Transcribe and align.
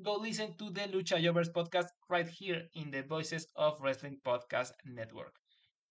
go 0.00 0.14
listen 0.14 0.54
to 0.58 0.70
the 0.70 0.82
Lucha 0.82 1.22
Jovers 1.22 1.50
podcast 1.50 1.86
right 2.08 2.28
here 2.28 2.62
in 2.74 2.90
the 2.90 3.02
Voices 3.02 3.46
of 3.56 3.78
Wrestling 3.80 4.18
Podcast 4.24 4.72
Network. 4.84 5.34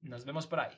Nos 0.03 0.23
vemos 0.23 0.47
por 0.47 0.59
ahí. 0.59 0.73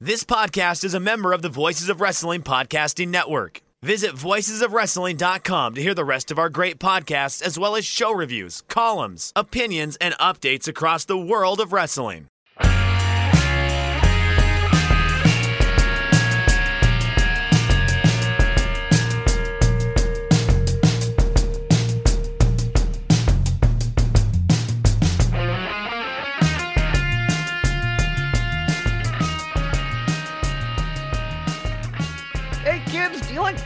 This 0.00 0.24
podcast 0.24 0.84
is 0.84 0.94
a 0.94 1.00
member 1.00 1.32
of 1.32 1.42
the 1.42 1.50
Voices 1.50 1.88
of 1.90 2.00
Wrestling 2.00 2.42
Podcasting 2.42 3.08
Network. 3.08 3.60
Visit 3.82 4.12
voicesofwrestling.com 4.12 5.74
to 5.74 5.82
hear 5.82 5.94
the 5.94 6.04
rest 6.04 6.30
of 6.30 6.38
our 6.38 6.48
great 6.48 6.78
podcasts, 6.78 7.42
as 7.42 7.58
well 7.58 7.76
as 7.76 7.84
show 7.84 8.12
reviews, 8.12 8.62
columns, 8.68 9.32
opinions, 9.36 9.96
and 9.96 10.14
updates 10.14 10.68
across 10.68 11.04
the 11.04 11.18
world 11.18 11.60
of 11.60 11.72
wrestling. 11.72 12.29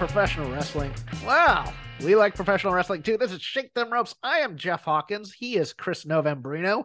Professional 0.06 0.52
wrestling? 0.52 0.92
Wow, 1.24 1.72
we 2.02 2.14
like 2.14 2.34
professional 2.34 2.74
wrestling 2.74 3.02
too. 3.02 3.16
This 3.16 3.32
is 3.32 3.40
Shake 3.40 3.72
Them 3.72 3.90
Ropes. 3.90 4.14
I 4.22 4.40
am 4.40 4.58
Jeff 4.58 4.84
Hawkins. 4.84 5.32
He 5.32 5.56
is 5.56 5.72
Chris 5.72 6.04
Novembrino. 6.04 6.84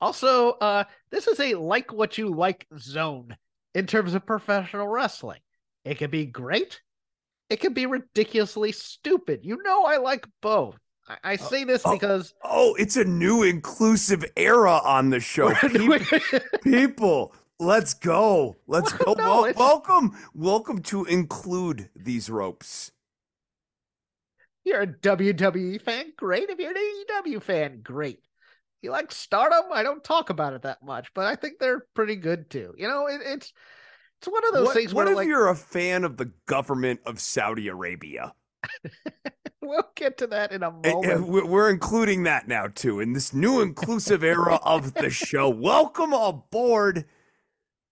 Also, 0.00 0.52
uh, 0.52 0.84
this 1.10 1.28
is 1.28 1.38
a 1.38 1.52
like 1.56 1.92
what 1.92 2.16
you 2.16 2.34
like 2.34 2.66
zone 2.78 3.36
in 3.74 3.86
terms 3.86 4.14
of 4.14 4.24
professional 4.24 4.88
wrestling. 4.88 5.40
It 5.84 5.98
can 5.98 6.10
be 6.10 6.24
great. 6.24 6.80
It 7.50 7.60
can 7.60 7.74
be 7.74 7.84
ridiculously 7.84 8.72
stupid. 8.72 9.40
You 9.42 9.58
know, 9.62 9.84
I 9.84 9.98
like 9.98 10.26
both. 10.40 10.78
I, 11.06 11.32
I 11.32 11.36
say 11.36 11.64
this 11.64 11.82
oh, 11.84 11.92
because 11.92 12.32
Oh, 12.42 12.74
it's 12.76 12.96
a 12.96 13.04
new 13.04 13.42
inclusive 13.42 14.24
era 14.34 14.80
on 14.82 15.10
the 15.10 15.20
show. 15.20 15.52
People, 15.60 15.98
people 16.64 17.34
let's 17.60 17.94
go. 17.94 18.56
Let's 18.66 18.92
go. 18.92 19.14
No, 19.18 19.24
Wel- 19.24 19.44
it's- 19.44 19.58
welcome. 19.58 20.16
Welcome 20.34 20.82
to 20.84 21.04
include 21.04 21.90
these 21.94 22.28
ropes. 22.30 22.90
you're 24.64 24.82
a 24.82 24.86
WWE 24.86 25.80
fan, 25.82 26.12
great. 26.16 26.48
If 26.50 26.58
you're 26.58 26.70
an 26.70 26.76
AEW 27.24 27.42
fan, 27.42 27.80
great. 27.82 28.20
You 28.82 28.90
like 28.90 29.12
Stardom? 29.12 29.66
I 29.72 29.82
don't 29.82 30.02
talk 30.02 30.30
about 30.30 30.54
it 30.54 30.62
that 30.62 30.82
much, 30.82 31.12
but 31.14 31.26
I 31.26 31.36
think 31.36 31.58
they're 31.58 31.84
pretty 31.94 32.16
good 32.16 32.48
too. 32.50 32.72
You 32.78 32.88
know, 32.88 33.06
it, 33.08 33.20
it's 33.24 33.52
it's 34.20 34.28
one 34.28 34.46
of 34.46 34.54
those 34.54 34.66
what 34.66 34.74
things 34.76 34.94
what 34.94 35.08
if 35.08 35.16
like 35.16 35.28
you're 35.28 35.48
a 35.48 35.54
fan 35.54 36.02
of 36.04 36.16
the 36.16 36.30
government 36.46 37.00
of 37.04 37.20
Saudi 37.20 37.68
Arabia? 37.68 38.32
we'll 39.62 39.88
get 39.96 40.18
to 40.18 40.26
that 40.28 40.52
in 40.52 40.62
a 40.62 40.70
moment. 40.70 41.26
We're 41.28 41.68
including 41.70 42.22
that 42.22 42.48
now 42.48 42.68
too 42.68 43.00
in 43.00 43.12
this 43.12 43.34
new 43.34 43.60
inclusive 43.60 44.24
era 44.24 44.58
of 44.62 44.94
the 44.94 45.10
show. 45.10 45.50
Welcome 45.50 46.12
aboard, 46.14 47.04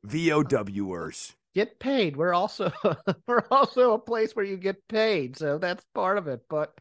VOWers. 0.06 1.34
Get 1.54 1.80
paid. 1.80 2.16
We're 2.16 2.34
also 2.34 2.72
we're 3.26 3.46
also 3.50 3.92
a 3.92 3.98
place 3.98 4.36
where 4.36 4.44
you 4.44 4.56
get 4.56 4.86
paid, 4.88 5.36
so 5.36 5.58
that's 5.58 5.84
part 5.94 6.18
of 6.18 6.28
it. 6.28 6.42
But 6.48 6.72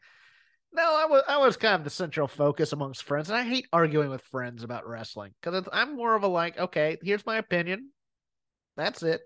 no, 0.73 0.83
I 0.83 1.05
was 1.05 1.23
I 1.28 1.38
was 1.38 1.57
kind 1.57 1.75
of 1.75 1.83
the 1.83 1.89
central 1.89 2.28
focus 2.28 2.73
amongst 2.73 3.03
friends, 3.03 3.29
and 3.29 3.38
I 3.38 3.44
hate 3.44 3.67
arguing 3.73 4.09
with 4.09 4.22
friends 4.22 4.63
about 4.63 4.88
wrestling 4.88 5.33
because 5.41 5.67
I'm 5.72 5.95
more 5.95 6.16
of 6.16 6.23
a 6.23 6.28
like, 6.28 6.59
okay, 6.59 6.97
here's 7.01 7.25
my 7.25 7.38
opinion, 7.38 7.89
that's 8.75 9.01
it, 9.01 9.22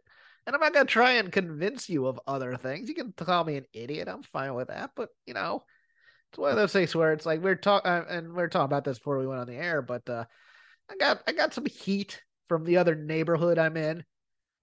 and 0.46 0.56
I'm 0.56 0.62
not 0.62 0.74
gonna 0.74 0.86
try 0.86 1.14
and 1.14 1.32
convince 1.32 1.90
you 1.90 2.08
of 2.08 2.20
other 2.28 2.56
things. 2.56 2.88
You 2.88 2.96
can 2.96 3.12
call 3.12 3.44
me 3.44 3.58
an 3.58 3.66
idiot, 3.74 4.08
I'm 4.08 4.24
fine 4.24 4.54
with 4.54 4.70
that, 4.70 4.92
but 4.96 5.10
you 5.26 5.34
know, 5.34 5.64
it's 6.32 6.40
one 6.40 6.52
of 6.52 6.56
those 6.56 6.72
things 6.72 6.96
where 6.96 7.12
it's 7.12 7.26
like 7.26 7.42
we're 7.42 7.56
talking, 7.56 7.92
uh, 7.92 8.06
and 8.08 8.34
we 8.34 8.44
are 8.44 8.48
talking 8.48 8.66
about 8.66 8.86
this 8.86 9.00
before 9.00 9.18
we 9.18 9.28
went 9.28 9.42
on 9.42 9.48
the 9.48 9.58
air, 9.58 9.82
but 9.82 10.08
uh, 10.10 10.24
I 10.90 10.96
got 10.98 11.24
I 11.28 11.34
got 11.34 11.54
some 11.54 11.66
heat 11.66 12.22
from 12.48 12.64
the 12.64 12.78
other 12.78 12.96
neighborhood 12.96 13.58
I'm 13.58 13.78
in 13.78 14.04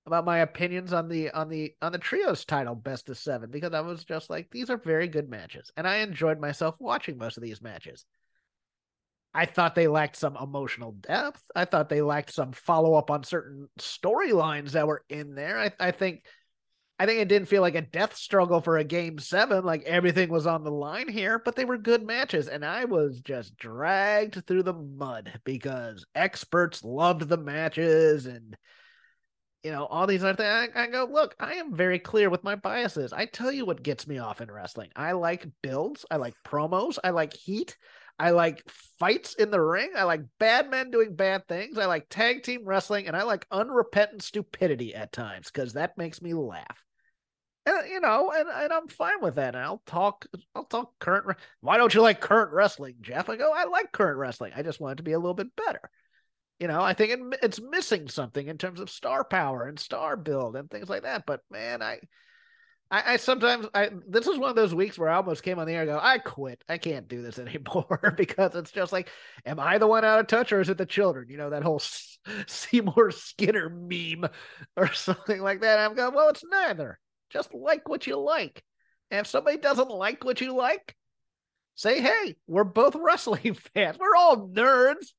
about 0.07 0.25
my 0.25 0.39
opinions 0.39 0.93
on 0.93 1.09
the 1.09 1.31
on 1.31 1.49
the 1.49 1.75
on 1.83 1.93
the 1.93 1.99
trios 1.99 2.45
title 2.45 2.75
best 2.75 3.09
of 3.09 3.19
seven 3.19 3.51
because 3.51 3.75
I 3.75 3.81
was 3.81 4.05
just 4.05 4.31
like 4.31 4.51
these 4.51 4.71
are 4.71 4.79
very 4.79 5.07
good 5.07 5.29
matches 5.29 5.71
and 5.77 5.87
I 5.87 5.99
enjoyed 5.99 6.41
myself 6.41 6.75
watching 6.79 7.19
most 7.19 7.37
of 7.37 7.43
these 7.43 7.63
matches. 7.63 8.05
I 9.35 9.45
thought 9.45 9.75
they 9.75 9.87
lacked 9.87 10.17
some 10.17 10.37
emotional 10.37 10.93
depth. 10.93 11.43
I 11.55 11.67
thought 11.67 11.91
they 11.91 12.01
lacked 12.01 12.33
some 12.33 12.53
follow 12.53 12.95
up 12.95 13.11
on 13.11 13.23
certain 13.23 13.69
storylines 13.79 14.71
that 14.71 14.87
were 14.87 15.05
in 15.11 15.35
there. 15.35 15.59
I, 15.59 15.71
I 15.79 15.91
think 15.91 16.25
I 16.99 17.07
think 17.07 17.21
it 17.21 17.29
didn't 17.29 17.49
feel 17.49 17.63
like 17.63 17.77
a 17.77 17.83
death 17.83 18.17
struggle 18.17 18.61
for 18.61 18.77
a 18.77 18.85
game 18.85 19.19
seven, 19.19 19.65
like 19.65 19.85
everything 19.85 20.31
was 20.31 20.49
on 20.49 20.65
the 20.65 20.71
line 20.71 21.09
here, 21.09 21.39
but 21.39 21.55
they 21.55 21.65
were 21.65 21.79
good 21.79 22.05
matches. 22.05 22.49
And 22.49 22.65
I 22.65 22.87
was 22.87 23.21
just 23.21 23.57
dragged 23.57 24.45
through 24.47 24.65
the 24.65 24.73
mud 24.73 25.41
because 25.45 26.05
experts 26.17 26.83
loved 26.83 27.29
the 27.29 27.37
matches 27.37 28.27
and 28.27 28.57
you 29.63 29.73
know, 29.73 29.87
all 29.87 30.07
these 30.07 30.23
other 30.23 30.37
things. 30.37 30.73
I, 30.75 30.85
I 30.85 30.87
go, 30.87 31.09
look, 31.11 31.35
I 31.41 31.55
am 31.55 31.75
very 31.75 31.99
clear 31.99 32.31
with 32.31 32.45
my 32.45 32.55
biases. 32.55 33.13
I 33.13 33.27
tell 33.27 33.51
you 33.51 33.67
what 33.67 33.83
gets 33.83 34.07
me 34.07 34.19
off 34.19 34.41
in 34.41 34.51
wrestling. 34.51 34.91
I 34.95 35.13
like 35.13 35.47
builds, 35.63 36.07
I 36.11 36.17
like 36.17 36.35
promos, 36.47 36.99
I 37.03 37.11
like 37.11 37.35
heat, 37.35 37.77
I 38.19 38.31
like 38.31 38.63
fights 38.99 39.35
in 39.35 39.51
the 39.51 39.61
ring, 39.61 39.91
I 39.97 40.05
like 40.05 40.23
bad 40.39 40.71
men 40.71 40.91
doing 40.91 41.17
bad 41.17 41.47
things, 41.49 41.77
I 41.77 41.87
like 41.87 42.09
tag 42.09 42.45
team 42.45 42.65
wrestling, 42.65 43.09
and 43.09 43.17
I 43.17 43.25
like 43.25 43.47
unrepentant 43.51 44.23
stupidity 44.23 44.95
at 44.95 45.13
times 45.13 45.51
because 45.51 45.73
that 45.73 45.99
makes 45.99 46.23
me 46.23 46.35
laugh. 46.35 46.85
And 47.69 47.91
you 47.91 48.01
know, 48.01 48.33
and, 48.35 48.49
and 48.49 48.73
I'm 48.73 48.89
fine 48.89 49.21
with 49.21 49.35
that. 49.37 49.55
And 49.55 49.65
I'll 49.65 49.83
talk, 49.87 50.27
I'll 50.55 50.65
talk 50.65 50.99
current. 50.99 51.27
re- 51.27 51.35
Why 51.61 51.77
don't 51.77 51.93
you 51.93 52.01
like 52.01 52.21
current 52.21 52.53
wrestling, 52.53 52.97
Jeff? 53.01 53.29
I 53.29 53.37
go, 53.37 53.53
I 53.55 53.65
like 53.65 53.93
current 53.93 54.19
wrestling. 54.19 54.53
I 54.57 54.63
just 54.63 54.81
want 54.81 54.93
it 54.93 54.97
to 54.99 55.03
be 55.03 55.13
a 55.13 55.19
little 55.19 55.35
bit 55.35 55.55
better. 55.57 55.91
You 56.59 56.69
know, 56.69 56.81
I 56.81 56.95
think 56.95 57.13
it, 57.13 57.39
it's 57.43 57.61
missing 57.61 58.09
something 58.09 58.47
in 58.49 58.59
terms 58.59 58.81
of 58.81 58.91
star 58.91 59.25
power 59.25 59.65
and 59.65 59.79
star 59.79 60.17
build 60.17 60.57
and 60.57 60.71
things 60.71 60.89
like 60.89 61.03
that. 61.03 61.25
But 61.27 61.41
man, 61.51 61.83
I, 61.83 62.01
I, 62.91 63.15
I 63.15 63.17
sometimes 63.17 63.67
I 63.75 63.91
this 64.07 64.27
is 64.27 64.39
one 64.39 64.51
of 64.51 64.57
those 64.57 64.75
weeks 64.75 64.99
where 64.99 65.11
I 65.11 65.17
almost 65.17 65.43
came 65.43 65.59
on 65.59 65.67
the 65.67 65.75
air 65.75 65.83
and 65.83 65.91
go, 65.91 66.01
I 66.01 66.19
quit. 66.19 66.65
I 66.69 66.79
can't 66.79 67.09
do 67.09 67.23
this 67.23 67.39
anymore 67.39 68.15
because 68.17 68.55
it's 68.55 68.73
just 68.73 68.93
like, 68.93 69.11
am 69.45 69.61
I 69.61 69.79
the 69.79 69.87
one 69.87 70.05
out 70.05 70.21
of 70.21 70.27
touch 70.27 70.53
or 70.53 70.61
is 70.61 70.69
it 70.71 70.79
the 70.79 70.87
children? 70.87 71.29
You 71.29 71.37
know, 71.37 71.51
that 71.51 71.63
whole 71.63 71.83
Seymour 72.47 73.11
Skinner 73.11 73.69
meme 73.69 74.29
or 74.77 74.93
something 74.93 75.41
like 75.41 75.61
that. 75.61 75.79
I'm 75.79 75.95
going, 75.95 76.15
well, 76.15 76.31
it's 76.31 76.45
neither. 76.49 76.99
Just 77.31 77.53
like 77.55 77.89
what 77.89 78.07
you 78.07 78.19
like. 78.19 78.63
And 79.11 79.21
if 79.21 79.27
somebody 79.27 79.57
doesn't 79.59 79.91
like 79.91 80.25
what 80.25 80.41
you 80.41 80.55
like, 80.55 80.95
say, 81.75 82.01
hey, 82.01 82.37
we're 82.47 82.65
both 82.65 82.95
wrestling 83.01 83.55
fans. 83.55 83.99
We're 83.99 84.17
all 84.17 84.49
nerds. 84.49 85.13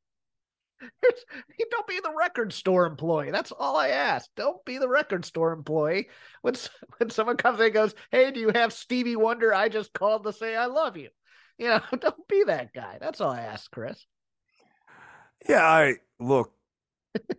Don't 1.71 1.88
be 1.88 2.00
the 2.01 2.13
record 2.17 2.53
store 2.53 2.85
employee. 2.85 3.31
That's 3.31 3.51
all 3.51 3.75
I 3.75 3.89
ask. 3.89 4.29
Don't 4.35 4.63
be 4.65 4.77
the 4.77 4.88
record 4.88 5.25
store 5.25 5.51
employee. 5.51 6.09
When 6.41 6.56
when 6.97 7.09
someone 7.09 7.38
comes 7.38 7.59
in 7.59 7.65
and 7.65 7.73
goes, 7.73 7.94
"Hey, 8.12 8.31
do 8.31 8.39
you 8.39 8.51
have 8.53 8.71
Stevie 8.73 9.15
Wonder?" 9.15 9.53
I 9.53 9.69
just 9.69 9.94
called 9.94 10.23
to 10.23 10.33
say 10.33 10.55
I 10.55 10.67
love 10.67 10.97
you. 10.97 11.09
You 11.57 11.67
know, 11.67 11.81
don't 12.00 12.27
be 12.27 12.44
that 12.45 12.73
guy. 12.73 12.97
That's 13.00 13.21
all 13.21 13.31
I 13.31 13.41
ask, 13.41 13.69
Chris. 13.71 14.05
Yeah, 15.47 15.63
I 15.63 15.95
look. 16.19 16.53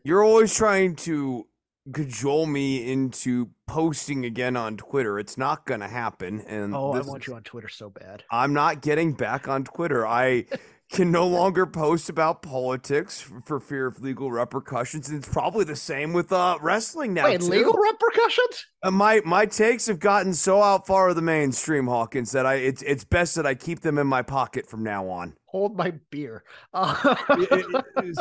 You're 0.05 0.25
always 0.25 0.55
trying 0.55 0.97
to 0.97 1.47
cajole 1.93 2.47
me 2.47 2.91
into 2.91 3.51
posting 3.67 4.25
again 4.25 4.57
on 4.57 4.77
Twitter. 4.77 5.19
It's 5.19 5.39
not 5.39 5.67
going 5.67 5.81
to 5.81 5.89
happen. 5.89 6.41
And 6.43 6.75
Oh, 6.75 6.93
I 6.93 7.01
want 7.01 7.27
you 7.27 7.35
on 7.35 7.43
Twitter 7.43 7.69
so 7.69 7.91
bad. 7.91 8.25
I'm 8.31 8.53
not 8.53 8.83
getting 8.83 9.13
back 9.13 9.49
on 9.49 9.65
Twitter. 9.65 10.07
I 10.07 10.47
can 10.91 11.13
no 11.13 11.27
longer 11.27 11.67
post 11.67 12.09
about 12.09 12.43
politics 12.43 13.21
for, 13.21 13.41
for 13.47 13.61
fear 13.61 13.87
of 13.87 14.01
legal 14.03 14.31
repercussions. 14.31 15.09
And 15.09 15.19
it's 15.19 15.29
probably 15.33 15.65
the 15.65 15.77
same 15.77 16.13
with 16.13 16.33
uh, 16.33 16.59
wrestling 16.61 17.15
now. 17.15 17.25
Wait, 17.25 17.41
too. 17.41 17.47
legal 17.47 17.75
repercussions? 17.75 18.67
Uh, 18.83 18.91
my 18.91 19.21
my 19.25 19.47
takes 19.47 19.87
have 19.87 20.01
gotten 20.01 20.35
so 20.35 20.63
out 20.63 20.87
far 20.87 21.09
of 21.09 21.17
the 21.17 21.23
mainstream, 21.23 21.87
Hawkins, 21.87 22.33
that 22.33 22.45
I 22.45 22.55
it's 22.55 22.83
it's 22.83 23.05
best 23.05 23.37
that 23.37 23.47
I 23.47 23.55
keep 23.55 23.81
them 23.81 23.99
in 23.99 24.07
my 24.07 24.23
pocket 24.23 24.69
from 24.69 24.83
now 24.83 25.09
on. 25.09 25.35
Hold 25.51 25.77
my 25.77 25.93
beer. 26.11 26.45
Uh, 26.73 26.95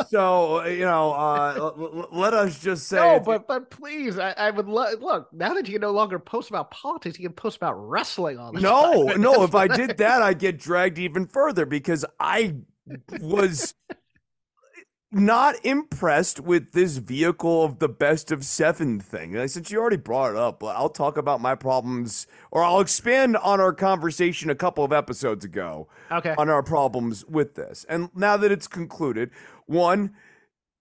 so 0.08 0.64
you 0.66 0.84
know, 0.84 1.12
uh, 1.12 1.54
l- 1.56 1.76
l- 1.78 2.08
let 2.10 2.34
us 2.34 2.58
just 2.58 2.88
say, 2.88 2.96
no, 2.96 3.20
but 3.20 3.46
but 3.46 3.70
please, 3.70 4.18
I, 4.18 4.32
I 4.32 4.50
would 4.50 4.66
lo- 4.66 4.92
look 5.00 5.32
now 5.32 5.54
that 5.54 5.68
you 5.68 5.74
can 5.74 5.82
no 5.82 5.92
longer 5.92 6.18
post 6.18 6.50
about 6.50 6.72
politics, 6.72 7.18
you 7.18 7.28
can 7.28 7.34
post 7.34 7.56
about 7.56 7.74
wrestling 7.74 8.38
all 8.38 8.52
the 8.52 8.60
no, 8.60 9.06
time. 9.08 9.20
no. 9.20 9.44
If 9.44 9.54
I 9.54 9.68
did 9.76 9.98
that, 9.98 10.22
I'd 10.22 10.40
get 10.40 10.58
dragged 10.58 10.98
even 10.98 11.26
further 11.26 11.64
because 11.64 12.04
I 12.18 12.56
was 13.20 13.74
not 15.12 15.56
impressed 15.64 16.38
with 16.38 16.72
this 16.72 16.98
vehicle 16.98 17.64
of 17.64 17.80
the 17.80 17.88
best 17.88 18.30
of 18.30 18.44
seven 18.44 19.00
thing. 19.00 19.36
And 19.36 19.50
since 19.50 19.70
you 19.70 19.80
already 19.80 19.96
brought 19.96 20.30
it 20.30 20.36
up, 20.36 20.62
I'll 20.62 20.88
talk 20.88 21.16
about 21.16 21.40
my 21.40 21.54
problems, 21.54 22.26
or 22.50 22.62
I'll 22.62 22.80
expand 22.80 23.36
on 23.36 23.60
our 23.60 23.72
conversation 23.72 24.50
a 24.50 24.54
couple 24.54 24.84
of 24.84 24.92
episodes 24.92 25.44
ago. 25.44 25.88
okay. 26.12 26.34
on 26.38 26.48
our 26.48 26.62
problems 26.62 27.24
with 27.26 27.54
this. 27.54 27.84
And 27.88 28.10
now 28.14 28.36
that 28.36 28.52
it's 28.52 28.68
concluded, 28.68 29.30
one, 29.66 30.14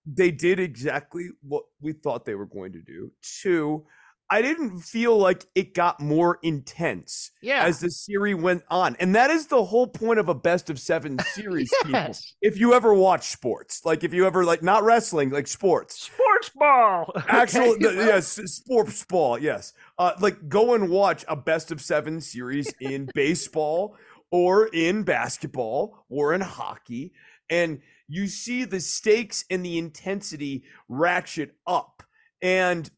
they 0.06 0.32
did 0.32 0.60
exactly 0.60 1.30
what 1.42 1.64
we 1.82 1.94
thought 1.94 2.25
they 2.25 2.36
were 2.36 2.46
going 2.46 2.72
to 2.74 2.82
do. 2.82 3.12
Two, 3.22 3.86
I 4.31 4.42
didn't 4.44 4.80
feel 4.81 5.18
like 5.18 5.46
it 5.56 5.74
got 5.74 6.00
more 6.00 6.38
intense 6.44 7.31
Yeah. 7.42 7.64
as 7.64 7.80
the 7.80 7.90
series 7.90 8.36
went 8.36 8.64
on. 8.70 8.96
And 9.00 9.16
that 9.16 9.31
is 9.31 9.48
the 9.48 9.64
whole 9.66 9.88
point 9.88 10.20
of 10.20 10.30
a 10.30 10.36
best 10.36 10.70
of 10.70 10.80
seven 10.80 11.18
series, 11.34 11.70
people. 11.81 11.92
yes. 11.92 12.34
If 12.42 12.60
you 12.60 12.74
ever 12.74 12.94
watch 12.94 13.30
sports, 13.30 13.81
like 13.86 14.04
if 14.04 14.14
you 14.14 14.28
ever 14.28 14.46
like 14.46 14.62
not 14.62 14.84
wrestling, 14.84 15.31
like 15.31 15.48
sports. 15.48 16.00
Sports 16.04 16.50
ball. 16.56 17.12
Actual, 17.28 17.72
Okay. 17.72 17.84
the- 17.84 17.94
yes, 18.06 18.28
sports 18.46 19.04
ball. 19.06 19.40
Yes, 19.40 19.74
uh, 19.98 20.14
like 20.20 20.48
go 20.48 20.75
and 20.75 20.90
watch 20.90 21.25
a 21.28 21.36
best 21.36 21.72
of 21.72 21.82
seven 21.82 22.22
series 22.22 22.72
in 22.80 23.10
baseball 23.16 23.96
or 24.32 24.68
in 24.68 25.02
basketball 25.04 26.06
or 26.08 26.34
in 26.36 26.42
hockey, 26.42 27.14
and 27.50 27.82
you 28.08 28.28
see 28.28 28.64
the 28.64 28.80
stakes 28.80 29.44
and 29.50 29.66
the 29.66 29.78
intensity 29.80 30.64
ratchet 30.88 31.56
up. 31.66 32.04
And 32.42 32.90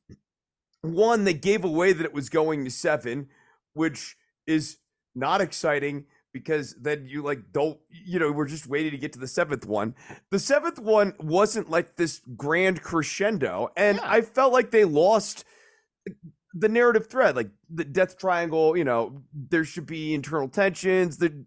one, 0.81 1.23
they 1.23 1.33
gave 1.33 1.63
away 1.63 1.93
that 1.93 2.05
it 2.05 2.13
was 2.13 2.29
going 2.29 2.65
to 2.65 2.71
seven, 2.71 3.27
which 3.73 4.17
is 4.47 4.77
not 5.15 5.41
exciting 5.41 6.05
because 6.33 6.75
then 6.79 7.05
you 7.05 7.21
like 7.21 7.51
don't 7.51 7.77
you 7.89 8.17
know 8.17 8.31
we're 8.31 8.47
just 8.47 8.65
waiting 8.67 8.91
to 8.91 8.97
get 8.97 9.11
to 9.11 9.19
the 9.19 9.27
seventh 9.27 9.65
one 9.65 9.93
the 10.29 10.39
seventh 10.39 10.79
one 10.79 11.13
wasn't 11.19 11.69
like 11.69 11.97
this 11.97 12.21
grand 12.37 12.81
crescendo 12.81 13.69
and 13.75 13.97
Yeah. 13.97 14.09
i 14.09 14.21
felt 14.21 14.53
like 14.53 14.71
they 14.71 14.85
lost 14.85 15.43
the 16.53 16.69
narrative 16.69 17.07
thread 17.07 17.35
like 17.35 17.49
the 17.69 17.83
death 17.83 18.17
triangle 18.17 18.77
you 18.77 18.85
know 18.85 19.21
there 19.33 19.65
should 19.65 19.85
be 19.85 20.13
internal 20.13 20.47
tensions 20.47 21.17
the 21.17 21.43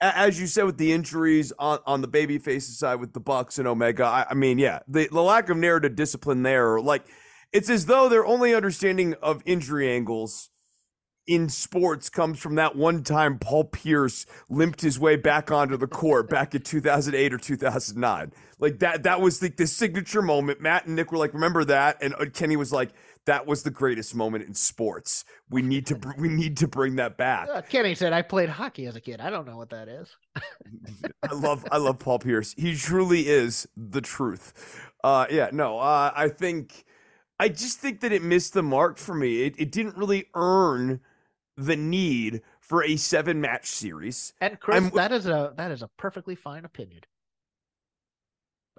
as 0.00 0.40
you 0.40 0.46
said 0.46 0.62
with 0.64 0.78
the 0.78 0.92
injuries 0.92 1.52
on, 1.58 1.80
on 1.84 2.00
the 2.00 2.06
baby 2.08 2.38
faces 2.38 2.78
side 2.78 3.00
with 3.00 3.12
the 3.12 3.20
bucks 3.20 3.58
and 3.58 3.66
omega 3.66 4.04
i, 4.04 4.26
I 4.30 4.34
mean 4.34 4.58
yeah 4.58 4.78
the, 4.86 5.08
the 5.10 5.20
lack 5.20 5.48
of 5.48 5.56
narrative 5.56 5.96
discipline 5.96 6.44
there 6.44 6.80
like 6.80 7.04
it's 7.52 7.70
as 7.70 7.86
though 7.86 8.08
their 8.08 8.26
only 8.26 8.54
understanding 8.54 9.14
of 9.22 9.42
injury 9.46 9.90
angles 9.90 10.50
in 11.28 11.48
sports 11.50 12.08
comes 12.08 12.40
from 12.40 12.54
that 12.54 12.74
one 12.74 13.04
time 13.04 13.38
Paul 13.38 13.64
Pierce 13.64 14.24
limped 14.48 14.80
his 14.80 14.98
way 14.98 15.14
back 15.14 15.50
onto 15.50 15.76
the 15.76 15.86
court 15.86 16.30
back 16.30 16.54
in 16.54 16.62
2008 16.62 17.34
or 17.34 17.38
2009. 17.38 18.32
Like 18.58 18.78
that, 18.78 19.02
that 19.02 19.20
was 19.20 19.38
the, 19.38 19.50
the 19.50 19.66
signature 19.66 20.22
moment. 20.22 20.62
Matt 20.62 20.86
and 20.86 20.96
Nick 20.96 21.12
were 21.12 21.18
like, 21.18 21.34
remember 21.34 21.64
that? 21.66 21.98
And 22.02 22.14
uh, 22.14 22.24
Kenny 22.32 22.56
was 22.56 22.72
like, 22.72 22.92
that 23.26 23.46
was 23.46 23.62
the 23.62 23.70
greatest 23.70 24.14
moment 24.14 24.44
in 24.44 24.54
sports. 24.54 25.26
We 25.50 25.60
need 25.60 25.86
to, 25.88 25.96
br- 25.96 26.12
we 26.16 26.28
need 26.28 26.56
to 26.58 26.66
bring 26.66 26.96
that 26.96 27.18
back. 27.18 27.48
Uh, 27.52 27.60
Kenny 27.60 27.94
said, 27.94 28.14
I 28.14 28.22
played 28.22 28.48
hockey 28.48 28.86
as 28.86 28.96
a 28.96 29.00
kid. 29.00 29.20
I 29.20 29.28
don't 29.28 29.46
know 29.46 29.58
what 29.58 29.68
that 29.68 29.86
is. 29.86 30.08
I 31.22 31.34
love, 31.34 31.62
I 31.70 31.76
love 31.76 31.98
Paul 31.98 32.20
Pierce. 32.20 32.54
He 32.56 32.74
truly 32.74 33.28
is 33.28 33.68
the 33.76 34.00
truth. 34.00 34.82
Uh, 35.04 35.26
yeah, 35.30 35.50
no, 35.52 35.78
uh, 35.78 36.10
I 36.16 36.28
think, 36.30 36.86
I 37.38 37.48
just 37.48 37.78
think 37.78 38.00
that 38.00 38.12
it 38.12 38.22
missed 38.22 38.54
the 38.54 38.62
mark 38.62 38.98
for 38.98 39.14
me. 39.14 39.42
It, 39.42 39.54
it 39.58 39.70
didn't 39.72 39.96
really 39.96 40.26
earn 40.34 41.00
the 41.56 41.76
need 41.76 42.42
for 42.60 42.84
a 42.84 42.96
seven 42.96 43.40
match 43.40 43.66
series. 43.66 44.32
And 44.40 44.58
Chris, 44.60 44.82
I'm- 44.82 44.90
that 44.94 45.12
is 45.12 45.26
a 45.26 45.52
that 45.56 45.70
is 45.70 45.82
a 45.82 45.88
perfectly 45.96 46.34
fine 46.34 46.64
opinion. 46.64 47.00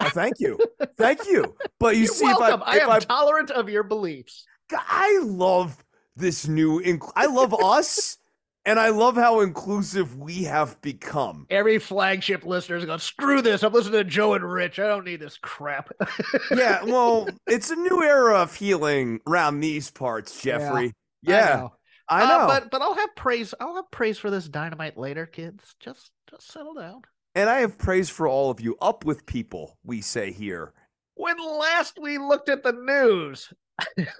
Oh, 0.01 0.09
thank 0.09 0.39
you, 0.39 0.57
thank 0.97 1.27
you. 1.27 1.55
But 1.79 1.95
you 1.95 2.03
You're 2.03 2.13
see, 2.13 2.25
welcome. 2.25 2.61
if 2.61 2.67
I, 2.67 2.71
I, 2.71 2.75
if 2.77 2.83
am 2.83 2.89
I, 2.91 2.99
tolerant 2.99 3.51
of 3.51 3.69
your 3.69 3.83
beliefs. 3.83 4.45
I 4.71 5.21
love 5.25 5.83
this 6.15 6.47
new. 6.47 6.81
I 7.15 7.25
love 7.25 7.53
us, 7.53 8.17
and 8.65 8.79
I 8.79 8.89
love 8.89 9.15
how 9.15 9.39
inclusive 9.41 10.17
we 10.17 10.43
have 10.43 10.79
become. 10.81 11.47
Every 11.49 11.79
flagship 11.79 12.45
listener 12.45 12.75
is 12.77 12.85
going, 12.85 12.99
screw 12.99 13.41
this. 13.41 13.63
I'm 13.63 13.73
listening 13.73 13.99
to 13.99 14.03
Joe 14.03 14.33
and 14.33 14.43
Rich. 14.43 14.79
I 14.79 14.87
don't 14.87 15.05
need 15.05 15.19
this 15.19 15.37
crap. 15.37 15.89
Yeah, 16.55 16.83
well, 16.83 17.27
it's 17.47 17.69
a 17.69 17.75
new 17.75 18.03
era 18.03 18.35
of 18.41 18.55
healing 18.55 19.19
around 19.27 19.59
these 19.59 19.89
parts, 19.91 20.41
Jeffrey. 20.41 20.93
Yeah, 21.21 21.67
I 22.09 22.25
know. 22.25 22.39
Uh, 22.41 22.47
but 22.47 22.71
but 22.71 22.81
I'll 22.81 22.95
have 22.95 23.15
praise. 23.15 23.53
I'll 23.59 23.75
have 23.75 23.89
praise 23.91 24.17
for 24.17 24.29
this 24.31 24.47
dynamite 24.47 24.97
later, 24.97 25.25
kids. 25.25 25.75
Just 25.79 26.11
just 26.29 26.51
settle 26.51 26.73
down. 26.73 27.01
and 27.35 27.49
I 27.49 27.59
have 27.59 27.77
praise 27.77 28.09
for 28.09 28.27
all 28.27 28.49
of 28.51 28.59
you. 28.61 28.77
Up 28.81 29.05
with 29.05 29.25
people, 29.25 29.77
we 29.83 30.01
say 30.01 30.31
here. 30.31 30.73
When 31.15 31.37
last 31.37 31.97
we 32.01 32.17
looked 32.17 32.49
at 32.49 32.63
the 32.63 32.71
news, 32.73 33.51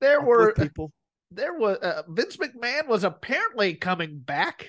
there 0.00 0.20
Up 0.20 0.24
were 0.24 0.52
people. 0.52 0.92
There 1.30 1.54
was 1.54 1.78
uh, 1.78 2.02
Vince 2.08 2.36
McMahon 2.36 2.86
was 2.86 3.04
apparently 3.04 3.74
coming 3.74 4.18
back. 4.18 4.66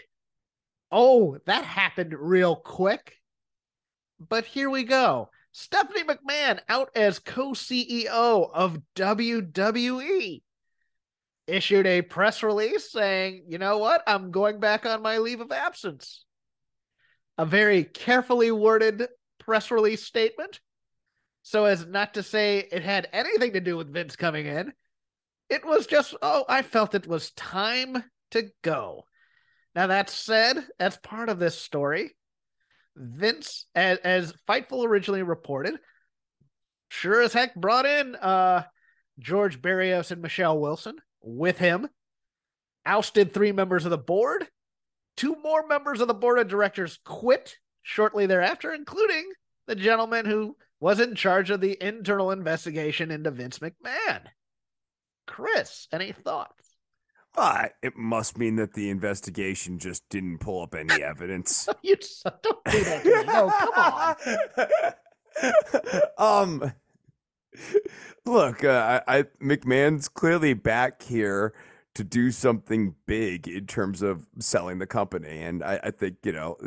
Oh, 0.91 1.37
that 1.45 1.65
happened 1.65 2.13
real 2.17 2.55
quick. 2.55 3.15
But 4.19 4.45
here 4.45 4.69
we 4.69 4.83
go. 4.83 5.29
Stephanie 5.51 6.03
McMahon 6.03 6.59
out 6.67 6.89
as 6.95 7.19
co-CEO 7.19 8.49
of 8.53 8.81
WWE 8.95 10.41
issued 11.47 11.87
a 11.87 12.01
press 12.01 12.43
release 12.43 12.91
saying, 12.91 13.45
"You 13.47 13.57
know 13.57 13.77
what? 13.77 14.03
I'm 14.07 14.31
going 14.31 14.59
back 14.59 14.85
on 14.85 15.01
my 15.01 15.17
leave 15.19 15.41
of 15.41 15.51
absence." 15.51 16.25
A 17.37 17.45
very 17.45 17.83
carefully 17.83 18.51
worded 18.51 19.07
press 19.39 19.69
release 19.69 20.03
statement 20.03 20.59
so 21.45 21.65
as 21.65 21.85
not 21.85 22.15
to 22.15 22.23
say 22.23 22.67
it 22.71 22.81
had 22.81 23.07
anything 23.13 23.53
to 23.53 23.59
do 23.61 23.77
with 23.77 23.93
Vince 23.93 24.15
coming 24.15 24.47
in. 24.47 24.73
It 25.49 25.65
was 25.65 25.87
just, 25.87 26.15
oh, 26.21 26.45
I 26.49 26.61
felt 26.61 26.95
it 26.95 27.07
was 27.07 27.31
time 27.31 28.03
to 28.31 28.49
go. 28.63 29.05
Now, 29.75 29.87
that 29.87 30.09
said, 30.09 30.65
as 30.79 30.97
part 30.97 31.29
of 31.29 31.39
this 31.39 31.57
story, 31.57 32.15
Vince, 32.95 33.65
as, 33.75 33.99
as 33.99 34.33
Fightful 34.47 34.85
originally 34.85 35.23
reported, 35.23 35.75
sure 36.89 37.21
as 37.21 37.33
heck 37.33 37.55
brought 37.55 37.85
in 37.85 38.15
uh, 38.15 38.63
George 39.19 39.61
Barrios 39.61 40.11
and 40.11 40.21
Michelle 40.21 40.59
Wilson 40.59 40.95
with 41.21 41.57
him, 41.57 41.89
ousted 42.85 43.33
three 43.33 43.51
members 43.51 43.85
of 43.85 43.91
the 43.91 43.97
board. 43.97 44.47
Two 45.17 45.35
more 45.43 45.67
members 45.67 46.01
of 46.01 46.07
the 46.07 46.13
board 46.13 46.39
of 46.39 46.47
directors 46.47 46.99
quit 47.03 47.55
shortly 47.81 48.25
thereafter, 48.25 48.73
including 48.73 49.29
the 49.67 49.75
gentleman 49.75 50.25
who 50.25 50.55
was 50.79 50.99
in 50.99 51.15
charge 51.15 51.49
of 51.49 51.61
the 51.61 51.77
internal 51.81 52.31
investigation 52.31 53.11
into 53.11 53.31
Vince 53.31 53.59
McMahon. 53.59 54.21
Chris, 55.25 55.87
any 55.91 56.11
thoughts? 56.11 56.75
Uh, 57.37 57.67
it 57.81 57.97
must 57.97 58.37
mean 58.37 58.55
that 58.55 58.73
the 58.73 58.89
investigation 58.89 59.77
just 59.77 60.07
didn't 60.09 60.37
pull 60.39 60.63
up 60.63 60.73
any 60.73 61.03
evidence. 61.03 61.67
You 61.81 61.97
just, 61.97 62.23
don't 62.23 62.63
do 62.65 62.83
that 62.83 63.03
to 63.03 63.09
me. 63.09 63.23
No, 63.25 63.49
come 63.49 63.71
on. 66.17 66.61
um, 66.63 66.73
look, 68.25 68.63
uh, 68.63 69.01
I, 69.07 69.19
I 69.19 69.23
McMahon's 69.41 70.07
clearly 70.07 70.53
back 70.53 71.03
here 71.03 71.53
to 71.93 72.03
do 72.03 72.31
something 72.31 72.95
big 73.05 73.47
in 73.47 73.67
terms 73.67 74.01
of 74.01 74.25
selling 74.39 74.79
the 74.79 74.87
company, 74.87 75.41
and 75.41 75.63
I, 75.63 75.79
I 75.83 75.91
think 75.91 76.17
you 76.23 76.31
know, 76.31 76.57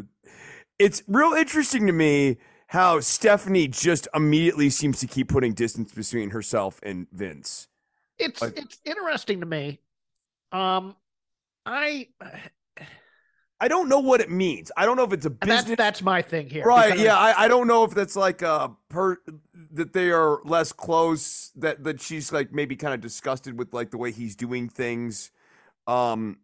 it's 0.79 1.03
real 1.09 1.33
interesting 1.33 1.87
to 1.87 1.93
me 1.93 2.39
how 2.69 3.01
Stephanie 3.01 3.67
just 3.67 4.07
immediately 4.15 4.71
seems 4.71 5.01
to 5.01 5.07
keep 5.07 5.29
putting 5.29 5.55
distance 5.55 5.93
between 5.93 6.31
herself 6.31 6.79
and 6.83 7.07
Vince. 7.11 7.67
It's 8.19 8.41
Like- 8.43 8.59
it's 8.59 8.79
interesting 8.85 9.41
to 9.41 9.47
me. 9.47 9.81
Um, 10.53 10.97
I 11.67 12.09
I 13.61 13.67
don't 13.69 13.89
know 13.89 13.99
what 13.99 14.21
it 14.21 14.31
means. 14.31 14.71
I 14.77 14.87
don't 14.87 14.97
know 14.97 15.03
if 15.05 15.13
it's 15.13 15.27
a 15.27 15.31
that's 15.31 15.63
business. 15.63 15.77
that's 15.77 16.03
my 16.03 16.23
thing 16.23 16.49
here. 16.49 16.65
Right. 16.65 16.91
because- 16.93 17.03
Yeah. 17.05 17.17
I, 17.19 17.45
I 17.45 17.49
don't 17.49 17.67
know 17.67 17.85
if 17.85 17.91
that's 17.93 18.15
like 18.17 18.43
a 18.43 18.71
per 18.89 19.19
that 19.73 19.93
they 19.93 20.11
are 20.11 20.41
less 20.45 20.73
close. 20.73 21.51
That 21.57 21.85
that 21.85 22.01
she's 22.01 22.33
like 22.33 22.53
maybe 22.53 22.77
kind 22.77 22.95
of 22.95 23.01
disgusted 23.01 23.59
with 23.59 23.75
like 23.75 23.91
the 23.91 23.99
way 23.99 24.13
he's 24.13 24.37
doing 24.37 24.69
things, 24.69 25.31
um, 25.87 26.39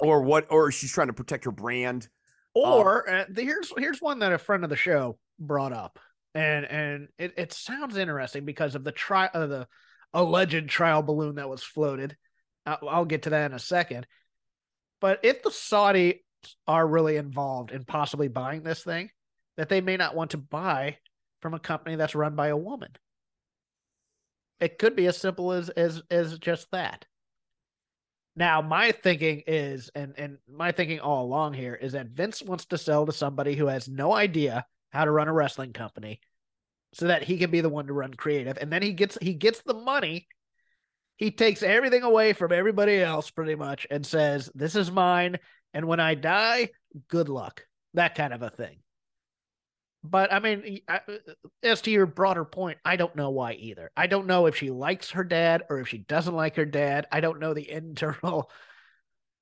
or 0.00 0.22
what, 0.22 0.46
or 0.50 0.70
she's 0.70 0.92
trying 0.92 1.08
to 1.08 1.12
protect 1.12 1.44
her 1.46 1.50
brand, 1.50 2.08
Or 2.54 3.08
uh, 3.10 3.24
the, 3.28 3.42
here's 3.42 3.72
here's 3.76 4.00
one 4.00 4.20
that 4.20 4.32
a 4.32 4.38
friend 4.38 4.62
of 4.64 4.70
the 4.70 4.76
show 4.76 5.18
brought 5.38 5.72
up, 5.72 5.98
and 6.34 6.64
and 6.64 7.08
it, 7.18 7.34
it 7.36 7.52
sounds 7.52 7.96
interesting 7.96 8.44
because 8.44 8.74
of 8.76 8.84
the 8.84 8.92
tri 8.92 9.28
uh, 9.34 9.46
the 9.46 9.68
alleged 10.16 10.68
trial 10.68 11.02
balloon 11.02 11.36
that 11.36 11.48
was 11.48 11.62
floated. 11.62 12.16
I'll, 12.64 13.04
get 13.04 13.22
to 13.22 13.30
that 13.30 13.50
in 13.50 13.54
a 13.54 13.60
second. 13.60 14.08
But 15.00 15.20
if 15.22 15.42
the 15.42 15.52
Saudi 15.52 16.24
are 16.66 16.84
really 16.84 17.16
involved 17.16 17.70
in 17.70 17.84
possibly 17.84 18.26
buying 18.26 18.62
this 18.62 18.82
thing, 18.82 19.10
that 19.56 19.68
they 19.68 19.80
may 19.80 19.96
not 19.96 20.16
want 20.16 20.32
to 20.32 20.38
buy 20.38 20.98
from 21.42 21.54
a 21.54 21.60
company 21.60 21.96
that's 21.96 22.14
run 22.14 22.34
by 22.34 22.48
a 22.48 22.56
woman. 22.56 22.90
It 24.58 24.78
could 24.78 24.96
be 24.96 25.06
as 25.06 25.18
simple 25.18 25.52
as 25.52 25.68
as 25.68 26.02
as 26.10 26.38
just 26.38 26.70
that. 26.72 27.04
Now, 28.34 28.62
my 28.62 28.92
thinking 28.92 29.42
is, 29.46 29.90
and 29.94 30.14
and 30.16 30.38
my 30.50 30.72
thinking 30.72 31.00
all 31.00 31.24
along 31.24 31.54
here 31.54 31.74
is 31.74 31.92
that 31.92 32.08
Vince 32.08 32.42
wants 32.42 32.64
to 32.66 32.78
sell 32.78 33.06
to 33.06 33.12
somebody 33.12 33.54
who 33.54 33.66
has 33.66 33.88
no 33.88 34.14
idea 34.14 34.66
how 34.90 35.04
to 35.04 35.10
run 35.10 35.28
a 35.28 35.32
wrestling 35.32 35.72
company, 35.72 36.20
so 36.92 37.08
that 37.08 37.24
he 37.24 37.38
can 37.38 37.50
be 37.50 37.60
the 37.60 37.68
one 37.68 37.86
to 37.86 37.92
run 37.92 38.14
creative, 38.14 38.58
and 38.58 38.72
then 38.72 38.82
he 38.82 38.92
gets 38.92 39.18
he 39.20 39.34
gets 39.34 39.62
the 39.62 39.74
money. 39.74 40.26
He 41.16 41.30
takes 41.30 41.62
everything 41.62 42.02
away 42.02 42.34
from 42.34 42.52
everybody 42.52 43.00
else, 43.00 43.30
pretty 43.30 43.54
much, 43.54 43.86
and 43.90 44.04
says, 44.04 44.50
"This 44.54 44.76
is 44.76 44.90
mine, 44.90 45.38
and 45.72 45.86
when 45.86 46.00
I 46.00 46.14
die, 46.14 46.70
good 47.08 47.28
luck." 47.28 47.64
That 47.94 48.14
kind 48.14 48.34
of 48.34 48.42
a 48.42 48.50
thing. 48.50 48.78
But 50.10 50.32
I 50.32 50.38
mean, 50.38 50.80
uh, 50.88 50.98
as 51.62 51.82
to 51.82 51.90
your 51.90 52.06
broader 52.06 52.44
point, 52.44 52.78
I 52.84 52.96
don't 52.96 53.16
know 53.16 53.30
why 53.30 53.54
either. 53.54 53.90
I 53.96 54.06
don't 54.06 54.26
know 54.26 54.46
if 54.46 54.56
she 54.56 54.70
likes 54.70 55.10
her 55.10 55.24
dad 55.24 55.64
or 55.68 55.80
if 55.80 55.88
she 55.88 55.98
doesn't 55.98 56.34
like 56.34 56.56
her 56.56 56.64
dad. 56.64 57.06
I 57.10 57.20
don't 57.20 57.40
know 57.40 57.54
the 57.54 57.68
internal 57.70 58.50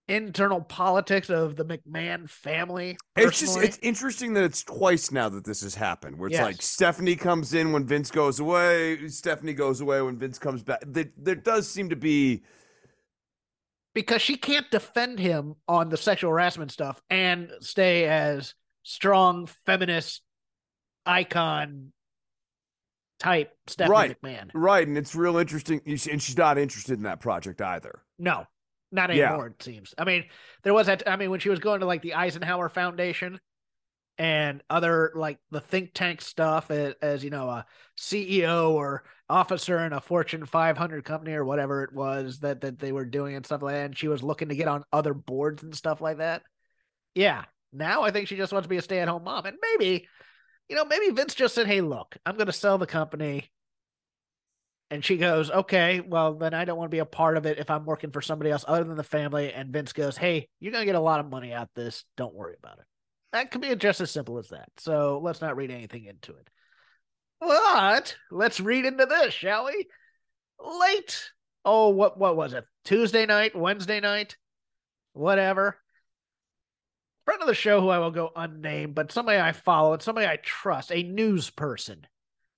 internal 0.09 0.61
politics 0.61 1.31
of 1.31 1.57
the 1.57 1.65
McMahon 1.65 2.29
family. 2.29 2.97
Personally. 3.15 3.29
It's 3.29 3.41
just 3.41 3.59
it's 3.59 3.79
interesting 3.83 4.35
that 4.35 4.45
it's 4.45 4.63
twice 4.63 5.11
now 5.11 5.29
that 5.29 5.45
this 5.45 5.63
has 5.63 5.75
happened. 5.75 6.19
Where 6.19 6.29
it's 6.29 6.35
yes. 6.35 6.45
like 6.45 6.63
Stephanie 6.63 7.17
comes 7.17 7.55
in 7.55 7.73
when 7.73 7.87
Vince 7.87 8.11
goes 8.11 8.41
away, 8.41 9.09
Stephanie 9.09 9.55
goes 9.55 9.81
away 9.81 10.03
when 10.03 10.19
Vince 10.19 10.39
comes 10.39 10.63
back. 10.63 10.83
There, 10.87 11.07
there 11.17 11.35
does 11.35 11.69
seem 11.69 11.89
to 11.91 11.97
be 11.97 12.43
because 13.95 14.21
she 14.21 14.37
can't 14.37 14.71
defend 14.71 15.19
him 15.19 15.55
on 15.69 15.89
the 15.89 15.97
sexual 15.97 16.31
harassment 16.31 16.73
stuff 16.73 17.01
and 17.11 17.51
stay 17.61 18.07
as 18.07 18.55
strong 18.83 19.49
feminist 19.65 20.23
icon 21.07 21.93
type 23.19 23.53
Stephanie 23.67 23.93
right, 23.93 24.23
McMahon. 24.23 24.51
Right. 24.53 24.87
And 24.87 24.99
it's 24.99 25.15
real 25.15 25.37
interesting. 25.39 25.81
And 25.87 26.01
she's 26.01 26.37
not 26.37 26.59
interested 26.59 26.99
in 26.99 27.05
that 27.05 27.21
project 27.21 27.63
either. 27.63 28.03
No, 28.19 28.47
not 28.95 29.11
anymore, 29.11 29.47
yeah. 29.47 29.53
it 29.53 29.63
seems. 29.63 29.95
I 29.99 30.05
mean, 30.05 30.25
there 30.63 30.73
was 30.73 30.87
that. 30.87 31.03
I 31.07 31.17
mean, 31.17 31.31
when 31.31 31.41
she 31.41 31.51
was 31.51 31.59
going 31.59 31.81
to 31.81 31.87
like 31.87 32.03
the 32.03 32.15
Eisenhower 32.15 32.69
Foundation 32.69 33.41
and 34.17 34.63
other 34.71 35.13
like 35.17 35.39
the 35.51 35.61
think 35.61 35.91
tank 35.93 36.21
stuff 36.21 36.71
as, 36.71 36.95
as 37.03 37.25
you 37.25 37.31
know, 37.31 37.49
a 37.49 37.67
CEO 37.99 38.71
or 38.71 39.05
officer 39.29 39.79
in 39.81 39.93
a 39.93 40.01
Fortune 40.01 40.47
500 40.47 41.05
company 41.05 41.35
or 41.35 41.45
whatever 41.45 41.83
it 41.83 41.93
was 41.93 42.39
that, 42.41 42.61
that 42.61 42.79
they 42.79 42.93
were 42.93 43.05
doing 43.05 43.35
and 43.35 43.45
stuff 43.45 43.63
like 43.63 43.75
that. 43.75 43.87
And 43.87 43.99
she 43.99 44.09
was 44.09 44.23
looking 44.23 44.51
to 44.51 44.57
get 44.57 44.69
on 44.69 44.85
other 44.93 45.15
boards 45.15 45.63
and 45.63 45.75
stuff 45.75 46.01
like 46.01 46.19
that. 46.19 46.43
Yeah. 47.15 47.45
Now 47.73 48.03
I 48.03 48.13
think 48.13 48.29
she 48.29 48.37
just 48.37 48.53
wants 48.53 48.67
to 48.67 48.71
be 48.71 48.77
a 48.77 48.83
stay 48.83 49.01
at 49.01 49.09
home 49.09 49.25
mom. 49.25 49.47
And 49.47 49.57
maybe 49.61 50.07
you 50.69 50.77
know, 50.77 50.85
maybe 50.85 51.11
Vince 51.11 51.35
just 51.35 51.55
said, 51.55 51.67
Hey, 51.67 51.81
look, 51.81 52.17
I'm 52.25 52.37
going 52.37 52.47
to 52.47 52.53
sell 52.53 52.79
the 52.79 52.87
company. 52.87 53.51
And 54.95 55.05
she 55.05 55.17
goes, 55.17 55.51
Okay, 55.51 56.01
well, 56.01 56.35
then 56.35 56.55
I 56.55 56.65
don't 56.65 56.79
want 56.79 56.91
to 56.91 56.95
be 56.95 57.01
a 57.01 57.05
part 57.05 57.37
of 57.37 57.47
it 57.47 57.59
if 57.59 57.69
I'm 57.69 57.85
working 57.85 58.13
for 58.13 58.23
somebody 58.23 58.51
else 58.51 58.65
other 58.67 58.85
than 58.85 58.97
the 58.97 59.03
family. 59.03 59.53
And 59.53 59.73
Vince 59.73 59.93
goes, 59.93 60.17
Hey, 60.17 60.49
you're 60.61 60.73
going 60.73 60.83
to 60.83 60.87
get 60.87 60.95
a 60.95 61.01
lot 61.01 61.21
of 61.21 61.31
money 61.31 61.53
out 61.53 61.69
this. 61.75 62.05
Don't 62.17 62.35
worry 62.35 62.55
about 62.59 62.79
it. 62.79 62.85
That 63.33 63.51
could 63.51 63.61
be 63.61 63.75
just 63.75 64.01
as 64.01 64.11
simple 64.11 64.39
as 64.39 64.49
that. 64.51 64.69
So 64.79 65.21
let's 65.23 65.41
not 65.41 65.57
read 65.57 65.73
anything 65.73 66.05
into 66.05 66.33
it. 66.33 66.49
But 67.41 68.17
let's 68.31 68.61
read 68.61 68.85
into 68.85 69.07
this, 69.07 69.35
shall 69.35 69.67
we? 69.67 69.87
Late. 70.65 71.31
Oh, 71.65 71.89
what 71.89 72.17
what 72.17 72.37
was 72.37 72.53
it? 72.55 72.65
Tuesday 72.85 73.27
night, 73.27 73.57
Wednesday 73.57 73.99
night, 73.99 74.37
whatever 75.13 75.77
friend 77.25 77.41
of 77.41 77.49
the 77.49 77.55
show 77.55 77.81
who 77.81 77.89
I 77.89 77.99
will 77.99 78.11
go 78.11 78.31
unnamed, 78.37 78.95
but 78.95 79.11
somebody 79.11 79.39
I 79.39 79.53
follow 79.53 79.95
and 79.95 80.03
somebody 80.03 80.27
I 80.27 80.37
trust, 80.37 80.93
a 80.93 81.03
news 81.03 81.51
person, 81.51 82.07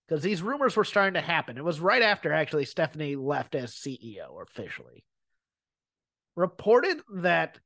because 0.06 0.22
these 0.22 0.42
rumors 0.42 0.76
were 0.76 0.84
starting 0.84 1.14
to 1.14 1.20
happen. 1.20 1.56
It 1.56 1.64
was 1.64 1.80
right 1.80 2.02
after 2.02 2.32
actually 2.32 2.64
Stephanie 2.64 3.16
left 3.16 3.54
as 3.54 3.74
CEO 3.74 4.42
officially. 4.42 5.04
Reported 6.36 7.00
that 7.16 7.58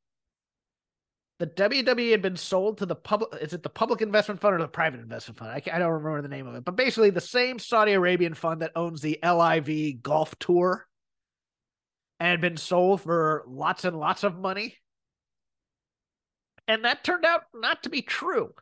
the 1.38 1.46
WWE 1.46 2.10
had 2.10 2.22
been 2.22 2.36
sold 2.36 2.78
to 2.78 2.86
the 2.86 2.94
public. 2.94 3.42
Is 3.42 3.52
it 3.52 3.62
the 3.62 3.68
public 3.68 4.00
investment 4.02 4.40
fund 4.40 4.54
or 4.54 4.58
the 4.58 4.68
private 4.68 5.00
investment 5.00 5.38
fund? 5.38 5.50
I, 5.50 5.62
I 5.74 5.78
don't 5.78 5.92
remember 5.92 6.22
the 6.22 6.28
name 6.28 6.46
of 6.46 6.54
it, 6.54 6.64
but 6.64 6.76
basically 6.76 7.10
the 7.10 7.20
same 7.20 7.58
Saudi 7.58 7.92
Arabian 7.92 8.34
fund 8.34 8.62
that 8.62 8.72
owns 8.76 9.00
the 9.00 9.18
LIV 9.22 10.02
Golf 10.02 10.38
Tour 10.38 10.86
and 12.20 12.28
had 12.30 12.40
been 12.40 12.56
sold 12.56 13.00
for 13.00 13.44
lots 13.46 13.84
and 13.84 13.98
lots 13.98 14.24
of 14.24 14.38
money 14.38 14.76
and 16.70 16.84
that 16.84 17.02
turned 17.02 17.24
out 17.24 17.42
not 17.52 17.82
to 17.82 17.90
be 17.90 18.00
true. 18.00 18.54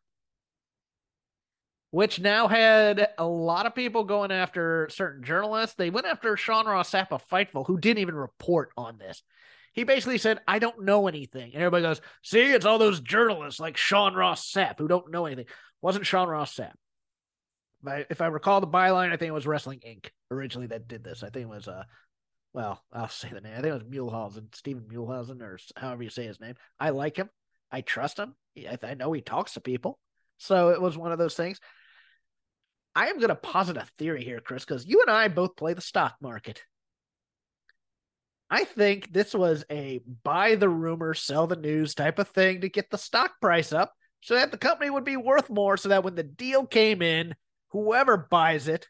Which 1.90 2.21
now 2.21 2.49
had 2.49 3.09
a 3.16 3.26
lot 3.26 3.64
of 3.64 3.75
people 3.75 4.04
going 4.04 4.30
after 4.30 4.88
certain 4.90 5.25
journalists. 5.25 5.75
They 5.76 5.88
went 5.88 6.07
after 6.07 6.37
Sean 6.37 6.66
Ross 6.66 6.90
Sapp 6.90 7.12
of 7.12 7.26
Fightful, 7.28 7.66
who 7.66 7.78
didn't 7.78 8.00
even 8.02 8.14
report 8.14 8.71
on 8.76 8.99
this. 8.99 9.23
He 9.73 9.85
basically 9.85 10.18
said, 10.18 10.40
I 10.47 10.59
don't 10.59 10.85
know 10.85 11.09
anything. 11.09 11.52
And 11.54 11.62
everybody 11.62 11.83
goes, 11.83 12.00
See, 12.23 12.40
it's 12.40 12.66
all 12.66 12.78
those 12.78 13.00
journalists 13.00 13.61
like 13.61 13.76
Sean 13.76 14.14
Ross 14.14 14.50
Sapp 14.52 14.78
who 14.78 14.88
don't 14.88 15.11
know 15.11 15.25
anything. 15.25 15.47
Wasn't 15.80 16.07
Sean 16.07 16.28
Ross 16.28 16.54
Sapp. 16.54 16.73
If 17.83 17.88
I, 17.88 18.07
if 18.11 18.21
I 18.21 18.26
recall 18.26 18.61
the 18.61 18.66
byline, 18.66 19.12
I 19.12 19.16
think 19.16 19.28
it 19.28 19.35
was 19.35 19.47
Wrestling 19.47 19.80
Inc. 19.87 20.09
originally 20.30 20.66
that 20.66 20.88
did 20.88 21.04
this. 21.04 21.23
I 21.23 21.30
think 21.30 21.45
it 21.45 21.49
was 21.49 21.68
uh 21.68 21.85
well, 22.52 22.83
I'll 22.92 23.09
say 23.09 23.28
the 23.33 23.40
name. 23.40 23.52
I 23.52 23.61
think 23.61 23.66
it 23.66 23.73
was 23.73 23.83
Muehlhausen, 23.85 24.54
Stephen 24.54 24.85
Muehlhausen, 24.90 25.40
or 25.42 25.59
however 25.76 26.02
you 26.02 26.11
say 26.11 26.26
his 26.26 26.40
name. 26.40 26.54
I 26.80 26.90
like 26.90 27.16
him. 27.16 27.30
I 27.71 27.83
trust 27.83 28.18
him. 28.18 28.35
I 28.83 28.95
know 28.95 29.12
he 29.12 29.21
talks 29.21 29.54
to 29.54 29.61
people. 29.61 29.99
So 30.38 30.71
it 30.71 30.80
was 30.80 30.97
one 30.97 31.12
of 31.12 31.18
those 31.18 31.35
things. 31.35 31.61
I 32.99 33.07
am 33.07 33.19
going 33.19 33.28
to 33.28 33.37
posit 33.37 33.76
a 33.76 33.87
theory 33.97 34.25
here, 34.25 34.40
Chris, 34.40 34.64
because 34.64 34.85
you 34.85 35.02
and 35.02 35.09
I 35.09 35.28
both 35.28 35.55
play 35.55 35.73
the 35.73 35.81
stock 35.81 36.17
market. 36.21 36.64
I 38.50 38.64
think 38.64 39.12
this 39.12 39.35
was 39.35 39.64
a 39.71 40.00
buy 40.25 40.57
the 40.57 40.69
rumor, 40.69 41.14
sell 41.14 41.47
the 41.47 41.55
news 41.55 41.95
type 41.95 42.19
of 42.19 42.26
thing 42.26 42.62
to 42.62 42.69
get 42.69 42.90
the 42.90 42.99
stock 42.99 43.40
price 43.40 43.73
up 43.73 43.95
so 44.21 44.35
that 44.35 44.50
the 44.50 44.59
company 44.59 44.90
would 44.90 45.05
be 45.05 45.17
worth 45.17 45.49
more. 45.49 45.76
So 45.76 45.90
that 45.90 46.02
when 46.02 46.17
the 46.17 46.25
deal 46.25 46.67
came 46.67 47.00
in, 47.00 47.37
whoever 47.69 48.17
buys 48.17 48.67
it, 48.67 48.88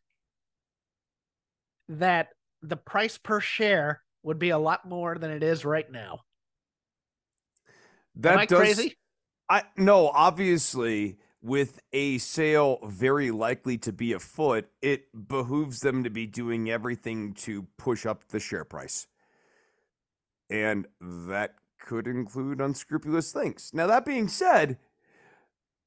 that 1.90 2.28
the 2.62 2.78
price 2.78 3.18
per 3.18 3.40
share 3.40 4.00
would 4.22 4.38
be 4.38 4.48
a 4.48 4.58
lot 4.58 4.88
more 4.88 5.18
than 5.18 5.30
it 5.30 5.42
is 5.42 5.66
right 5.66 5.90
now. 5.92 6.20
That 8.14 8.32
Am 8.32 8.38
I 8.38 8.46
does, 8.46 8.58
crazy? 8.58 8.96
I 9.50 9.64
no, 9.76 10.08
obviously 10.08 11.18
with 11.40 11.80
a 11.92 12.18
sale 12.18 12.78
very 12.84 13.30
likely 13.30 13.78
to 13.78 13.92
be 13.92 14.12
afoot, 14.12 14.68
it 14.82 15.28
behooves 15.28 15.80
them 15.80 16.04
to 16.04 16.10
be 16.10 16.26
doing 16.26 16.70
everything 16.70 17.32
to 17.32 17.66
push 17.76 18.04
up 18.04 18.28
the 18.28 18.40
share 18.40 18.64
price. 18.64 19.06
And 20.50 20.86
that 21.00 21.54
could 21.80 22.06
include 22.06 22.60
unscrupulous 22.60 23.32
things. 23.32 23.70
Now, 23.72 23.86
that 23.86 24.04
being 24.04 24.28
said, 24.28 24.78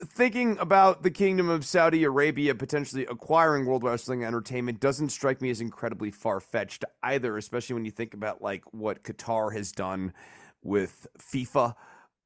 thinking 0.05 0.57
about 0.59 1.03
the 1.03 1.11
kingdom 1.11 1.49
of 1.49 1.65
Saudi 1.65 2.03
Arabia 2.03 2.55
potentially 2.55 3.05
acquiring 3.05 3.65
World 3.65 3.83
Wrestling 3.83 4.23
Entertainment 4.23 4.79
doesn't 4.79 5.09
strike 5.09 5.41
me 5.41 5.49
as 5.49 5.61
incredibly 5.61 6.11
far 6.11 6.39
fetched 6.39 6.85
either, 7.03 7.37
especially 7.37 7.73
when 7.75 7.85
you 7.85 7.91
think 7.91 8.13
about 8.13 8.41
like 8.41 8.63
what 8.73 9.03
Qatar 9.03 9.53
has 9.53 9.71
done 9.71 10.13
with 10.63 11.07
FIFA 11.19 11.75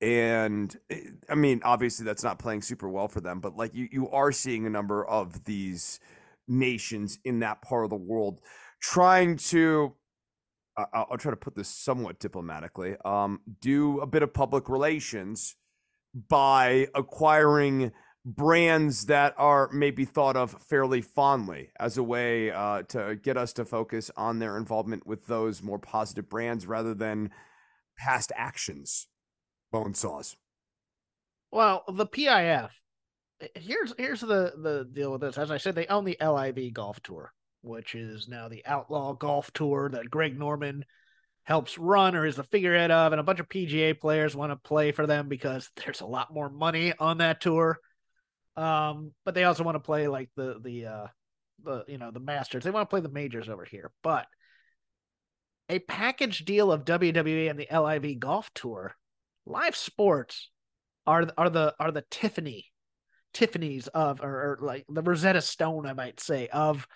and 0.01 0.75
eh, 0.89 1.01
I 1.29 1.35
mean, 1.35 1.61
obviously 1.63 2.05
that's 2.05 2.23
not 2.23 2.39
playing 2.39 2.61
super 2.61 2.89
well 2.89 3.07
for 3.07 3.21
them, 3.21 3.39
but 3.39 3.55
like 3.55 3.73
you, 3.73 3.87
you 3.91 4.09
are 4.09 4.31
seeing 4.31 4.65
a 4.65 4.69
number 4.69 5.05
of 5.05 5.43
these 5.45 5.99
nations 6.47 7.19
in 7.23 7.39
that 7.39 7.61
part 7.61 7.85
of 7.85 7.89
the 7.89 7.95
world 7.95 8.39
trying 8.81 9.37
to. 9.37 9.93
Uh, 10.77 10.85
I'll 10.93 11.17
try 11.17 11.31
to 11.31 11.37
put 11.37 11.55
this 11.55 11.69
somewhat 11.69 12.19
diplomatically. 12.19 12.97
Um, 13.05 13.39
do 13.61 13.99
a 14.01 14.05
bit 14.05 14.23
of 14.23 14.33
public 14.33 14.67
relations 14.67 15.55
by 16.27 16.87
acquiring 16.93 17.93
brands 18.25 19.05
that 19.05 19.33
are 19.37 19.69
maybe 19.71 20.03
thought 20.03 20.35
of 20.35 20.51
fairly 20.63 20.99
fondly 20.99 21.69
as 21.79 21.97
a 21.97 22.03
way 22.03 22.51
uh, 22.51 22.81
to 22.83 23.15
get 23.15 23.37
us 23.37 23.53
to 23.53 23.63
focus 23.63 24.11
on 24.17 24.39
their 24.39 24.57
involvement 24.57 25.05
with 25.05 25.27
those 25.27 25.61
more 25.63 25.79
positive 25.79 26.27
brands 26.27 26.65
rather 26.65 26.93
than 26.93 27.29
past 27.97 28.31
actions 28.35 29.07
bone 29.75 29.93
saws. 29.93 30.37
Well, 31.51 31.83
the 31.87 32.05
PIF. 32.05 32.69
Here's 33.55 33.93
here's 33.97 34.21
the 34.21 34.53
the 34.57 34.87
deal 34.89 35.11
with 35.11 35.21
this. 35.21 35.37
As 35.37 35.51
I 35.51 35.57
said, 35.57 35.75
they 35.75 35.87
own 35.87 36.05
the 36.05 36.17
LIV 36.21 36.73
Golf 36.73 37.01
Tour, 37.01 37.33
which 37.61 37.93
is 37.93 38.29
now 38.29 38.47
the 38.47 38.65
Outlaw 38.65 39.13
Golf 39.13 39.51
Tour 39.51 39.89
that 39.89 40.09
Greg 40.09 40.39
Norman 40.39 40.85
helps 41.43 41.77
run 41.77 42.15
or 42.15 42.25
is 42.25 42.37
the 42.37 42.43
figurehead 42.45 42.89
of, 42.89 43.11
and 43.11 43.19
a 43.19 43.23
bunch 43.23 43.41
of 43.41 43.49
PGA 43.49 43.99
players 43.99 44.35
want 44.35 44.51
to 44.51 44.55
play 44.55 44.93
for 44.93 45.05
them 45.05 45.27
because 45.27 45.69
there's 45.83 46.01
a 46.01 46.05
lot 46.05 46.33
more 46.33 46.49
money 46.49 46.93
on 46.97 47.17
that 47.17 47.41
tour. 47.41 47.77
Um, 48.55 49.11
but 49.25 49.35
they 49.35 49.43
also 49.43 49.63
want 49.65 49.75
to 49.75 49.81
play 49.81 50.07
like 50.07 50.29
the 50.37 50.59
the 50.63 50.85
uh 50.85 51.07
the 51.63 51.83
you 51.89 51.97
know 51.97 52.11
the 52.11 52.21
Masters. 52.21 52.63
They 52.63 52.71
want 52.71 52.89
to 52.89 52.93
play 52.93 53.01
the 53.01 53.09
majors 53.09 53.49
over 53.49 53.65
here, 53.65 53.91
but 54.01 54.25
a 55.67 55.79
package 55.79 56.45
deal 56.45 56.71
of 56.71 56.85
WWE 56.85 57.49
and 57.49 57.59
the 57.59 57.67
LIV 57.69 58.19
Golf 58.19 58.49
Tour, 58.53 58.95
live 59.45 59.75
sports 59.75 60.49
are 61.05 61.27
are 61.37 61.49
the 61.49 61.73
are 61.79 61.91
the 61.91 62.05
Tiffany 62.09 62.65
Tiffany's 63.35 63.87
of 63.87 64.21
or, 64.21 64.29
or 64.29 64.59
like 64.61 64.85
the 64.89 65.01
Rosetta 65.01 65.41
Stone, 65.41 65.85
I 65.85 65.93
might 65.93 66.19
say, 66.19 66.47
of 66.47 66.87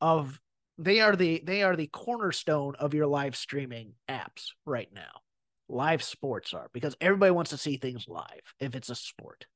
of 0.00 0.38
they 0.76 1.00
are 1.00 1.16
the 1.16 1.42
they 1.44 1.62
are 1.62 1.74
the 1.74 1.88
cornerstone 1.88 2.74
of 2.78 2.94
your 2.94 3.06
live 3.06 3.34
streaming 3.34 3.94
apps 4.08 4.50
right 4.66 4.88
now. 4.92 5.22
Live 5.68 6.02
sports 6.02 6.54
are 6.54 6.68
because 6.72 6.96
everybody 7.00 7.30
wants 7.30 7.50
to 7.50 7.58
see 7.58 7.76
things 7.76 8.06
live 8.06 8.54
if 8.60 8.74
it's 8.74 8.90
a 8.90 8.94
sport. 8.94 9.46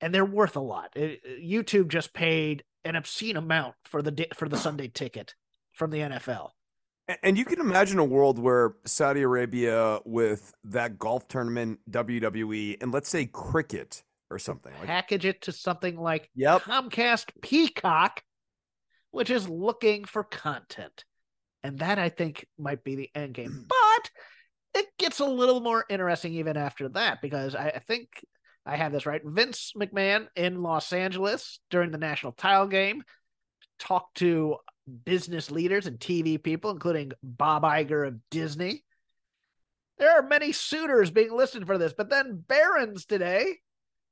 And 0.00 0.14
they're 0.14 0.24
worth 0.24 0.56
a 0.56 0.60
lot. 0.60 0.96
It, 0.96 1.20
YouTube 1.42 1.88
just 1.88 2.12
paid 2.12 2.64
an 2.84 2.96
obscene 2.96 3.36
amount 3.36 3.74
for 3.84 4.02
the 4.02 4.26
for 4.34 4.48
the 4.48 4.56
Sunday 4.56 4.88
ticket 4.88 5.34
from 5.72 5.90
the 5.90 5.98
NFL. 5.98 6.50
And 7.22 7.38
you 7.38 7.44
can 7.44 7.60
imagine 7.60 7.98
a 7.98 8.04
world 8.04 8.38
where 8.38 8.74
Saudi 8.84 9.22
Arabia 9.22 10.00
with 10.04 10.52
that 10.64 10.98
golf 10.98 11.28
tournament, 11.28 11.78
WWE, 11.90 12.82
and 12.82 12.92
let's 12.92 13.08
say 13.08 13.26
cricket 13.26 14.02
or 14.28 14.40
something. 14.40 14.72
Like, 14.80 14.86
package 14.86 15.24
it 15.24 15.42
to 15.42 15.52
something 15.52 15.96
like 15.96 16.28
yep. 16.34 16.62
Comcast 16.62 17.26
Peacock, 17.42 18.22
which 19.12 19.30
is 19.30 19.48
looking 19.48 20.04
for 20.04 20.24
content. 20.24 21.04
And 21.62 21.78
that 21.78 21.98
I 21.98 22.08
think 22.08 22.46
might 22.58 22.82
be 22.82 22.96
the 22.96 23.10
end 23.14 23.34
game. 23.34 23.66
But 23.96 24.10
it 24.80 24.86
gets 24.98 25.20
a 25.20 25.24
little 25.24 25.60
more 25.60 25.84
interesting 25.88 26.34
even 26.34 26.56
after 26.56 26.88
that 26.90 27.22
because 27.22 27.54
I, 27.54 27.68
I 27.68 27.78
think 27.78 28.08
I 28.66 28.76
have 28.76 28.92
this 28.92 29.06
right. 29.06 29.22
Vince 29.24 29.72
McMahon 29.76 30.26
in 30.36 30.62
Los 30.62 30.92
Angeles 30.92 31.60
during 31.70 31.92
the 31.92 31.98
national 31.98 32.32
title 32.32 32.66
game 32.66 33.02
talked 33.78 34.18
to 34.18 34.56
business 35.04 35.50
leaders 35.50 35.86
and 35.86 35.98
TV 35.98 36.42
people, 36.42 36.70
including 36.70 37.12
Bob 37.22 37.62
Iger 37.62 38.06
of 38.06 38.18
Disney. 38.30 38.84
There 39.98 40.18
are 40.18 40.22
many 40.22 40.52
suitors 40.52 41.10
being 41.10 41.32
listed 41.32 41.66
for 41.66 41.78
this, 41.78 41.92
but 41.92 42.10
then 42.10 42.44
Barron's 42.46 43.06
today 43.06 43.56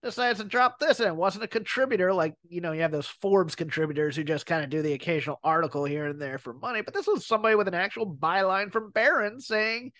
decides 0.04 0.38
to 0.38 0.44
drop 0.44 0.78
this 0.78 1.00
and 1.00 1.08
it 1.08 1.16
wasn't 1.16 1.42
a 1.42 1.48
contributor 1.48 2.12
like 2.12 2.34
you 2.46 2.60
know 2.60 2.72
you 2.72 2.82
have 2.82 2.92
those 2.92 3.06
forbes 3.06 3.54
contributors 3.54 4.14
who 4.14 4.22
just 4.22 4.44
kind 4.44 4.62
of 4.62 4.68
do 4.68 4.82
the 4.82 4.92
occasional 4.92 5.40
article 5.42 5.86
here 5.86 6.06
and 6.06 6.20
there 6.20 6.36
for 6.36 6.52
money 6.52 6.82
but 6.82 6.92
this 6.92 7.06
was 7.06 7.26
somebody 7.26 7.54
with 7.54 7.66
an 7.68 7.74
actual 7.74 8.06
byline 8.14 8.70
from 8.70 8.90
barron 8.90 9.40
saying 9.40 9.92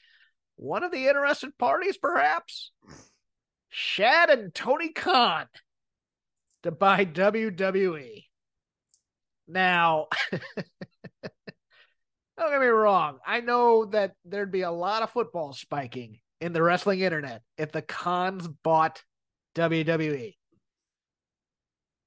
one 0.57 0.85
of 0.85 0.93
the 0.93 1.09
interested 1.09 1.57
parties 1.57 1.97
perhaps 1.97 2.71
Shahid 3.73 4.31
and 4.31 4.55
tony 4.55 4.91
khan 4.91 5.47
to 6.65 6.71
buy 6.71 7.07
wwe 7.07 8.25
now 9.47 10.07
don't 10.33 10.51
get 12.51 12.61
me 12.61 12.67
wrong 12.67 13.19
i 13.27 13.41
know 13.41 13.85
that 13.85 14.15
there'd 14.25 14.53
be 14.53 14.63
a 14.63 14.71
lot 14.71 15.03
of 15.03 15.11
football 15.11 15.53
spiking 15.53 16.19
in 16.41 16.53
the 16.53 16.63
wrestling 16.63 17.01
internet 17.01 17.43
if 17.57 17.73
the 17.73 17.81
Khans 17.81 18.47
bought 18.47 19.03
WWE. 19.55 20.35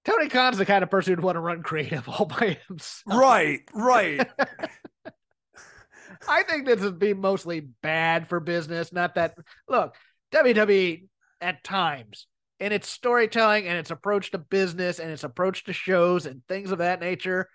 Tony 0.06 0.30
Khan's 0.30 0.58
the 0.58 0.66
kind 0.66 0.84
of 0.84 0.92
person 0.92 1.14
who'd 1.14 1.24
want 1.24 1.36
to 1.36 1.42
run 1.42 1.64
creative 1.64 2.08
all 2.10 2.26
by 2.26 2.58
himself. 2.68 3.18
Right, 3.20 3.62
right. 3.74 4.28
I 6.28 6.44
think 6.44 6.66
this 6.66 6.82
would 6.82 7.00
be 7.00 7.14
mostly 7.14 7.62
bad 7.62 8.30
for 8.30 8.40
business. 8.40 8.94
Not 8.94 9.16
that, 9.16 9.36
look, 9.68 9.96
WWE 10.34 11.08
at 11.42 11.64
times 11.64 12.28
in 12.60 12.72
its 12.72 12.90
storytelling 12.90 13.68
and 13.68 13.78
its 13.78 13.92
approach 13.92 14.32
to 14.32 14.38
business 14.38 15.00
and 15.00 15.12
its 15.12 15.24
approach 15.24 15.64
to 15.66 15.74
shows 15.74 16.26
and 16.26 16.42
things 16.48 16.72
of 16.72 16.80
that 16.80 17.00
nature 17.00 17.48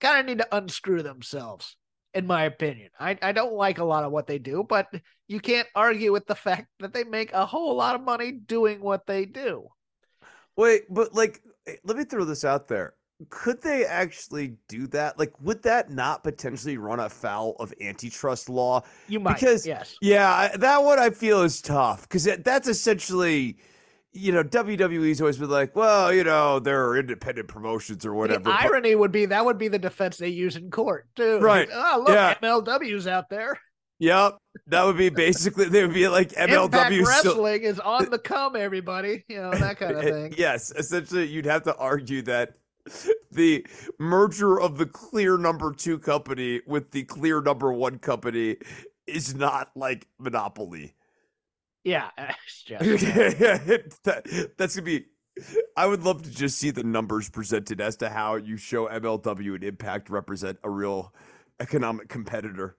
kind 0.00 0.20
of 0.20 0.26
need 0.26 0.38
to 0.38 0.56
unscrew 0.56 1.02
themselves 1.02 1.76
in 2.14 2.26
my 2.26 2.44
opinion. 2.44 2.90
I, 2.98 3.18
I 3.20 3.32
don't 3.32 3.54
like 3.54 3.78
a 3.78 3.84
lot 3.84 4.04
of 4.04 4.12
what 4.12 4.26
they 4.26 4.38
do, 4.38 4.64
but 4.66 4.86
you 5.26 5.40
can't 5.40 5.68
argue 5.74 6.12
with 6.12 6.26
the 6.26 6.34
fact 6.34 6.68
that 6.80 6.94
they 6.94 7.04
make 7.04 7.32
a 7.32 7.44
whole 7.44 7.76
lot 7.76 7.94
of 7.96 8.02
money 8.02 8.32
doing 8.32 8.80
what 8.80 9.06
they 9.06 9.24
do. 9.24 9.68
Wait, 10.56 10.82
but 10.88 11.14
like, 11.14 11.42
eh, 11.66 11.74
let 11.84 11.96
me 11.96 12.04
throw 12.04 12.24
this 12.24 12.44
out 12.44 12.68
there. 12.68 12.94
Could 13.30 13.62
they 13.62 13.84
actually 13.84 14.56
do 14.68 14.86
that? 14.88 15.18
Like, 15.18 15.32
would 15.40 15.62
that 15.62 15.90
not 15.90 16.24
potentially 16.24 16.78
run 16.78 17.00
afoul 17.00 17.56
of 17.58 17.72
antitrust 17.80 18.48
law? 18.48 18.82
You 19.08 19.20
might, 19.20 19.34
because 19.34 19.66
yes, 19.66 19.96
yeah, 20.00 20.56
that 20.56 20.82
one 20.82 20.98
I 20.98 21.10
feel 21.10 21.42
is 21.42 21.62
tough 21.62 22.02
because 22.02 22.28
that's 22.44 22.68
essentially 22.68 23.56
you 24.14 24.30
know, 24.30 24.44
WWE's 24.44 25.20
always 25.20 25.36
been 25.36 25.50
like, 25.50 25.74
well, 25.74 26.12
you 26.12 26.22
know, 26.22 26.60
there 26.60 26.86
are 26.86 26.96
independent 26.96 27.48
promotions 27.48 28.06
or 28.06 28.14
whatever. 28.14 28.44
The 28.44 28.50
irony 28.50 28.94
would 28.94 29.10
be 29.10 29.26
that 29.26 29.44
would 29.44 29.58
be 29.58 29.68
the 29.68 29.78
defense 29.78 30.16
they 30.16 30.28
use 30.28 30.56
in 30.56 30.70
court 30.70 31.08
too. 31.16 31.40
Right. 31.40 31.68
oh, 31.72 32.04
look, 32.06 32.14
yeah. 32.14 32.34
MLW's 32.34 33.08
out 33.08 33.28
there. 33.28 33.58
Yep. 33.98 34.38
That 34.68 34.84
would 34.84 34.96
be 34.96 35.08
basically 35.08 35.66
they 35.66 35.84
would 35.84 35.94
be 35.94 36.08
like 36.08 36.28
MLW 36.32 36.64
Impact 36.64 36.94
wrestling 37.06 37.62
still... 37.62 37.70
is 37.72 37.80
on 37.80 38.10
the 38.10 38.18
come, 38.18 38.54
everybody. 38.54 39.24
You 39.28 39.42
know, 39.42 39.50
that 39.50 39.78
kind 39.78 39.96
of 39.96 40.02
thing. 40.04 40.34
yes. 40.38 40.70
Essentially 40.70 41.26
you'd 41.26 41.46
have 41.46 41.64
to 41.64 41.76
argue 41.76 42.22
that 42.22 42.54
the 43.32 43.66
merger 43.98 44.60
of 44.60 44.78
the 44.78 44.86
clear 44.86 45.38
number 45.38 45.72
two 45.72 45.98
company 45.98 46.60
with 46.66 46.92
the 46.92 47.02
clear 47.04 47.40
number 47.40 47.72
one 47.72 47.98
company 47.98 48.58
is 49.08 49.34
not 49.34 49.70
like 49.74 50.06
monopoly. 50.20 50.94
Yeah, 51.84 52.10
just, 52.56 54.02
that, 54.04 54.52
that's 54.56 54.74
gonna 54.74 54.84
be. 54.84 55.04
I 55.76 55.86
would 55.86 56.02
love 56.02 56.22
to 56.22 56.30
just 56.30 56.58
see 56.58 56.70
the 56.70 56.84
numbers 56.84 57.28
presented 57.28 57.80
as 57.80 57.96
to 57.96 58.08
how 58.08 58.36
you 58.36 58.56
show 58.56 58.88
MLW 58.88 59.56
and 59.56 59.64
Impact 59.64 60.08
represent 60.08 60.58
a 60.62 60.70
real 60.70 61.12
economic 61.60 62.08
competitor. 62.08 62.76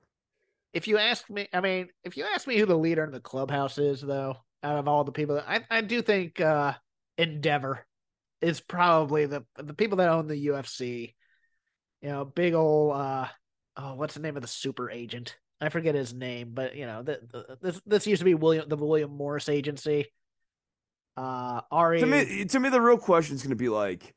If 0.73 0.87
you 0.87 0.97
ask 0.97 1.29
me, 1.29 1.47
I 1.53 1.61
mean, 1.61 1.89
if 2.03 2.17
you 2.17 2.25
ask 2.33 2.47
me 2.47 2.57
who 2.57 2.65
the 2.65 2.77
leader 2.77 3.03
in 3.03 3.11
the 3.11 3.19
clubhouse 3.19 3.77
is, 3.77 4.01
though, 4.01 4.37
out 4.63 4.77
of 4.77 4.87
all 4.87 5.03
the 5.03 5.11
people, 5.11 5.41
I 5.45 5.61
I 5.69 5.81
do 5.81 6.01
think 6.01 6.41
uh 6.41 6.73
Endeavor 7.17 7.85
is 8.41 8.59
probably 8.59 9.25
the 9.25 9.45
the 9.57 9.73
people 9.73 9.97
that 9.97 10.09
own 10.09 10.27
the 10.27 10.47
UFC. 10.47 11.13
You 12.01 12.09
know, 12.09 12.25
big 12.25 12.53
old 12.53 12.95
uh 12.95 13.27
oh, 13.77 13.95
what's 13.95 14.15
the 14.15 14.21
name 14.21 14.35
of 14.35 14.41
the 14.41 14.47
super 14.47 14.89
agent? 14.89 15.37
I 15.61 15.69
forget 15.69 15.95
his 15.95 16.13
name, 16.13 16.51
but 16.53 16.75
you 16.75 16.85
know, 16.85 17.01
the, 17.03 17.19
the, 17.31 17.57
this 17.61 17.81
this 17.85 18.07
used 18.07 18.19
to 18.19 18.25
be 18.25 18.33
William 18.33 18.67
the 18.67 18.75
William 18.75 19.11
Morris 19.15 19.49
Agency. 19.49 20.05
Uh, 21.17 21.61
Ari. 21.71 22.01
To 22.01 22.05
me, 22.05 22.45
to 22.45 22.59
me, 22.59 22.69
the 22.69 22.81
real 22.81 22.97
question 22.97 23.35
is 23.35 23.41
going 23.41 23.51
to 23.51 23.55
be 23.55 23.69
like, 23.69 24.13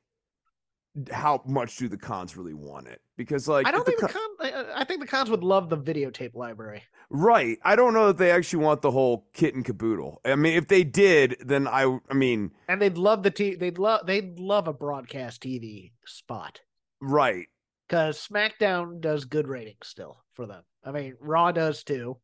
how 1.12 1.42
much 1.46 1.76
do 1.76 1.88
the 1.88 1.96
Khans 1.96 2.36
really 2.36 2.54
want 2.54 2.88
it? 2.88 3.00
Because 3.16 3.46
like, 3.46 3.66
I 3.66 3.70
don't 3.70 3.86
think 3.86 4.00
the, 4.00 4.08
con- 4.08 4.22
the 4.40 4.50
Khans. 4.50 4.68
I 4.74 4.84
think 4.84 5.00
the 5.00 5.06
Khans 5.06 5.30
would 5.30 5.44
love 5.44 5.68
the 5.68 5.78
videotape 5.78 6.34
library. 6.34 6.82
Right. 7.10 7.58
I 7.62 7.76
don't 7.76 7.94
know 7.94 8.08
that 8.08 8.18
they 8.18 8.30
actually 8.30 8.64
want 8.64 8.82
the 8.82 8.90
whole 8.90 9.28
kit 9.32 9.54
and 9.54 9.64
caboodle. 9.64 10.20
I 10.24 10.34
mean, 10.34 10.54
if 10.54 10.68
they 10.68 10.84
did, 10.84 11.36
then 11.40 11.68
I. 11.68 11.98
I 12.10 12.14
mean, 12.14 12.50
and 12.68 12.82
they'd 12.82 12.98
love 12.98 13.22
the 13.22 13.30
t. 13.30 13.54
They'd 13.54 13.78
love. 13.78 14.06
They'd 14.06 14.38
love 14.38 14.66
a 14.68 14.72
broadcast 14.72 15.42
TV 15.42 15.92
spot. 16.04 16.60
Right. 17.00 17.46
Because 17.88 18.26
SmackDown 18.26 19.00
does 19.00 19.24
good 19.24 19.48
ratings 19.48 19.86
still 19.86 20.18
for 20.34 20.46
them. 20.46 20.62
I 20.88 20.92
mean, 20.92 21.16
Raw 21.20 21.52
does 21.52 21.84
too. 21.84 22.18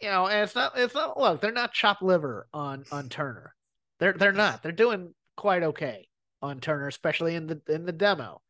You 0.00 0.08
know, 0.08 0.26
and 0.26 0.40
it's 0.40 0.54
not 0.54 0.72
it's 0.76 0.94
not 0.94 1.18
look, 1.18 1.40
they're 1.40 1.52
not 1.52 1.74
chop 1.74 2.00
liver 2.00 2.48
on 2.54 2.84
on 2.90 3.08
Turner. 3.10 3.54
They're 4.00 4.14
they're 4.14 4.32
not. 4.32 4.62
They're 4.62 4.72
doing 4.72 5.14
quite 5.36 5.62
okay 5.62 6.08
on 6.40 6.60
Turner, 6.60 6.88
especially 6.88 7.34
in 7.34 7.46
the 7.46 7.60
in 7.68 7.84
the 7.84 7.92
demo. 7.92 8.40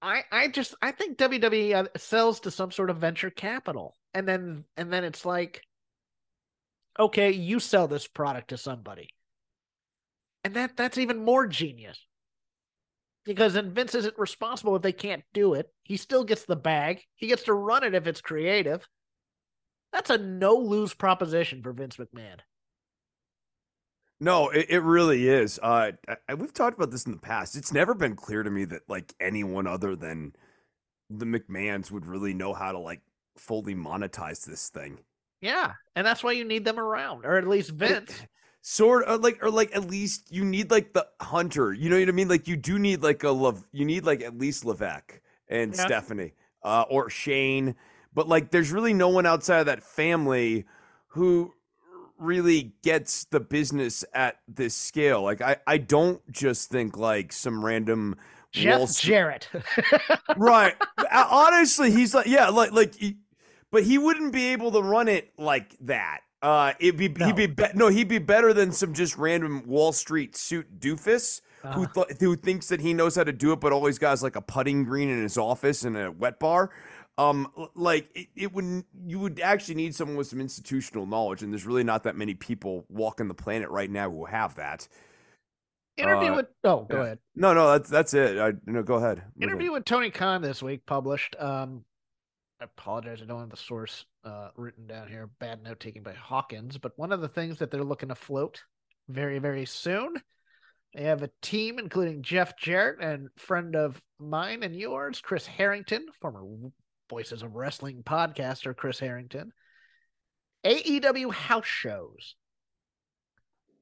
I 0.00 0.22
I 0.30 0.48
just 0.48 0.76
I 0.80 0.92
think 0.92 1.18
WWE 1.18 1.74
uh, 1.74 1.88
sells 1.96 2.40
to 2.40 2.50
some 2.52 2.70
sort 2.70 2.90
of 2.90 2.98
venture 2.98 3.30
capital, 3.30 3.96
and 4.14 4.28
then 4.28 4.64
and 4.76 4.92
then 4.92 5.02
it's 5.02 5.24
like, 5.24 5.62
okay, 6.98 7.32
you 7.32 7.58
sell 7.58 7.88
this 7.88 8.06
product 8.06 8.48
to 8.48 8.58
somebody, 8.58 9.08
and 10.44 10.54
that 10.54 10.76
that's 10.76 10.98
even 10.98 11.24
more 11.24 11.48
genius 11.48 11.98
because 13.24 13.54
then 13.54 13.72
Vince 13.72 13.94
isn't 13.94 14.18
responsible 14.18 14.76
if 14.76 14.82
they 14.82 14.92
can't 14.92 15.22
do 15.32 15.54
it. 15.54 15.70
He 15.82 15.96
still 15.96 16.24
gets 16.24 16.44
the 16.44 16.56
bag. 16.56 17.02
He 17.14 17.28
gets 17.28 17.44
to 17.44 17.54
run 17.54 17.84
it 17.84 17.94
if 17.94 18.06
it's 18.06 18.20
creative. 18.20 18.86
That's 19.92 20.10
a 20.10 20.18
no 20.18 20.54
lose 20.54 20.94
proposition 20.94 21.62
for 21.62 21.72
Vince 21.72 21.96
McMahon. 21.96 22.38
No, 24.20 24.50
it, 24.50 24.66
it 24.68 24.80
really 24.80 25.28
is. 25.28 25.58
Uh, 25.62 25.92
I, 26.28 26.34
we've 26.34 26.54
talked 26.54 26.76
about 26.76 26.90
this 26.90 27.06
in 27.06 27.12
the 27.12 27.18
past. 27.18 27.56
It's 27.56 27.72
never 27.72 27.92
been 27.92 28.14
clear 28.14 28.42
to 28.42 28.50
me 28.50 28.64
that 28.66 28.82
like 28.88 29.12
anyone 29.20 29.66
other 29.66 29.96
than 29.96 30.34
the 31.10 31.26
McMahons 31.26 31.90
would 31.90 32.06
really 32.06 32.32
know 32.32 32.54
how 32.54 32.72
to 32.72 32.78
like 32.78 33.00
fully 33.36 33.74
monetize 33.74 34.44
this 34.44 34.68
thing. 34.68 34.98
Yeah, 35.40 35.72
and 35.96 36.06
that's 36.06 36.22
why 36.22 36.32
you 36.32 36.44
need 36.44 36.64
them 36.64 36.78
around, 36.78 37.26
or 37.26 37.36
at 37.36 37.48
least 37.48 37.70
Vince 37.70 38.14
sort 38.62 39.04
of 39.04 39.20
like 39.20 39.42
or 39.42 39.50
like 39.50 39.74
at 39.74 39.88
least 39.88 40.32
you 40.32 40.44
need 40.44 40.70
like 40.70 40.92
the 40.92 41.06
hunter 41.20 41.72
you 41.72 41.90
know 41.90 41.98
what 41.98 42.08
i 42.08 42.12
mean 42.12 42.28
like 42.28 42.46
you 42.46 42.56
do 42.56 42.78
need 42.78 43.02
like 43.02 43.22
a 43.24 43.30
love 43.30 43.64
you 43.72 43.84
need 43.84 44.04
like 44.04 44.22
at 44.22 44.38
least 44.38 44.64
Levesque 44.64 45.20
and 45.48 45.74
yeah. 45.74 45.84
stephanie 45.84 46.32
uh 46.62 46.84
or 46.88 47.10
shane 47.10 47.74
but 48.14 48.28
like 48.28 48.50
there's 48.52 48.70
really 48.70 48.94
no 48.94 49.08
one 49.08 49.26
outside 49.26 49.58
of 49.58 49.66
that 49.66 49.82
family 49.82 50.64
who 51.08 51.52
really 52.22 52.72
gets 52.82 53.24
the 53.24 53.40
business 53.40 54.04
at 54.14 54.36
this 54.48 54.74
scale. 54.74 55.22
Like 55.22 55.40
I, 55.40 55.56
I 55.66 55.78
don't 55.78 56.20
just 56.30 56.70
think 56.70 56.96
like 56.96 57.32
some 57.32 57.64
random 57.64 58.16
Jeff 58.52 58.78
Wall 58.78 58.86
Street- 58.86 59.10
Jarrett. 59.10 59.48
right. 60.36 60.74
Honestly, 61.12 61.90
he's 61.90 62.14
like, 62.14 62.26
yeah, 62.26 62.48
like, 62.48 62.72
like, 62.72 62.94
he, 62.94 63.18
but 63.70 63.82
he 63.82 63.98
wouldn't 63.98 64.32
be 64.32 64.48
able 64.48 64.70
to 64.72 64.82
run 64.82 65.08
it 65.08 65.32
like 65.38 65.76
that. 65.80 66.20
Uh, 66.42 66.74
it'd 66.80 66.96
be 66.96 67.08
No. 67.08 67.26
he'd 67.26 67.36
be, 67.36 67.46
be 67.46 67.64
no, 67.74 67.86
he'd 67.88 68.08
be 68.08 68.18
better 68.18 68.52
than 68.52 68.72
some 68.72 68.92
just 68.94 69.16
random 69.16 69.64
Wall 69.66 69.92
Street 69.92 70.34
suit 70.36 70.80
doofus 70.80 71.40
who 71.62 71.68
Uh-huh. 71.84 72.04
th- 72.06 72.18
who 72.18 72.34
thinks 72.34 72.68
that 72.68 72.80
he 72.80 72.92
knows 72.92 73.14
how 73.14 73.22
to 73.22 73.32
do 73.32 73.52
it, 73.52 73.60
but 73.60 73.72
always 73.72 73.98
got 73.98 74.20
like 74.22 74.34
a 74.34 74.40
putting 74.40 74.82
green 74.84 75.08
in 75.08 75.22
his 75.22 75.38
office 75.38 75.84
and 75.84 75.96
a 75.96 76.10
wet 76.10 76.40
bar. 76.40 76.70
Um, 77.18 77.46
like 77.76 78.08
it, 78.16 78.26
it 78.34 78.52
would 78.52 78.84
you 79.06 79.20
would 79.20 79.38
actually 79.38 79.76
need 79.76 79.94
someone 79.94 80.16
with 80.16 80.26
some 80.26 80.40
institutional 80.40 81.06
knowledge, 81.06 81.42
and 81.42 81.52
there's 81.52 81.66
really 81.66 81.84
not 81.84 82.02
that 82.04 82.16
many 82.16 82.34
people 82.34 82.86
walking 82.88 83.28
the 83.28 83.34
planet 83.34 83.68
right 83.68 83.90
now 83.90 84.10
who 84.10 84.24
have 84.24 84.56
that. 84.56 84.88
Interview 85.98 86.32
Uh, 86.32 86.36
with 86.36 86.46
oh, 86.64 86.86
go 86.90 86.96
yeah. 86.96 87.02
ahead. 87.04 87.18
No, 87.36 87.52
no, 87.54 87.70
that's 87.72 87.88
that's 87.90 88.14
it. 88.14 88.38
I 88.38 88.54
no, 88.66 88.82
go 88.82 88.94
ahead. 88.94 89.18
Move 89.18 89.26
on. 89.36 89.42
Interview 89.42 89.72
with 89.72 89.84
Tony 89.84 90.10
Khan 90.10 90.42
this 90.42 90.62
week 90.62 90.86
published. 90.86 91.36
Um, 91.38 91.84
I 92.60 92.64
apologize, 92.64 93.20
I 93.22 93.26
don't 93.26 93.40
have 93.40 93.50
the 93.50 93.56
source 93.56 94.06
uh, 94.24 94.48
written 94.56 94.86
down 94.86 95.08
here. 95.08 95.30
Bad 95.38 95.62
note 95.62 95.80
taking 95.80 96.02
by 96.02 96.12
Hawkins. 96.12 96.78
But 96.78 96.92
one 96.96 97.12
of 97.12 97.20
the 97.20 97.28
things 97.28 97.58
that 97.58 97.70
they're 97.70 97.82
looking 97.82 98.08
to 98.08 98.14
float 98.14 98.62
very, 99.08 99.38
very 99.38 99.64
soon, 99.64 100.14
they 100.94 101.04
have 101.04 101.22
a 101.22 101.30
team 101.40 101.78
including 101.78 102.22
Jeff 102.22 102.56
Jarrett 102.56 103.00
and 103.00 103.28
friend 103.36 103.74
of 103.74 104.00
mine 104.18 104.62
and 104.62 104.76
yours, 104.76 105.20
Chris 105.20 105.46
Harrington, 105.46 106.06
former 106.20 106.44
Voices 107.10 107.42
of 107.42 107.54
Wrestling 107.54 108.02
podcaster 108.02 108.74
Chris 108.74 108.98
Harrington. 108.98 109.52
AEW 110.64 111.32
house 111.32 111.66
shows, 111.66 112.36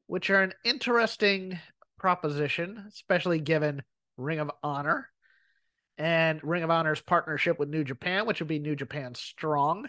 which 0.07 0.31
are 0.31 0.43
an 0.43 0.55
interesting 0.65 1.59
proposition, 1.99 2.87
especially 2.89 3.39
given 3.39 3.83
Ring 4.17 4.41
of 4.41 4.51
Honor 4.63 5.09
and 5.99 6.41
Ring 6.43 6.63
of 6.63 6.71
Honor's 6.71 7.03
partnership 7.03 7.59
with 7.59 7.69
New 7.69 7.85
Japan, 7.85 8.27
which 8.27 8.41
would 8.41 8.49
be 8.49 8.59
New 8.59 8.75
Japan 8.75 9.15
Strong. 9.15 9.87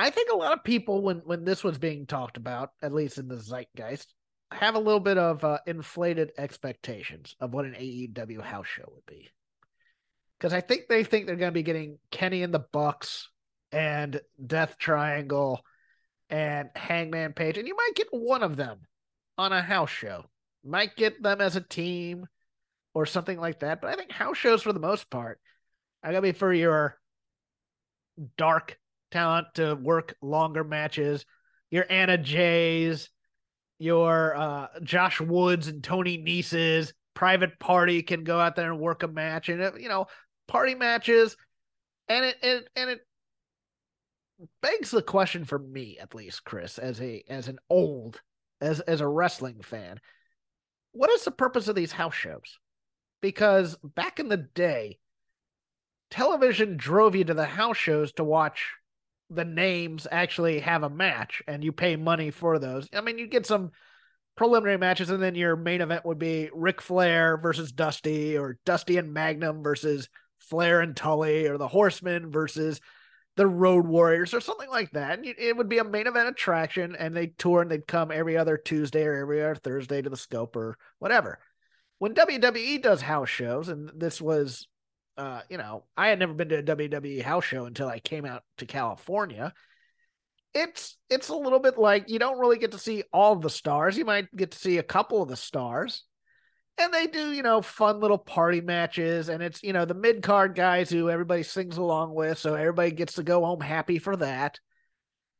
I 0.00 0.10
think 0.10 0.30
a 0.30 0.36
lot 0.36 0.54
of 0.54 0.64
people, 0.64 1.02
when 1.02 1.18
when 1.24 1.44
this 1.44 1.62
was 1.62 1.78
being 1.78 2.06
talked 2.06 2.36
about, 2.36 2.70
at 2.80 2.94
least 2.94 3.18
in 3.18 3.28
the 3.28 3.36
zeitgeist, 3.36 4.06
have 4.50 4.74
a 4.74 4.80
little 4.80 5.00
bit 5.00 5.18
of 5.18 5.44
uh, 5.44 5.58
inflated 5.66 6.32
expectations 6.38 7.36
of 7.38 7.52
what 7.52 7.66
an 7.66 7.74
AEW 7.74 8.40
house 8.40 8.66
show 8.66 8.84
would 8.86 9.04
be. 9.06 9.28
Because 10.38 10.54
I 10.54 10.62
think 10.62 10.88
they 10.88 11.04
think 11.04 11.26
they're 11.26 11.36
going 11.36 11.50
to 11.50 11.52
be 11.52 11.62
getting 11.62 11.98
Kenny 12.10 12.42
and 12.42 12.52
the 12.52 12.64
Bucks 12.72 13.28
and 13.72 14.20
Death 14.44 14.76
Triangle 14.78 15.60
and 16.30 16.70
Hangman 16.74 17.34
Page, 17.34 17.58
and 17.58 17.68
you 17.68 17.76
might 17.76 17.94
get 17.94 18.08
one 18.10 18.42
of 18.42 18.56
them 18.56 18.78
on 19.36 19.52
a 19.52 19.60
house 19.60 19.90
show. 19.90 20.24
Might 20.64 20.96
get 20.96 21.22
them 21.22 21.42
as 21.42 21.56
a 21.56 21.60
team 21.60 22.26
or 22.94 23.04
something 23.04 23.38
like 23.38 23.60
that. 23.60 23.82
But 23.82 23.90
I 23.90 23.96
think 23.96 24.12
house 24.12 24.38
shows, 24.38 24.62
for 24.62 24.72
the 24.72 24.80
most 24.80 25.10
part, 25.10 25.40
are 26.02 26.10
gonna 26.10 26.22
be 26.22 26.32
for 26.32 26.52
your 26.52 26.98
dark 28.38 28.78
talent 29.10 29.48
to 29.54 29.74
work 29.74 30.14
longer 30.22 30.64
matches. 30.64 31.24
Your 31.70 31.86
Anna 31.88 32.18
Jays, 32.18 33.10
your 33.78 34.36
uh, 34.36 34.66
Josh 34.82 35.20
Woods 35.20 35.68
and 35.68 35.82
Tony 35.82 36.18
Neses. 36.18 36.92
Private 37.14 37.58
Party 37.58 38.02
can 38.02 38.24
go 38.24 38.38
out 38.38 38.56
there 38.56 38.70
and 38.70 38.80
work 38.80 39.02
a 39.02 39.08
match, 39.08 39.48
and 39.48 39.60
it, 39.60 39.80
you 39.80 39.88
know, 39.88 40.06
party 40.48 40.74
matches, 40.74 41.36
and 42.08 42.24
it, 42.24 42.36
it 42.42 42.68
and 42.76 42.90
it 42.90 43.00
begs 44.62 44.90
the 44.90 45.02
question 45.02 45.44
for 45.44 45.58
me, 45.58 45.98
at 46.00 46.14
least, 46.14 46.44
Chris, 46.44 46.78
as 46.78 47.00
a 47.00 47.22
as 47.28 47.48
an 47.48 47.58
old 47.68 48.20
as 48.60 48.80
as 48.80 49.00
a 49.00 49.08
wrestling 49.08 49.60
fan, 49.60 50.00
what 50.92 51.10
is 51.10 51.24
the 51.24 51.30
purpose 51.30 51.68
of 51.68 51.74
these 51.74 51.92
house 51.92 52.14
shows? 52.14 52.58
Because 53.20 53.76
back 53.82 54.18
in 54.18 54.28
the 54.28 54.36
day, 54.36 54.98
television 56.10 56.76
drove 56.76 57.14
you 57.14 57.24
to 57.24 57.34
the 57.34 57.46
house 57.46 57.76
shows 57.76 58.12
to 58.12 58.24
watch 58.24 58.74
the 59.30 59.44
names 59.44 60.06
actually 60.10 60.60
have 60.60 60.82
a 60.82 60.90
match 60.90 61.42
and 61.46 61.62
you 61.62 61.72
pay 61.72 61.96
money 61.96 62.30
for 62.30 62.58
those. 62.58 62.88
I 62.92 63.00
mean, 63.00 63.18
you 63.18 63.26
get 63.26 63.46
some 63.46 63.70
preliminary 64.36 64.78
matches 64.78 65.10
and 65.10 65.22
then 65.22 65.34
your 65.34 65.56
main 65.56 65.80
event 65.80 66.04
would 66.04 66.18
be 66.18 66.50
Ric 66.52 66.80
Flair 66.82 67.36
versus 67.36 67.72
Dusty 67.72 68.36
or 68.36 68.58
Dusty 68.66 68.96
and 68.96 69.12
Magnum 69.12 69.62
versus 69.62 70.08
Flair 70.38 70.80
and 70.80 70.96
Tully 70.96 71.46
or 71.46 71.58
the 71.58 71.68
Horsemen 71.68 72.30
versus 72.30 72.80
the 73.36 73.46
Road 73.46 73.86
Warriors 73.86 74.34
or 74.34 74.40
something 74.40 74.68
like 74.68 74.90
that. 74.92 75.18
And 75.18 75.26
it 75.26 75.56
would 75.56 75.68
be 75.68 75.78
a 75.78 75.84
main 75.84 76.06
event 76.06 76.28
attraction 76.28 76.96
and 76.96 77.16
they'd 77.16 77.38
tour 77.38 77.62
and 77.62 77.70
they'd 77.70 77.86
come 77.86 78.10
every 78.10 78.36
other 78.36 78.56
Tuesday 78.56 79.04
or 79.04 79.14
every 79.14 79.42
other 79.42 79.54
Thursday 79.54 80.02
to 80.02 80.10
the 80.10 80.16
scope 80.16 80.56
or 80.56 80.76
whatever. 80.98 81.38
When 81.98 82.14
WWE 82.14 82.82
does 82.82 83.02
house 83.02 83.28
shows, 83.28 83.68
and 83.68 83.90
this 83.94 84.20
was, 84.20 84.66
uh, 85.20 85.42
you 85.50 85.58
know, 85.58 85.84
I 85.98 86.08
had 86.08 86.18
never 86.18 86.32
been 86.32 86.48
to 86.48 86.58
a 86.60 86.62
WWE 86.62 87.22
house 87.22 87.44
show 87.44 87.66
until 87.66 87.88
I 87.88 87.98
came 87.98 88.24
out 88.24 88.42
to 88.56 88.64
California. 88.64 89.52
It's 90.54 90.96
it's 91.10 91.28
a 91.28 91.34
little 91.34 91.58
bit 91.58 91.76
like 91.76 92.08
you 92.08 92.18
don't 92.18 92.38
really 92.38 92.56
get 92.56 92.72
to 92.72 92.78
see 92.78 93.04
all 93.12 93.36
the 93.36 93.50
stars. 93.50 93.98
You 93.98 94.06
might 94.06 94.34
get 94.34 94.52
to 94.52 94.58
see 94.58 94.78
a 94.78 94.82
couple 94.82 95.22
of 95.22 95.28
the 95.28 95.36
stars. 95.36 96.04
And 96.78 96.94
they 96.94 97.06
do 97.06 97.32
you 97.32 97.42
know 97.42 97.60
fun 97.60 98.00
little 98.00 98.18
party 98.18 98.62
matches. 98.62 99.28
And 99.28 99.42
it's 99.42 99.62
you 99.62 99.74
know 99.74 99.84
the 99.84 99.92
mid 99.92 100.22
card 100.22 100.54
guys 100.54 100.88
who 100.88 101.10
everybody 101.10 101.42
sings 101.42 101.76
along 101.76 102.14
with. 102.14 102.38
So 102.38 102.54
everybody 102.54 102.90
gets 102.90 103.12
to 103.14 103.22
go 103.22 103.44
home 103.44 103.60
happy 103.60 103.98
for 103.98 104.16
that. 104.16 104.58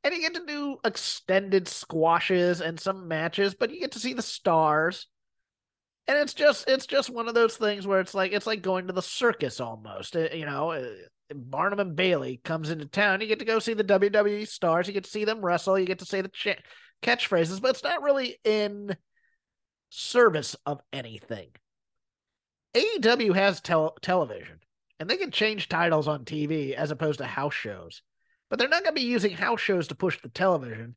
And 0.04 0.14
you 0.14 0.20
get 0.20 0.34
to 0.34 0.46
do 0.46 0.76
extended 0.84 1.68
squashes 1.68 2.60
and 2.60 2.78
some 2.78 3.08
matches 3.08 3.54
but 3.54 3.70
you 3.70 3.80
get 3.80 3.92
to 3.92 3.98
see 3.98 4.12
the 4.12 4.22
stars 4.22 5.06
and 6.10 6.18
it's 6.18 6.34
just 6.34 6.68
it's 6.68 6.86
just 6.86 7.10
one 7.10 7.28
of 7.28 7.34
those 7.34 7.56
things 7.56 7.86
where 7.86 8.00
it's 8.00 8.14
like 8.14 8.32
it's 8.32 8.46
like 8.46 8.62
going 8.62 8.86
to 8.86 8.92
the 8.92 9.02
circus 9.02 9.60
almost 9.60 10.16
Uh, 10.16 10.28
you 10.32 10.44
know 10.44 10.72
uh, 10.72 10.90
barnum 11.34 11.80
and 11.80 11.96
bailey 11.96 12.40
comes 12.44 12.70
into 12.70 12.86
town 12.86 13.20
you 13.20 13.26
get 13.26 13.38
to 13.38 13.44
go 13.44 13.58
see 13.58 13.74
the 13.74 13.84
wwe 13.84 14.46
stars 14.46 14.86
you 14.86 14.92
get 14.92 15.04
to 15.04 15.10
see 15.10 15.24
them 15.24 15.40
wrestle 15.40 15.78
you 15.78 15.86
get 15.86 16.00
to 16.00 16.04
say 16.04 16.20
the 16.20 16.28
ch- 16.28 16.58
catchphrases 17.02 17.60
but 17.62 17.70
it's 17.70 17.84
not 17.84 18.02
really 18.02 18.38
in 18.44 18.96
service 19.90 20.56
of 20.64 20.80
anything. 20.92 21.48
AEW 22.74 23.34
has 23.34 23.60
tel- 23.60 23.96
television 24.00 24.60
and 24.98 25.10
they 25.10 25.16
can 25.16 25.30
change 25.30 25.68
titles 25.68 26.08
on 26.08 26.24
TV 26.24 26.72
as 26.72 26.90
opposed 26.90 27.18
to 27.18 27.26
house 27.26 27.54
shows, 27.54 28.02
but 28.48 28.58
they're 28.58 28.68
not 28.68 28.84
going 28.84 28.94
to 28.94 29.00
be 29.00 29.06
using 29.06 29.32
house 29.32 29.60
shows 29.60 29.88
to 29.88 29.94
push 29.94 30.20
the 30.22 30.28
television. 30.28 30.94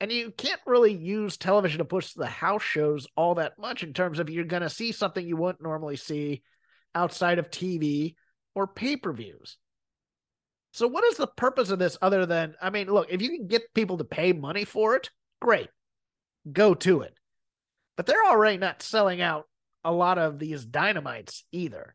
And 0.00 0.12
you 0.12 0.32
can't 0.36 0.60
really 0.66 0.92
use 0.92 1.36
television 1.36 1.78
to 1.78 1.84
push 1.84 2.12
the 2.12 2.26
house 2.26 2.62
shows 2.62 3.06
all 3.16 3.36
that 3.36 3.58
much 3.58 3.82
in 3.82 3.92
terms 3.92 4.18
of 4.18 4.28
you're 4.28 4.44
going 4.44 4.62
to 4.62 4.70
see 4.70 4.92
something 4.92 5.26
you 5.26 5.36
wouldn't 5.36 5.62
normally 5.62 5.96
see 5.96 6.42
outside 6.94 7.38
of 7.38 7.50
TV 7.50 8.14
or 8.54 8.66
pay 8.66 8.96
per 8.96 9.12
views. 9.12 9.56
So, 10.72 10.88
what 10.88 11.04
is 11.04 11.16
the 11.16 11.28
purpose 11.28 11.70
of 11.70 11.78
this 11.78 11.96
other 12.02 12.26
than, 12.26 12.54
I 12.60 12.70
mean, 12.70 12.88
look, 12.88 13.06
if 13.08 13.22
you 13.22 13.30
can 13.30 13.46
get 13.46 13.72
people 13.74 13.98
to 13.98 14.04
pay 14.04 14.32
money 14.32 14.64
for 14.64 14.96
it, 14.96 15.10
great, 15.40 15.68
go 16.52 16.74
to 16.74 17.02
it 17.02 17.16
but 17.96 18.06
they're 18.06 18.24
already 18.24 18.58
not 18.58 18.82
selling 18.82 19.20
out 19.20 19.46
a 19.84 19.92
lot 19.92 20.18
of 20.18 20.38
these 20.38 20.64
dynamites 20.64 21.44
either. 21.52 21.94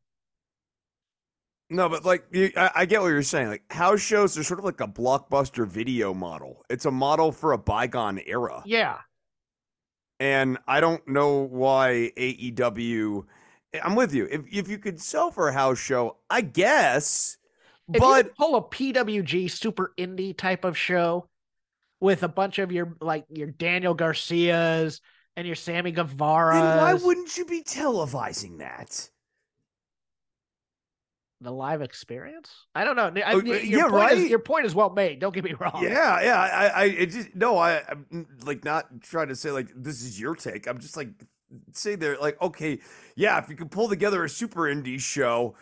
No, 1.69 1.88
but 1.88 2.03
like 2.03 2.25
you, 2.32 2.51
I, 2.58 2.71
I 2.75 2.86
get 2.86 3.01
what 3.01 3.10
you're 3.10 3.21
saying. 3.21 3.49
Like 3.49 3.71
house 3.71 4.01
shows 4.01 4.38
are 4.38 4.43
sort 4.43 4.60
of 4.60 4.65
like 4.65 4.82
a 4.82 4.88
blockbuster 4.88 5.67
video 5.67 6.13
model. 6.13 6.63
It's 6.69 6.86
a 6.86 6.91
model 6.91 7.32
for 7.32 7.51
a 7.51 7.58
bygone 7.60 8.19
era, 8.25 8.63
Yeah. 8.65 8.97
and 10.19 10.58
I 10.67 10.79
don't 10.79 11.08
know 11.08 11.38
why 11.39 12.12
AEW. 12.17 13.25
Eh, 13.73 13.79
I'm 13.84 13.95
with 13.95 14.13
you. 14.13 14.27
If 14.29 14.41
if 14.51 14.67
you 14.67 14.77
could 14.79 14.99
sell 14.99 15.32
for 15.32 15.47
a 15.49 15.53
house 15.53 15.77
show, 15.79 16.17
I 16.29 16.41
guess. 16.41 17.38
If 17.93 17.99
but 17.99 18.36
pull 18.36 18.55
a 18.55 18.62
PWG 18.63 19.49
super 19.49 19.93
indie 19.97 20.36
type 20.38 20.63
of 20.65 20.77
show 20.77 21.27
with 21.99 22.23
a 22.23 22.27
bunch 22.27 22.60
of 22.60 22.71
your 22.71 22.95
like 23.01 23.25
your 23.29 23.47
Daniel 23.51 23.93
Garcias 23.93 25.01
and 25.36 25.45
your 25.47 25.55
Sammy 25.55 25.91
Guevara, 25.91 26.60
why 26.60 26.93
wouldn't 26.95 27.38
you 27.38 27.45
be 27.45 27.63
televising 27.63 28.60
that? 28.60 29.10
The 31.41 31.52
live 31.52 31.82
experience? 31.82 32.49
I 32.75 32.84
don't 32.84 32.95
know. 32.95 33.12
I, 33.21 33.34
Oh, 33.34 33.39
your 33.39 33.58
yeah, 33.58 33.82
point 33.84 33.93
right? 33.93 34.17
Is, 34.17 34.30
your 34.30 34.39
point 34.39 34.65
is 34.65 34.75
well 34.75 34.89
made. 34.89 35.19
Don't 35.19 35.34
get 35.34 35.43
me 35.43 35.54
wrong. 35.60 35.82
Yeah, 35.84 36.21
yeah. 36.21 36.39
I, 36.39 36.67
I, 36.67 36.84
it 36.86 37.06
just 37.08 37.36
no. 37.36 37.58
I, 37.58 37.84
I'm 37.89 38.28
like 38.45 38.63
not 38.63 39.02
trying 39.02 39.30
to 39.30 39.36
say 39.36 39.52
like 39.52 39.69
this 39.75 40.02
is 40.02 40.19
your 40.19 40.36
take. 40.36 40.67
I'm 40.67 40.80
just 40.80 40.97
like 40.97 41.10
say 41.71 41.95
they're 41.95 42.17
like 42.17 42.41
okay, 42.41 42.80
yeah. 43.15 43.38
If 43.38 43.49
you 43.49 43.56
could 43.56 43.71
pull 43.71 43.89
together 43.89 44.23
a 44.23 44.30
super 44.30 44.62
indie 44.62 44.99
show, 44.99 45.56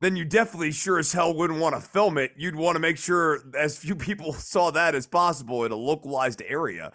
then 0.00 0.14
you 0.16 0.24
definitely 0.24 0.72
sure 0.72 0.98
as 0.98 1.12
hell 1.12 1.34
wouldn't 1.34 1.58
want 1.58 1.74
to 1.74 1.80
film 1.80 2.18
it. 2.18 2.32
You'd 2.36 2.56
want 2.56 2.76
to 2.76 2.80
make 2.80 2.98
sure 2.98 3.40
as 3.58 3.78
few 3.78 3.94
people 3.96 4.32
saw 4.34 4.70
that 4.72 4.94
as 4.94 5.06
possible 5.06 5.64
in 5.64 5.72
a 5.72 5.76
localized 5.76 6.42
area. 6.46 6.92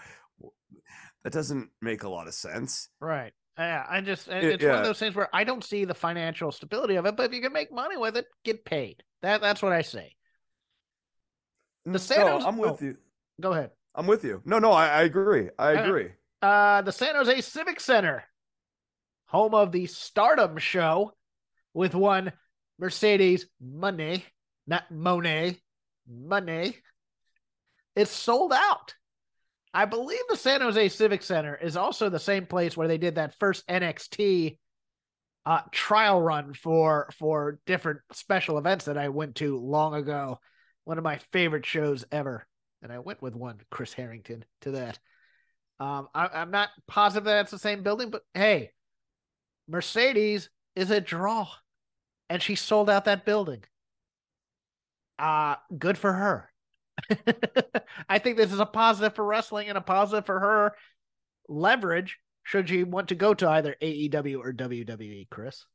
That 1.24 1.32
doesn't 1.34 1.70
make 1.82 2.04
a 2.04 2.10
lot 2.10 2.28
of 2.28 2.34
sense. 2.34 2.90
Right. 3.00 3.34
Yeah, 3.58 3.86
I 3.88 4.02
just 4.02 4.28
Yeah, 4.28 4.40
it's 4.40 4.64
one 4.64 4.76
of 4.76 4.84
those 4.84 5.00
things 5.00 5.16
where 5.16 5.30
I 5.34 5.44
don't 5.44 5.64
see 5.64 5.86
the 5.86 5.94
financial 5.94 6.52
stability 6.52 6.96
of 6.96 7.06
it, 7.06 7.16
but 7.16 7.28
if 7.28 7.34
you 7.34 7.42
can 7.42 7.54
make 7.54 7.72
money 7.72 7.98
with 7.98 8.18
it, 8.18 8.26
get 8.44 8.66
paid. 8.66 9.04
That 9.22 9.42
that's 9.42 9.62
what 9.62 9.72
I 9.74 9.84
say. 9.84 10.16
The 11.86 12.00
San 12.00 12.26
no, 12.26 12.34
Jose- 12.34 12.48
I'm 12.48 12.58
with 12.58 12.82
oh. 12.82 12.86
you. 12.86 12.98
Go 13.40 13.52
ahead. 13.52 13.72
I'm 13.96 14.08
with 14.08 14.24
you. 14.24 14.42
No, 14.46 14.60
no, 14.60 14.72
I, 14.72 14.88
I 14.88 15.02
agree. 15.04 15.50
I 15.60 15.76
Uh, 15.76 15.84
agree. 15.84 16.10
Uh, 16.42 16.82
the 16.82 16.92
San 16.92 17.16
Jose 17.16 17.42
Civic 17.42 17.80
Center, 17.80 18.24
home 19.28 19.54
of 19.54 19.72
the 19.72 19.86
Stardom 19.86 20.58
Show, 20.58 21.14
with 21.74 21.94
one 21.96 22.34
Mercedes 22.80 23.46
Money, 23.62 24.26
not 24.66 24.90
Monet, 24.90 25.58
Money. 26.08 26.78
It's 27.96 28.12
sold 28.12 28.52
out. 28.52 28.96
I 29.74 29.86
believe 29.86 30.20
the 30.30 30.38
San 30.38 30.62
Jose 30.62 30.90
Civic 30.90 31.24
Center 31.24 31.56
is 31.56 31.76
also 31.76 32.10
the 32.10 32.20
same 32.20 32.46
place 32.46 32.78
where 32.78 32.88
they 32.88 33.00
did 33.00 33.16
that 33.16 33.36
first 33.40 33.66
NXT 33.68 34.58
uh, 35.46 35.62
trial 35.72 36.22
run 36.22 36.54
for 36.54 37.10
for 37.18 37.60
different 37.66 38.00
special 38.12 38.58
events 38.58 38.86
that 38.86 38.98
I 38.98 39.10
went 39.10 39.36
to 39.36 39.58
long 39.58 39.96
ago. 39.96 40.40
One 40.86 40.98
of 40.98 41.04
my 41.04 41.20
favorite 41.32 41.66
shows 41.66 42.06
ever, 42.12 42.46
and 42.82 42.92
I 42.92 43.00
went 43.00 43.22
with 43.22 43.36
one 43.36 43.60
Chris 43.72 43.94
Harrington 43.94 44.46
to 44.62 44.72
that. 44.72 45.00
Um, 45.80 46.08
I, 46.14 46.28
I'm 46.28 46.52
not 46.52 46.70
positive 46.88 47.26
that 47.26 47.42
it's 47.42 47.52
the 47.52 47.60
same 47.60 47.84
building, 47.84 48.10
but 48.10 48.22
hey, 48.34 48.72
Mercedes 49.68 50.50
is 50.76 50.92
a 50.92 51.02
draw, 51.02 51.48
and 52.30 52.42
she 52.42 52.56
sold 52.56 52.90
out 52.90 53.06
that 53.06 53.26
building. 53.26 53.64
Uh 55.18 55.56
good 55.78 55.98
for 55.98 56.14
her. 56.14 56.53
I 58.10 58.20
think 58.20 58.38
this 58.38 58.52
is 58.52 58.60
a 58.60 58.66
positive 58.66 59.16
for 59.16 59.26
wrestling 59.26 59.70
and 59.70 59.78
a 59.78 59.82
positive 59.82 60.26
for 60.26 60.40
her 60.40 60.74
leverage 61.48 62.18
should 62.44 62.70
she 62.70 62.84
want 62.84 63.10
to 63.10 63.16
go 63.16 63.34
to 63.34 63.50
either 63.50 63.76
AEW 63.82 64.40
or 64.40 64.54
WWE, 64.54 65.30
Chris. 65.30 65.66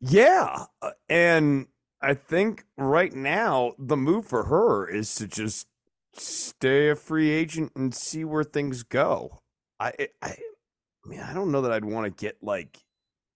Yeah, 0.00 0.64
uh, 0.80 0.90
and 1.08 1.66
I 2.00 2.14
think 2.14 2.64
right 2.78 3.12
now 3.12 3.72
the 3.78 3.96
move 3.96 4.26
for 4.26 4.44
her 4.44 4.88
is 4.88 5.14
to 5.16 5.26
just 5.26 5.66
stay 6.14 6.88
a 6.88 6.96
free 6.96 7.30
agent 7.30 7.72
and 7.76 7.94
see 7.94 8.24
where 8.24 8.44
things 8.44 8.82
go. 8.82 9.42
I, 9.78 9.92
I, 10.22 10.28
I 10.30 11.08
mean, 11.08 11.20
I 11.20 11.34
don't 11.34 11.52
know 11.52 11.62
that 11.62 11.72
I'd 11.72 11.84
want 11.84 12.06
to 12.06 12.24
get 12.24 12.38
like, 12.42 12.78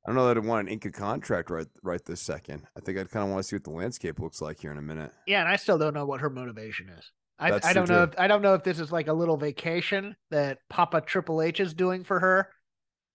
I 0.04 0.10
don't 0.10 0.16
know 0.16 0.26
that 0.26 0.36
I'd 0.36 0.44
want 0.44 0.68
an 0.68 0.72
Inca 0.72 0.90
contract 0.90 1.48
right, 1.48 1.66
right 1.82 2.04
this 2.04 2.20
second. 2.20 2.62
I 2.76 2.80
think 2.80 2.98
I'd 2.98 3.10
kind 3.10 3.24
of 3.24 3.30
want 3.30 3.42
to 3.42 3.48
see 3.48 3.56
what 3.56 3.64
the 3.64 3.70
landscape 3.70 4.20
looks 4.20 4.42
like 4.42 4.60
here 4.60 4.70
in 4.70 4.76
a 4.76 4.82
minute. 4.82 5.12
Yeah, 5.26 5.40
and 5.40 5.48
I 5.48 5.56
still 5.56 5.78
don't 5.78 5.94
know 5.94 6.04
what 6.04 6.20
her 6.20 6.28
motivation 6.28 6.90
is. 6.90 7.10
I, 7.38 7.58
I 7.64 7.72
don't 7.72 7.88
know 7.88 8.04
if 8.04 8.10
I 8.16 8.28
don't 8.28 8.42
know 8.42 8.54
if 8.54 8.62
this 8.62 8.78
is 8.78 8.92
like 8.92 9.08
a 9.08 9.12
little 9.12 9.36
vacation 9.36 10.14
that 10.30 10.58
Papa 10.70 11.00
Triple 11.00 11.42
H 11.42 11.58
is 11.58 11.74
doing 11.74 12.04
for 12.04 12.20
her 12.20 12.48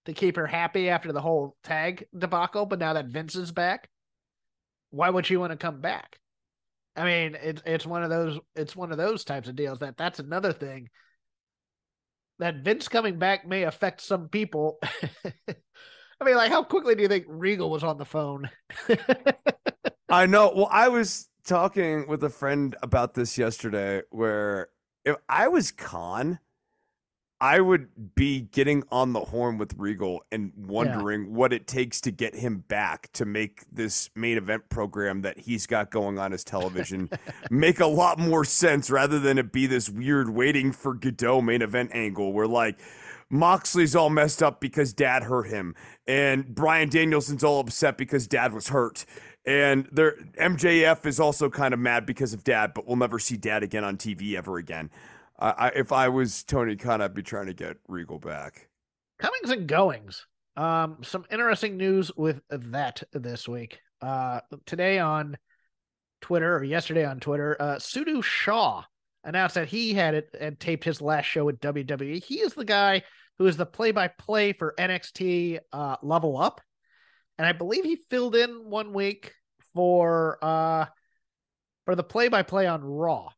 to 0.06 0.14
keep 0.14 0.36
her 0.36 0.48
happy 0.48 0.90
after 0.90 1.14
the 1.14 1.22
whole 1.22 1.56
tag 1.64 2.06
debacle. 2.18 2.66
But 2.66 2.80
now 2.80 2.94
that 2.94 3.06
Vince 3.06 3.36
is 3.36 3.52
back, 3.52 3.88
why 4.90 5.10
would 5.10 5.26
she 5.26 5.38
want 5.38 5.52
to 5.52 5.58
come 5.58 5.80
back? 5.80 6.20
I 6.98 7.06
mean, 7.06 7.38
it's 7.42 7.62
it's 7.66 7.86
one 7.86 8.04
of 8.04 8.10
those 8.10 8.40
it's 8.56 8.76
one 8.76 8.92
of 8.92 8.98
those 8.98 9.24
types 9.24 9.48
of 9.48 9.56
deals 9.56 9.80
that 9.80 9.96
that's 9.96 10.20
another 10.20 10.52
thing 10.52 10.90
that 12.40 12.64
Vince 12.64 12.88
coming 12.88 13.20
back 13.20 13.48
may 13.48 13.64
affect 13.64 14.02
some 14.02 14.28
people. 14.28 14.80
I 16.22 16.26
mean, 16.26 16.36
like 16.36 16.52
how 16.52 16.64
quickly 16.64 16.96
do 16.96 17.02
you 17.02 17.08
think 17.08 17.26
Regal 17.28 17.70
was 17.70 17.84
on 17.84 17.98
the 17.98 18.06
phone? 18.06 18.50
I 20.10 20.26
know. 20.26 20.52
Well, 20.56 20.70
I 20.72 20.90
was 20.90 21.30
talking 21.46 22.08
with 22.08 22.24
a 22.24 22.30
friend 22.30 22.76
about 22.82 23.14
this 23.14 23.38
yesterday 23.38 24.02
where 24.10 24.70
if 25.06 25.16
I 25.28 25.48
was 25.48 25.72
Khan, 25.72 26.40
I 27.42 27.62
would 27.62 28.16
be 28.16 28.42
getting 28.42 28.84
on 28.92 29.14
the 29.14 29.22
horn 29.22 29.58
with 29.58 29.74
Regal 29.78 30.24
and 30.30 30.52
wondering 30.58 31.34
what 31.34 31.54
it 31.54 31.68
takes 31.68 32.02
to 32.02 32.12
get 32.12 32.36
him 32.36 32.66
back 32.68 33.10
to 33.14 33.24
make 33.24 33.64
this 33.72 34.10
main 34.14 34.38
event 34.38 34.68
program 34.68 35.22
that 35.22 35.40
he's 35.40 35.66
got 35.66 35.90
going 35.90 36.20
on 36.20 36.34
his 36.34 36.44
television 36.44 37.10
make 37.50 37.80
a 37.80 37.86
lot 37.86 38.20
more 38.20 38.44
sense 38.44 38.90
rather 38.92 39.20
than 39.20 39.38
it 39.38 39.54
be 39.54 39.68
this 39.68 39.90
weird 39.90 40.30
waiting 40.30 40.74
for 40.74 40.94
Godot 40.94 41.42
main 41.42 41.62
event 41.62 41.92
angle 41.94 42.34
where 42.34 42.48
like 42.48 42.78
Moxley's 43.30 43.96
all 43.96 44.10
messed 44.10 44.42
up 44.42 44.60
because 44.60 44.94
dad 44.94 45.24
hurt 45.24 45.48
him 45.48 45.76
and 46.08 46.54
Bryan 46.54 46.90
Danielson's 46.90 47.44
all 47.44 47.60
upset 47.60 47.98
because 47.98 48.28
dad 48.28 48.54
was 48.54 48.70
hurt 48.70 49.06
and 49.46 49.88
there 49.92 50.16
MJF 50.40 51.06
is 51.06 51.20
also 51.20 51.50
kind 51.50 51.74
of 51.74 51.80
mad 51.80 52.06
because 52.06 52.34
of 52.34 52.44
dad 52.44 52.74
but 52.74 52.88
we'll 52.88 52.98
never 52.98 53.20
see 53.20 53.38
dad 53.38 53.62
again 53.64 53.84
on 53.84 53.98
TV 53.98 54.36
ever 54.36 54.58
again. 54.58 54.90
I, 55.40 55.50
I, 55.50 55.68
if 55.70 55.92
I 55.92 56.10
was 56.10 56.44
Tony 56.44 56.76
Khan, 56.76 57.02
I'd 57.02 57.14
be 57.14 57.24
trying 57.24 57.46
to 57.48 57.54
get 57.54 57.78
Regal 57.88 58.20
back. 58.20 58.68
comings 59.20 59.50
and 59.52 59.68
goings. 59.68 60.26
Um, 60.58 60.98
some 61.04 61.26
interesting 61.32 61.78
news 61.78 62.12
with 62.18 62.42
that 62.50 63.04
this 63.14 63.48
week. 63.48 63.80
Uh, 64.02 64.42
today 64.66 65.00
on 65.00 65.38
Twitter 66.22 66.58
or 66.58 66.64
yesterday 66.64 67.06
on 67.06 67.20
Twitter, 67.20 67.56
uh, 67.60 67.76
Sudu 67.76 68.22
Shah 68.24 68.84
announced 69.24 69.56
that 69.56 69.68
he 69.68 69.94
had 69.94 70.14
it 70.14 70.36
and 70.40 70.60
taped 70.60 70.84
his 70.84 71.02
last 71.02 71.26
show 71.26 71.46
with 71.46 71.60
WWE. 71.60 72.24
He 72.24 72.40
is 72.40 72.54
the 72.54 72.66
guy 72.66 73.04
who 73.38 73.48
is 73.48 73.58
the 73.58 73.66
play-by-play 73.66 74.54
for 74.54 74.76
NXT 74.78 75.60
uh, 75.72 75.96
Level 76.02 76.38
Up, 76.38 76.62
and 77.38 77.48
I 77.48 77.54
believe 77.54 77.86
he 77.86 77.98
filled 78.10 78.36
in 78.36 78.70
one 78.70 78.94
week 78.94 79.34
for 79.74 80.38
uh 80.42 80.86
for 81.86 81.96
the 81.96 82.04
play-by-play 82.04 82.68
on 82.68 82.84
Raw 82.84 83.30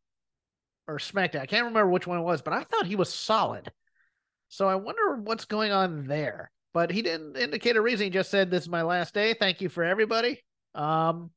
or 0.87 0.97
SmackDown. 0.97 1.41
I 1.41 1.45
can't 1.45 1.65
remember 1.65 1.89
which 1.89 2.07
one 2.07 2.19
it 2.19 2.23
was, 2.23 2.41
but 2.41 2.53
I 2.53 2.63
thought 2.63 2.85
he 2.85 2.95
was 2.95 3.13
solid. 3.13 3.71
So 4.49 4.67
I 4.67 4.75
wonder 4.75 5.17
what's 5.17 5.45
going 5.45 5.71
on 5.71 6.07
there. 6.07 6.51
But 6.73 6.91
he 6.91 7.01
didn't 7.01 7.37
indicate 7.37 7.75
a 7.75 7.81
reason. 7.81 8.05
He 8.05 8.09
just 8.09 8.31
said, 8.31 8.49
"This 8.49 8.63
is 8.63 8.69
my 8.69 8.81
last 8.81 9.13
day. 9.13 9.33
Thank 9.33 9.61
you 9.61 9.69
for 9.69 9.83
everybody." 9.83 10.41
Um, 10.73 11.31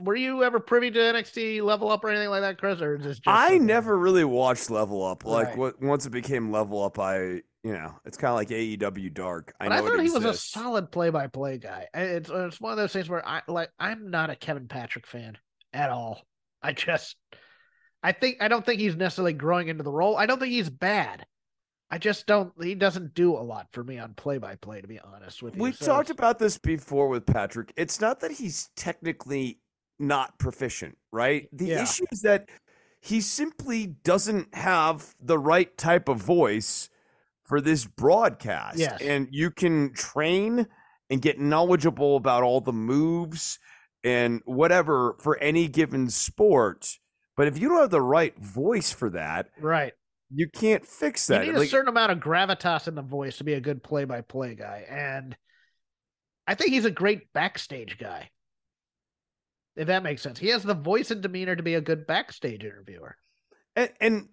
were 0.00 0.16
you 0.16 0.42
ever 0.42 0.58
privy 0.60 0.90
to 0.90 0.98
NXT 0.98 1.62
Level 1.62 1.90
Up 1.90 2.02
or 2.04 2.08
anything 2.08 2.30
like 2.30 2.40
that, 2.42 2.58
Chris? 2.58 2.80
Or 2.80 2.96
is 2.96 3.04
this 3.04 3.18
just 3.18 3.28
I 3.28 3.48
something- 3.48 3.66
never 3.66 3.98
really 3.98 4.24
watched 4.24 4.70
Level 4.70 5.04
Up. 5.04 5.24
Like 5.24 5.48
Right. 5.48 5.56
what 5.58 5.82
once 5.82 6.06
it 6.06 6.10
became 6.10 6.50
Level 6.50 6.82
Up, 6.82 6.98
I 6.98 7.42
you 7.62 7.72
know 7.72 7.94
it's 8.04 8.16
kind 8.16 8.30
of 8.30 8.36
like 8.36 8.48
AEW 8.50 9.10
Dark. 9.12 9.54
I 9.60 9.68
But 9.68 9.72
I, 9.72 9.80
thought 9.80 10.00
he 10.00 10.10
was 10.10 10.24
a 10.24 10.34
solid 10.34 10.90
play-by-play 10.92 11.58
guy. 11.58 11.88
It's 11.94 12.30
it's 12.32 12.60
one 12.60 12.72
of 12.72 12.78
those 12.78 12.92
things 12.92 13.08
where 13.08 13.26
I 13.26 13.42
like 13.48 13.70
I'm 13.78 14.10
not 14.10 14.30
a 14.30 14.36
Kevin 14.36 14.68
Patrick 14.68 15.06
fan 15.06 15.36
at 15.72 15.90
all. 15.90 16.22
I 16.62 16.72
just 16.72 17.16
I 18.02 18.12
think 18.12 18.38
I 18.40 18.48
don't 18.48 18.64
think 18.64 18.80
he's 18.80 18.96
necessarily 18.96 19.32
growing 19.32 19.68
into 19.68 19.82
the 19.82 19.90
role. 19.92 20.16
I 20.16 20.26
don't 20.26 20.38
think 20.38 20.52
he's 20.52 20.70
bad. 20.70 21.26
I 21.90 21.98
just 21.98 22.26
don't. 22.26 22.52
He 22.60 22.74
doesn't 22.74 23.14
do 23.14 23.34
a 23.36 23.38
lot 23.42 23.68
for 23.72 23.84
me 23.84 23.98
on 23.98 24.14
play-by-play, 24.14 24.80
to 24.80 24.88
be 24.88 24.98
honest 24.98 25.40
with 25.40 25.54
you. 25.54 25.62
We 25.62 25.70
So 25.72 25.86
talked 25.86 26.10
about 26.10 26.36
this 26.38 26.58
before 26.58 27.06
with 27.08 27.26
Patrick. 27.26 27.72
It's 27.76 28.00
not 28.00 28.18
that 28.20 28.32
he's 28.32 28.70
technically 28.76 29.60
not 29.98 30.38
proficient, 30.38 30.98
right? 31.12 31.48
The 31.52 31.66
Yeah. 31.66 31.82
issue 31.82 32.06
is 32.12 32.22
that 32.22 32.48
he 33.00 33.20
simply 33.20 33.86
doesn't 33.86 34.54
have 34.54 35.14
the 35.20 35.38
right 35.38 35.76
type 35.76 36.08
of 36.08 36.18
voice 36.18 36.90
for 37.44 37.60
this 37.60 37.86
broadcast. 37.86 38.78
Yes. 38.78 39.00
And 39.00 39.28
you 39.30 39.50
can 39.50 39.92
train 39.92 40.66
and 41.08 41.22
get 41.22 41.38
knowledgeable 41.38 42.16
about 42.16 42.42
all 42.42 42.60
the 42.60 42.72
moves 42.72 43.58
and 44.02 44.42
whatever 44.44 45.16
for 45.20 45.38
any 45.38 45.68
given 45.68 46.10
sport. 46.10 46.98
But 47.36 47.46
if 47.46 47.58
you 47.58 47.68
don't 47.68 47.80
have 47.80 47.90
the 47.90 48.02
right 48.02 48.36
voice 48.38 48.92
for 48.92 49.10
that, 49.10 49.50
right. 49.60 49.92
you 50.30 50.48
can't 50.48 50.84
fix 50.86 51.26
that. 51.28 51.46
You 51.46 51.52
need 51.52 51.62
a 51.62 51.66
certain 51.66 51.88
amount 51.88 52.12
of 52.12 52.18
gravitas 52.18 52.88
in 52.88 52.94
the 52.94 53.02
voice 53.02 53.38
to 53.38 53.44
be 53.44 53.52
a 53.52 53.60
good 53.60 53.82
play-by-play 53.82 54.54
guy, 54.56 54.86
and 54.88 55.36
I 56.46 56.54
think 56.54 56.70
he's 56.70 56.84
a 56.84 56.90
great 56.90 57.32
backstage 57.32 57.98
guy. 57.98 58.30
If 59.76 59.88
that 59.88 60.02
makes 60.02 60.22
sense, 60.22 60.38
he 60.38 60.48
has 60.48 60.62
the 60.62 60.74
voice 60.74 61.10
and 61.10 61.20
demeanor 61.20 61.54
to 61.54 61.62
be 61.62 61.74
a 61.74 61.80
good 61.80 62.06
backstage 62.06 62.64
interviewer. 62.64 63.16
and, 63.74 63.90
and 64.00 64.28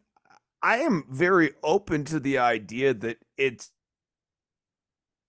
I 0.62 0.78
am 0.78 1.06
very 1.10 1.52
open 1.62 2.06
to 2.06 2.20
the 2.20 2.38
idea 2.38 2.94
that 2.94 3.18
it's 3.38 3.72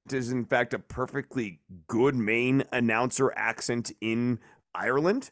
it 0.07 0.13
is 0.13 0.31
in 0.31 0.45
fact 0.45 0.75
a 0.75 0.79
perfectly 0.79 1.61
good 1.89 2.15
main 2.15 2.65
announcer 2.73 3.33
accent 3.35 3.91
in 4.01 4.39
Ireland. 4.75 5.31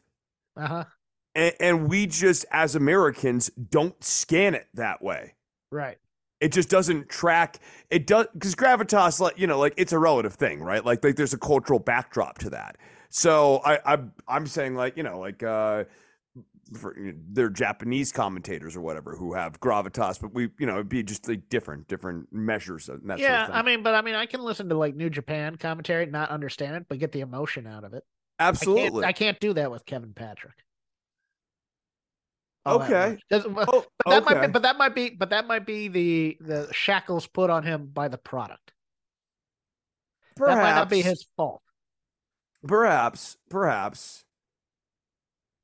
Uh 0.57 0.67
huh. 0.67 0.83
And, 1.35 1.53
and 1.59 1.89
we 1.89 2.07
just 2.07 2.45
as 2.51 2.75
Americans 2.75 3.49
don't 3.49 4.03
scan 4.03 4.55
it 4.55 4.67
that 4.73 5.01
way. 5.01 5.35
Right. 5.71 5.97
It 6.41 6.51
just 6.51 6.69
doesn't 6.69 7.07
track 7.07 7.59
it 7.89 8.05
does 8.05 8.27
because 8.33 8.55
gravitas 8.55 9.21
like 9.21 9.39
you 9.39 9.47
know 9.47 9.57
like 9.57 9.75
it's 9.77 9.93
a 9.93 9.99
relative 9.99 10.33
thing 10.33 10.61
right 10.61 10.83
like 10.83 11.01
like 11.01 11.15
there's 11.15 11.33
a 11.33 11.37
cultural 11.37 11.79
backdrop 11.79 12.39
to 12.39 12.49
that 12.49 12.77
so 13.15 13.61
I 13.63 13.79
I'm 13.85 14.11
I'm 14.27 14.47
saying 14.47 14.73
like 14.73 14.97
you 14.97 15.03
know 15.03 15.19
like 15.19 15.43
uh 15.43 15.83
for 16.79 16.97
you 16.97 17.11
know, 17.11 17.19
they're 17.31 17.49
Japanese 17.49 18.11
commentators 18.11 18.75
or 18.75 18.81
whatever 18.81 19.15
who 19.15 19.33
have 19.33 19.59
gravitas 19.59 20.19
but 20.19 20.33
we 20.33 20.49
you 20.57 20.65
know 20.65 20.73
it'd 20.73 20.89
be 20.89 21.03
just 21.03 21.27
like 21.27 21.47
different 21.47 21.87
different 21.87 22.33
measures 22.33 22.89
and 22.89 23.07
that 23.07 23.19
yeah, 23.19 23.45
sort 23.45 23.51
of 23.51 23.55
I 23.55 23.61
mean, 23.61 23.83
but 23.83 23.93
I 23.93 24.01
mean, 24.01 24.15
I 24.15 24.25
can 24.25 24.41
listen 24.41 24.67
to 24.69 24.75
like 24.75 24.95
New 24.95 25.11
Japan 25.11 25.57
commentary, 25.57 26.07
not 26.07 26.29
understand 26.31 26.75
it, 26.75 26.85
but 26.89 26.97
get 26.97 27.11
the 27.11 27.19
emotion 27.19 27.67
out 27.67 27.83
of 27.83 27.93
it. 27.93 28.03
I 28.39 28.47
absolutely 28.47 29.01
can't, 29.01 29.05
I 29.05 29.11
can't 29.11 29.39
do 29.39 29.53
that 29.53 29.69
with 29.69 29.85
Kevin 29.85 30.13
Patrick. 30.13 30.55
all 32.65 32.81
Okay. 32.81 33.11
much. 33.11 33.21
Does- 33.29 33.53
but 33.53 33.69
oh, 33.71 33.85
that 34.07 34.25
might 34.25 34.41
be, 34.41 34.47
but 34.47 34.61
that 34.63 34.77
might 34.77 34.95
be, 34.95 35.09
but 35.11 35.29
that 35.29 35.45
might 35.45 35.65
be 35.67 35.87
the 35.87 36.37
the 36.41 36.67
shackles 36.73 37.27
put 37.27 37.51
on 37.51 37.61
him 37.61 37.91
by 37.93 38.07
the 38.07 38.17
product. 38.17 38.73
perhaps 40.35 40.57
That 40.57 40.63
might 40.63 40.75
not 40.79 40.89
be 40.89 41.03
his 41.03 41.27
fault. 41.37 41.62
Perhaps 42.67 43.37
perhaps 43.49 44.25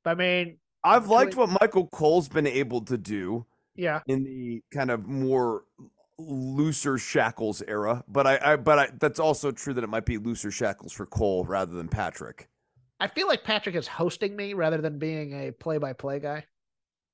I 0.04 0.14
mean, 0.14 0.56
I've 0.82 1.08
liked 1.08 1.36
what 1.36 1.50
Michael 1.60 1.86
Cole's 1.88 2.28
been 2.28 2.46
able 2.46 2.80
to 2.86 2.96
do 2.96 3.44
Yeah. 3.76 4.00
in 4.06 4.24
the 4.24 4.62
kind 4.72 4.90
of 4.90 5.06
more 5.06 5.64
looser 6.18 6.96
shackles 6.98 7.62
era, 7.68 8.02
but 8.08 8.26
I, 8.26 8.52
I 8.52 8.56
but 8.56 8.78
I, 8.78 8.88
that's 8.98 9.20
also 9.20 9.50
true 9.52 9.74
that 9.74 9.84
it 9.84 9.88
might 9.90 10.06
be 10.06 10.16
looser 10.18 10.50
shackles 10.50 10.92
for 10.92 11.04
Cole 11.06 11.44
rather 11.44 11.72
than 11.72 11.88
Patrick. 11.88 12.48
I 12.98 13.08
feel 13.08 13.26
like 13.28 13.44
Patrick 13.44 13.74
is 13.76 13.86
hosting 13.86 14.36
me 14.36 14.52
rather 14.54 14.78
than 14.78 14.98
being 14.98 15.32
a 15.48 15.52
play-by-play 15.52 16.20
guy. 16.20 16.44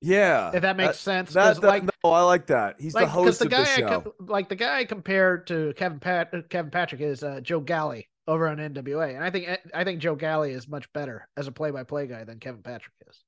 Yeah, 0.02 0.50
If 0.52 0.62
that 0.62 0.76
makes 0.76 0.98
sense. 0.98 1.32
That, 1.32 1.60
that- 1.60 1.66
like, 1.66 1.82
no, 1.84 2.10
I 2.10 2.22
like 2.22 2.46
that. 2.48 2.76
He's 2.78 2.92
the 2.92 3.00
like, 3.00 3.08
'cause 3.08 3.14
host 3.24 3.38
the 3.38 3.44
of 3.46 3.50
guy, 3.50 3.62
the 3.64 3.66
show. 3.88 4.00
co- 4.02 4.14
like 4.26 4.48
the 4.48 4.56
guy 4.56 4.84
compared 4.84 5.46
to 5.48 5.72
Kevin 5.76 5.98
Pat, 6.00 6.32
Kevin 6.50 6.70
Patrick 6.70 7.00
is 7.00 7.22
uh, 7.24 7.40
Joe 7.40 7.60
Galley 7.60 8.08
over 8.26 8.48
on 8.48 8.58
NWA, 8.58 9.14
and 9.14 9.24
I 9.24 9.30
think 9.30 9.48
I 9.74 9.84
think 9.84 10.00
Joe 10.00 10.14
Galli 10.14 10.52
is 10.52 10.68
much 10.68 10.92
better 10.92 11.28
as 11.36 11.46
a 11.46 11.52
play-by-play 11.52 12.06
guy 12.06 12.24
than 12.24 12.38
Kevin 12.38 12.62
Patrick 12.62 12.94
is. 13.08 13.22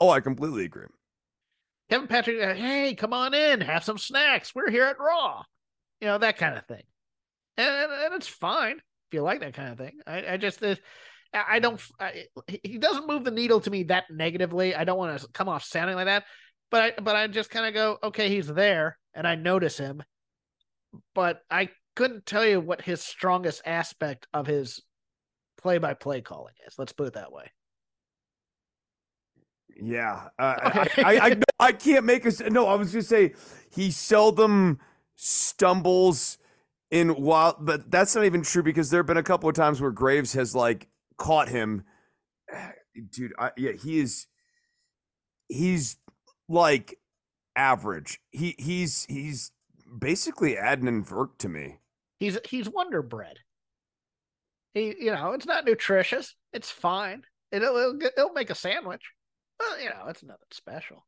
oh, 0.00 0.10
I 0.10 0.20
completely 0.20 0.64
agree. 0.64 0.86
Kevin 1.90 2.08
Patrick, 2.08 2.42
uh, 2.42 2.54
hey, 2.54 2.94
come 2.94 3.12
on 3.12 3.34
in, 3.34 3.60
have 3.60 3.84
some 3.84 3.98
snacks. 3.98 4.54
We're 4.54 4.70
here 4.70 4.84
at 4.84 4.98
Raw, 4.98 5.42
you 6.00 6.08
know 6.08 6.18
that 6.18 6.36
kind 6.36 6.56
of 6.56 6.66
thing, 6.66 6.82
and 7.56 7.68
and, 7.68 7.92
and 7.92 8.14
it's 8.14 8.28
fine 8.28 8.76
if 8.76 9.14
you 9.14 9.22
like 9.22 9.40
that 9.40 9.54
kind 9.54 9.72
of 9.72 9.78
thing. 9.78 9.98
I, 10.06 10.32
I 10.32 10.36
just 10.36 10.62
uh, 10.62 10.74
I 11.32 11.58
don't. 11.60 11.80
I, 11.98 12.24
he 12.62 12.78
doesn't 12.78 13.06
move 13.06 13.24
the 13.24 13.30
needle 13.30 13.60
to 13.60 13.70
me 13.70 13.84
that 13.84 14.04
negatively. 14.10 14.74
I 14.74 14.84
don't 14.84 14.98
want 14.98 15.18
to 15.18 15.28
come 15.28 15.48
off 15.48 15.64
sounding 15.64 15.96
like 15.96 16.06
that, 16.06 16.24
but 16.70 16.82
I 16.82 17.00
but 17.00 17.16
I 17.16 17.26
just 17.28 17.50
kind 17.50 17.66
of 17.66 17.74
go, 17.74 17.98
okay, 18.08 18.28
he's 18.28 18.48
there, 18.48 18.98
and 19.14 19.26
I 19.26 19.34
notice 19.34 19.78
him, 19.78 20.02
but 21.14 21.40
I 21.50 21.70
couldn't 21.94 22.26
tell 22.26 22.46
you 22.46 22.60
what 22.60 22.82
his 22.82 23.00
strongest 23.00 23.62
aspect 23.64 24.26
of 24.32 24.46
his 24.46 24.82
play-by-play 25.60 26.22
calling 26.22 26.54
is. 26.66 26.74
Let's 26.78 26.92
put 26.92 27.08
it 27.08 27.14
that 27.14 27.32
way. 27.32 27.50
Yeah, 29.80 30.28
uh, 30.38 30.54
I, 30.62 30.80
Okay. 30.80 31.02
I, 31.02 31.26
I, 31.26 31.28
no, 31.30 31.42
I 31.58 31.72
can't 31.72 32.04
make 32.04 32.26
us. 32.26 32.40
No, 32.40 32.66
I 32.66 32.74
was 32.74 32.92
gonna 32.92 33.02
say 33.02 33.34
he 33.70 33.90
seldom 33.90 34.78
stumbles 35.16 36.38
in 36.90 37.10
while, 37.10 37.56
but 37.58 37.90
that's 37.90 38.14
not 38.14 38.24
even 38.24 38.42
true 38.42 38.62
because 38.62 38.90
there 38.90 38.98
have 39.00 39.06
been 39.06 39.16
a 39.16 39.22
couple 39.22 39.48
of 39.48 39.54
times 39.54 39.80
where 39.80 39.90
Graves 39.90 40.34
has 40.34 40.54
like 40.54 40.88
caught 41.16 41.48
him. 41.48 41.84
Dude, 43.10 43.32
I, 43.38 43.50
yeah, 43.56 43.72
he 43.72 44.00
is. 44.00 44.26
He's 45.48 45.96
like 46.48 46.98
average. 47.56 48.20
He 48.30 48.54
he's 48.58 49.06
he's 49.06 49.52
basically 49.98 50.56
Adnan 50.56 51.06
Virk 51.08 51.38
to 51.38 51.48
me. 51.48 51.78
He's 52.22 52.38
he's 52.48 52.70
Wonder 52.70 53.02
Bread. 53.02 53.40
He, 54.74 54.94
you 54.96 55.10
know, 55.10 55.32
it's 55.32 55.44
not 55.44 55.64
nutritious. 55.64 56.36
It's 56.52 56.70
fine. 56.70 57.24
It'll 57.50 57.76
it'll, 57.76 57.98
it'll 58.16 58.32
make 58.32 58.48
a 58.48 58.54
sandwich. 58.54 59.02
Well, 59.58 59.80
you 59.80 59.90
know, 59.90 60.04
it's 60.06 60.22
nothing 60.22 60.46
special. 60.52 61.04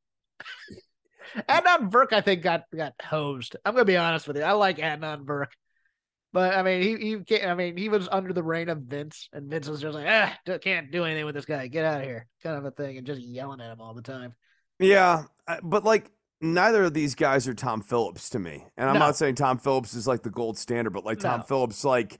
Adnan 1.48 1.92
Virk, 1.92 2.12
I 2.12 2.20
think, 2.20 2.42
got 2.42 2.64
got 2.76 2.94
hosed. 3.00 3.54
I'm 3.64 3.74
gonna 3.74 3.84
be 3.84 3.96
honest 3.96 4.26
with 4.26 4.38
you. 4.38 4.42
I 4.42 4.52
like 4.54 4.78
Adnan 4.78 5.24
Virk, 5.24 5.52
but 6.32 6.52
I 6.52 6.64
mean, 6.64 6.82
he 6.82 6.96
he 6.96 7.16
can't. 7.20 7.44
I 7.44 7.54
mean, 7.54 7.76
he 7.76 7.88
was 7.88 8.08
under 8.10 8.32
the 8.32 8.42
reign 8.42 8.68
of 8.68 8.78
Vince, 8.78 9.28
and 9.32 9.48
Vince 9.48 9.68
was 9.68 9.80
just 9.80 9.94
like, 9.94 10.08
ah, 10.08 10.36
can't 10.62 10.90
do 10.90 11.04
anything 11.04 11.26
with 11.26 11.36
this 11.36 11.44
guy. 11.44 11.68
Get 11.68 11.84
out 11.84 12.00
of 12.00 12.06
here, 12.08 12.26
kind 12.42 12.56
of 12.56 12.64
a 12.64 12.72
thing, 12.72 12.98
and 12.98 13.06
just 13.06 13.20
yelling 13.20 13.60
at 13.60 13.70
him 13.70 13.80
all 13.80 13.94
the 13.94 14.02
time. 14.02 14.34
Yeah, 14.80 15.26
but 15.62 15.84
like 15.84 16.10
neither 16.40 16.84
of 16.84 16.94
these 16.94 17.14
guys 17.14 17.46
are 17.48 17.54
Tom 17.54 17.80
Phillips 17.82 18.30
to 18.30 18.38
me. 18.38 18.66
And 18.76 18.88
I'm 18.88 18.94
No. 18.94 19.00
not 19.00 19.16
saying 19.16 19.36
Tom 19.36 19.58
Phillips 19.58 19.94
is 19.94 20.06
like 20.06 20.22
the 20.22 20.30
gold 20.30 20.58
standard, 20.58 20.90
but 20.92 21.04
like 21.04 21.18
Tom 21.20 21.40
No. 21.40 21.46
Phillips 21.46 21.84
like 21.84 22.18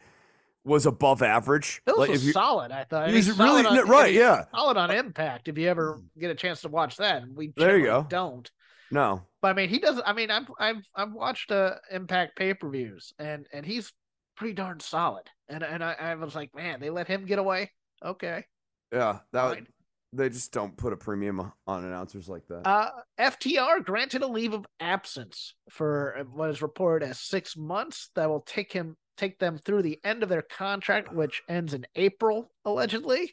was 0.65 0.87
above 0.87 1.23
average. 1.23 1.83
Phillips 1.85 1.99
like 2.01 2.11
was 2.11 2.27
you- 2.27 2.33
solid. 2.33 2.73
I 2.73 2.85
thought 2.85 3.09
He 3.11 3.15
was 3.17 3.27
He's 3.27 3.39
really 3.39 3.67
on- 3.67 3.89
right, 3.89 4.09
he's 4.11 4.19
yeah. 4.19 4.45
solid 4.51 4.77
on 4.79 4.91
Impact. 4.91 5.49
If 5.49 5.59
you 5.59 5.69
ever 5.69 6.01
get 6.19 6.31
a 6.31 6.35
chance 6.35 6.63
to 6.63 6.69
watch 6.69 6.97
that, 6.97 7.23
and 7.23 7.37
we 7.37 7.53
There 7.57 7.77
you 7.79 7.85
go. 7.87 8.07
don't. 8.09 8.51
no. 8.91 9.27
But 9.43 9.49
I 9.49 9.53
mean, 9.53 9.69
he 9.69 9.79
doesn't. 9.79 10.07
I 10.07 10.15
mean, 10.15 10.31
I've 10.31 10.47
I've 10.59 10.83
I've 10.95 11.13
watched 11.13 11.51
uh, 11.51 11.75
Impact 11.91 12.37
pay 12.37 12.55
per 12.55 12.71
views, 12.71 13.13
and 13.19 13.47
and 13.53 13.67
he's 13.67 13.93
pretty 14.37 14.55
darn 14.55 14.81
solid. 14.81 15.29
And 15.51 15.63
and 15.63 15.85
I, 15.85 15.93
I 16.01 16.15
was 16.15 16.35
like, 16.35 16.55
man, 16.55 16.81
they 16.81 16.89
let 16.89 17.07
him 17.09 17.27
get 17.27 17.39
away. 17.39 17.71
Okay. 18.03 18.47
Yeah, 18.91 19.19
that 19.33 19.55
fine. 19.55 19.67
They 20.15 20.29
just 20.29 20.53
don't 20.53 20.77
put 20.77 20.93
a 20.93 20.97
premium 20.97 21.53
on 21.67 21.85
announcers 21.85 22.29
like 22.29 22.47
that. 22.49 22.67
Uh, 22.67 22.91
FTR 23.19 23.85
granted 23.85 24.23
a 24.23 24.27
leave 24.27 24.53
of 24.53 24.67
absence 24.81 25.55
for 25.71 26.25
what 26.33 26.51
is 26.51 26.63
reported 26.63 27.09
as 27.09 27.19
six 27.19 27.57
months. 27.57 28.11
That 28.15 28.29
will 28.29 28.41
take 28.41 28.73
him 28.73 28.97
take 29.17 29.39
them 29.39 29.59
through 29.59 29.83
the 29.83 30.01
end 30.05 30.23
of 30.23 30.29
their 30.29 30.43
contract, 30.43 31.13
which 31.13 31.43
ends 31.49 31.75
in 31.75 31.87
April 31.95 32.51
allegedly. 32.65 33.33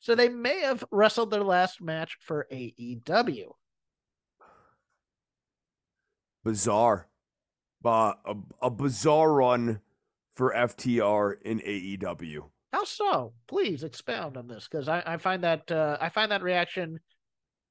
So 0.00 0.14
they 0.14 0.28
may 0.28 0.60
have 0.60 0.84
wrestled 0.90 1.30
their 1.30 1.42
last 1.42 1.80
match 1.80 2.16
for 2.20 2.46
AEW. 2.52 3.52
bizarre. 6.44 7.08
Uh, 7.84 8.12
a, 8.24 8.34
a 8.62 8.70
bizarre 8.70 9.32
run 9.32 9.80
for 10.34 10.52
FTR 10.52 11.34
in 11.42 11.60
AEW. 11.60 12.48
How 12.72 12.84
so? 12.84 13.32
Please 13.46 13.82
expound 13.82 14.36
on 14.36 14.46
this 14.46 14.68
because 14.70 14.88
I, 14.88 15.02
I 15.06 15.16
find 15.16 15.44
that 15.44 15.70
uh, 15.70 15.96
I 16.00 16.10
find 16.10 16.32
that 16.32 16.42
reaction 16.42 17.00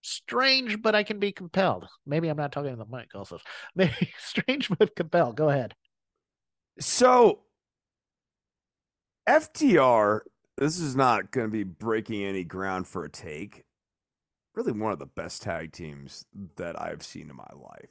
strange, 0.01 0.81
but 0.81 0.95
I 0.95 1.03
can 1.03 1.19
be 1.19 1.31
compelled. 1.31 1.87
Maybe 2.05 2.29
I'm 2.29 2.37
not 2.37 2.51
talking 2.51 2.71
to 2.71 2.77
the 2.77 2.85
mic. 2.85 3.09
Also, 3.15 3.39
maybe 3.75 4.13
strange 4.19 4.69
but 4.69 4.95
compelled. 4.95 5.35
Go 5.35 5.49
ahead. 5.49 5.75
So 6.79 7.39
FTR, 9.25 10.21
this 10.57 10.79
is 10.79 10.95
not 10.95 11.31
going 11.31 11.47
to 11.47 11.51
be 11.51 11.63
breaking 11.63 12.23
any 12.23 12.43
ground 12.43 12.87
for 12.87 13.03
a 13.03 13.09
take. 13.09 13.63
Really, 14.55 14.71
one 14.71 14.91
of 14.91 14.99
the 14.99 15.05
best 15.05 15.43
tag 15.43 15.71
teams 15.71 16.25
that 16.55 16.79
I've 16.81 17.03
seen 17.03 17.29
in 17.29 17.35
my 17.35 17.49
life. 17.55 17.89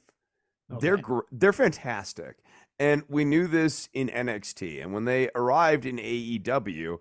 They're 0.69 0.95
Okay. 0.95 1.01
gr- 1.01 1.19
they're 1.31 1.53
fantastic, 1.53 2.37
and 2.79 3.03
we 3.07 3.25
knew 3.25 3.47
this 3.47 3.89
in 3.93 4.07
NXT. 4.09 4.81
And 4.81 4.93
when 4.93 5.05
they 5.05 5.29
arrived 5.35 5.85
in 5.85 5.97
AEW, 5.97 6.97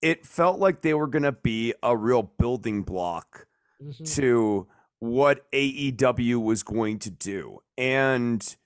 it 0.00 0.26
felt 0.26 0.58
like 0.58 0.82
they 0.82 0.94
were 0.94 1.06
going 1.06 1.22
to 1.22 1.32
be 1.32 1.74
a 1.82 1.96
real 1.96 2.22
building 2.22 2.82
block 2.82 3.46
Mhm. 3.82 4.14
to 4.16 4.66
what 4.98 5.46
AEW 5.52 6.40
was 6.40 6.62
going 6.62 6.98
to 7.00 7.10
do. 7.10 7.60
And 7.76 8.56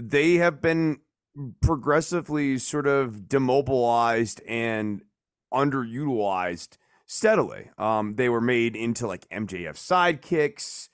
they 0.00 0.34
have 0.34 0.60
been 0.60 1.00
progressively 1.62 2.58
sort 2.58 2.86
of 2.86 3.28
demobilized 3.28 4.42
and 4.46 5.02
underutilized 5.52 6.76
steadily. 7.06 7.70
Um, 7.78 8.16
they 8.16 8.28
were 8.28 8.40
made 8.40 8.76
into 8.76 9.06
like 9.06 9.26
MJF 9.30 9.76
sidekicks. 9.76 10.88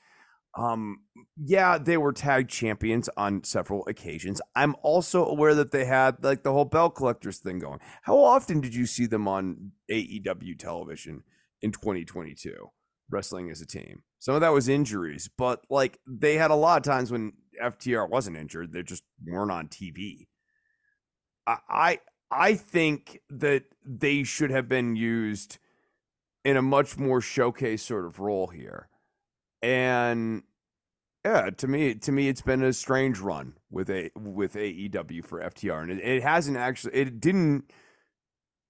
Um, 0.58 1.00
yeah, 1.36 1.78
they 1.78 1.96
were 1.96 2.12
tag 2.12 2.48
champions 2.48 3.08
on 3.16 3.44
several 3.44 3.86
occasions. 3.86 4.40
I'm 4.56 4.74
also 4.82 5.24
aware 5.24 5.54
that 5.54 5.70
they 5.70 5.84
had 5.84 6.22
like 6.24 6.42
the 6.42 6.52
whole 6.52 6.64
bell 6.64 6.90
collectors 6.90 7.38
thing 7.38 7.60
going. 7.60 7.78
How 8.02 8.18
often 8.18 8.60
did 8.60 8.74
you 8.74 8.86
see 8.86 9.06
them 9.06 9.28
on 9.28 9.72
AEW 9.90 10.58
television 10.58 11.22
in 11.62 11.70
2022? 11.70 12.70
wrestling 13.10 13.50
as 13.50 13.60
a 13.60 13.66
team. 13.66 14.02
Some 14.18 14.34
of 14.34 14.40
that 14.40 14.52
was 14.52 14.68
injuries, 14.68 15.28
but 15.36 15.64
like 15.70 15.98
they 16.06 16.34
had 16.34 16.50
a 16.50 16.56
lot 16.56 16.78
of 16.78 16.82
times 16.82 17.10
when 17.10 17.32
FTR 17.62 18.08
wasn't 18.08 18.36
injured, 18.36 18.72
they 18.72 18.82
just 18.82 19.04
weren't 19.24 19.50
on 19.50 19.68
TV. 19.68 20.26
I 21.46 21.58
I, 21.68 21.98
I 22.30 22.54
think 22.54 23.20
that 23.30 23.64
they 23.84 24.22
should 24.22 24.50
have 24.50 24.68
been 24.68 24.96
used 24.96 25.58
in 26.44 26.56
a 26.56 26.62
much 26.62 26.98
more 26.98 27.20
showcase 27.20 27.82
sort 27.82 28.04
of 28.04 28.20
role 28.20 28.48
here. 28.48 28.88
And 29.62 30.42
yeah, 31.28 31.50
to 31.50 31.66
me, 31.66 31.94
to 31.94 32.12
me, 32.12 32.28
it's 32.28 32.42
been 32.42 32.62
a 32.62 32.72
strange 32.72 33.18
run 33.18 33.54
with 33.70 33.90
a 33.90 34.10
with 34.16 34.54
AEW 34.54 35.24
for 35.24 35.40
FTR, 35.40 35.82
and 35.82 35.92
it, 35.92 35.98
it 35.98 36.22
hasn't 36.22 36.56
actually, 36.56 36.94
it 36.94 37.20
didn't, 37.20 37.70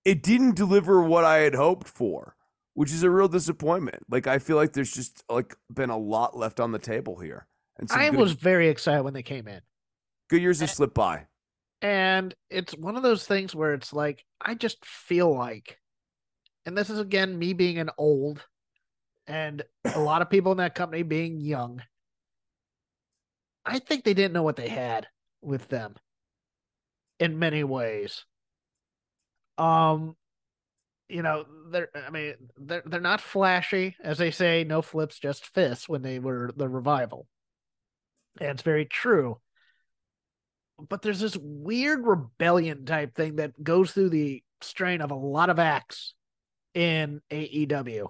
it 0.05 0.23
didn't 0.23 0.57
deliver 0.57 1.03
what 1.03 1.25
I 1.25 1.39
had 1.39 1.55
hoped 1.55 1.89
for 1.89 2.37
which 2.79 2.93
is 2.93 3.03
a 3.03 3.11
real 3.11 3.27
disappointment. 3.27 4.05
Like 4.09 4.29
I 4.29 4.39
feel 4.39 4.55
like 4.55 4.73
there's 4.73 4.93
just 4.93 5.25
like 5.29 5.57
been 5.69 5.91
a 5.91 5.99
lot 5.99 6.37
left 6.37 6.61
on 6.61 6.71
the 6.71 6.79
table 6.79 7.19
here. 7.19 7.49
And 7.77 7.91
I 7.91 8.09
good, 8.09 8.21
was 8.21 8.35
very 8.35 8.69
excited 8.69 9.03
when 9.03 9.15
they 9.15 9.25
came 9.25 9.49
in. 9.49 9.61
good 10.31 10.41
years 10.41 10.61
have 10.61 10.71
slipped 10.71 10.95
by. 10.95 11.27
And 11.83 12.37
it's 12.51 12.77
one 12.77 12.95
of 12.95 13.03
those 13.03 13.27
things 13.27 13.53
where 13.53 13.75
it's 13.75 13.93
like, 13.93 14.25
I 14.41 14.55
just 14.55 14.87
feel 14.87 15.35
like, 15.35 15.81
and 16.67 16.79
this 16.79 16.89
is 16.89 17.01
again 17.01 17.37
me 17.37 17.53
being 17.53 17.79
an 17.79 17.91
old 17.99 18.47
and 19.27 19.65
a 19.85 19.99
lot 19.99 20.23
of 20.23 20.31
people 20.31 20.53
in 20.53 20.59
that 20.59 20.77
company 20.77 21.03
being 21.03 21.41
young. 21.41 21.83
I 23.69 23.79
think 23.79 24.05
they 24.05 24.15
didn't 24.15 24.33
know 24.33 24.43
what 24.43 24.57
they 24.57 24.69
had 24.69 25.07
with 25.43 25.69
them 25.69 25.95
in 27.19 27.39
many 27.39 27.65
ways. 27.65 28.25
Um, 29.57 30.17
you 31.09 31.23
know, 31.23 31.45
they're 31.71 31.89
I 31.95 32.11
mean, 32.11 32.35
they're 32.57 32.83
they're 32.85 33.01
not 33.01 33.21
flashy, 33.21 33.97
as 34.03 34.19
they 34.19 34.31
say, 34.31 34.65
no 34.65 34.83
flips, 34.83 35.19
just 35.19 35.47
fists 35.47 35.89
when 35.89 36.03
they 36.03 36.19
were 36.19 36.53
the 36.57 36.69
revival. 36.69 37.27
And 38.41 38.51
it's 38.51 38.63
very 38.63 38.85
true 38.85 39.39
but 40.79 41.03
there's 41.03 41.21
this 41.21 41.37
weird 41.37 42.07
rebellion 42.07 42.85
type 42.85 43.15
thing 43.15 43.37
that 43.37 43.63
goes 43.63 43.93
through 43.93 44.11
the 44.11 44.43
strain 44.61 45.01
of 45.01 45.11
a 45.11 45.17
lot 45.17 45.51
of 45.51 45.59
acts 45.59 46.15
in 46.75 47.21
AEW 47.31 48.07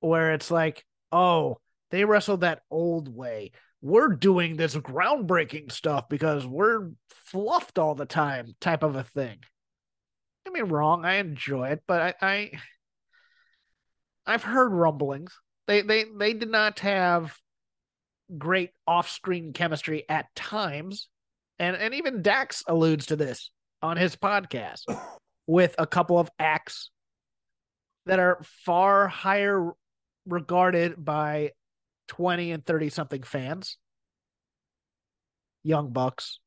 where 0.00 0.34
it's 0.34 0.50
like, 0.50 0.84
oh, 1.12 1.58
they 1.90 2.04
wrestled 2.04 2.40
that 2.40 2.62
old 2.70 3.14
way. 3.14 3.52
We're 3.84 4.08
doing 4.08 4.56
this 4.56 4.74
groundbreaking 4.74 5.70
stuff 5.70 6.08
because 6.08 6.46
we're 6.46 6.92
fluffed 7.10 7.78
all 7.78 7.94
the 7.94 8.06
time, 8.06 8.54
type 8.58 8.82
of 8.82 8.96
a 8.96 9.04
thing. 9.04 9.40
I 10.46 10.50
mean, 10.50 10.64
wrong. 10.70 11.04
I 11.04 11.16
enjoy 11.16 11.68
it, 11.68 11.82
but 11.86 12.00
I, 12.00 12.14
I 12.26 12.50
I've 14.24 14.42
heard 14.42 14.72
rumblings. 14.72 15.38
They 15.66 15.82
they 15.82 16.04
they 16.04 16.32
did 16.32 16.48
not 16.48 16.78
have 16.80 17.36
great 18.38 18.70
off-screen 18.86 19.52
chemistry 19.52 20.04
at 20.08 20.34
times, 20.34 21.10
and 21.58 21.76
and 21.76 21.92
even 21.92 22.22
Dax 22.22 22.64
alludes 22.66 23.04
to 23.06 23.16
this 23.16 23.50
on 23.82 23.98
his 23.98 24.16
podcast 24.16 24.80
with 25.46 25.74
a 25.76 25.86
couple 25.86 26.18
of 26.18 26.30
acts 26.38 26.88
that 28.06 28.18
are 28.18 28.40
far 28.64 29.08
higher 29.08 29.72
regarded 30.24 31.04
by 31.04 31.50
20 32.08 32.52
and 32.52 32.64
30 32.64 32.90
something 32.90 33.22
fans. 33.22 33.78
Young 35.62 35.92
Bucks, 35.92 36.40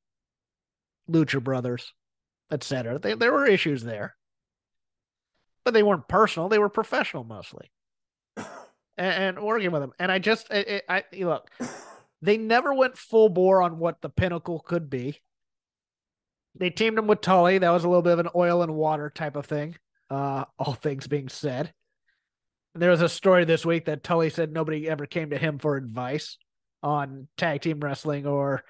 Lucha 1.10 1.44
Brothers, 1.44 1.94
etc. 2.52 3.00
There 3.00 3.34
were 3.34 3.46
issues 3.46 3.84
there. 3.84 4.16
But 5.66 5.74
they 5.74 5.84
weren't 5.84 6.08
personal, 6.08 6.50
they 6.50 6.60
were 6.60 6.70
professional 6.70 7.24
mostly. 7.24 7.72
And, 9.00 9.38
and 9.38 9.46
working 9.46 9.70
with 9.70 9.84
them. 9.84 9.92
And 10.00 10.12
I 10.12 10.18
just 10.18 10.48
I, 10.50 10.82
I 10.90 11.04
look, 11.20 11.52
they 12.24 12.36
never 12.36 12.74
went 12.74 12.98
full 12.98 13.30
bore 13.30 13.62
on 13.62 13.78
what 13.78 14.02
the 14.02 14.10
pinnacle 14.10 14.60
could 14.60 14.90
be. 14.90 15.20
They 16.56 16.72
teamed 16.72 16.98
him 16.98 17.06
with 17.06 17.22
Tully. 17.22 17.60
That 17.60 17.70
was 17.70 17.84
a 17.84 17.88
little 17.88 18.02
bit 18.02 18.14
of 18.14 18.20
an 18.20 18.30
oil 18.36 18.64
and 18.64 18.74
water 18.74 19.12
type 19.12 19.36
of 19.36 19.46
thing. 19.46 19.76
Uh, 20.10 20.46
all 20.58 20.74
things 20.74 21.06
being 21.06 21.30
said. 21.30 21.74
There 22.78 22.92
was 22.92 23.02
a 23.02 23.10
story 23.10 23.46
this 23.46 23.66
week 23.66 23.86
that 23.86 24.04
Tully 24.04 24.30
said 24.30 24.52
nobody 24.52 24.90
ever 24.90 25.06
came 25.06 25.30
to 25.32 25.38
him 25.38 25.60
for 25.60 25.76
advice 25.76 26.38
on 26.84 27.28
tag 27.38 27.62
team 27.62 27.80
wrestling 27.80 28.26
or 28.28 28.64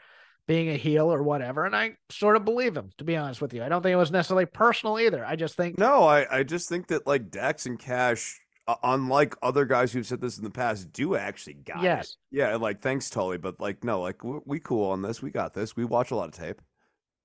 being 0.48 0.70
a 0.70 0.78
heel 0.78 1.12
or 1.12 1.22
whatever. 1.22 1.66
And 1.66 1.76
I 1.76 1.98
sort 2.10 2.38
of 2.38 2.46
believe 2.46 2.76
him, 2.76 2.92
to 3.00 3.04
be 3.04 3.18
honest 3.18 3.42
with 3.42 3.54
you. 3.54 3.64
I 3.64 3.70
don't 3.70 3.82
think 3.84 3.94
it 3.94 3.98
was 3.98 4.12
necessarily 4.12 4.46
personal 4.46 4.98
either. 5.00 5.26
I 5.26 5.36
just 5.36 5.56
think 5.56 5.78
No, 5.78 6.04
I, 6.04 6.40
I 6.40 6.44
just 6.44 6.70
think 6.70 6.88
that 6.88 7.06
like 7.06 7.30
Dax 7.30 7.66
and 7.66 7.78
Cash, 7.78 8.40
uh, 8.68 8.76
unlike 8.82 9.36
other 9.42 9.66
guys 9.66 9.92
who've 9.92 10.06
said 10.08 10.22
this 10.22 10.38
in 10.38 10.44
the 10.46 10.50
past, 10.50 10.92
do 10.94 11.16
actually 11.16 11.56
got 11.56 11.84
Yes. 11.84 12.18
it. 12.32 12.38
Yeah, 12.38 12.56
like 12.56 12.82
thanks 12.82 13.10
Tully, 13.10 13.38
but 13.38 13.60
like 13.60 13.84
no, 13.84 14.00
like 14.02 14.24
we, 14.24 14.40
we 14.46 14.60
cool 14.60 14.90
on 14.92 15.02
this. 15.02 15.22
We 15.22 15.32
got 15.32 15.54
this. 15.54 15.76
We 15.76 15.84
watch 15.84 16.12
a 16.12 16.16
lot 16.16 16.30
of 16.30 16.34
tape. 16.34 16.62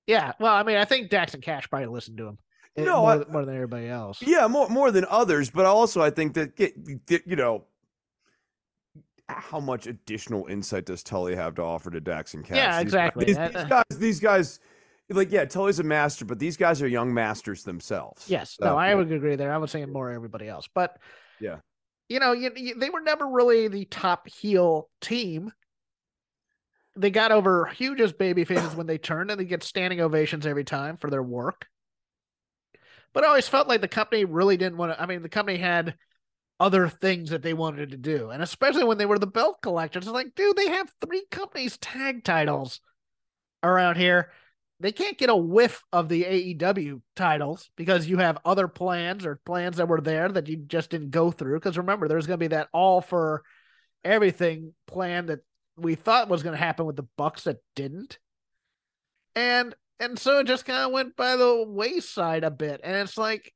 Yeah. 0.05 0.33
Well, 0.37 0.53
I 0.53 0.63
mean, 0.63 0.75
I 0.75 0.83
think 0.83 1.09
Dax 1.09 1.33
and 1.33 1.41
Cash 1.41 1.69
probably 1.69 1.87
listened 1.87 2.17
to 2.17 2.27
him. 2.27 2.37
Eh, 2.77 2.83
No, 2.83 3.01
more, 3.01 3.09
I- 3.11 3.17
than- 3.17 3.31
more 3.31 3.45
than 3.45 3.55
everybody 3.55 3.87
else. 3.87 4.21
Yeah, 4.21 4.47
more 4.47 4.69
more 4.69 4.91
than 4.91 5.05
others, 5.09 5.49
but 5.49 5.65
also 5.65 6.01
I 6.01 6.09
think 6.09 6.33
that, 6.35 7.21
you 7.25 7.35
know 7.35 7.65
how 9.29 9.59
much 9.59 9.87
additional 9.87 10.45
insight 10.47 10.85
does 10.85 11.01
Tully 11.01 11.35
have 11.35 11.55
to 11.55 11.61
offer 11.61 11.89
to 11.89 12.01
Dax 12.01 12.33
and 12.33 12.43
Cash? 12.45 12.57
Yeah, 12.57 12.77
These- 12.77 12.81
exactly. 12.83 13.25
These, 13.25 13.37
these 13.37 13.63
guys, 13.65 13.83
these 13.91 14.19
guys, 14.19 14.59
like 15.09 15.31
yeah, 15.31 15.45
Tully's 15.45 15.79
a 15.79 15.83
master, 15.83 16.25
but 16.25 16.39
these 16.39 16.57
guys 16.57 16.81
are 16.81 16.87
young 16.87 17.13
masters 17.13 17.63
themselves. 17.63 18.29
Yes, 18.29 18.57
So, 18.59 18.65
no, 18.65 18.77
I 18.77 18.89
yeah. 18.89 18.95
would 18.95 19.11
agree 19.11 19.35
there. 19.35 19.53
I 19.53 19.57
was 19.57 19.71
saying 19.71 19.91
more 19.91 20.11
everybody 20.11 20.47
else, 20.47 20.67
but 20.73 20.97
Yeah. 21.39 21.57
you 22.09 22.19
know, 22.19 22.33
you, 22.33 22.51
you, 22.55 22.75
they 22.75 22.89
were 22.89 23.01
never 23.01 23.27
really 23.27 23.67
the 23.69 23.85
top 23.85 24.27
heel 24.27 24.89
team. 25.01 25.51
They 26.95 27.09
got 27.09 27.31
over 27.31 27.65
huge 27.67 28.01
as 28.01 28.13
baby 28.13 28.43
faces 28.45 28.75
when 28.75 28.85
they 28.87 28.97
turned, 28.99 29.31
and 29.31 29.39
they 29.39 29.45
get 29.45 29.63
standing 29.63 29.99
ovations 30.01 30.45
every 30.45 30.63
time 30.63 30.97
for 30.97 31.09
their 31.09 31.23
work. 31.23 31.65
But 33.13 33.23
I 33.23 33.27
always 33.27 33.47
felt 33.47 33.67
like 33.67 33.81
the 33.81 33.87
company 33.87 34.25
really 34.25 34.57
didn't 34.57 34.77
want 34.77 34.91
to. 34.91 35.01
I 35.01 35.05
mean, 35.05 35.21
the 35.21 35.29
company 35.29 35.57
had 35.57 35.95
other 36.59 36.87
things 36.87 37.29
that 37.29 37.41
they 37.41 37.53
wanted 37.53 37.91
to 37.91 37.97
do, 37.97 38.29
and 38.29 38.41
especially 38.41 38.83
when 38.83 38.97
they 38.97 39.05
were 39.05 39.19
the 39.19 39.27
belt 39.27 39.61
collectors, 39.61 40.05
it's 40.05 40.13
like, 40.13 40.35
dude, 40.35 40.55
they 40.55 40.69
have 40.69 40.91
three 41.01 41.23
companies 41.31 41.77
tag 41.77 42.23
titles 42.23 42.79
around 43.63 43.95
here 43.95 44.31
they 44.83 44.91
can't 44.91 45.17
get 45.17 45.29
a 45.29 45.35
whiff 45.35 45.81
of 45.93 46.09
the 46.09 46.23
AEW 46.23 47.01
titles 47.15 47.69
because 47.77 48.05
you 48.09 48.17
have 48.17 48.37
other 48.43 48.67
plans 48.67 49.25
or 49.25 49.39
plans 49.45 49.77
that 49.77 49.87
were 49.87 50.01
there 50.01 50.27
that 50.27 50.49
you 50.49 50.57
just 50.57 50.89
didn't 50.89 51.11
go 51.11 51.31
through. 51.31 51.55
Because 51.55 51.77
remember, 51.77 52.09
there's 52.09 52.27
going 52.27 52.37
to 52.37 52.43
be 52.43 52.53
that 52.53 52.67
all 52.73 52.99
for 52.99 53.43
everything 54.03 54.73
plan 54.85 55.27
that 55.27 55.39
we 55.77 55.95
thought 55.95 56.27
was 56.27 56.43
going 56.43 56.51
to 56.51 56.61
happen 56.61 56.85
with 56.85 56.97
the 56.97 57.07
Bucks 57.17 57.45
that 57.45 57.63
didn't, 57.77 58.19
and 59.35 59.73
and 60.03 60.19
so 60.19 60.39
it 60.39 60.47
just 60.47 60.65
kind 60.65 60.79
of 60.85 60.91
went 60.91 61.15
by 61.15 61.35
the 61.35 61.63
wayside 61.67 62.43
a 62.43 62.51
bit. 62.51 62.81
And 62.83 62.95
it's 62.95 63.17
like, 63.17 63.53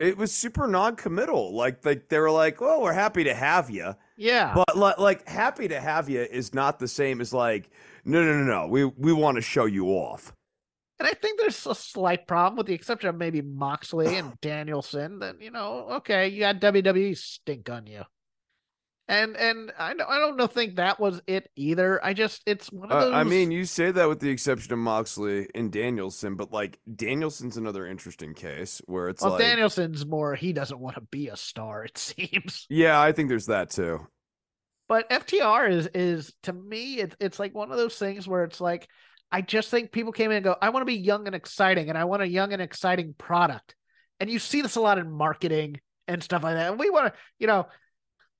It 0.00 0.16
was 0.16 0.32
super 0.32 0.66
non-committal. 0.66 1.54
Like 1.54 1.84
like 1.84 2.08
they 2.08 2.18
were 2.18 2.30
like, 2.30 2.60
"Well, 2.60 2.82
we're 2.82 2.92
happy 2.92 3.24
to 3.24 3.34
have 3.34 3.70
you," 3.70 3.94
yeah, 4.16 4.52
but 4.54 4.76
like, 4.76 4.98
like 4.98 5.28
happy 5.28 5.68
to 5.68 5.80
have 5.80 6.08
you 6.08 6.20
is 6.22 6.52
not 6.54 6.78
the 6.80 6.88
same 6.88 7.20
as 7.20 7.32
like, 7.32 7.70
"No, 8.04 8.22
no, 8.24 8.36
no, 8.38 8.44
no. 8.44 8.66
We 8.66 8.84
we 8.84 9.12
want 9.12 9.36
to 9.36 9.42
show 9.42 9.64
you 9.66 9.86
off." 9.88 10.32
And 10.98 11.08
I 11.08 11.14
think 11.14 11.38
there's 11.40 11.66
a 11.66 11.74
slight 11.74 12.26
problem, 12.26 12.56
with 12.56 12.66
the 12.66 12.74
exception 12.74 13.08
of 13.10 13.16
maybe 13.16 13.42
Moxley 13.42 14.16
and 14.16 14.32
Danielson. 14.40 15.20
That 15.20 15.40
you 15.40 15.50
know, 15.52 15.86
okay, 15.98 16.28
you 16.28 16.40
got 16.40 16.60
WWE 16.60 17.16
stink 17.16 17.70
on 17.70 17.86
you, 17.86 18.02
and 19.12 19.36
and 19.36 19.72
I 19.78 19.94
don't 19.94 20.08
I 20.10 20.18
don't 20.18 20.36
know 20.36 20.48
think 20.48 20.76
that 20.76 20.98
was 21.00 21.20
it 21.28 21.50
either. 21.56 22.04
I 22.04 22.14
just 22.14 22.42
it's 22.46 22.72
one 22.72 22.90
of 22.92 22.98
Uh, 22.98 23.10
those. 23.10 23.14
I 23.14 23.24
mean, 23.24 23.50
you 23.50 23.64
say 23.64 23.90
that 23.90 24.08
with 24.08 24.20
the 24.20 24.30
exception 24.30 24.72
of 24.72 24.78
Moxley 24.78 25.48
and 25.54 25.72
Danielson, 25.72 26.36
but 26.36 26.52
like 26.52 26.78
Danielson's 26.94 27.56
another 27.56 27.86
interesting 27.86 28.34
case 28.34 28.82
where 28.86 29.08
it's 29.08 29.24
well, 29.24 29.32
like, 29.32 29.40
Danielson's 29.40 30.04
more 30.06 30.34
he 30.34 30.52
doesn't 30.52 30.78
want 30.80 30.96
to 30.96 31.02
be 31.02 31.28
a 31.28 31.36
star. 31.36 31.84
It 31.84 31.98
seems, 31.98 32.66
yeah, 32.68 33.00
I 33.00 33.12
think 33.12 33.28
there's 33.28 33.46
that 33.46 33.70
too. 33.70 34.06
but 34.88 35.08
FTR 35.10 35.70
is 35.70 35.86
is 35.94 36.34
to 36.44 36.52
me 36.52 36.94
it's 37.00 37.16
it's 37.20 37.38
like 37.38 37.54
one 37.54 37.70
of 37.70 37.76
those 37.78 37.96
things 37.96 38.26
where 38.28 38.44
it's 38.44 38.60
like 38.60 38.88
I 39.30 39.40
just 39.40 39.70
think 39.70 39.92
people 39.92 40.12
came 40.12 40.30
in 40.30 40.38
and 40.38 40.44
go, 40.44 40.56
I 40.60 40.68
want 40.70 40.82
to 40.82 40.86
be 40.92 40.98
young 40.98 41.26
and 41.26 41.34
exciting, 41.34 41.88
and 41.88 41.96
I 41.96 42.04
want 42.04 42.22
a 42.22 42.28
young 42.28 42.52
and 42.52 42.60
exciting 42.60 43.14
product. 43.16 43.74
And 44.20 44.28
you 44.30 44.38
see 44.38 44.60
this 44.60 44.76
a 44.76 44.80
lot 44.80 44.98
in 44.98 45.10
marketing 45.10 45.80
and 46.06 46.22
stuff 46.22 46.42
like 46.42 46.54
that. 46.54 46.70
And 46.70 46.78
we 46.78 46.90
want 46.90 47.12
to, 47.14 47.18
you 47.38 47.46
know, 47.46 47.66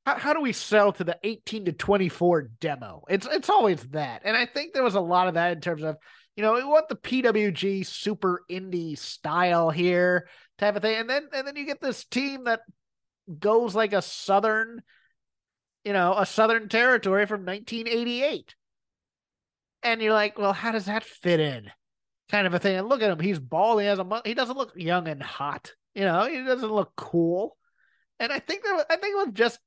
how, 0.07 0.19
how 0.19 0.33
do 0.33 0.41
we 0.41 0.53
sell 0.53 0.93
to 0.93 1.05
the 1.05 1.19
18 1.23 1.67
to 1.67 1.73
24 1.73 2.51
demo? 2.61 3.05
It's 3.09 3.27
it's 3.31 3.51
always 3.51 3.83
that. 3.89 4.23
And 4.25 4.37
I 4.37 4.47
think 4.47 4.73
there 4.73 4.83
was 4.83 4.95
a 4.95 5.01
lot 5.01 5.29
of 5.29 5.35
that 5.35 5.53
in 5.53 5.61
terms 5.61 5.83
of, 5.83 5.97
you 6.37 6.43
know, 6.43 6.55
we 6.55 6.65
want 6.65 6.89
the 6.89 6.97
PWG 6.97 7.87
super 7.87 8.43
indie 8.51 8.99
style 8.99 9.71
here 9.71 10.29
type 10.59 10.77
of 10.77 10.83
thing. 10.83 10.97
And 10.97 11.11
then 11.11 11.29
and 11.33 11.47
then 11.47 11.57
you 11.57 11.67
get 11.67 11.81
this 11.81 12.05
team 12.05 12.45
that 12.45 12.61
goes 13.39 13.75
like 13.75 13.93
a 13.93 14.03
southern, 14.03 14.83
you 15.85 15.93
know, 15.93 16.15
a 16.17 16.27
southern 16.27 16.69
territory 16.69 17.27
from 17.27 17.45
1988 17.45 18.55
and 19.83 20.01
you're 20.01 20.13
like, 20.13 20.39
well, 20.39 20.53
how 20.53 20.73
does 20.73 20.87
that 20.87 21.05
fit 21.05 21.41
in? 21.41 21.71
Kind 22.31 22.47
of 22.47 22.55
a 22.55 22.59
thing. 22.59 22.77
And 22.77 22.89
look 22.89 23.03
at 23.03 23.11
him; 23.11 23.19
he's 23.19 23.39
bald. 23.39 23.81
He 23.81 23.87
has 23.87 23.99
a 23.99 24.23
he 24.25 24.35
doesn't 24.35 24.57
look 24.57 24.73
young 24.77 25.09
and 25.09 25.23
hot. 25.23 25.73
You 25.95 26.05
know, 26.05 26.25
he 26.25 26.43
doesn't 26.43 26.73
look 26.73 26.93
cool. 26.97 27.57
And 28.19 28.33
I 28.33 28.39
think 28.39 28.63
that 28.63 28.87
I 28.89 28.97
think 28.97 29.13
it 29.13 29.27
was 29.27 29.35
just 29.35 29.59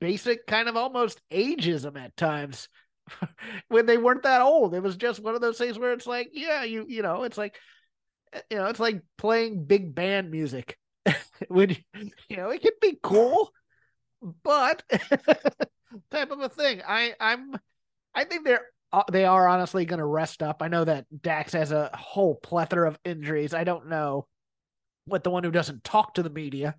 basic 0.00 0.46
kind 0.46 0.68
of 0.68 0.76
almost 0.76 1.20
ageism 1.30 1.98
at 1.98 2.16
times 2.16 2.68
when 3.68 3.86
they 3.86 3.98
weren't 3.98 4.22
that 4.22 4.42
old. 4.42 4.74
It 4.74 4.82
was 4.82 4.96
just 4.96 5.20
one 5.20 5.34
of 5.34 5.40
those 5.40 5.58
things 5.58 5.78
where 5.78 5.92
it's 5.92 6.06
like, 6.06 6.30
yeah, 6.32 6.64
you 6.64 6.86
you 6.88 7.02
know, 7.02 7.24
it's 7.24 7.38
like 7.38 7.56
you 8.50 8.56
know, 8.56 8.66
it's 8.66 8.80
like 8.80 9.02
playing 9.18 9.64
big 9.64 9.94
band 9.94 10.30
music. 10.30 10.78
when 11.48 11.70
you, 11.70 12.10
you 12.28 12.36
know, 12.36 12.50
it 12.50 12.62
can 12.62 12.72
be 12.80 12.98
cool, 13.02 13.52
but 14.42 14.82
type 16.10 16.30
of 16.30 16.40
a 16.40 16.48
thing. 16.48 16.82
I 16.86 17.14
I'm 17.20 17.56
I 18.14 18.24
think 18.24 18.44
they're 18.44 18.66
uh, 18.92 19.04
they 19.10 19.24
are 19.24 19.48
honestly 19.48 19.84
going 19.84 19.98
to 19.98 20.04
rest 20.04 20.42
up. 20.42 20.62
I 20.62 20.68
know 20.68 20.84
that 20.84 21.06
Dax 21.22 21.54
has 21.54 21.72
a 21.72 21.90
whole 21.94 22.34
plethora 22.34 22.88
of 22.88 22.98
injuries. 23.04 23.54
I 23.54 23.64
don't 23.64 23.88
know 23.88 24.26
what 25.06 25.24
the 25.24 25.30
one 25.30 25.44
who 25.44 25.50
doesn't 25.50 25.82
talk 25.82 26.14
to 26.14 26.22
the 26.22 26.30
media, 26.30 26.76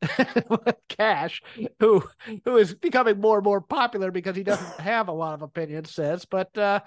Cash, 0.88 1.42
who 1.80 2.02
who 2.44 2.56
is 2.56 2.74
becoming 2.74 3.20
more 3.20 3.38
and 3.38 3.44
more 3.44 3.60
popular 3.60 4.10
because 4.10 4.36
he 4.36 4.42
doesn't 4.42 4.80
have 4.80 5.08
a 5.08 5.12
lot 5.12 5.34
of 5.34 5.42
opinions, 5.42 5.92
says. 5.92 6.24
But 6.24 6.56
uh, 6.56 6.80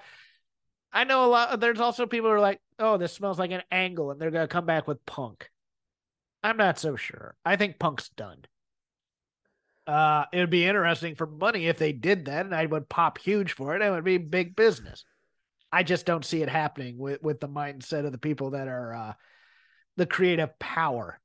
I 0.92 1.04
know 1.04 1.24
a 1.24 1.28
lot. 1.28 1.60
There's 1.60 1.80
also 1.80 2.06
people 2.06 2.30
who 2.30 2.36
are 2.36 2.40
like, 2.40 2.60
"Oh, 2.78 2.96
this 2.96 3.12
smells 3.12 3.38
like 3.38 3.50
an 3.50 3.62
angle," 3.70 4.10
and 4.10 4.20
they're 4.20 4.30
going 4.30 4.46
to 4.46 4.52
come 4.52 4.66
back 4.66 4.88
with 4.88 5.04
Punk. 5.06 5.50
I'm 6.42 6.56
not 6.56 6.78
so 6.78 6.96
sure. 6.96 7.34
I 7.44 7.56
think 7.56 7.78
Punk's 7.78 8.08
done. 8.10 8.44
Uh, 9.86 10.24
it 10.32 10.38
would 10.38 10.50
be 10.50 10.64
interesting 10.64 11.14
for 11.14 11.26
money 11.26 11.66
if 11.66 11.78
they 11.78 11.92
did 11.92 12.26
that, 12.26 12.46
and 12.46 12.54
I 12.54 12.66
would 12.66 12.88
pop 12.88 13.18
huge 13.18 13.52
for 13.52 13.74
it. 13.74 13.82
It 13.82 13.90
would 13.90 14.04
be 14.04 14.18
big 14.18 14.54
business. 14.54 15.04
I 15.72 15.82
just 15.82 16.06
don't 16.06 16.24
see 16.24 16.42
it 16.42 16.48
happening 16.48 16.98
with 16.98 17.22
with 17.22 17.40
the 17.40 17.48
mindset 17.48 18.04
of 18.04 18.12
the 18.12 18.18
people 18.18 18.50
that 18.50 18.68
are 18.68 18.94
uh, 18.94 19.12
the 19.96 20.06
creative 20.06 20.58
power, 20.58 21.18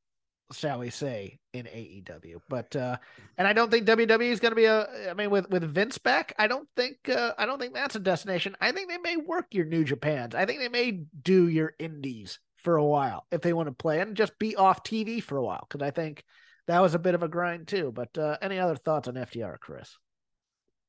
shall 0.52 0.80
we 0.80 0.90
say, 0.90 1.40
in 1.54 1.66
AEW. 1.66 2.38
But 2.50 2.76
uh, 2.76 2.98
and 3.38 3.48
I 3.48 3.54
don't 3.54 3.70
think 3.70 3.88
WWE 3.88 4.32
is 4.32 4.40
going 4.40 4.52
to 4.52 4.56
be 4.56 4.66
a. 4.66 5.10
I 5.10 5.14
mean, 5.14 5.30
with 5.30 5.50
with 5.50 5.64
Vince 5.64 5.98
back, 5.98 6.34
I 6.38 6.48
don't 6.48 6.68
think 6.76 7.10
uh, 7.10 7.34
I 7.38 7.46
don't 7.46 7.60
think 7.60 7.74
that's 7.74 7.96
a 7.96 8.00
destination. 8.00 8.56
I 8.62 8.72
think 8.72 8.90
they 8.90 8.98
may 8.98 9.18
work 9.18 9.48
your 9.52 9.66
New 9.66 9.84
Japans. 9.84 10.36
I 10.36 10.46
think 10.46 10.60
they 10.60 10.70
may 10.70 11.04
do 11.22 11.48
your 11.48 11.74
Indies 11.80 12.40
for 12.58 12.78
a 12.78 12.86
while 12.86 13.26
if 13.32 13.42
they 13.42 13.54
want 13.54 13.68
to 13.68 13.74
play 13.74 14.02
and 14.02 14.16
just 14.16 14.38
be 14.40 14.56
off 14.56 14.84
TV 14.84 15.22
for 15.22 15.38
a 15.38 15.44
while 15.44 15.66
because 15.68 15.86
I 15.86 15.92
think 15.92 16.24
that 16.68 16.82
was 16.82 16.96
a 16.96 17.00
bit 17.00 17.16
of 17.16 17.24
a 17.24 17.28
grind 17.28 17.68
too. 17.68 17.92
But 17.94 18.18
uh, 18.18 18.38
any 18.42 18.60
other 18.60 18.76
thoughts 18.76 19.08
on 19.08 19.16
FTR, 19.16 19.60
Chris? 19.60 19.98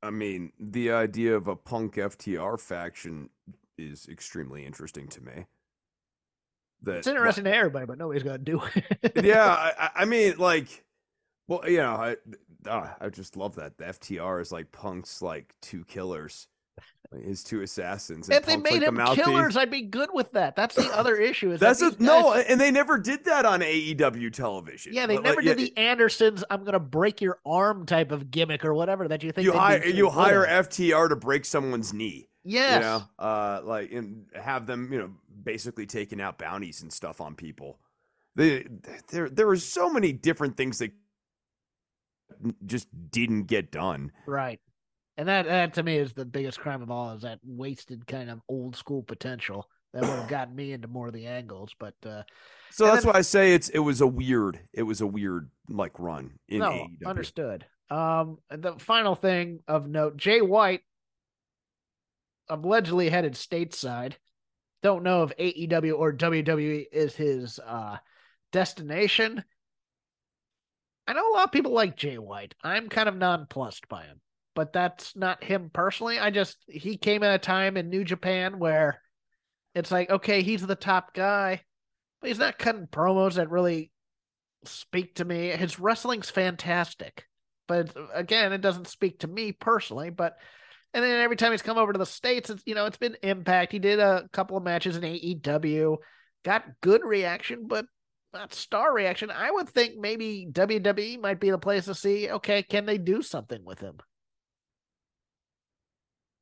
I 0.03 0.11
mean, 0.11 0.53
the 0.61 0.93
idea 0.93 1.37
of 1.37 1.49
a 1.49 1.57
punk 1.57 1.97
FTR 1.97 2.61
faction 2.61 3.31
is 3.77 4.09
extremely 4.09 4.65
interesting 4.65 5.09
to 5.09 5.21
me. 5.21 5.47
That 6.83 6.97
It's 6.99 7.07
interesting 7.07 7.45
to 7.45 7.55
everybody, 7.55 7.87
but 7.87 7.99
nobody's 7.99 8.23
gonna 8.23 8.39
do 8.39 8.63
it. 8.75 9.13
yeah, 9.25 9.73
I, 9.79 9.91
I 9.97 10.05
mean, 10.05 10.35
like, 10.39 10.85
well, 11.49 11.69
you 11.69 11.79
know, 11.79 11.95
I, 11.95 12.17
uh, 12.69 12.89
I 13.01 13.09
just 13.09 13.37
love 13.37 13.57
that 13.57 13.79
the 13.79 13.85
FTR 13.85 14.41
is 14.41 14.53
like 14.53 14.71
Punk's 14.71 15.21
like 15.21 15.55
two 15.61 15.85
killers, 15.85 16.47
like 17.11 17.25
his 17.25 17.43
two 17.43 17.63
assassins. 17.63 18.29
if 18.29 18.47
they 18.47 18.57
made 18.57 18.75
like, 18.75 18.83
him 18.83 18.95
mouthpiece. 18.95 19.25
killers, 19.25 19.57
I'd 19.57 19.71
be 19.71 19.83
good 19.83 20.11
with 20.13 20.31
that. 20.33 20.55
That's 20.55 20.77
the 20.77 20.89
other 20.97 21.17
issue. 21.31 21.51
Is 21.51 21.61
that 21.61 21.79
That's 21.79 21.83
a, 21.83 21.91
these 21.91 22.01
no, 22.01 22.35
and 22.35 22.61
they 22.61 22.71
never 22.71 22.97
did 22.99 23.25
that 23.25 23.45
on 23.45 23.61
AEW 23.61 24.33
television. 24.33 24.93
Yeah, 24.93 25.07
they 25.07 25.17
Like, 25.17 25.25
never 25.25 25.41
yeah, 25.43 25.55
did 25.55 25.59
the 25.59 25.77
Andersons. 25.77 26.45
I'm 26.51 26.65
gonna 26.65 26.79
break 26.79 27.21
your 27.21 27.39
arm 27.45 27.87
type 27.87 28.13
of 28.13 28.31
gimmick 28.31 28.65
or 28.65 28.75
whatever 28.75 29.09
that 29.09 29.23
you 29.25 29.33
think 29.33 29.45
You 29.45 29.53
hire 29.53 29.85
you 29.85 30.11
hire. 30.11 30.47
FTR 30.47 31.09
to 31.09 31.17
break 31.17 31.45
someone's 31.45 31.93
knee. 31.93 32.29
Yes. 32.49 32.77
You 32.77 32.81
know, 32.81 33.03
uh, 33.19 33.61
like 33.65 33.93
and 33.93 34.25
have 34.35 34.67
them, 34.67 34.91
you 34.93 34.99
know, 34.99 35.11
basically 35.45 35.87
taking 35.87 36.21
out 36.21 36.39
bounties 36.39 36.83
and 36.83 36.93
stuff 36.93 37.21
on 37.21 37.35
people. 37.35 37.79
They, 38.37 38.67
there, 39.11 39.29
there 39.29 39.47
were 39.47 39.57
so 39.57 39.91
many 39.91 40.13
different 40.13 40.57
things 40.57 40.79
that 40.79 40.93
just 42.67 42.89
didn't 43.11 43.45
get 43.45 43.71
done. 43.71 44.13
Right. 44.27 44.61
And 45.17 45.29
that, 45.29 45.47
that 45.47 45.75
to 45.75 45.83
me 45.83 45.97
is 45.97 46.13
the 46.13 46.25
biggest 46.25 46.61
crime 46.61 46.81
of 46.83 46.91
all 46.91 47.13
is 47.15 47.23
that 47.23 47.41
wasted 47.45 48.07
kind 48.07 48.31
of 48.31 48.41
old 48.49 48.77
school 48.77 49.03
potential 49.03 49.69
that 49.93 50.03
would 50.03 50.11
have 50.11 50.29
gotten 50.29 50.55
me 50.55 50.73
into 50.73 50.87
more 50.89 51.09
of 51.09 51.13
the 51.15 51.27
angles. 51.27 51.75
But 51.79 51.95
uh 52.07 52.23
So 52.71 52.87
that's 52.87 53.05
then- 53.05 53.13
why 53.13 53.19
I 53.19 53.23
say 53.23 53.55
it's 53.55 53.69
it 53.71 53.81
was 53.81 54.01
a 54.01 54.07
weird, 54.07 54.61
it 54.73 54.83
was 54.85 55.01
a 55.01 55.07
weird 55.07 55.51
like 55.69 55.99
run 55.99 56.39
in 56.49 56.61
no, 56.61 56.71
AEW. 56.71 57.07
understood. 57.07 57.67
Um 57.91 58.39
the 58.51 58.75
final 58.79 59.15
thing 59.17 59.61
of 59.67 59.89
note, 59.89 60.17
Jay 60.17 60.41
White 60.41 60.83
allegedly 62.49 63.09
headed 63.09 63.35
stateside. 63.35 64.15
Don't 64.83 65.03
know 65.03 65.25
if 65.25 65.37
AEW 65.37 65.99
or 65.99 66.13
WWE 66.13 66.87
is 66.93 67.15
his 67.17 67.59
uh 67.59 67.99
destination. 68.53 69.45
I 71.07 71.15
know 71.15 71.31
a 71.31 71.35
lot 71.35 71.45
of 71.47 71.53
people 71.53 71.73
like 71.73 71.97
Jay 71.97 72.19
White. 72.19 72.55
I'm 72.63 72.89
kind 72.89 73.09
of 73.09 73.17
nonplussed 73.17 73.89
by 73.89 74.05
him, 74.05 74.21
but 74.55 74.73
that's 74.73 75.17
not 75.17 75.43
him 75.43 75.71
personally. 75.73 76.19
I 76.19 76.31
just 76.31 76.59
he 76.69 76.97
came 76.97 77.23
at 77.23 77.35
a 77.35 77.39
time 77.39 77.77
in 77.77 77.89
New 77.89 78.05
Japan 78.05 78.59
where 78.59 79.01
it's 79.75 79.91
like, 79.91 80.11
okay, 80.11 80.43
he's 80.43 80.67
the 80.67 80.75
top 80.75 81.15
guy, 81.15 81.63
but 82.21 82.29
he's 82.29 82.39
not 82.39 82.59
cutting 82.59 82.87
promos 82.87 83.35
that 83.35 83.51
really 83.51 83.91
speak 84.65 85.15
to 85.17 85.25
me. 85.25 85.49
His 85.49 85.79
wrestling's 85.79 86.31
fantastic, 86.31 87.25
but 87.67 87.97
again, 88.13 88.53
it 88.53 88.61
doesn't 88.61 88.89
speak 88.89 89.21
to 89.21 89.29
me 89.29 89.53
personally. 89.53 90.11
But 90.11 90.37
and 90.95 91.05
then 91.05 91.21
every 91.21 91.37
time 91.37 91.53
he's 91.53 91.63
come 91.63 91.79
over 91.79 91.93
to 91.93 91.99
the 91.99 92.07
states, 92.07 92.51
it's 92.51 92.63
you 92.67 92.75
know 92.75 92.87
it's 92.87 92.97
been 92.99 93.17
Impact. 93.23 93.73
He 93.73 93.79
did 93.79 93.99
a 94.01 94.29
couple 94.33 94.57
of 94.57 94.63
matches 94.63 94.97
in 94.97 95.03
AEW, 95.03 95.97
got 96.45 96.65
good 96.81 97.03
reaction, 97.05 97.67
but 97.67 97.87
not 98.33 98.53
star 98.53 98.93
reaction. 98.93 99.31
I 99.31 99.51
would 99.51 99.69
think 99.69 99.97
maybe 99.99 100.47
WWE 100.51 101.21
might 101.21 101.41
be 101.41 101.51
the 101.51 101.59
place 101.59 101.87
to 101.87 101.95
see. 101.95 102.31
Okay, 102.31 102.63
can 102.63 102.87
they 102.87 102.99
do 102.99 103.23
something 103.23 103.65
with 103.65 103.81
him? 103.81 103.99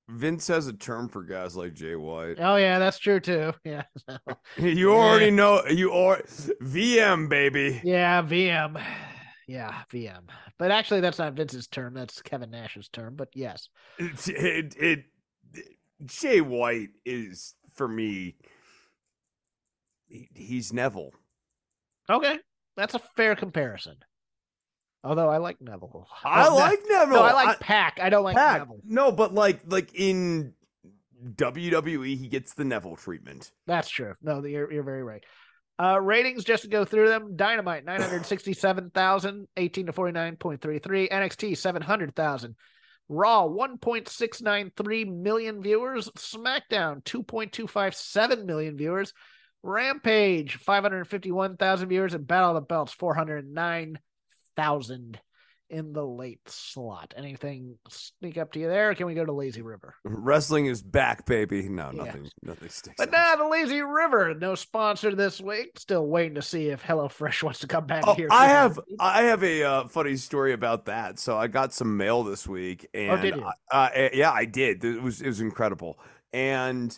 Vince 0.08 0.46
has 0.46 0.68
a 0.68 0.72
term 0.72 1.08
for 1.08 1.24
guys 1.24 1.56
like 1.56 1.74
Jay 1.74 1.96
White. 1.96 2.36
Oh 2.38 2.56
yeah, 2.56 2.78
that's 2.78 2.98
true 2.98 3.18
too. 3.20 3.52
Yeah, 3.64 3.82
You 4.56 4.92
already 4.92 5.32
know 5.32 5.64
you 5.66 5.92
are 5.92 6.22
VM 6.62 7.28
baby. 7.28 7.80
yeah, 7.82 8.22
VM. 8.22 8.80
Yeah, 9.46 9.72
VM. 9.92 10.22
But 10.58 10.70
actually, 10.72 11.00
that's 11.00 11.18
not 11.18 11.34
Vince's 11.34 11.68
term. 11.68 11.94
That's 11.94 12.20
Kevin 12.22 12.50
Nash's 12.50 12.88
term. 12.88 13.14
But 13.14 13.28
yes. 13.34 13.68
It, 13.98 14.28
it, 14.28 14.74
it, 14.78 15.04
Jay 16.04 16.40
White 16.40 16.90
is 17.04 17.54
for 17.74 17.86
me. 17.86 18.36
he- 20.08 20.28
he's 20.34 20.72
Neville. 20.72 21.12
Okay, 22.10 22.38
that's 22.76 22.94
a 22.94 23.00
fair 23.16 23.34
comparison. 23.36 23.96
Although 25.04 25.28
I 25.28 25.36
like 25.38 25.60
Neville. 25.60 26.06
I 26.24 26.42
Well, 26.42 26.56
like 26.56 26.80
Neville. 26.88 27.16
No, 27.16 27.22
I 27.22 27.32
like 27.32 27.60
Pack. 27.60 27.98
I 28.02 28.10
don't 28.10 28.24
like 28.24 28.36
Pac. 28.36 28.60
Neville. 28.60 28.80
No, 28.84 29.12
but 29.12 29.32
like 29.32 29.60
like 29.66 29.94
in 29.94 30.54
WWE, 31.34 32.16
he 32.16 32.28
gets 32.28 32.54
the 32.54 32.64
Neville 32.64 32.96
treatment. 32.96 33.52
That's 33.66 33.88
true. 33.88 34.14
No, 34.22 34.44
you're 34.44 34.72
you're 34.72 34.82
very 34.82 35.04
right. 35.04 35.22
Uh, 35.78 36.00
ratings 36.00 36.44
just 36.44 36.62
to 36.62 36.68
go 36.68 36.84
through 36.84 37.08
them: 37.08 37.36
Dynamite 37.36 37.84
nine 37.84 38.00
hundred 38.00 38.24
sixty-seven 38.24 38.90
thousand, 38.90 39.46
eighteen 39.56 39.86
to 39.86 39.92
forty-nine 39.92 40.36
point 40.36 40.60
three 40.60 40.78
three. 40.78 41.08
NXT 41.08 41.56
seven 41.58 41.82
hundred 41.82 42.14
thousand. 42.14 42.56
Raw 43.08 43.44
one 43.46 43.78
point 43.78 44.08
six 44.08 44.40
nine 44.40 44.72
three 44.76 45.04
million 45.04 45.62
viewers. 45.62 46.08
SmackDown 46.16 47.04
two 47.04 47.22
point 47.22 47.52
two 47.52 47.66
five 47.66 47.94
seven 47.94 48.46
million 48.46 48.76
viewers. 48.76 49.12
Rampage 49.62 50.56
five 50.56 50.82
hundred 50.82 51.06
fifty-one 51.06 51.56
thousand 51.56 51.88
viewers, 51.88 52.14
and 52.14 52.26
Battle 52.26 52.50
of 52.50 52.54
the 52.54 52.60
Belts 52.62 52.92
four 52.92 53.14
hundred 53.14 53.46
nine 53.46 53.98
thousand 54.56 55.20
in 55.70 55.92
the 55.92 56.04
late 56.04 56.48
slot. 56.48 57.12
Anything 57.16 57.76
sneak 57.88 58.38
up 58.38 58.52
to 58.52 58.60
you 58.60 58.68
there? 58.68 58.94
Can 58.94 59.06
we 59.06 59.14
go 59.14 59.24
to 59.24 59.32
Lazy 59.32 59.62
River? 59.62 59.94
Wrestling 60.04 60.66
is 60.66 60.82
back, 60.82 61.26
baby. 61.26 61.68
No, 61.68 61.90
Yeah. 61.92 62.04
nothing, 62.04 62.28
nothing 62.42 62.68
sticks. 62.68 62.94
But 62.98 63.10
now 63.10 63.36
the 63.36 63.46
Lazy 63.48 63.82
River, 63.82 64.34
no 64.34 64.54
sponsor 64.54 65.14
this 65.14 65.40
week. 65.40 65.78
Still 65.78 66.06
waiting 66.06 66.34
to 66.36 66.42
see 66.42 66.68
if 66.68 66.82
HelloFresh 66.82 67.42
wants 67.42 67.58
to 67.60 67.66
come 67.66 67.86
back 67.86 68.04
Oh, 68.06 68.14
here. 68.14 68.28
I 68.30 68.46
have 68.46 68.78
I 69.00 69.22
have 69.24 69.42
a 69.42 69.62
uh, 69.62 69.88
funny 69.88 70.16
story 70.16 70.52
about 70.52 70.86
that. 70.86 71.18
So 71.18 71.36
I 71.36 71.46
got 71.48 71.72
some 71.74 71.96
mail 71.96 72.22
this 72.22 72.46
week, 72.46 72.86
and 72.94 73.10
Oh, 73.20 73.22
you? 73.24 73.44
I- 73.72 73.86
uh, 73.86 74.08
yeah, 74.12 74.30
I 74.32 74.44
did. 74.44 74.84
It 74.84 75.02
was 75.02 75.20
it 75.20 75.26
was 75.26 75.40
incredible. 75.40 75.98
And 76.32 76.96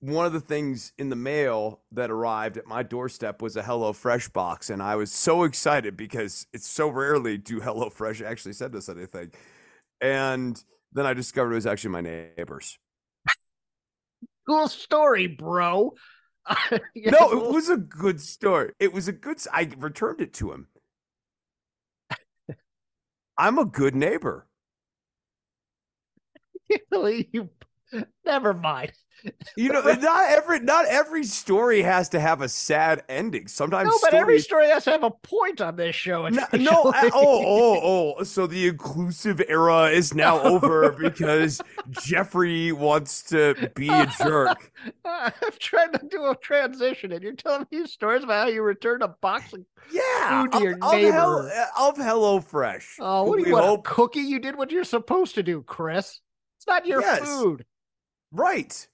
one 0.00 0.24
of 0.24 0.32
the 0.32 0.40
things 0.40 0.92
in 0.98 1.10
the 1.10 1.16
mail 1.16 1.80
that 1.92 2.10
arrived 2.10 2.56
at 2.56 2.66
my 2.66 2.82
doorstep 2.82 3.42
was 3.42 3.56
a 3.56 3.62
HelloFresh 3.62 4.32
box, 4.32 4.70
and 4.70 4.82
I 4.82 4.96
was 4.96 5.12
so 5.12 5.44
excited 5.44 5.96
because 5.96 6.46
it's 6.52 6.66
so 6.66 6.88
rarely 6.88 7.36
do 7.36 7.60
HelloFresh 7.60 8.24
actually 8.24 8.54
send 8.54 8.74
us 8.74 8.88
anything. 8.88 9.30
And 10.00 10.62
then 10.92 11.06
I 11.06 11.12
discovered 11.14 11.52
it 11.52 11.56
was 11.56 11.66
actually 11.66 11.90
my 11.90 12.00
neighbors. 12.00 12.78
cool 14.48 14.68
story, 14.68 15.26
bro. 15.26 15.92
Yeah, 16.94 17.10
No, 17.20 17.30
it 17.32 17.52
was 17.52 17.68
a 17.68 17.76
good 17.76 18.20
story. 18.20 18.72
It 18.80 18.92
was 18.92 19.06
a 19.06 19.12
good. 19.12 19.36
I 19.52 19.70
returned 19.78 20.20
it 20.22 20.32
to 20.34 20.52
him. 20.52 20.68
I'm 23.38 23.58
a 23.58 23.66
good 23.66 23.94
neighbor. 23.94 24.46
you- 27.32 27.50
Never 28.24 28.54
mind. 28.54 28.92
You 29.54 29.70
know, 29.70 29.80
not 30.00 30.30
every 30.30 30.60
not 30.60 30.86
every 30.86 31.24
story 31.24 31.82
has 31.82 32.08
to 32.10 32.20
have 32.20 32.40
a 32.40 32.48
sad 32.48 33.02
ending. 33.08 33.48
Sometimes 33.48 33.88
No, 33.90 33.98
but 34.02 34.14
every 34.14 34.40
story 34.40 34.68
has 34.68 34.84
to 34.84 34.92
have 34.92 35.02
a 35.04 35.10
point 35.10 35.60
on 35.60 35.76
this 35.76 35.94
show. 35.94 36.26
No, 36.28 36.46
no 36.54 36.82
uh, 36.84 37.10
oh, 37.12 37.44
oh, 37.46 38.14
oh. 38.18 38.22
So 38.22 38.46
the 38.46 38.68
inclusive 38.68 39.42
era 39.46 39.90
is 39.90 40.14
now 40.14 40.40
over 40.42 40.92
because 40.92 41.60
Jeffrey 41.90 42.72
wants 42.72 43.22
to 43.24 43.70
be 43.74 43.88
a 43.90 44.06
jerk. 44.22 44.72
I'm 45.04 45.32
trying 45.58 45.92
to 45.92 46.06
do 46.10 46.24
a 46.26 46.36
transition, 46.36 47.12
and 47.12 47.22
you're 47.22 47.34
telling 47.34 47.66
me 47.70 47.84
stories 47.86 48.24
about 48.24 48.44
how 48.46 48.48
you 48.48 48.62
returned 48.62 49.02
a 49.02 49.08
box 49.20 49.52
of. 49.52 49.60
Yeah, 49.92 50.42
Food 50.42 50.52
to 50.52 50.56
of, 50.56 50.62
your 50.62 50.74
of, 50.80 51.12
Hel- 51.12 51.42
neighbor. 51.42 51.66
of 51.78 51.96
HelloFresh. 51.96 52.84
Oh, 53.00 53.24
what 53.24 53.38
do 53.38 53.46
you 53.46 53.52
want? 53.52 53.66
hope- 53.66 53.84
cookie? 53.84 54.20
You 54.20 54.38
did 54.38 54.56
what 54.56 54.70
you're 54.70 54.84
supposed 54.84 55.34
to 55.34 55.42
do, 55.42 55.62
Chris. 55.62 56.20
It's 56.58 56.66
not 56.66 56.86
your 56.86 57.00
Yes. 57.00 57.20
food. 57.20 57.64
Right. 58.32 58.86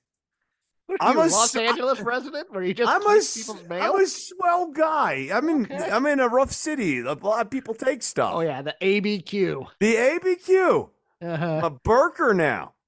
What 0.86 0.98
I'm 1.00 1.16
a 1.16 1.20
Los 1.20 1.54
s- 1.54 1.56
Angeles 1.56 2.00
resident, 2.00 2.52
where 2.52 2.62
you 2.62 2.72
just 2.72 2.90
I'm 2.90 3.02
a, 3.02 3.20
people's 3.20 3.60
I'm 3.70 4.00
a 4.00 4.06
swell 4.06 4.70
guy. 4.70 5.28
I'm 5.32 5.48
in 5.48 5.64
Okay. 5.64 5.90
I'm 5.90 6.06
in 6.06 6.20
a 6.20 6.28
rough 6.28 6.52
city. 6.52 7.00
A 7.00 7.12
lot 7.12 7.40
of 7.44 7.50
people 7.50 7.74
take 7.74 8.02
stuff. 8.02 8.32
Oh 8.34 8.40
yeah, 8.40 8.62
the 8.62 8.74
ABQ. 8.80 9.66
The 9.80 9.94
ABQ. 9.96 10.90
Uh-huh. 11.22 11.60
A 11.64 11.70
Burker 11.70 12.34
now. 12.34 12.74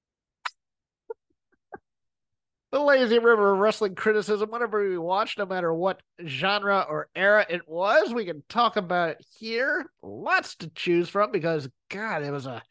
The 2.70 2.78
Lazy 2.80 3.18
River 3.18 3.55
of 3.55 3.59
Wrestling 3.61 3.94
criticism, 3.94 4.51
whatever 4.51 4.86
we 4.86 4.99
watch, 4.99 5.38
no 5.38 5.46
matter 5.46 5.72
what 5.72 6.03
genre 6.26 6.84
or 6.86 7.09
era 7.16 7.46
it 7.49 7.66
was, 7.66 8.12
we 8.12 8.26
can 8.26 8.42
talk 8.51 8.76
about 8.76 9.09
it 9.09 9.24
here. 9.38 9.90
Lots 10.03 10.55
to 10.57 10.68
choose 10.68 11.09
from 11.09 11.32
because, 11.32 11.66
God, 11.88 12.22
it 12.22 12.30
was 12.30 12.44
a 12.44 12.62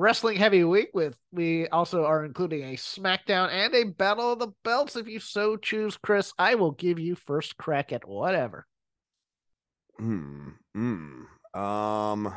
wrestling 0.00 0.36
heavy 0.36 0.64
week. 0.64 0.90
With 0.94 1.16
we 1.30 1.68
also 1.68 2.04
are 2.04 2.24
including 2.24 2.64
a 2.64 2.76
SmackDown 2.76 3.50
and 3.50 3.74
a 3.74 3.84
Battle 3.84 4.32
of 4.32 4.38
the 4.38 4.52
Belts. 4.64 4.96
If 4.96 5.06
you 5.06 5.20
so 5.20 5.56
choose, 5.56 5.96
Chris, 5.96 6.32
I 6.38 6.54
will 6.54 6.72
give 6.72 6.98
you 6.98 7.14
first 7.14 7.56
crack 7.56 7.92
at 7.92 8.08
whatever. 8.08 8.66
Hmm. 9.98 10.48
Hmm. 10.74 11.24
Um. 11.58 12.34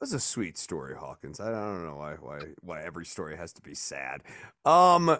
That's 0.00 0.14
a 0.14 0.20
sweet 0.20 0.58
story, 0.58 0.96
Hawkins. 0.96 1.38
I 1.38 1.50
don't 1.52 1.84
know 1.84 1.96
why 1.96 2.14
why 2.14 2.40
why 2.60 2.82
every 2.82 3.06
story 3.06 3.36
has 3.36 3.52
to 3.54 3.62
be 3.62 3.74
sad. 3.74 4.22
Um. 4.64 5.18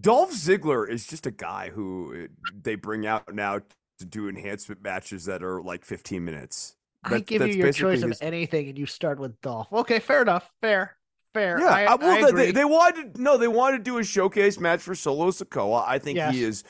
Dolph 0.00 0.32
Ziggler 0.32 0.88
is 0.88 1.06
just 1.06 1.26
a 1.26 1.30
guy 1.30 1.68
who 1.68 2.24
uh, 2.24 2.26
they 2.62 2.76
bring 2.76 3.06
out 3.06 3.34
now 3.34 3.60
to 3.98 4.06
do 4.06 4.28
enhancement 4.28 4.82
matches 4.82 5.26
that 5.26 5.42
are 5.42 5.62
like 5.62 5.84
15 5.84 6.24
minutes. 6.24 6.76
I 7.04 7.10
That- 7.10 7.26
give 7.26 7.46
you 7.46 7.54
your 7.54 7.72
choice 7.72 8.02
of 8.02 8.16
anything, 8.20 8.68
and 8.68 8.78
you 8.78 8.86
start 8.86 9.18
with 9.18 9.40
Dolph. 9.40 9.72
Okay, 9.72 9.98
fair 9.98 10.22
enough. 10.22 10.48
Fair, 10.60 10.96
fair. 11.34 11.58
Yeah, 11.58 11.66
I, 11.66 11.84
I, 11.84 11.94
well, 11.96 12.10
I 12.10 12.20
they- 12.22 12.28
agree. 12.28 12.50
they, 12.52 12.64
wanted 12.64 13.18
no, 13.18 13.36
they 13.36 13.48
wanted 13.48 13.78
to 13.78 13.82
do 13.84 13.98
a 13.98 14.04
showcase 14.04 14.58
match 14.60 14.80
for 14.80 14.94
Solo 14.94 15.30
Sikoa. 15.30 15.84
I 15.86 15.98
think 15.98 16.18
he 16.18 16.44
is 16.44 16.62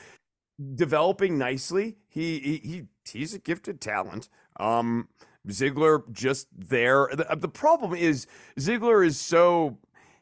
developing 0.74 1.38
nicely. 1.38 1.96
He, 2.08 2.38
he 2.38 2.56
he 2.58 2.82
he's 3.04 3.34
a 3.34 3.38
gifted 3.38 3.80
talent. 3.80 4.28
Um, 4.58 5.08
Ziggler 5.48 6.10
just 6.12 6.46
there. 6.56 7.08
The, 7.12 7.36
the 7.36 7.48
problem 7.48 7.94
is 7.94 8.26
Ziggler 8.58 9.04
is 9.04 9.20
so 9.20 9.78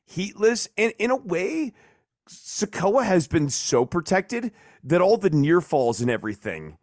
heatless, 0.07 0.69
and 0.79 0.93
in 0.99 1.11
a 1.11 1.17
way, 1.17 1.73
Sikoa 2.29 3.05
has 3.05 3.29
been 3.29 3.49
so 3.51 3.85
protected 3.85 4.51
that 4.83 5.01
all 5.01 5.19
the 5.19 5.31
near 5.31 5.61
falls 5.61 6.01
and 6.01 6.11
everything 6.11 6.79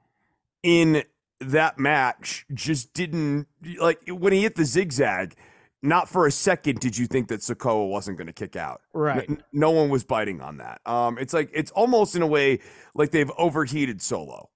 in 0.61 1.03
that 1.39 1.77
match 1.77 2.45
just 2.53 2.93
didn't 2.93 3.47
like 3.79 3.99
when 4.07 4.33
he 4.33 4.41
hit 4.43 4.55
the 4.55 4.65
zigzag. 4.65 5.35
Not 5.83 6.09
for 6.09 6.25
a 6.25 6.31
second 6.31 6.79
did 6.79 6.97
you 6.97 7.05
think 7.05 7.27
that 7.27 7.41
Sikoa 7.41 7.87
wasn't 7.87 8.17
going 8.17 8.25
to 8.27 8.33
kick 8.33 8.55
out. 8.55 8.81
right. 8.93 9.29
N- 9.29 9.43
no 9.53 9.69
one 9.69 9.89
was 9.89 10.03
biting 10.03 10.41
on 10.41 10.57
that. 10.57 10.81
Um, 10.87 11.19
it's 11.19 11.33
like 11.35 11.51
it's 11.53 11.69
almost 11.71 12.15
in 12.15 12.23
a 12.23 12.27
way 12.27 12.59
like 12.95 13.11
they've 13.11 13.29
overheated 13.37 14.01
Solo. 14.01 14.49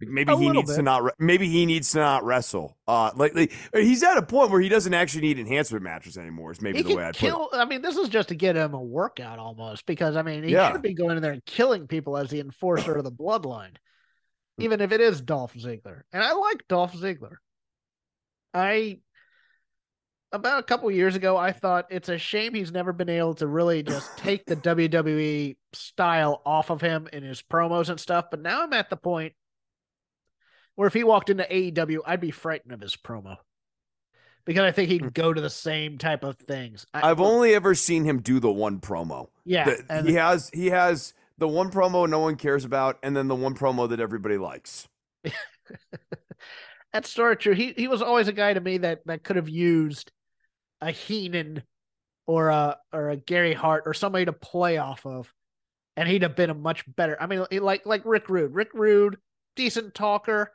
Like, 0.00 0.10
Maybe 0.10 0.32
A 0.32 0.36
he 0.36 0.50
needs 0.50 0.74
to 0.74 0.82
not. 0.82 1.04
Re- 1.04 1.12
maybe 1.18 1.48
he 1.48 1.64
needs 1.64 1.92
to 1.92 1.98
not 1.98 2.24
wrestle. 2.24 2.76
Uh, 2.88 3.12
like, 3.14 3.34
like, 3.36 3.52
he's 3.72 4.02
at 4.02 4.18
a 4.18 4.22
point 4.22 4.50
where 4.50 4.60
he 4.60 4.68
doesn't 4.68 4.92
actually 4.92 5.22
need 5.22 5.38
enhancement 5.38 5.84
matches 5.84 6.18
anymore. 6.18 6.50
Is 6.50 6.60
maybe 6.60 6.78
he 6.78 6.82
the 6.84 6.96
way 6.96 7.04
I 7.06 7.12
put 7.12 7.22
it. 7.30 7.34
I 7.52 7.64
mean, 7.64 7.80
this 7.80 7.96
is 7.96 8.08
just 8.10 8.28
to 8.28 8.34
get 8.34 8.56
him 8.56 8.74
a 8.74 8.82
workout 8.82 9.38
almost 9.38 9.86
because 9.86 10.16
I 10.16 10.22
mean, 10.22 10.42
he 10.42 10.50
Yeah. 10.52 10.72
should 10.72 10.82
be 10.82 10.92
going 10.92 11.16
in 11.16 11.22
there 11.22 11.32
and 11.32 11.44
killing 11.46 11.86
people 11.86 12.16
as 12.18 12.28
the 12.30 12.40
enforcer 12.40 12.96
of 12.96 13.04
the 13.04 13.12
bloodline, 13.12 13.76
even 14.58 14.80
if 14.80 14.92
it 14.92 15.00
is 15.00 15.20
Dolph 15.20 15.54
Ziggler. 15.54 16.02
And 16.12 16.22
I 16.22 16.32
like 16.32 16.66
Dolph 16.68 16.94
Ziggler. 16.94 17.36
I 18.54 18.98
about 20.32 20.58
a 20.58 20.62
couple 20.62 20.90
years 20.90 21.14
ago, 21.16 21.36
I 21.36 21.52
thought 21.52 21.86
it's 21.90 22.08
a 22.08 22.18
shame 22.18 22.54
he's 22.54 22.72
never 22.72 22.92
been 22.92 23.08
able 23.08 23.34
to 23.34 23.46
really 23.46 23.82
just 23.82 24.16
take 24.18 24.44
the 24.46 24.56
WWE 24.56 25.56
style 25.72 26.42
off 26.44 26.70
of 26.70 26.80
him 26.80 27.08
in 27.12 27.22
his 27.22 27.42
promos 27.42 27.88
and 27.88 28.00
stuff. 28.00 28.26
But 28.30 28.42
now 28.42 28.62
I'm 28.62 28.72
at 28.72 28.90
the 28.90 28.96
point 28.96 29.34
where 30.74 30.88
if 30.88 30.94
he 30.94 31.04
walked 31.04 31.30
into 31.30 31.44
AEW, 31.44 32.00
I'd 32.06 32.20
be 32.20 32.30
frightened 32.30 32.72
of 32.72 32.80
his 32.80 32.96
promo 32.96 33.36
because 34.44 34.62
I 34.62 34.72
think 34.72 34.90
he'd 34.90 35.02
hmm. 35.02 35.08
go 35.08 35.32
to 35.32 35.40
the 35.40 35.50
same 35.50 35.98
type 35.98 36.24
of 36.24 36.36
things. 36.36 36.86
I. 36.94 37.10
I've 37.10 37.20
only 37.20 37.54
ever 37.54 37.74
seen 37.74 38.04
him 38.04 38.20
do 38.20 38.40
the 38.40 38.50
one 38.50 38.80
promo. 38.80 39.28
yeah, 39.44 39.74
he 40.04 40.14
has 40.14 40.50
he 40.52 40.66
has 40.66 41.14
the 41.38 41.48
one 41.48 41.70
promo 41.70 42.08
no 42.08 42.20
one 42.20 42.36
cares 42.36 42.64
about, 42.64 42.98
and 43.02 43.16
then 43.16 43.28
the 43.28 43.34
one 43.34 43.54
promo 43.54 43.88
that 43.88 44.00
everybody 44.00 44.38
likes. 44.38 44.88
that's 46.92 47.10
sort 47.10 47.40
true. 47.40 47.54
He 47.54 47.74
he 47.76 47.88
was 47.88 48.02
always 48.02 48.28
a 48.28 48.32
guy 48.32 48.54
to 48.54 48.60
me 48.60 48.78
that 48.78 49.00
that 49.06 49.22
could 49.22 49.36
have 49.36 49.48
used 49.48 50.12
a 50.80 50.90
Heenan 50.90 51.62
or 52.26 52.48
a 52.48 52.78
or 52.92 53.10
a 53.10 53.16
Gary 53.16 53.54
Hart 53.54 53.84
or 53.86 53.94
somebody 53.94 54.24
to 54.24 54.32
play 54.32 54.78
off 54.78 55.04
of, 55.04 55.32
and 55.96 56.08
he'd 56.08 56.22
have 56.22 56.36
been 56.36 56.50
a 56.50 56.54
much 56.54 56.84
better. 56.96 57.16
I 57.20 57.26
mean, 57.26 57.44
like 57.50 57.86
like 57.86 58.02
Rick 58.04 58.28
Rude. 58.28 58.54
Rick 58.54 58.70
Rude, 58.74 59.18
decent 59.56 59.94
talker, 59.94 60.52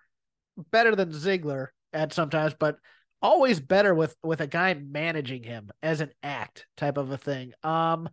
better 0.71 0.95
than 0.95 1.11
Ziggler 1.11 1.67
at 1.93 2.13
sometimes, 2.13 2.55
but 2.59 2.77
always 3.21 3.59
better 3.59 3.93
with 3.93 4.15
with 4.23 4.41
a 4.41 4.47
guy 4.47 4.73
managing 4.73 5.43
him 5.43 5.69
as 5.83 6.01
an 6.01 6.11
act 6.23 6.65
type 6.77 6.97
of 6.97 7.11
a 7.11 7.17
thing. 7.17 7.53
Um, 7.63 8.09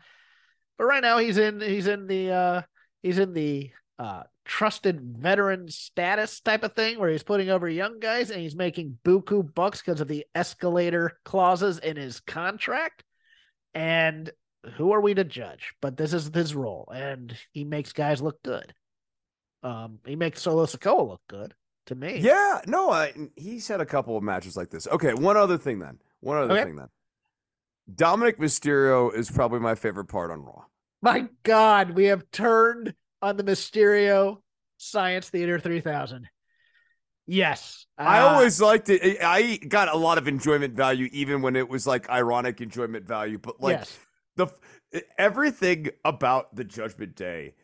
but 0.79 0.85
right 0.85 1.03
now 1.03 1.19
he's 1.19 1.37
in 1.39 1.61
he's 1.61 1.87
in 1.87 2.07
the 2.07 2.31
uh 2.31 2.63
he's 3.03 3.19
in 3.19 3.35
the 3.35 3.71
uh 3.99 4.23
trusted 4.45 5.01
veteran 5.01 5.69
status 5.69 6.41
type 6.41 6.63
of 6.65 6.73
thing 6.75 6.99
where 6.99 7.11
he's 7.11 7.23
putting 7.23 7.51
over 7.51 7.69
young 7.69 8.01
guys 8.01 8.31
and 8.31 8.41
he's 8.41 8.57
making 8.57 8.97
buku 9.05 9.55
bucks 9.55 9.83
because 9.83 10.01
of 10.01 10.09
the 10.09 10.25
escalator 10.35 11.19
clauses 11.25 11.79
in 11.79 11.97
his 11.97 12.21
contract. 12.21 13.05
And 13.75 14.31
who 14.77 14.93
are 14.93 15.01
we 15.03 15.13
to 15.15 15.25
judge? 15.25 15.75
But 15.83 15.97
this 15.99 16.15
is 16.15 16.31
his 16.33 16.55
role, 16.55 16.89
and 16.95 17.37
he 17.53 17.65
makes 17.65 17.93
guys 17.93 18.23
look 18.23 18.43
good. 18.43 18.73
Um, 19.63 19.99
he 20.07 20.17
makes 20.17 20.41
Solo 20.41 20.65
Sikoa 20.65 21.07
look 21.07 21.21
good 21.29 21.55
to 21.87 21.95
me. 21.95 22.19
Yeah, 22.19 22.61
no, 22.67 22.91
I, 22.91 23.13
he's 23.37 23.69
had 23.69 23.81
a 23.81 23.87
couple 23.87 24.17
of 24.17 24.23
matches 24.23 24.57
like 24.57 24.71
this. 24.71 24.87
Okay, 24.89 25.13
one 25.15 25.37
other 25.37 25.59
thing 25.59 25.79
then. 25.79 25.99
One 26.21 26.39
other 26.39 26.55
Okay. 26.55 26.65
thing 26.65 26.77
then. 26.77 26.89
Dominic 27.93 28.39
Mysterio 28.39 29.15
is 29.15 29.31
probably 29.31 29.61
my 29.61 29.75
favorite 29.75 30.07
part 30.07 30.31
on 30.31 30.43
Raw. 30.43 30.65
My 31.01 31.29
God, 31.43 31.93
we 31.93 32.07
have 32.07 32.31
turned 32.31 32.95
on 33.23 33.37
the 33.37 33.45
Mysterio 33.45 34.39
Science 34.79 35.31
Theater 35.31 35.59
3000. 35.59 36.29
Yes. 37.27 37.87
I 37.97 38.21
uh, 38.21 38.29
always 38.29 38.61
liked 38.61 38.89
it. 38.89 39.19
I 39.23 39.37
I 39.39 39.57
got 39.67 39.89
a 39.89 39.97
lot 39.97 40.19
of 40.19 40.27
enjoyment 40.29 40.75
value, 40.75 41.09
even 41.13 41.43
when 41.43 41.57
it 41.57 41.69
was 41.69 41.87
like 41.87 42.09
ironic 42.09 42.61
enjoyment 42.61 43.07
value. 43.07 43.39
But 43.39 43.61
like 43.61 43.79
yes. 43.79 43.99
the 44.37 44.49
everything 45.19 45.91
about 46.05 46.57
the 46.57 46.65
Judgment 46.65 47.17
Day, 47.17 47.55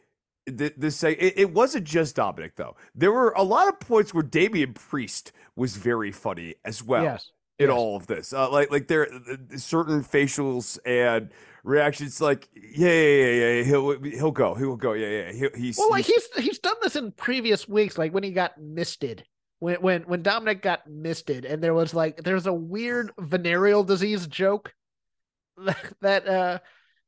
the, 0.47 0.72
the 0.77 0.91
say 0.91 1.12
it, 1.12 1.35
it 1.37 1.53
wasn't 1.53 1.85
just 1.85 2.16
Dominic 2.16 2.57
though. 2.57 2.77
There 2.95 3.11
were 3.11 3.31
a 3.31 3.43
lot 3.43 3.68
of 3.68 3.81
points 3.81 4.12
where 4.12 4.22
Damian 4.22 4.75
Priest 4.75 5.33
was 5.57 5.77
very 5.77 6.12
funny 6.12 6.57
as 6.64 6.83
well. 6.83 7.03
yes. 7.03 7.31
In 7.59 7.69
yes. 7.69 7.77
all 7.77 7.97
of 7.97 8.07
this. 8.07 8.33
Uh, 8.33 8.51
like 8.51 8.71
like 8.71 8.89
there 8.89 9.13
uh, 9.13 9.57
certain 9.57 10.03
facials 10.03 10.79
and 10.85 11.31
reactions. 11.63 12.21
Like 12.21 12.49
yeah 12.55 12.89
yeah 12.89 13.27
yeah 13.31 13.53
yeah 13.53 13.63
he'll 13.63 14.01
he'll 14.03 14.31
go 14.31 14.55
he'll 14.55 14.77
go 14.77 14.93
yeah 14.93 15.31
yeah 15.31 15.33
he, 15.33 15.61
he's 15.61 15.79
Well, 15.79 15.91
like 15.91 16.05
he's- 16.05 16.29
he's 16.37 16.59
done 16.59 16.77
this 16.83 16.97
in 16.97 17.13
previous 17.13 17.69
weeks, 17.69 17.99
like 17.99 18.13
when 18.13 18.23
he 18.25 18.31
got 18.31 18.61
misted. 18.61 19.25
When 19.61 19.77
when 19.77 20.03
when 20.03 20.23
Dominic 20.23 20.63
got 20.63 20.87
misted, 20.87 21.45
and 21.45 21.63
there 21.63 21.75
was 21.75 21.95
like 21.95 22.23
there's 22.23 22.47
a 22.47 22.53
weird 22.53 23.13
venereal 23.19 23.85
disease 23.85 24.27
joke 24.27 24.75
that 25.57 25.79
that 26.03 26.29
uh 26.29 26.59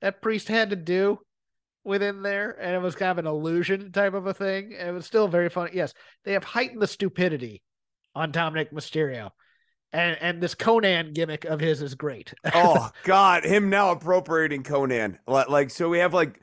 that 0.00 0.22
priest 0.22 0.48
had 0.48 0.70
to 0.70 0.76
do 0.76 1.18
within 1.84 2.22
there, 2.22 2.50
and 2.60 2.74
it 2.74 2.80
was 2.80 2.94
kind 2.94 3.10
of 3.10 3.18
an 3.18 3.26
illusion 3.26 3.92
type 3.92 4.14
of 4.14 4.26
a 4.26 4.34
thing. 4.34 4.74
And 4.78 4.88
it 4.88 4.92
was 4.92 5.06
still 5.06 5.28
very 5.28 5.48
funny. 5.48 5.72
Yes, 5.74 5.92
they 6.24 6.32
have 6.32 6.44
heightened 6.44 6.80
the 6.80 6.86
stupidity 6.86 7.62
on 8.14 8.30
Dominic 8.30 8.72
Mysterio. 8.72 9.30
And 9.92 10.16
and 10.20 10.42
this 10.42 10.54
Konnan 10.54 11.14
gimmick 11.14 11.44
of 11.44 11.60
his 11.60 11.80
is 11.80 11.94
great. 11.94 12.34
oh 12.54 12.90
god 13.04 13.44
him 13.44 13.70
now 13.70 13.90
appropriating 13.92 14.62
Konnan 14.62 15.18
like, 15.26 15.70
so 15.70 15.88
we 15.88 15.98
have 15.98 16.12
like 16.12 16.40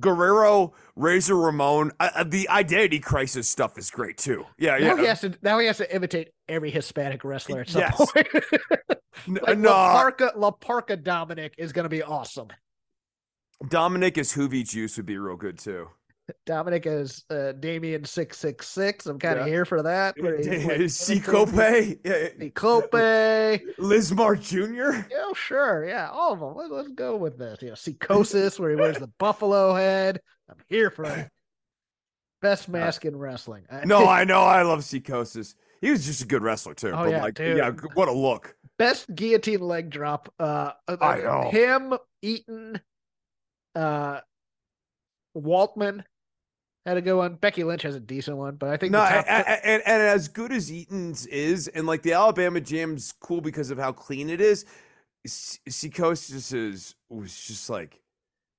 Guerrero 0.00 0.74
Razor 0.96 1.36
Ramon 1.36 1.92
uh, 2.00 2.10
uh, 2.16 2.24
the 2.24 2.48
identity 2.48 2.98
crisis 2.98 3.48
stuff 3.48 3.78
is 3.78 3.90
great 3.90 4.18
too 4.18 4.44
yeah 4.58 4.76
yeah 4.76 4.88
Now 4.88 4.96
he 4.96 5.06
has 5.06 5.20
to 5.20 5.34
now 5.42 5.58
he 5.58 5.66
has 5.66 5.76
to 5.78 5.94
imitate 5.94 6.30
every 6.48 6.70
Hispanic 6.70 7.24
wrestler 7.24 7.60
at 7.60 7.68
some 7.68 7.80
Yes. 7.82 7.96
point. 8.12 8.28
Like 9.28 9.58
no 9.58 9.70
La 9.70 10.02
Parca, 10.10 10.32
La 10.36 10.50
Parca 10.50 11.02
Dominic 11.02 11.54
is 11.56 11.72
going 11.72 11.84
to 11.84 11.88
be 11.88 12.02
awesome. 12.02 12.48
Dominic 13.66 14.18
as 14.18 14.32
Juvi 14.34 14.68
Juice 14.68 14.96
would 14.98 15.06
be 15.06 15.16
real 15.16 15.36
good 15.36 15.58
too 15.58 15.88
Dominic 16.44 16.86
is 16.86 17.24
uh, 17.30 17.52
Damien 17.52 18.04
six 18.04 18.36
six 18.38 18.66
six. 18.68 19.06
I'm 19.06 19.18
kind 19.18 19.38
of 19.38 19.46
Yeah. 19.46 19.52
here 19.52 19.64
for 19.64 19.82
that. 19.82 20.16
where 20.20 20.36
he's 20.38 20.64
like- 20.66 20.90
C 20.90 21.20
Cope 21.20 21.52
yeah, 21.54 22.48
Cope. 22.54 22.90
Lismar 23.78 24.40
Jr. 24.40 25.06
oh, 25.18 25.34
sure, 25.34 25.86
yeah, 25.86 26.08
all 26.10 26.32
of 26.32 26.40
them. 26.40 26.54
Let, 26.56 26.70
let's 26.70 26.88
go 26.88 27.16
with 27.16 27.38
this. 27.38 27.62
You 27.62 27.68
know, 27.68 27.74
Psicosis, 27.74 28.58
where 28.58 28.70
he 28.70 28.76
wears 28.76 28.98
the 28.98 29.06
buffalo 29.18 29.74
head. 29.74 30.20
I'm 30.50 30.56
here 30.68 30.90
for 30.90 31.04
it. 31.04 31.28
Best 32.42 32.68
mask 32.68 33.04
in 33.04 33.16
wrestling. 33.16 33.64
No, 33.84 34.06
I 34.08 34.24
know. 34.24 34.40
I 34.40 34.62
love 34.62 34.80
Psicosis. 34.80 35.54
He 35.80 35.90
was 35.90 36.06
just 36.06 36.22
a 36.22 36.26
good 36.26 36.42
wrestler 36.42 36.74
too. 36.74 36.88
Oh, 36.90 37.04
but 37.04 37.10
yeah, 37.10 37.22
like, 37.22 37.34
dude. 37.34 37.58
yeah, 37.58 37.70
what 37.94 38.08
a 38.08 38.12
look. 38.12 38.54
best 38.78 39.14
guillotine 39.14 39.60
leg 39.60 39.90
drop. 39.90 40.32
Uh, 40.40 40.72
uh, 40.88 40.96
I 41.00 41.18
know. 41.18 41.50
him, 41.50 41.94
Eaton, 42.22 42.80
uh, 43.74 44.20
Waltman 45.36 46.02
had 46.86 46.96
a 46.96 47.02
good 47.02 47.16
one. 47.16 47.34
Becky 47.34 47.64
Lynch 47.64 47.82
has 47.82 47.94
a 47.96 48.00
decent 48.00 48.36
one, 48.36 48.56
but 48.56 48.70
I 48.70 48.76
think 48.76 48.92
No, 48.92 49.00
the 49.00 49.06
a- 49.06 49.22
top 49.22 49.26
a- 49.26 49.30
a- 49.50 49.66
and, 49.66 49.82
and 49.86 50.02
as 50.02 50.28
good 50.28 50.52
as 50.52 50.70
Eaton's 50.72 51.26
is, 51.26 51.68
and 51.68 51.86
like 51.86 52.02
the 52.02 52.12
Alabama 52.12 52.60
Jam's 52.60 53.12
cool 53.20 53.40
because 53.40 53.70
of 53.70 53.78
how 53.78 53.92
clean 53.92 54.30
it 54.30 54.40
is. 54.40 54.64
S- 55.26 55.58
is 55.66 56.94
was 57.10 57.44
just 57.44 57.68
like 57.68 58.00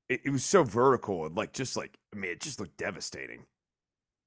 it, 0.09 0.21
it 0.25 0.29
was 0.29 0.43
so 0.43 0.63
vertical 0.63 1.25
and 1.25 1.35
like 1.35 1.53
just 1.53 1.77
like 1.77 1.97
I 2.13 2.17
mean 2.17 2.31
it 2.31 2.41
just 2.41 2.59
looked 2.59 2.77
devastating. 2.77 3.45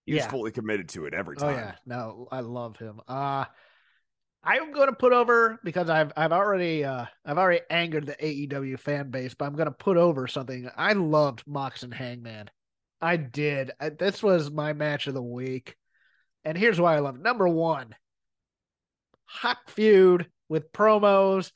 He 0.07 0.14
was 0.14 0.24
fully 0.26 0.51
committed 0.51 0.88
to 0.90 1.05
it 1.05 1.12
every 1.14 1.36
time. 1.36 1.48
Oh 1.48 1.53
yeah, 1.57 1.74
no, 1.86 2.28
I 2.32 2.40
love 2.40 2.76
him. 2.78 3.01
Uh 3.07 3.44
I'm 4.42 4.72
going 4.72 4.88
to 4.88 4.94
put 4.94 5.12
over 5.12 5.61
because 5.62 5.90
I've 5.90 6.12
I've 6.16 6.32
already 6.32 6.82
uh 6.84 7.05
I've 7.26 7.36
already 7.36 7.61
angered 7.68 8.07
the 8.07 8.16
AEW 8.16 8.78
fan 8.78 9.11
base, 9.11 9.34
but 9.34 9.44
I'm 9.44 9.53
going 9.55 9.66
to 9.66 9.70
put 9.72 9.98
over 9.98 10.26
something. 10.26 10.70
I 10.76 10.94
loved 10.94 11.46
Mox 11.46 11.82
and 11.82 11.92
Hangman. 11.92 12.48
I 13.01 13.16
did. 13.16 13.72
I, 13.80 13.90
this 13.90 14.22
was 14.22 14.51
my 14.51 14.72
match 14.72 15.07
of 15.07 15.14
the 15.14 15.22
week, 15.22 15.76
and 16.44 16.57
here's 16.57 16.80
why 16.80 16.96
I 16.96 17.01
love 17.01 17.16
it. 17.16 17.22
Number 17.22 17.48
one, 17.48 17.94
hot 19.24 19.59
feud 19.68 20.28
with 20.48 20.72
promos, 20.72 21.53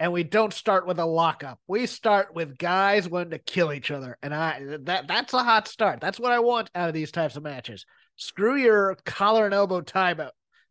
and 0.00 0.12
we 0.12 0.24
don't 0.24 0.52
start 0.52 0.86
with 0.86 0.98
a 0.98 1.04
lockup. 1.04 1.58
We 1.66 1.86
start 1.86 2.34
with 2.34 2.58
guys 2.58 3.08
wanting 3.08 3.30
to 3.32 3.38
kill 3.38 3.72
each 3.72 3.90
other, 3.90 4.18
and 4.22 4.34
I 4.34 4.76
that 4.82 5.08
that's 5.08 5.34
a 5.34 5.42
hot 5.42 5.68
start. 5.68 6.00
That's 6.00 6.18
what 6.18 6.32
I 6.32 6.40
want 6.40 6.70
out 6.74 6.88
of 6.88 6.94
these 6.94 7.12
types 7.12 7.36
of 7.36 7.42
matches. 7.42 7.84
Screw 8.16 8.56
your 8.56 8.96
collar 9.04 9.44
and 9.44 9.54
elbow 9.54 9.80
tie 9.80 10.14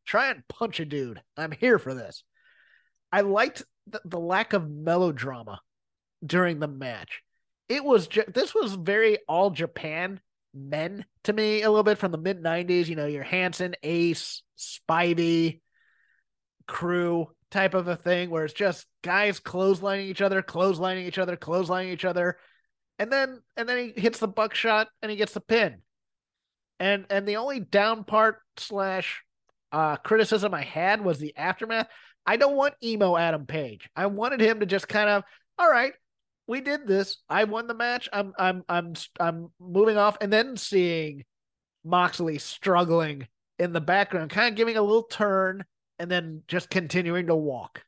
Try 0.06 0.32
and 0.32 0.48
punch 0.48 0.80
a 0.80 0.86
dude. 0.86 1.22
I'm 1.38 1.52
here 1.52 1.78
for 1.78 1.94
this. 1.94 2.24
I 3.12 3.22
liked 3.22 3.64
the, 3.88 4.02
the 4.06 4.20
lack 4.20 4.54
of 4.54 4.70
melodrama 4.70 5.62
during 6.26 6.60
the 6.60 6.68
match. 6.68 7.22
It 7.72 7.86
was 7.86 8.10
this 8.28 8.54
was 8.54 8.74
very 8.74 9.20
all 9.30 9.50
Japan 9.50 10.20
men 10.54 11.06
to 11.24 11.32
me 11.32 11.62
a 11.62 11.70
little 11.70 11.86
bit 11.86 12.00
from 12.00 12.12
the 12.12 12.18
mid 12.18 12.44
90s, 12.44 12.88
you 12.88 12.98
know, 12.98 13.06
your 13.06 13.24
Hansen, 13.24 13.76
Ace, 13.82 14.44
Spivey 14.58 15.62
crew 16.68 17.30
type 17.50 17.74
of 17.74 17.88
a 17.88 17.96
thing 17.96 18.30
where 18.30 18.44
it's 18.44 18.54
just 18.54 18.88
guys 19.06 19.40
clotheslining 19.40 20.10
each 20.10 20.22
other, 20.22 20.42
clotheslining 20.42 21.06
each 21.06 21.18
other, 21.18 21.38
clotheslining 21.38 21.94
each 21.94 22.04
other. 22.04 22.38
And 23.00 23.10
then 23.10 23.42
and 23.56 23.70
then 23.70 23.94
he 23.96 24.02
hits 24.02 24.20
the 24.20 24.28
buckshot 24.28 24.90
and 25.02 25.10
he 25.10 25.16
gets 25.16 25.34
the 25.34 25.40
pin. 25.40 25.82
And 26.78 27.06
and 27.10 27.26
the 27.26 27.38
only 27.38 27.62
down 27.62 28.04
part 28.04 28.40
slash 28.58 29.24
uh 29.72 29.96
criticism 29.96 30.54
I 30.54 30.64
had 30.64 31.00
was 31.00 31.20
the 31.20 31.38
aftermath. 31.38 31.88
I 32.26 32.36
don't 32.36 32.58
want 32.58 32.74
emo 32.84 33.16
Adam 33.16 33.46
Page. 33.46 33.90
I 33.96 34.08
wanted 34.08 34.42
him 34.42 34.60
to 34.60 34.66
just 34.66 34.90
kind 34.90 35.10
of, 35.10 35.24
all 35.58 35.72
right, 35.72 35.94
we 36.48 36.62
did 36.62 36.88
this. 36.88 37.18
I 37.30 37.46
won 37.46 37.68
the 37.68 37.74
match. 37.74 38.10
I'm 38.12 38.34
I'm 38.38 38.64
I'm 38.68 38.94
I'm 39.20 39.52
moving 39.60 39.98
off, 39.98 40.18
and 40.22 40.32
then 40.32 40.58
seeing 40.58 41.24
Moxley 41.84 42.38
struggling 42.38 43.28
in 43.60 43.74
the 43.74 43.82
background, 43.82 44.32
kind 44.32 44.50
of 44.50 44.58
giving 44.58 44.78
a 44.78 44.82
little 44.82 45.04
turn, 45.04 45.64
and 46.00 46.10
then 46.10 46.44
just 46.48 46.70
continuing 46.70 47.28
to 47.28 47.36
walk, 47.36 47.84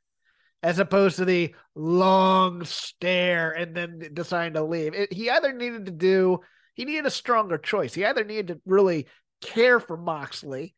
as 0.61 0.79
opposed 0.79 1.17
to 1.17 1.25
the 1.25 1.55
long 1.75 2.63
stare 2.63 3.51
and 3.51 3.75
then 3.75 3.99
deciding 4.13 4.53
to 4.53 4.63
leave. 4.63 4.93
It, 4.93 5.11
he 5.11 5.29
either 5.29 5.51
needed 5.51 5.87
to 5.87 5.91
do, 5.91 6.39
he 6.75 6.85
needed 6.85 7.05
a 7.05 7.11
stronger 7.11 7.57
choice. 7.57 7.93
He 7.93 8.05
either 8.05 8.23
needed 8.23 8.47
to 8.47 8.61
really 8.65 9.07
care 9.41 9.79
for 9.79 9.97
Moxley, 9.97 10.75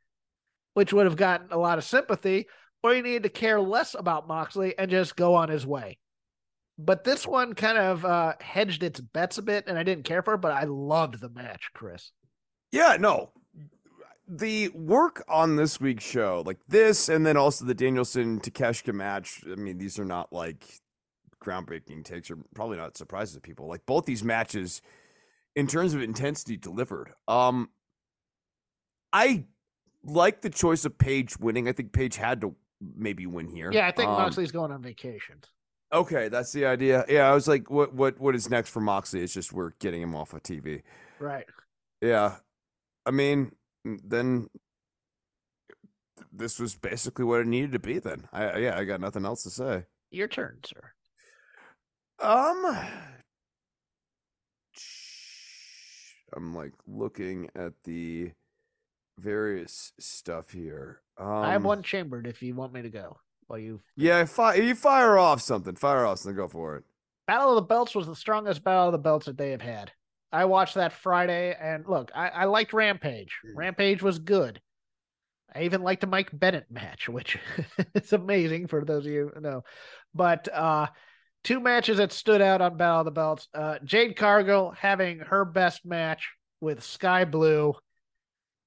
which 0.74 0.94
would 0.94 1.06
have 1.06 1.18
gotten 1.18 1.48
a 1.52 1.58
lot 1.58 1.78
of 1.78 1.84
sympathy, 1.84 2.48
or 2.82 2.94
he 2.94 3.02
needed 3.02 3.24
to 3.24 3.30
care 3.30 3.60
less 3.60 3.96
about 3.96 4.28
Moxley 4.28 4.78
and 4.78 4.90
just 4.90 5.16
go 5.16 5.36
on 5.36 5.50
his 5.50 5.68
way. 5.68 5.98
But 6.78 7.06
this 7.06 7.26
one 7.26 7.54
kind 7.54 7.78
of 7.78 8.04
uh, 8.04 8.34
hedged 8.42 8.84
its 8.84 9.00
bets 9.00 9.38
a 9.38 9.42
bit, 9.42 9.66
and 9.68 9.78
I 9.78 9.84
didn't 9.84 10.04
care 10.04 10.22
for 10.22 10.34
it, 10.34 10.42
but 10.42 10.52
I 10.52 10.66
loved 10.66 11.22
the 11.22 11.30
match, 11.30 11.70
Chris. 11.74 12.12
Yeah, 12.72 12.98
no. 13.00 13.32
The 14.28 14.70
work 14.70 15.24
on 15.30 15.56
this 15.56 15.80
week's 15.80 16.04
show, 16.04 16.44
like 16.46 16.58
this, 16.68 17.08
and 17.08 17.26
then 17.26 17.38
also 17.38 17.64
the 17.64 17.74
Danielson 17.74 18.40
Takeshita 18.40 18.94
match. 18.94 19.42
I 19.50 19.56
mean, 19.56 19.78
these 19.78 20.00
are 20.00 20.06
not 20.06 20.34
like 20.34 20.66
groundbreaking 21.42 22.04
takes, 22.04 22.30
or 22.30 22.38
probably 22.56 22.78
not 22.78 22.98
surprises 22.98 23.36
to 23.36 23.42
people. 23.42 23.68
Like 23.68 23.86
both 23.86 24.06
these 24.06 24.24
matches, 24.24 24.82
in 25.56 25.68
terms 25.68 25.94
of 25.94 26.02
intensity, 26.02 26.58
delivered. 26.58 27.12
Um, 27.28 27.70
I 29.14 29.46
like 30.04 30.42
the 30.42 30.50
choice 30.50 30.84
of 30.84 30.98
Page 30.98 31.40
winning. 31.40 31.70
I 31.70 31.72
think 31.72 31.94
Page 31.94 32.18
had 32.18 32.42
to 32.42 32.56
maybe 32.82 33.26
win 33.28 33.48
here. 33.48 33.72
Yeah, 33.72 33.88
I 33.88 33.92
think 33.92 34.10
Um, 34.10 34.16
Moxley's 34.16 34.52
going 34.52 34.72
on 34.72 34.82
vacation. 34.82 35.36
Okay, 35.96 36.28
that's 36.28 36.52
the 36.52 36.66
idea. 36.66 37.06
Yeah, 37.08 37.32
I 37.32 37.34
was 37.34 37.48
like, 37.48 37.72
what, 37.72 37.94
what, 37.94 38.20
what 38.20 38.36
is 38.36 38.50
next 38.50 38.70
for 38.70 38.82
Moxley? 38.82 39.22
It's 39.22 39.34
just 39.34 39.54
we're 39.54 39.72
getting 39.80 40.02
him 40.02 40.14
off 40.14 40.34
of 40.34 40.44
TV. 40.44 40.82
Right. 41.20 41.46
Yeah, 42.02 42.36
I 43.06 43.12
mean, 43.12 43.54
then 43.86 44.50
this 46.34 46.60
was 46.60 46.76
basically 46.76 47.24
what 47.24 47.40
it 47.40 47.48
needed 47.48 47.72
to 47.72 47.80
be. 47.80 48.00
Then, 48.00 48.28
I 48.34 48.58
yeah, 48.58 48.78
I 48.78 48.84
got 48.84 49.00
nothing 49.00 49.26
else 49.26 49.44
to 49.44 49.50
say. 49.50 49.86
Your 50.12 50.28
turn, 50.28 50.60
sir. 50.66 50.92
Um, 52.20 52.78
I'm 56.36 56.54
like 56.54 56.74
looking 56.86 57.50
at 57.56 57.72
the 57.86 58.32
various 59.18 59.94
stuff 59.98 60.52
here. 60.52 61.02
Um, 61.18 61.28
I 61.28 61.54
have 61.54 61.64
one 61.64 61.84
chambered 61.84 62.28
if 62.28 62.44
you 62.44 62.54
want 62.54 62.74
me 62.74 62.82
to 62.82 62.90
go. 62.90 63.18
While 63.48 63.60
you 63.60 63.82
Yeah, 63.96 64.26
fi- 64.26 64.56
you 64.56 64.76
fire 64.76 65.18
off 65.18 65.42
something. 65.42 65.76
Fire 65.76 66.06
off 66.06 66.20
something. 66.20 66.36
Go 66.36 66.48
for 66.48 66.78
it. 66.78 66.84
Battle 67.28 67.50
of 67.50 67.56
the 67.56 67.62
Belts 67.68 67.96
was 67.96 68.08
the 68.08 68.16
strongest 68.16 68.64
Battle 68.64 68.88
of 68.88 68.92
the 68.92 68.98
Belts 68.98 69.26
that 69.26 69.38
they 69.38 69.52
have 69.52 69.62
had. 69.62 69.92
I 70.32 70.46
watched 70.46 70.76
that 70.76 70.94
Friday, 70.94 71.56
and 71.60 71.86
look, 71.88 72.12
I, 72.14 72.30
I 72.30 72.46
liked 72.46 72.74
Rampage. 72.74 73.38
Mm. 73.46 73.56
Rampage 73.56 74.04
was 74.04 74.20
good. 74.20 74.62
I 75.54 75.64
even 75.64 75.82
liked 75.82 76.02
the 76.02 76.08
Mike 76.08 76.30
Bennett 76.38 76.70
match, 76.70 77.08
which 77.10 77.38
is 77.94 78.14
amazing 78.14 78.68
for 78.68 78.84
those 78.84 79.06
of 79.06 79.12
you 79.12 79.32
who 79.34 79.42
know. 79.42 79.64
But 80.14 80.48
uh, 80.54 80.88
two 81.44 81.60
matches 81.60 81.98
that 81.98 82.12
stood 82.12 82.42
out 82.42 82.62
on 82.62 82.78
Battle 82.78 83.00
of 83.00 83.06
the 83.06 83.12
Belts. 83.12 83.48
Uh, 83.54 83.78
Jade 83.84 84.18
Cargill 84.18 84.72
having 84.78 85.20
her 85.20 85.46
best 85.46 85.86
match 85.86 86.32
with 86.60 86.84
Skye 86.84 87.26
Blue 87.26 87.76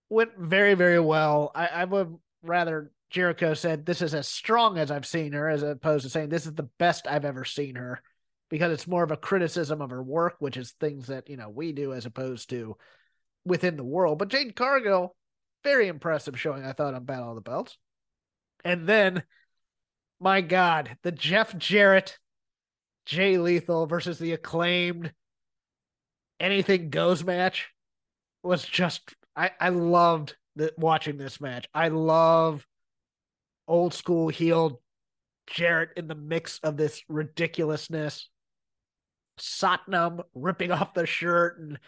went 0.09 0.31
very, 0.39 0.75
very 0.75 1.01
well. 1.01 1.51
I, 1.55 1.67
I 1.67 1.85
would 1.85 2.17
rather 2.43 2.91
Jericho 3.11 3.55
said 3.55 3.87
this 3.87 4.03
is 4.03 4.15
as 4.15 4.29
strong 4.29 4.79
as 4.79 4.91
I've 4.91 5.07
seen 5.07 5.33
her, 5.33 5.49
as 5.49 5.63
opposed 5.63 6.05
to 6.05 6.11
saying 6.11 6.29
this 6.29 6.47
is 6.47 6.55
the 6.55 6.69
best 6.79 7.07
I've 7.07 7.25
ever 7.25 7.45
seen 7.45 7.77
her, 7.77 8.03
because 8.51 8.73
it's 8.73 8.87
more 8.87 9.03
of 9.03 9.11
a 9.11 9.17
criticism 9.17 9.81
of 9.81 9.91
her 9.91 10.03
work, 10.03 10.37
which 10.39 10.57
is 10.57 10.73
things 10.73 11.07
that 11.07 11.29
you 11.29 11.37
know 11.37 11.49
we 11.49 11.73
do 11.73 11.93
as 11.93 12.07
opposed 12.07 12.51
to 12.51 12.77
within 13.45 13.77
the 13.77 13.85
world. 13.85 14.19
But 14.19 14.29
Jade 14.29 14.57
Cargill, 14.57 15.17
very 15.65 15.89
impressive 15.89 16.39
showing, 16.39 16.65
I 16.65 16.73
thought, 16.73 16.95
on 16.95 17.05
Battle 17.05 17.31
of 17.31 17.35
the 17.35 17.41
Belts. 17.41 17.79
And 18.65 18.87
then, 18.87 19.23
my 20.21 20.41
God, 20.41 20.97
the 21.03 21.13
Jeff 21.13 21.57
Jarrett, 21.57 22.19
Jay 23.07 23.39
Lethal 23.39 23.87
versus 23.87 24.19
the 24.19 24.33
acclaimed 24.33 25.13
anything 26.41 26.91
goes 26.91 27.25
match 27.25 27.69
was 28.43 28.65
just 28.65 29.15
I 29.35 29.51
I 29.61 29.71
loved 29.71 30.37
watching 30.77 31.17
this 31.17 31.41
match. 31.41 31.69
I 31.75 31.89
love 31.89 32.67
old 33.69 33.95
school 33.95 34.29
heel 34.29 34.81
Jarrett 35.47 35.91
in 35.97 36.09
the 36.09 36.15
mix 36.15 36.59
of 36.63 36.77
this 36.77 37.03
ridiculousness. 37.09 38.29
Satnam 39.39 40.21
ripping 40.35 40.73
off 40.73 40.95
the 40.95 41.07
shirt 41.07 41.61
and 41.61 41.79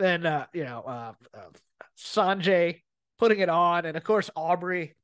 then 0.00 0.26
uh 0.26 0.46
you 0.52 0.64
know 0.64 0.82
uh, 0.84 1.12
uh 1.32 1.50
Sonjay 1.96 2.80
putting 3.18 3.38
it 3.38 3.48
on 3.48 3.84
and 3.86 3.96
of 3.96 4.02
course 4.02 4.30
Aubrey 4.34 4.96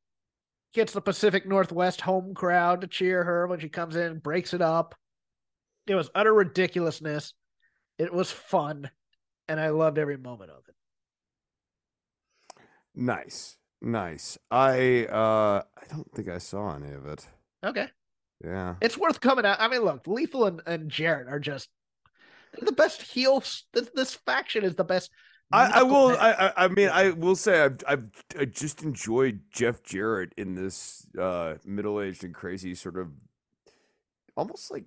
gets 0.74 0.92
the 0.92 1.00
Pacific 1.00 1.46
Northwest 1.46 2.00
home 2.00 2.34
crowd 2.34 2.80
to 2.80 2.86
cheer 2.86 3.22
her 3.22 3.46
when 3.46 3.60
she 3.60 3.68
comes 3.68 3.96
in, 3.96 4.18
breaks 4.18 4.52
it 4.52 4.60
up. 4.60 4.94
It 5.86 5.94
was 5.94 6.10
utter 6.14 6.34
ridiculousness. 6.34 7.32
It 7.98 8.12
was 8.12 8.30
fun 8.30 8.90
and 9.48 9.60
I 9.60 9.68
loved 9.70 9.98
every 9.98 10.16
moment 10.16 10.50
of 10.50 10.62
it. 10.68 10.74
Nice, 12.94 13.56
nice. 13.86 14.38
I 14.50 15.06
uh, 15.06 15.62
I 15.76 15.86
don't 15.88 16.10
think 16.14 16.28
I 16.28 16.38
saw 16.38 16.74
any 16.74 16.92
of 16.92 17.06
it. 17.06 17.26
Okay. 17.64 17.88
Yeah. 18.44 18.74
It's 18.82 18.98
worth 18.98 19.20
coming 19.20 19.46
out. 19.46 19.60
I 19.60 19.68
mean, 19.68 19.80
look, 19.80 20.06
Lethal 20.06 20.46
and, 20.46 20.60
and 20.66 20.90
Jarrett 20.90 21.28
are 21.28 21.40
just 21.40 21.68
the 22.60 22.72
best 22.72 23.00
heels. 23.02 23.64
This, 23.72 23.88
this 23.94 24.14
faction 24.14 24.64
is 24.64 24.74
the 24.74 24.84
best. 24.84 25.10
I, 25.52 25.80
I 25.80 25.82
will. 25.84 26.08
I, 26.18 26.32
I 26.32 26.64
I 26.64 26.68
mean, 26.68 26.88
I 26.88 27.10
will 27.10 27.36
say 27.36 27.62
I've 27.62 27.78
I've 27.86 28.10
I 28.38 28.46
just 28.46 28.82
enjoyed 28.82 29.40
Jeff 29.52 29.82
Jarrett 29.84 30.32
in 30.36 30.54
this 30.56 31.06
uh 31.18 31.54
middle 31.64 32.00
aged 32.00 32.24
and 32.24 32.34
crazy 32.34 32.74
sort 32.74 32.98
of 32.98 33.08
almost 34.36 34.72
like 34.72 34.84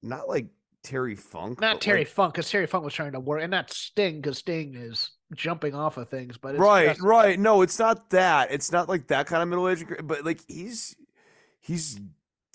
not 0.00 0.28
like 0.28 0.46
Terry 0.84 1.16
Funk, 1.16 1.60
not 1.60 1.80
Terry 1.80 2.00
like- 2.00 2.08
Funk 2.08 2.34
because 2.34 2.48
Terry 2.48 2.66
Funk 2.66 2.84
was 2.84 2.94
trying 2.94 3.12
to 3.12 3.20
work, 3.20 3.42
and 3.42 3.50
not 3.50 3.70
Sting 3.70 4.20
because 4.20 4.38
Sting 4.38 4.74
is 4.76 5.10
jumping 5.34 5.74
off 5.74 5.96
of 5.96 6.08
things. 6.08 6.38
But 6.38 6.54
it's 6.54 6.60
right, 6.60 6.88
just- 6.88 7.00
right. 7.00 7.38
No, 7.38 7.62
it's 7.62 7.78
not 7.78 8.10
that. 8.10 8.50
It's 8.50 8.72
not 8.72 8.88
like 8.88 9.08
that 9.08 9.26
kind 9.26 9.42
of 9.42 9.48
middle 9.48 9.68
aged, 9.68 9.86
but 10.06 10.24
like 10.24 10.40
he's 10.48 10.96
he's 11.60 12.00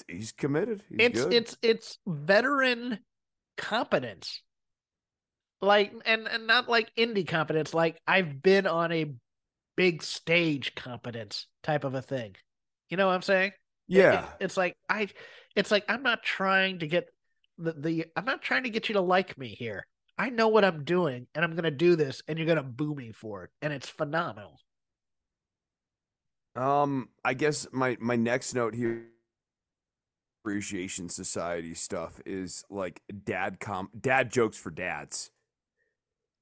he's 0.07 0.32
committed. 0.32 0.84
He's 0.89 0.97
it's 0.99 1.23
good. 1.23 1.34
it's 1.34 1.57
it's 1.61 1.99
veteran 2.07 2.99
competence, 3.57 4.41
like 5.61 5.93
and 6.05 6.28
and 6.28 6.47
not 6.47 6.69
like 6.69 6.93
indie 6.95 7.28
competence. 7.28 7.73
Like 7.73 7.99
I've 8.07 8.41
been 8.41 8.67
on 8.67 8.91
a 8.91 9.13
big 9.76 10.03
stage 10.03 10.76
competence 10.76 11.47
type 11.63 11.84
of 11.84 11.95
a 11.95 12.01
thing. 12.01 12.36
You 12.89 12.97
know 12.97 13.07
what 13.07 13.13
I'm 13.13 13.21
saying? 13.21 13.51
It- 13.89 13.97
it- 13.97 13.97
yeah. 13.97 14.26
it's 14.39 14.57
like 14.57 14.76
I 14.89 15.07
it's 15.55 15.71
like 15.71 15.86
I'm 15.88 16.03
not 16.03 16.23
trying 16.23 16.80
to 16.80 16.88
get 16.88 17.09
the, 17.57 17.71
the 17.73 18.05
I'm 18.15 18.26
not 18.26 18.41
trying 18.41 18.63
to 18.63 18.69
get 18.69 18.89
you 18.89 18.93
to 18.93 19.01
like 19.01 19.38
me 19.38 19.47
here. 19.49 19.86
I 20.18 20.30
know 20.30 20.47
what 20.47 20.63
I'm 20.63 20.84
doing 20.84 21.28
and 21.36 21.43
I'm 21.43 21.51
going 21.51 21.63
to 21.63 21.72
do 21.72 21.95
this 21.95 22.22
and 22.28 22.38
you're 22.38 22.45
going 22.45 22.57
to 22.57 22.63
boo 22.63 22.95
me 22.95 23.11
for 23.11 23.43
it 23.43 23.49
and 23.61 23.74
it's 23.74 23.89
phenomenal. 23.89 24.59
Um, 26.55 27.09
I 27.24 27.34
guess 27.34 27.68
my 27.74 27.97
my 27.99 28.16
next 28.16 28.53
note 28.53 28.76
here 28.76 29.07
appreciation 30.41 31.09
society 31.09 31.74
stuff 31.74 32.22
is 32.26 32.63
like 32.70 33.01
dad 33.24 33.59
com 33.59 33.89
dad 33.99 34.32
jokes 34.32 34.57
for 34.57 34.70
dads. 34.70 35.32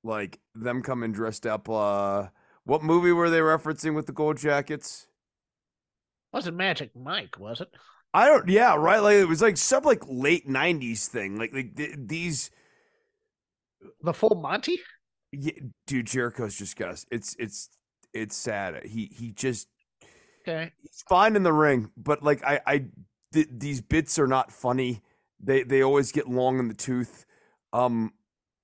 Like 0.04 0.40
them 0.54 0.84
coming 0.84 1.14
dressed 1.14 1.48
up 1.48 1.70
uh 1.70 2.28
what 2.66 2.84
movie 2.84 3.12
were 3.12 3.30
they 3.30 3.40
referencing 3.40 3.96
with 3.96 4.06
the 4.06 4.12
gold 4.12 4.38
jackets? 4.38 5.08
Wasn't 6.32 6.58
Magic 6.58 6.92
Mike, 6.96 7.40
was 7.40 7.62
it? 7.62 7.70
I 8.14 8.28
don't 8.28 8.48
yeah, 8.50 8.76
right 8.76 9.02
like 9.02 9.16
it 9.16 9.28
was 9.28 9.42
like 9.42 9.58
some 9.58 9.84
like 9.84 10.04
late 10.08 10.48
90s 10.48 11.08
thing. 11.08 11.38
Like 11.40 11.54
like 11.54 11.76
th- 11.76 11.96
these 11.98 12.52
The 14.02 14.14
full 14.14 14.36
Monty? 14.42 14.80
yeah, 15.32 15.54
dude 15.88 16.08
Jericho's 16.08 16.56
just 16.58 16.78
got. 16.78 17.04
It's 17.12 17.36
it's 17.40 17.70
it's 18.14 18.36
sad. 18.36 18.86
He 18.86 19.10
he 19.12 19.32
just 19.32 19.68
Okay. 20.48 20.72
He's 20.82 21.04
fine 21.08 21.36
in 21.36 21.44
the 21.44 21.54
ring, 21.54 21.90
but 21.96 22.22
like 22.22 22.44
I, 22.44 22.60
I 22.66 22.86
th- 23.34 23.48
these 23.52 23.82
bits 23.82 24.20
are 24.20 24.28
not 24.28 24.52
funny. 24.52 25.02
They 25.40 25.64
they 25.64 25.82
always 25.82 26.12
get 26.12 26.28
long 26.28 26.60
in 26.60 26.68
the 26.68 26.74
tooth. 26.74 27.26
Um, 27.72 28.14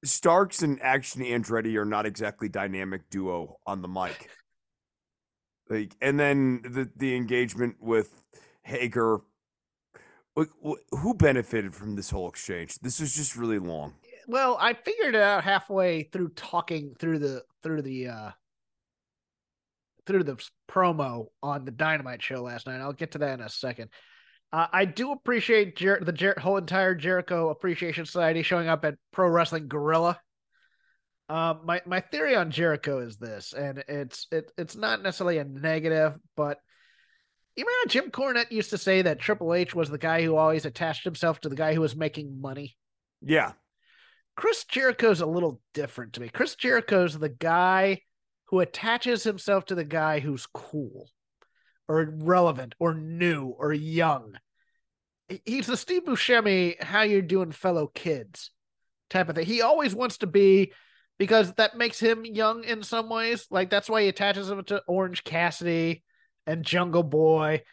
Starks 0.03 0.61
and 0.61 0.81
Action 0.81 1.21
Andretti 1.23 1.75
are 1.75 1.85
not 1.85 2.05
exactly 2.05 2.49
dynamic 2.49 3.09
duo 3.09 3.59
on 3.65 3.81
the 3.81 3.87
mic. 3.87 4.29
Like, 5.69 5.95
and 6.01 6.19
then 6.19 6.61
the 6.63 6.89
the 6.95 7.15
engagement 7.15 7.77
with 7.79 8.23
Hager. 8.63 9.19
Like, 10.35 10.49
who 10.91 11.13
benefited 11.13 11.75
from 11.75 11.95
this 11.95 12.09
whole 12.09 12.29
exchange? 12.29 12.79
This 12.79 12.99
was 12.99 13.13
just 13.13 13.35
really 13.35 13.59
long. 13.59 13.95
Well, 14.29 14.57
I 14.59 14.73
figured 14.73 15.15
it 15.15 15.21
out 15.21 15.43
halfway 15.43 16.03
through 16.03 16.29
talking 16.35 16.93
through 16.99 17.17
the 17.17 17.41
through 17.63 17.81
the 17.81 18.09
uh 18.09 18.31
through 20.05 20.23
the 20.23 20.37
promo 20.69 21.29
on 21.41 21.65
the 21.65 21.71
Dynamite 21.71 22.21
show 22.21 22.43
last 22.43 22.67
night. 22.67 22.79
I'll 22.79 22.93
get 22.93 23.13
to 23.13 23.17
that 23.17 23.39
in 23.39 23.43
a 23.43 23.49
second. 23.49 23.89
Uh, 24.53 24.67
I 24.71 24.85
do 24.85 25.13
appreciate 25.13 25.77
Jer- 25.77 26.03
the 26.03 26.11
Jer- 26.11 26.37
whole 26.39 26.57
entire 26.57 26.93
Jericho 26.93 27.49
Appreciation 27.49 28.05
Society 28.05 28.43
showing 28.43 28.67
up 28.67 28.85
at 28.85 28.97
Pro 29.11 29.27
Wrestling 29.27 29.67
Guerrilla. 29.67 30.19
Um, 31.27 31.61
my 31.65 31.81
my 31.87 31.99
theory 31.99 32.35
on 32.35 32.51
Jericho 32.51 32.99
is 32.99 33.17
this, 33.17 33.53
and 33.53 33.83
it's 33.87 34.27
it, 34.31 34.51
it's 34.59 34.75
not 34.75 35.01
necessarily 35.01 35.39
a 35.39 35.43
negative, 35.43 36.13
but 36.37 36.59
you 37.55 37.65
remember 37.65 37.89
Jim 37.89 38.11
Cornette 38.11 38.51
used 38.51 38.69
to 38.69 38.77
say 38.77 39.01
that 39.01 39.19
Triple 39.19 39.55
H 39.55 39.73
was 39.73 39.89
the 39.89 39.97
guy 39.97 40.21
who 40.21 40.35
always 40.35 40.65
attached 40.65 41.03
himself 41.03 41.41
to 41.41 41.49
the 41.49 41.55
guy 41.55 41.73
who 41.73 41.81
was 41.81 41.95
making 41.95 42.39
money. 42.39 42.77
Yeah, 43.23 43.53
Chris 44.39 44.63
Jericho's 44.63 45.19
a 45.19 45.25
little 45.25 45.59
different 45.73 46.13
to 46.13 46.21
me. 46.21 46.29
Chris 46.29 46.55
Jericho's 46.55 47.19
the 47.19 47.27
guy 47.27 48.03
who 48.45 48.61
attaches 48.61 49.21
himself 49.21 49.65
to 49.65 49.75
the 49.75 49.83
guy 49.83 50.21
who's 50.21 50.45
cool 50.45 51.09
or 51.89 52.09
relevant 52.09 52.73
or 52.79 52.93
new 52.93 53.47
or 53.47 53.73
young. 53.73 54.35
He's 55.43 55.67
the 55.67 55.75
Steve 55.75 56.05
Buscemi, 56.05 56.81
how 56.81 57.01
you 57.01 57.21
doing, 57.21 57.51
fellow 57.51 57.87
kids 57.87 58.51
type 59.09 59.27
of 59.27 59.35
thing. 59.35 59.45
He 59.45 59.61
always 59.61 59.93
wants 59.93 60.19
to 60.19 60.27
be 60.27 60.71
because 61.17 61.51
that 61.55 61.75
makes 61.75 61.99
him 61.99 62.23
young 62.23 62.63
in 62.63 62.81
some 62.81 63.09
ways. 63.09 63.45
Like 63.51 63.69
that's 63.69 63.89
why 63.89 64.03
he 64.03 64.07
attaches 64.07 64.49
him 64.49 64.63
to 64.63 64.81
Orange 64.87 65.25
Cassidy 65.25 66.01
and 66.47 66.63
Jungle 66.63 67.03
Boy. 67.03 67.63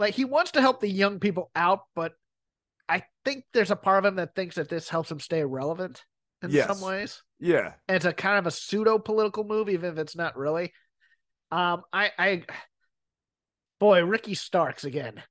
Like 0.00 0.14
he 0.14 0.24
wants 0.24 0.50
to 0.50 0.60
help 0.60 0.80
the 0.80 0.90
young 0.90 1.20
people 1.20 1.52
out, 1.54 1.82
but 1.94 2.14
I 2.88 3.02
think 3.24 3.44
there's 3.52 3.70
a 3.70 3.76
part 3.76 4.04
of 4.04 4.08
him 4.08 4.16
that 4.16 4.34
thinks 4.34 4.56
that 4.56 4.68
this 4.68 4.88
helps 4.88 5.10
him 5.10 5.20
stay 5.20 5.44
relevant 5.44 6.04
in 6.42 6.50
Yes. 6.50 6.66
some 6.68 6.80
ways. 6.80 7.22
yeah. 7.38 7.74
And 7.88 7.96
it's 7.96 8.04
a 8.04 8.12
kind 8.12 8.38
of 8.38 8.46
a 8.46 8.50
pseudo 8.50 8.98
political 8.98 9.44
move, 9.44 9.68
even 9.68 9.92
if 9.92 9.98
it's 9.98 10.16
not 10.16 10.36
really. 10.36 10.72
Um, 11.50 11.82
I, 11.92 12.10
I, 12.18 12.42
boy, 13.80 14.04
Ricky 14.04 14.34
Starks 14.34 14.84
again. 14.84 15.22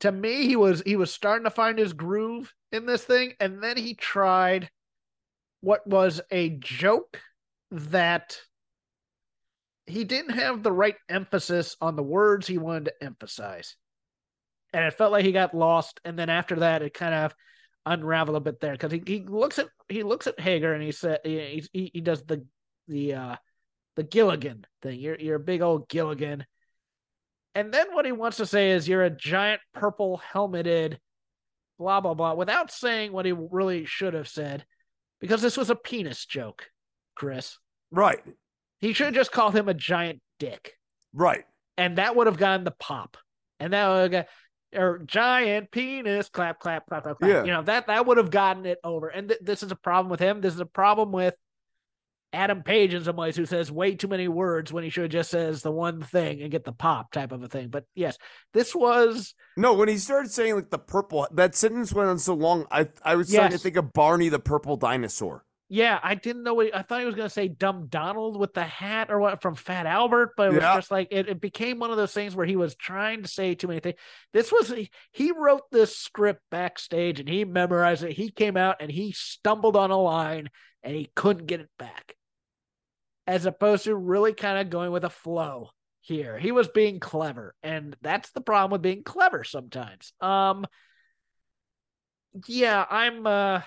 To 0.00 0.10
me, 0.12 0.46
he 0.46 0.56
was 0.56 0.82
he 0.86 0.96
was 0.96 1.12
starting 1.12 1.44
to 1.44 1.50
find 1.50 1.78
his 1.78 1.92
groove 1.92 2.52
in 2.72 2.86
this 2.86 3.04
thing, 3.04 3.34
and 3.38 3.62
then 3.62 3.76
he 3.76 3.94
tried 3.94 4.70
what 5.60 5.86
was 5.86 6.22
a 6.30 6.50
joke 6.58 7.20
that 7.70 8.38
he 9.86 10.04
didn't 10.04 10.32
have 10.38 10.62
the 10.62 10.72
right 10.72 10.96
emphasis 11.10 11.76
on 11.82 11.96
the 11.96 12.02
words 12.02 12.46
he 12.46 12.56
wanted 12.56 12.86
to 12.86 13.04
emphasize. 13.04 13.76
And 14.72 14.84
it 14.84 14.94
felt 14.94 15.12
like 15.12 15.24
he 15.24 15.32
got 15.32 15.54
lost. 15.54 16.00
And 16.04 16.18
then 16.18 16.30
after 16.30 16.56
that, 16.56 16.82
it 16.82 16.94
kind 16.94 17.14
of 17.14 17.34
unraveled 17.86 18.36
a 18.36 18.40
bit 18.40 18.60
there 18.60 18.72
because 18.72 18.92
he, 18.92 19.02
he 19.06 19.20
looks 19.20 19.58
at 19.58 19.68
he 19.88 20.02
looks 20.02 20.26
at 20.26 20.38
Hager 20.38 20.74
and 20.74 20.82
he 20.82 20.92
said 20.92 21.20
he, 21.24 21.66
he 21.72 21.90
he 21.94 22.00
does 22.00 22.22
the 22.22 22.44
the 22.88 23.14
uh 23.14 23.36
the 23.96 24.02
Gilligan 24.02 24.66
thing. 24.82 25.00
You're 25.00 25.18
you're 25.18 25.36
a 25.36 25.40
big 25.40 25.62
old 25.62 25.88
Gilligan. 25.88 26.44
And 27.54 27.74
then 27.74 27.92
what 27.92 28.06
he 28.06 28.12
wants 28.12 28.36
to 28.36 28.46
say 28.46 28.70
is 28.70 28.86
you're 28.86 29.02
a 29.02 29.10
giant 29.10 29.60
purple 29.74 30.18
helmeted 30.32 30.98
blah 31.78 32.00
blah 32.00 32.14
blah 32.14 32.34
without 32.34 32.70
saying 32.70 33.12
what 33.12 33.24
he 33.24 33.32
really 33.32 33.86
should 33.86 34.14
have 34.14 34.28
said 34.28 34.64
because 35.20 35.42
this 35.42 35.56
was 35.56 35.70
a 35.70 35.74
penis 35.74 36.26
joke, 36.26 36.70
Chris. 37.14 37.58
Right. 37.90 38.20
He 38.80 38.92
should 38.92 39.06
have 39.06 39.14
just 39.14 39.32
called 39.32 39.54
him 39.54 39.68
a 39.68 39.74
giant 39.74 40.20
dick. 40.38 40.74
Right. 41.12 41.44
And 41.76 41.98
that 41.98 42.16
would 42.16 42.26
have 42.26 42.38
gotten 42.38 42.64
the 42.64 42.70
pop. 42.70 43.16
And 43.58 43.72
that 43.72 43.88
would 43.88 44.00
have 44.00 44.10
got 44.10 44.26
or 44.74 44.98
giant 44.98 45.70
penis 45.70 46.28
clap 46.28 46.60
clap 46.60 46.86
clap 46.86 47.02
clap 47.04 47.18
clap. 47.18 47.30
Yeah. 47.30 47.44
You 47.44 47.52
know, 47.52 47.62
that 47.62 47.88
that 47.88 48.06
would 48.06 48.16
have 48.16 48.30
gotten 48.30 48.66
it 48.66 48.78
over. 48.84 49.08
And 49.08 49.28
th- 49.28 49.40
this 49.42 49.62
is 49.62 49.70
a 49.70 49.76
problem 49.76 50.10
with 50.10 50.20
him. 50.20 50.40
This 50.40 50.54
is 50.54 50.60
a 50.60 50.66
problem 50.66 51.12
with 51.12 51.36
Adam 52.32 52.62
Page 52.62 52.94
in 52.94 53.02
some 53.02 53.16
ways 53.16 53.36
who 53.36 53.44
says 53.44 53.72
way 53.72 53.96
too 53.96 54.06
many 54.06 54.28
words 54.28 54.72
when 54.72 54.84
he 54.84 54.90
should 54.90 55.04
have 55.04 55.10
just 55.10 55.30
says 55.30 55.62
the 55.62 55.72
one 55.72 56.00
thing 56.00 56.40
and 56.42 56.50
get 56.50 56.64
the 56.64 56.72
pop 56.72 57.10
type 57.10 57.32
of 57.32 57.42
a 57.42 57.48
thing. 57.48 57.68
But 57.68 57.84
yes, 57.94 58.16
this 58.52 58.74
was 58.74 59.34
No, 59.56 59.74
when 59.74 59.88
he 59.88 59.98
started 59.98 60.30
saying 60.30 60.54
like 60.54 60.70
the 60.70 60.78
purple, 60.78 61.26
that 61.32 61.54
sentence 61.54 61.92
went 61.92 62.08
on 62.08 62.18
so 62.18 62.34
long. 62.34 62.66
I 62.70 62.88
I 63.02 63.16
was 63.16 63.28
starting 63.28 63.56
to 63.56 63.62
think 63.62 63.76
of 63.76 63.92
Barney 63.92 64.28
the 64.28 64.38
purple 64.38 64.76
dinosaur. 64.76 65.44
Yeah, 65.72 66.00
I 66.02 66.16
didn't 66.16 66.42
know 66.42 66.54
what 66.54 66.74
I 66.74 66.82
thought 66.82 66.98
he 66.98 67.06
was 67.06 67.14
gonna 67.14 67.30
say 67.30 67.46
dumb 67.46 67.86
Donald 67.86 68.36
with 68.36 68.52
the 68.54 68.64
hat 68.64 69.08
or 69.08 69.20
what 69.20 69.40
from 69.40 69.54
Fat 69.54 69.86
Albert, 69.86 70.32
but 70.36 70.48
it 70.48 70.50
was 70.50 70.64
Yeah. 70.64 70.74
just 70.74 70.90
like 70.90 71.08
it, 71.12 71.28
it 71.28 71.40
became 71.40 71.78
one 71.78 71.92
of 71.92 71.96
those 71.96 72.12
things 72.12 72.34
where 72.34 72.44
he 72.44 72.56
was 72.56 72.74
trying 72.74 73.22
to 73.22 73.28
say 73.28 73.54
too 73.54 73.68
many 73.68 73.78
things. 73.78 73.94
This 74.32 74.50
was 74.50 74.68
he, 74.68 74.90
he 75.12 75.30
wrote 75.30 75.70
this 75.70 75.96
script 75.96 76.42
backstage 76.50 77.20
and 77.20 77.28
he 77.28 77.44
memorized 77.44 78.02
it. 78.02 78.16
He 78.16 78.32
came 78.32 78.56
out 78.56 78.78
and 78.80 78.90
he 78.90 79.12
stumbled 79.12 79.76
on 79.76 79.92
a 79.92 79.96
line 79.96 80.50
and 80.82 80.96
he 80.96 81.08
couldn't 81.14 81.46
get 81.46 81.60
it 81.60 81.70
back. 81.78 82.16
As 83.28 83.46
opposed 83.46 83.84
to 83.84 83.94
really 83.94 84.34
kind 84.34 84.58
of 84.58 84.70
going 84.70 84.90
with 84.90 85.04
a 85.04 85.10
flow 85.10 85.70
here. 86.00 86.36
He 86.36 86.50
was 86.50 86.66
being 86.66 86.98
clever, 86.98 87.54
and 87.62 87.96
that's 88.02 88.32
the 88.32 88.40
problem 88.40 88.72
with 88.72 88.82
being 88.82 89.04
clever 89.04 89.44
sometimes. 89.44 90.12
Um 90.20 90.66
yeah, 92.48 92.84
I'm 92.90 93.24
uh 93.24 93.60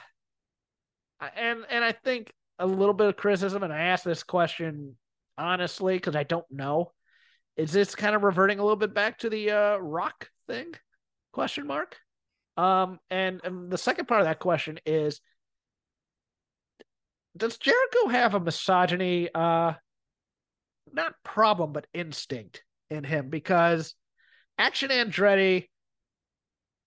and 1.36 1.66
and 1.70 1.84
I 1.84 1.92
think 1.92 2.32
a 2.60 2.66
little 2.66 2.94
bit 2.94 3.08
of 3.08 3.18
criticism, 3.18 3.64
and 3.64 3.74
I 3.74 3.80
ask 3.80 4.04
this 4.04 4.24
question 4.24 4.96
honestly 5.38 5.96
because 5.96 6.16
I 6.16 6.24
don't 6.24 6.46
know. 6.52 6.92
Is 7.56 7.72
this 7.72 7.96
kind 7.96 8.16
of 8.16 8.24
reverting 8.24 8.60
a 8.60 8.64
little 8.64 8.78
bit 8.78 8.94
back 8.94 9.20
to 9.20 9.30
the 9.30 9.52
uh, 9.52 9.78
rock 9.78 10.30
thing? 10.48 10.74
Question 11.32 11.68
mark. 11.68 11.98
Um, 12.58 13.00
and, 13.10 13.42
and 13.44 13.72
the 13.72 13.78
second 13.78 14.08
part 14.08 14.22
of 14.22 14.28
that 14.28 14.40
question 14.40 14.80
is: 14.86 15.22
Does 17.36 17.58
Jericho 17.58 18.10
have 18.10 18.34
a 18.34 18.40
misogyny, 18.40 19.30
uh, 19.34 19.74
not 20.92 21.14
problem, 21.24 21.74
but 21.74 21.88
instinct 21.94 22.64
in 22.90 23.04
him? 23.04 23.30
Because 23.30 23.96
Action 24.58 24.90
Andretti 24.90 25.68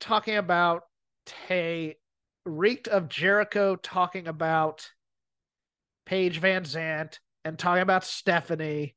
talking 0.01 0.37
about 0.37 0.83
Tay 1.49 1.97
reeked 2.47 2.89
of 2.89 3.09
Jericho 3.09 3.77
talking 3.77 4.29
about 4.29 4.91
Paige 6.07 6.41
VanZant 6.41 7.19
and 7.45 7.59
talking 7.59 7.83
about 7.83 8.05
Stephanie. 8.05 8.95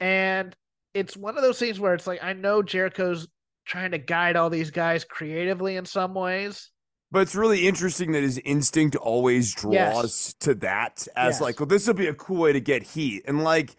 And 0.00 0.56
it's 0.94 1.16
one 1.16 1.36
of 1.36 1.42
those 1.42 1.58
things 1.58 1.78
where 1.78 1.94
it's 1.94 2.06
like, 2.06 2.22
I 2.24 2.32
know 2.32 2.62
Jericho's 2.62 3.28
trying 3.64 3.92
to 3.92 3.98
guide 3.98 4.36
all 4.36 4.50
these 4.50 4.70
guys 4.70 5.04
creatively 5.04 5.76
in 5.76 5.84
some 5.84 6.14
ways. 6.14 6.70
But 7.10 7.22
it's 7.22 7.34
really 7.34 7.68
interesting 7.68 8.12
that 8.12 8.22
his 8.22 8.38
instinct 8.38 8.96
always 8.96 9.54
draws 9.54 9.74
Yes. 9.74 10.34
to 10.40 10.54
that 10.56 11.06
as 11.14 11.34
Yes. 11.34 11.40
like, 11.40 11.60
well, 11.60 11.66
this 11.66 11.86
will 11.86 11.94
be 11.94 12.08
a 12.08 12.14
cool 12.14 12.40
way 12.40 12.52
to 12.54 12.60
get 12.60 12.82
heat. 12.82 13.22
And 13.28 13.44
like, 13.44 13.76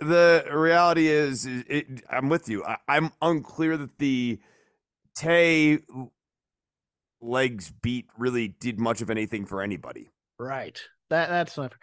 the 0.00 0.46
reality 0.52 1.08
is, 1.08 1.44
it, 1.44 2.04
I'm 2.08 2.28
with 2.28 2.48
you. 2.48 2.64
I, 2.64 2.76
I'm 2.86 3.10
unclear 3.20 3.76
that 3.76 3.98
the 3.98 4.38
Tay 5.16 5.80
legs 7.20 7.72
beat 7.82 8.06
really 8.16 8.48
did 8.48 8.78
much 8.78 9.00
of 9.00 9.10
anything 9.10 9.46
for 9.46 9.62
anybody. 9.62 10.10
Right. 10.38 10.80
That 11.10 11.28
that's 11.28 11.56
not 11.56 11.74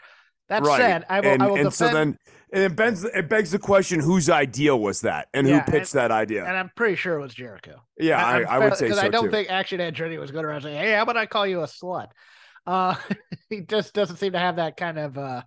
that 0.50 0.64
right. 0.64 0.78
said, 0.78 1.06
I 1.10 1.22
will 1.22 1.30
and, 1.30 1.44
I 1.44 1.48
will 1.48 1.56
and 1.56 1.64
defend 1.66 1.74
so 1.74 1.94
then 1.94 2.18
and 2.54 2.64
it 2.64 2.76
begs 2.76 3.04
it 3.04 3.28
begs 3.28 3.52
the 3.52 3.60
question: 3.60 4.00
whose 4.00 4.30
idea 4.30 4.76
was 4.76 5.02
that, 5.02 5.28
and 5.34 5.48
Yeah, 5.48 5.64
who 5.64 5.72
pitched 5.72 5.94
that 5.94 6.12
idea? 6.12 6.46
and 6.46 6.56
I'm 6.56 6.72
pretty 6.76 6.96
sure 6.96 7.18
it 7.18 7.22
was 7.22 7.34
Jericho. 7.34 7.82
yeah, 7.98 8.24
I, 8.24 8.42
I 8.44 8.60
would 8.60 8.76
say 8.76 8.86
because 8.86 9.00
so 9.00 9.06
I 9.06 9.10
don't 9.10 9.26
too. 9.26 9.32
think 9.32 9.50
Action 9.50 9.80
Andretti 9.80 10.20
was 10.20 10.32
going 10.32 10.46
around 10.46 10.62
saying, 10.62 10.78
"Hey, 10.78 10.94
how 10.94 11.02
about 11.02 11.18
I 11.18 11.26
call 11.26 11.48
you 11.48 11.62
a 11.62 11.66
slut?" 11.66 12.08
Uh, 12.66 12.96
he 13.50 13.62
just 13.62 13.94
doesn't 13.94 14.18
seem 14.18 14.34
to 14.34 14.40
have 14.40 14.58
that 14.58 14.78
kind 14.78 15.00
of 15.00 15.18
uh, 15.18 15.42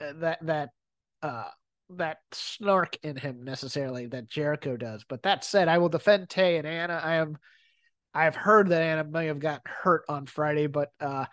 uh, 0.00 0.12
that 0.20 0.38
that 0.42 0.68
uh 1.22 1.48
that 1.90 2.18
snark 2.32 2.96
in 3.02 3.16
him 3.16 3.44
necessarily 3.44 4.06
that 4.06 4.28
Jericho 4.28 4.76
does. 4.76 5.04
But 5.08 5.24
that 5.24 5.44
said, 5.44 5.68
I 5.68 5.78
will 5.78 5.88
defend 5.88 6.30
Tay 6.30 6.56
and 6.56 6.66
Anna. 6.66 7.00
I 7.02 7.16
am 7.16 7.36
I've 8.14 8.36
heard 8.36 8.68
that 8.68 8.82
Anna 8.82 9.04
may 9.04 9.26
have 9.26 9.38
got 9.38 9.62
hurt 9.64 10.04
on 10.08 10.26
Friday, 10.26 10.66
but 10.66 10.90
uh 11.00 11.26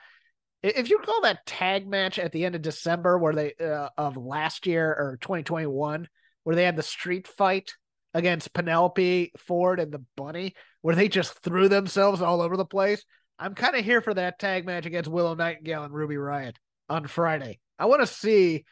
if 0.61 0.89
you 0.89 0.97
recall 0.99 1.21
that 1.21 1.45
tag 1.45 1.87
match 1.87 2.19
at 2.19 2.33
the 2.33 2.43
end 2.43 2.53
of 2.53 2.61
December 2.61 3.17
where 3.17 3.33
they 3.33 3.53
uh, 3.61 3.89
of 3.97 4.17
last 4.17 4.67
year 4.67 4.89
or 4.89 5.17
2021 5.21 6.07
where 6.43 6.55
they 6.55 6.65
had 6.65 6.75
the 6.75 6.83
street 6.83 7.27
fight 7.27 7.73
against 8.13 8.53
Penelope 8.53 9.31
Ford 9.37 9.79
and 9.79 9.91
the 9.91 10.03
Bunny 10.17 10.55
where 10.81 10.95
they 10.95 11.07
just 11.07 11.39
threw 11.43 11.69
themselves 11.69 12.21
all 12.21 12.41
over 12.41 12.57
the 12.57 12.65
place. 12.65 13.05
I'm 13.37 13.55
kind 13.55 13.75
of 13.77 13.85
here 13.85 14.01
for 14.01 14.13
that 14.13 14.37
tag 14.39 14.65
match 14.65 14.85
against 14.85 15.09
Willow 15.09 15.33
Nightingale 15.35 15.83
and 15.83 15.93
Ruby 15.93 16.15
Riott 16.15 16.55
on 16.89 17.07
Friday. 17.07 17.59
I 17.77 17.85
want 17.85 18.01
to 18.01 18.07
see 18.07 18.65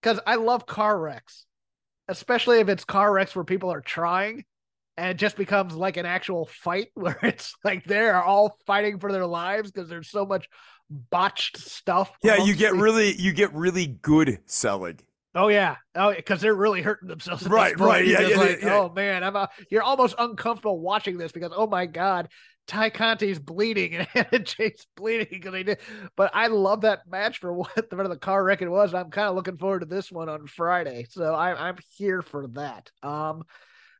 because 0.00 0.18
I 0.26 0.34
love 0.36 0.66
car 0.66 0.98
wrecks. 0.98 1.46
especially 2.08 2.58
if 2.60 2.68
it's 2.68 2.84
car 2.84 3.12
wrecks 3.12 3.34
where 3.36 3.44
people 3.44 3.72
are 3.72 3.80
trying 3.80 4.44
and 4.96 5.10
it 5.10 5.16
just 5.16 5.36
becomes 5.36 5.74
like 5.74 5.96
an 5.96 6.06
actual 6.06 6.46
fight 6.46 6.88
where 6.94 7.18
it's 7.22 7.54
like 7.64 7.84
they're 7.84 8.22
all 8.22 8.56
fighting 8.66 8.98
for 8.98 9.12
their 9.12 9.26
lives 9.26 9.70
because 9.70 9.88
there's 9.88 10.10
so 10.10 10.26
much 10.26 10.48
botched 10.90 11.58
stuff. 11.58 12.12
Yeah, 12.22 12.44
you 12.44 12.54
get 12.54 12.74
really 12.74 13.14
you 13.14 13.32
get 13.32 13.52
really 13.54 13.86
good 13.86 14.40
selling. 14.46 14.98
Oh 15.34 15.48
yeah, 15.48 15.76
oh 15.94 16.14
because 16.14 16.42
they're 16.42 16.54
really 16.54 16.82
hurting 16.82 17.08
themselves. 17.08 17.46
Right, 17.46 17.78
right, 17.80 18.06
yeah, 18.06 18.20
yeah, 18.20 18.36
like, 18.36 18.60
yeah. 18.60 18.74
Oh 18.74 18.92
man, 18.94 19.24
I'm. 19.24 19.34
Uh, 19.34 19.46
you're 19.70 19.82
almost 19.82 20.14
uncomfortable 20.18 20.78
watching 20.78 21.16
this 21.16 21.32
because 21.32 21.52
oh 21.56 21.66
my 21.66 21.86
god, 21.86 22.28
Tay 22.66 22.90
Conti's 22.90 23.38
bleeding 23.38 23.94
and 23.94 24.06
Hannah 24.12 24.38
Jake's 24.40 24.86
bleeding 24.96 25.28
because 25.30 25.52
they 25.52 25.62
did. 25.62 25.78
But 26.16 26.30
I 26.34 26.48
love 26.48 26.82
that 26.82 27.08
match 27.08 27.38
for 27.38 27.52
what 27.52 27.74
the, 27.74 27.96
for 27.96 28.08
the 28.08 28.16
car 28.16 28.42
wreck 28.44 28.62
it 28.62 28.68
was. 28.68 28.94
I'm 28.94 29.10
kind 29.10 29.28
of 29.28 29.34
looking 29.34 29.56
forward 29.56 29.80
to 29.80 29.86
this 29.86 30.10
one 30.12 30.28
on 30.28 30.46
Friday, 30.46 31.06
so 31.08 31.34
I, 31.34 31.68
I'm 31.68 31.76
here 31.96 32.22
for 32.22 32.46
that. 32.48 32.90
Um, 33.02 33.44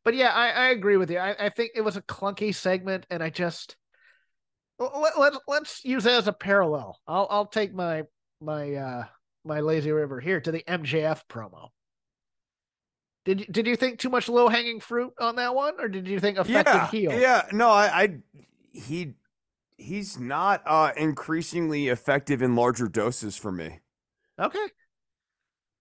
but 0.05 0.15
yeah, 0.15 0.31
I, 0.31 0.49
I 0.49 0.69
agree 0.69 0.97
with 0.97 1.11
you. 1.11 1.19
I, 1.19 1.47
I 1.47 1.49
think 1.49 1.73
it 1.75 1.83
was 1.83 1.97
a 1.97 2.03
clunky 2.03 2.55
segment, 2.55 3.07
and 3.11 3.23
I 3.23 3.31
just 3.31 3.77
let, 4.79 5.19
let, 5.19 5.33
let's 5.47 5.85
use 5.85 6.05
that 6.05 6.15
as 6.15 6.29
a 6.29 6.33
parallel. 6.33 6.99
I'll 7.07 7.27
I'll 7.31 7.47
take 7.47 7.75
my 7.75 8.03
my 8.41 8.75
uh 8.75 9.05
my 9.45 9.61
lazy 9.61 9.93
river 9.93 10.21
here 10.21 10.41
to 10.41 10.53
the 10.53 10.63
MJF 10.67 11.23
promo. 11.29 11.69
Did 13.25 13.41
you, 13.41 13.47
did 13.47 13.67
you 13.69 13.77
think 13.77 14.01
too 14.01 14.11
much 14.11 14.29
low 14.29 14.49
hanging 14.49 14.81
fruit 14.81 15.13
on 15.21 15.37
that 15.37 15.55
one, 15.55 15.75
or 15.79 15.89
did 15.89 16.09
you 16.09 16.19
think 16.19 16.39
effective 16.39 16.75
yeah, 16.75 16.91
heel? 16.91 17.13
yeah. 17.13 17.43
No, 17.53 17.69
I, 17.69 18.03
I 18.03 18.17
he 18.73 19.13
he's 19.77 20.19
not 20.19 20.63
uh 20.67 20.93
increasingly 20.97 21.89
effective 21.89 22.43
in 22.43 22.57
larger 22.57 22.89
doses 22.89 23.37
for 23.37 23.53
me. 23.53 23.81
Okay. 24.41 24.67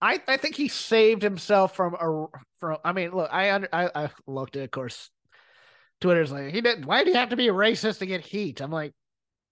I 0.02 0.22
I 0.28 0.38
think 0.38 0.56
he 0.56 0.68
saved 0.68 1.22
himself 1.22 1.76
from 1.76 1.93
a 1.95 2.26
from. 2.60 2.78
I 2.84 2.91
mean, 2.93 3.12
look, 3.12 3.30
I 3.32 3.52
under, 3.52 3.70
I, 3.72 3.89
I 3.93 4.10
looked 4.28 4.56
at, 4.56 4.64
of 4.64 4.72
course, 4.72 5.10
Twitter's 5.99 6.32
like 6.32 6.54
he 6.54 6.62
didn't. 6.62 6.86
Why 6.86 7.04
did 7.04 7.12
he 7.12 7.18
have 7.18 7.30
to 7.30 7.36
be 7.36 7.47
a 7.47 7.54
racist 7.54 7.99
to 7.99 8.06
get 8.06 8.22
heat? 8.22 8.62
I'm 8.62 8.72
like, 8.72 8.93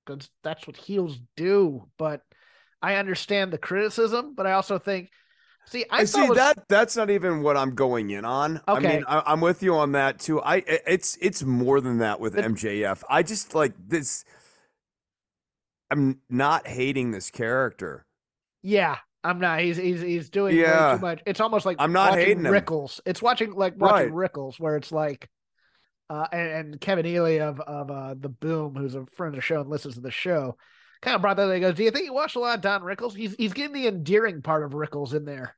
because 0.05 0.29
that's 0.43 0.65
what 0.65 0.75
heels 0.77 1.19
do. 1.37 1.87
But 1.97 2.21
I 2.81 2.95
understand 2.95 3.51
the 3.53 3.57
criticism, 3.57 4.33
but 4.35 4.47
I 4.47 4.53
also 4.53 4.79
think, 4.79 5.09
see, 5.67 5.85
I, 5.91 5.99
I 5.99 6.03
see 6.05 6.27
was, 6.27 6.37
that 6.37 6.57
that's 6.69 6.95
not 6.97 7.09
even 7.09 7.43
what 7.43 7.55
I'm 7.57 7.75
going 7.75 8.09
in 8.09 8.25
on. 8.25 8.61
I 8.67 8.77
Okay. 8.77 8.87
mean, 8.95 9.03
I, 9.07 9.21
I'm 9.27 9.41
with 9.41 9.61
you 9.61 9.75
on 9.75 9.91
that 9.91 10.17
too. 10.19 10.41
I 10.41 10.55
i- 10.55 10.63
it's 10.87 11.17
it's 11.21 11.43
more 11.43 11.79
than 11.81 11.99
that 11.99 12.19
with 12.19 12.35
But- 12.35 12.45
MJF. 12.45 13.03
I 13.09 13.21
just 13.21 13.53
like 13.53 13.73
this. 13.87 14.25
I'm 15.91 16.21
not 16.29 16.67
hating 16.67 17.11
this 17.11 17.29
character. 17.31 18.05
Yeah, 18.61 18.97
I'm 19.23 19.39
not. 19.39 19.59
He's 19.61 19.77
he's 19.77 20.01
he's 20.01 20.29
doing 20.29 20.55
way 20.55 20.61
Yeah. 20.61 20.95
too 20.95 21.01
much. 21.01 21.21
It's 21.25 21.39
almost 21.41 21.65
like 21.65 21.77
I'm 21.79 21.91
not 21.91 22.11
watching 22.11 22.25
hating 22.25 22.45
him. 22.45 22.53
Rickles. 22.53 22.99
It's 23.05 23.21
watching 23.21 23.51
like 23.53 23.73
watching 23.77 24.13
Right. 24.13 24.31
Rickles, 24.31 24.59
where 24.59 24.77
it's 24.77 24.91
like, 24.91 25.29
uh, 26.09 26.27
and, 26.31 26.49
and 26.71 26.81
Kevin 26.81 27.05
Ely 27.05 27.39
of 27.41 27.59
of 27.59 27.91
uh 27.91 28.15
the 28.19 28.29
Boom, 28.29 28.75
who's 28.75 28.95
a 28.95 29.05
friend 29.17 29.33
of 29.33 29.37
the 29.37 29.41
show 29.41 29.61
and 29.61 29.69
listens 29.69 29.95
to 29.95 30.01
the 30.01 30.11
show, 30.11 30.57
kind 31.01 31.15
of 31.15 31.21
brought 31.21 31.37
that. 31.37 31.53
He 31.53 31.59
goes, 31.59 31.75
"Do 31.75 31.83
you 31.83 31.91
think 31.91 32.05
you 32.05 32.13
watched 32.13 32.35
a 32.37 32.39
lot 32.39 32.55
of 32.55 32.61
Don 32.61 32.81
Rickles? 32.81 33.13
He's 33.15 33.35
he's 33.35 33.53
getting 33.53 33.73
the 33.73 33.87
endearing 33.87 34.41
part 34.41 34.63
of 34.63 34.71
Rickles 34.71 35.13
in 35.13 35.25
there." 35.25 35.55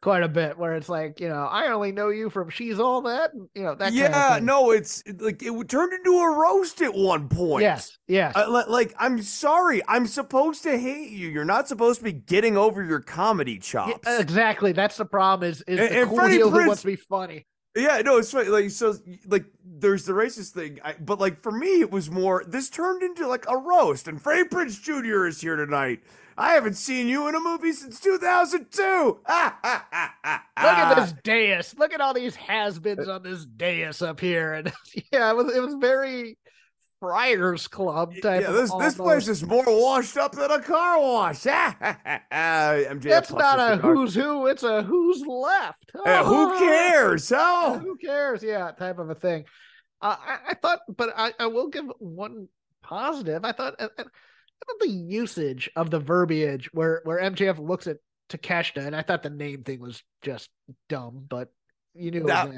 Quite 0.00 0.22
a 0.22 0.28
bit, 0.28 0.56
where 0.56 0.74
it's 0.76 0.88
like, 0.88 1.18
you 1.18 1.28
know, 1.28 1.44
I 1.50 1.72
only 1.72 1.90
know 1.90 2.10
you 2.10 2.30
from 2.30 2.50
She's 2.50 2.78
All 2.78 3.02
That, 3.02 3.32
you 3.54 3.64
know, 3.64 3.74
that. 3.74 3.92
yeah, 3.92 4.12
kind 4.12 4.14
of 4.14 4.34
thing. 4.36 4.44
no, 4.46 4.70
it's 4.70 5.02
like 5.18 5.42
it 5.42 5.68
turned 5.68 5.92
into 5.92 6.12
a 6.20 6.38
roast 6.38 6.80
at 6.82 6.94
one 6.94 7.28
point. 7.28 7.62
Yes, 7.62 7.98
yes. 8.06 8.36
Li- 8.36 8.62
like 8.68 8.94
I'm 8.96 9.20
sorry, 9.22 9.82
I'm 9.88 10.06
supposed 10.06 10.62
to 10.62 10.78
hate 10.78 11.10
you. 11.10 11.26
You're 11.28 11.44
not 11.44 11.66
supposed 11.66 11.98
to 11.98 12.04
be 12.04 12.12
getting 12.12 12.56
over 12.56 12.84
your 12.84 13.00
comedy 13.00 13.54
Yeah, 13.54 13.58
chops. 13.58 14.08
exactly. 14.20 14.70
That's 14.70 14.96
the 14.98 15.04
problem. 15.04 15.50
Is 15.50 15.62
is 15.66 15.80
And- 15.80 15.90
the 15.90 15.98
and 16.02 16.08
cool 16.08 16.18
Freddie 16.18 16.34
heel 16.36 16.50
who 16.50 16.58
Prinze- 16.58 16.66
wants 16.68 16.82
to 16.82 16.86
be 16.86 16.96
funny. 16.96 17.46
Yeah, 17.76 18.00
no, 18.04 18.18
it's 18.18 18.30
funny. 18.30 18.48
Like 18.50 18.70
so, 18.70 18.94
like 19.26 19.46
there's 19.64 20.04
the 20.04 20.12
racist 20.12 20.50
thing, 20.52 20.78
I, 20.84 20.94
but 21.00 21.18
like 21.18 21.42
for 21.42 21.50
me, 21.50 21.80
it 21.80 21.90
was 21.90 22.08
more. 22.08 22.44
This 22.46 22.70
turned 22.70 23.02
into 23.02 23.26
like 23.26 23.46
a 23.48 23.56
roast, 23.56 24.06
and 24.06 24.22
Freddie 24.22 24.48
Prinze 24.48 24.80
Jr. 24.80 25.26
is 25.26 25.40
here 25.40 25.56
tonight. 25.56 26.00
I 26.38 26.52
haven't 26.54 26.74
seen 26.76 27.08
you 27.08 27.26
in 27.28 27.34
a 27.34 27.40
movie 27.40 27.72
since 27.72 27.98
2002. 28.00 29.18
Ah, 29.26 29.58
ah, 29.64 29.86
ah, 29.92 30.14
ah, 30.24 30.42
Look 30.62 30.78
at 30.78 30.94
this 30.94 31.14
dais. 31.24 31.74
Look 31.76 31.92
at 31.92 32.00
all 32.00 32.14
these 32.14 32.36
has-beens 32.36 33.08
on 33.08 33.22
this 33.24 33.44
dais 33.44 34.00
up 34.02 34.20
here. 34.20 34.54
And 34.54 34.72
yeah, 35.12 35.30
it 35.30 35.36
was 35.36 35.54
it 35.54 35.60
was 35.60 35.74
very 35.80 36.38
Friars 37.00 37.66
Club 37.68 38.12
type. 38.22 38.42
Yeah, 38.42 38.48
of 38.48 38.54
this 38.54 38.72
this 38.74 38.94
place 38.94 39.28
is 39.28 39.44
more 39.44 39.64
washed 39.66 40.16
up 40.16 40.32
than 40.32 40.50
a 40.50 40.60
car 40.62 41.00
wash. 41.00 41.44
It's 42.30 43.32
not 43.32 43.58
a 43.58 43.76
who's 43.76 44.14
who. 44.14 44.46
It's 44.46 44.62
a 44.62 44.82
who's 44.82 45.24
left. 45.26 45.90
Yeah, 46.06 46.24
who 46.24 46.50
Ah, 46.52 46.58
cares? 46.58 47.32
Oh, 47.34 47.80
Who 47.82 47.96
cares? 47.96 48.42
Yeah, 48.42 48.70
type 48.72 48.98
of 48.98 49.10
a 49.10 49.14
thing. 49.14 49.44
Uh, 50.00 50.16
I, 50.18 50.38
I 50.50 50.54
thought, 50.54 50.80
but 50.88 51.12
I, 51.16 51.32
I 51.40 51.46
will 51.46 51.68
give 51.68 51.86
one 51.98 52.48
positive. 52.82 53.44
I 53.44 53.52
thought, 53.52 53.74
I, 53.80 53.88
Thought 54.66 54.80
the 54.80 54.88
usage 54.90 55.70
of 55.76 55.90
the 55.90 56.00
verbiage 56.00 56.68
where 56.72 57.00
where 57.04 57.20
MJF 57.20 57.58
looks 57.58 57.86
at 57.86 57.98
Takeshita, 58.28 58.84
and 58.86 58.94
I 58.94 59.02
thought 59.02 59.22
the 59.22 59.30
name 59.30 59.62
thing 59.62 59.80
was 59.80 60.02
just 60.22 60.50
dumb, 60.88 61.24
but 61.28 61.48
you 61.94 62.10
knew. 62.10 62.20
it 62.20 62.26
That- 62.26 62.50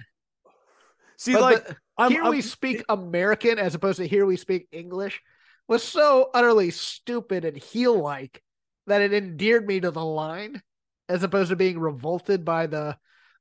see, 1.17 1.33
but 1.35 1.43
like 1.43 1.67
the- 1.67 1.77
I'm, 1.99 2.11
here 2.11 2.23
I'm- 2.23 2.31
we 2.31 2.41
speak 2.41 2.83
American 2.89 3.59
as 3.59 3.75
opposed 3.75 3.99
to 3.99 4.07
here 4.07 4.27
we 4.27 4.37
speak 4.37 4.69
English 4.73 5.21
was 5.69 5.83
so 5.85 6.31
utterly 6.35 6.71
stupid 6.71 7.45
and 7.45 7.57
heel 7.57 7.97
like 7.97 8.43
that 8.87 9.03
it 9.03 9.13
endeared 9.13 9.67
me 9.67 9.79
to 9.81 9.91
the 9.93 10.05
line 10.05 10.61
as 11.09 11.23
opposed 11.23 11.51
to 11.51 11.57
being 11.57 11.79
revolted 11.79 12.45
by 12.45 12.67
the 12.67 12.97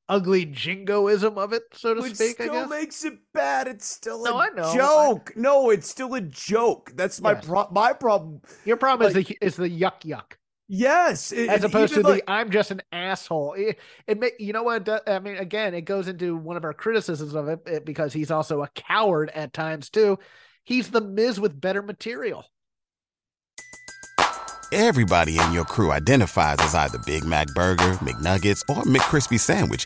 ugly 0.10 0.44
jingoism 0.46 1.38
of 1.38 1.54
it, 1.54 1.64
so 1.74 1.94
to 1.94 2.02
Which 2.02 2.16
speak. 2.16 2.42
I 2.42 2.46
still 2.46 2.54
guess. 2.54 2.70
makes 2.70 3.06
it 3.06 3.14
bad. 3.34 3.68
It's 3.68 3.86
still 3.86 4.24
No, 4.24 4.34
a 4.34 4.38
I 4.38 4.50
know. 4.50 4.74
joke. 4.74 5.34
No, 5.38 5.70
it's 5.70 5.90
still 5.90 6.14
a 6.16 6.22
joke. 6.22 6.92
That's 6.96 7.22
my 7.22 7.34
Yes. 7.34 7.46
pro- 7.46 7.70
my 7.72 7.94
problem. 7.94 8.42
Your 8.66 8.76
problem 8.78 9.14
like- 9.14 9.22
is 9.22 9.28
the 9.28 9.38
is 9.42 9.56
the 9.56 9.70
yuck 9.70 10.02
yuck 10.02 10.34
Yes, 10.72 11.32
it- 11.32 11.50
as 11.50 11.64
opposed 11.64 11.94
to 11.94 12.02
even 12.02 12.16
the 12.18 12.30
I'm 12.30 12.52
just 12.52 12.70
an 12.72 12.82
asshole. 12.92 13.54
It, 13.54 13.80
it 14.06 14.20
ma- 14.20 14.28
you 14.38 14.54
know 14.54 14.64
what? 14.64 14.88
Uh, 14.88 15.00
I 15.08 15.18
mean, 15.20 15.38
again, 15.38 15.74
it 15.74 15.82
goes 15.82 16.08
into 16.08 16.36
one 16.36 16.58
of 16.58 16.64
our 16.64 16.74
criticisms 16.74 17.34
of 17.34 17.48
it, 17.48 17.62
it 17.66 17.86
because 17.86 18.12
he's 18.14 18.30
also 18.32 18.62
a 18.64 18.68
coward 18.76 19.32
at 19.34 19.54
times 19.54 19.90
too. 19.90 20.20
He's 20.66 20.92
the 20.92 21.02
Miz 21.02 21.40
with 21.40 21.60
better 21.60 21.82
material. 21.82 22.46
Everybody 24.72 25.40
in 25.40 25.52
your 25.52 25.66
crew 25.66 25.92
identifies 25.92 26.58
as 26.60 26.76
either 26.76 27.00
Big 27.00 27.26
Mac 27.26 27.48
Burger, 27.56 27.94
McNuggets, 28.04 28.62
or 28.70 28.84
McCrispy 28.84 29.40
Sandwich. 29.40 29.86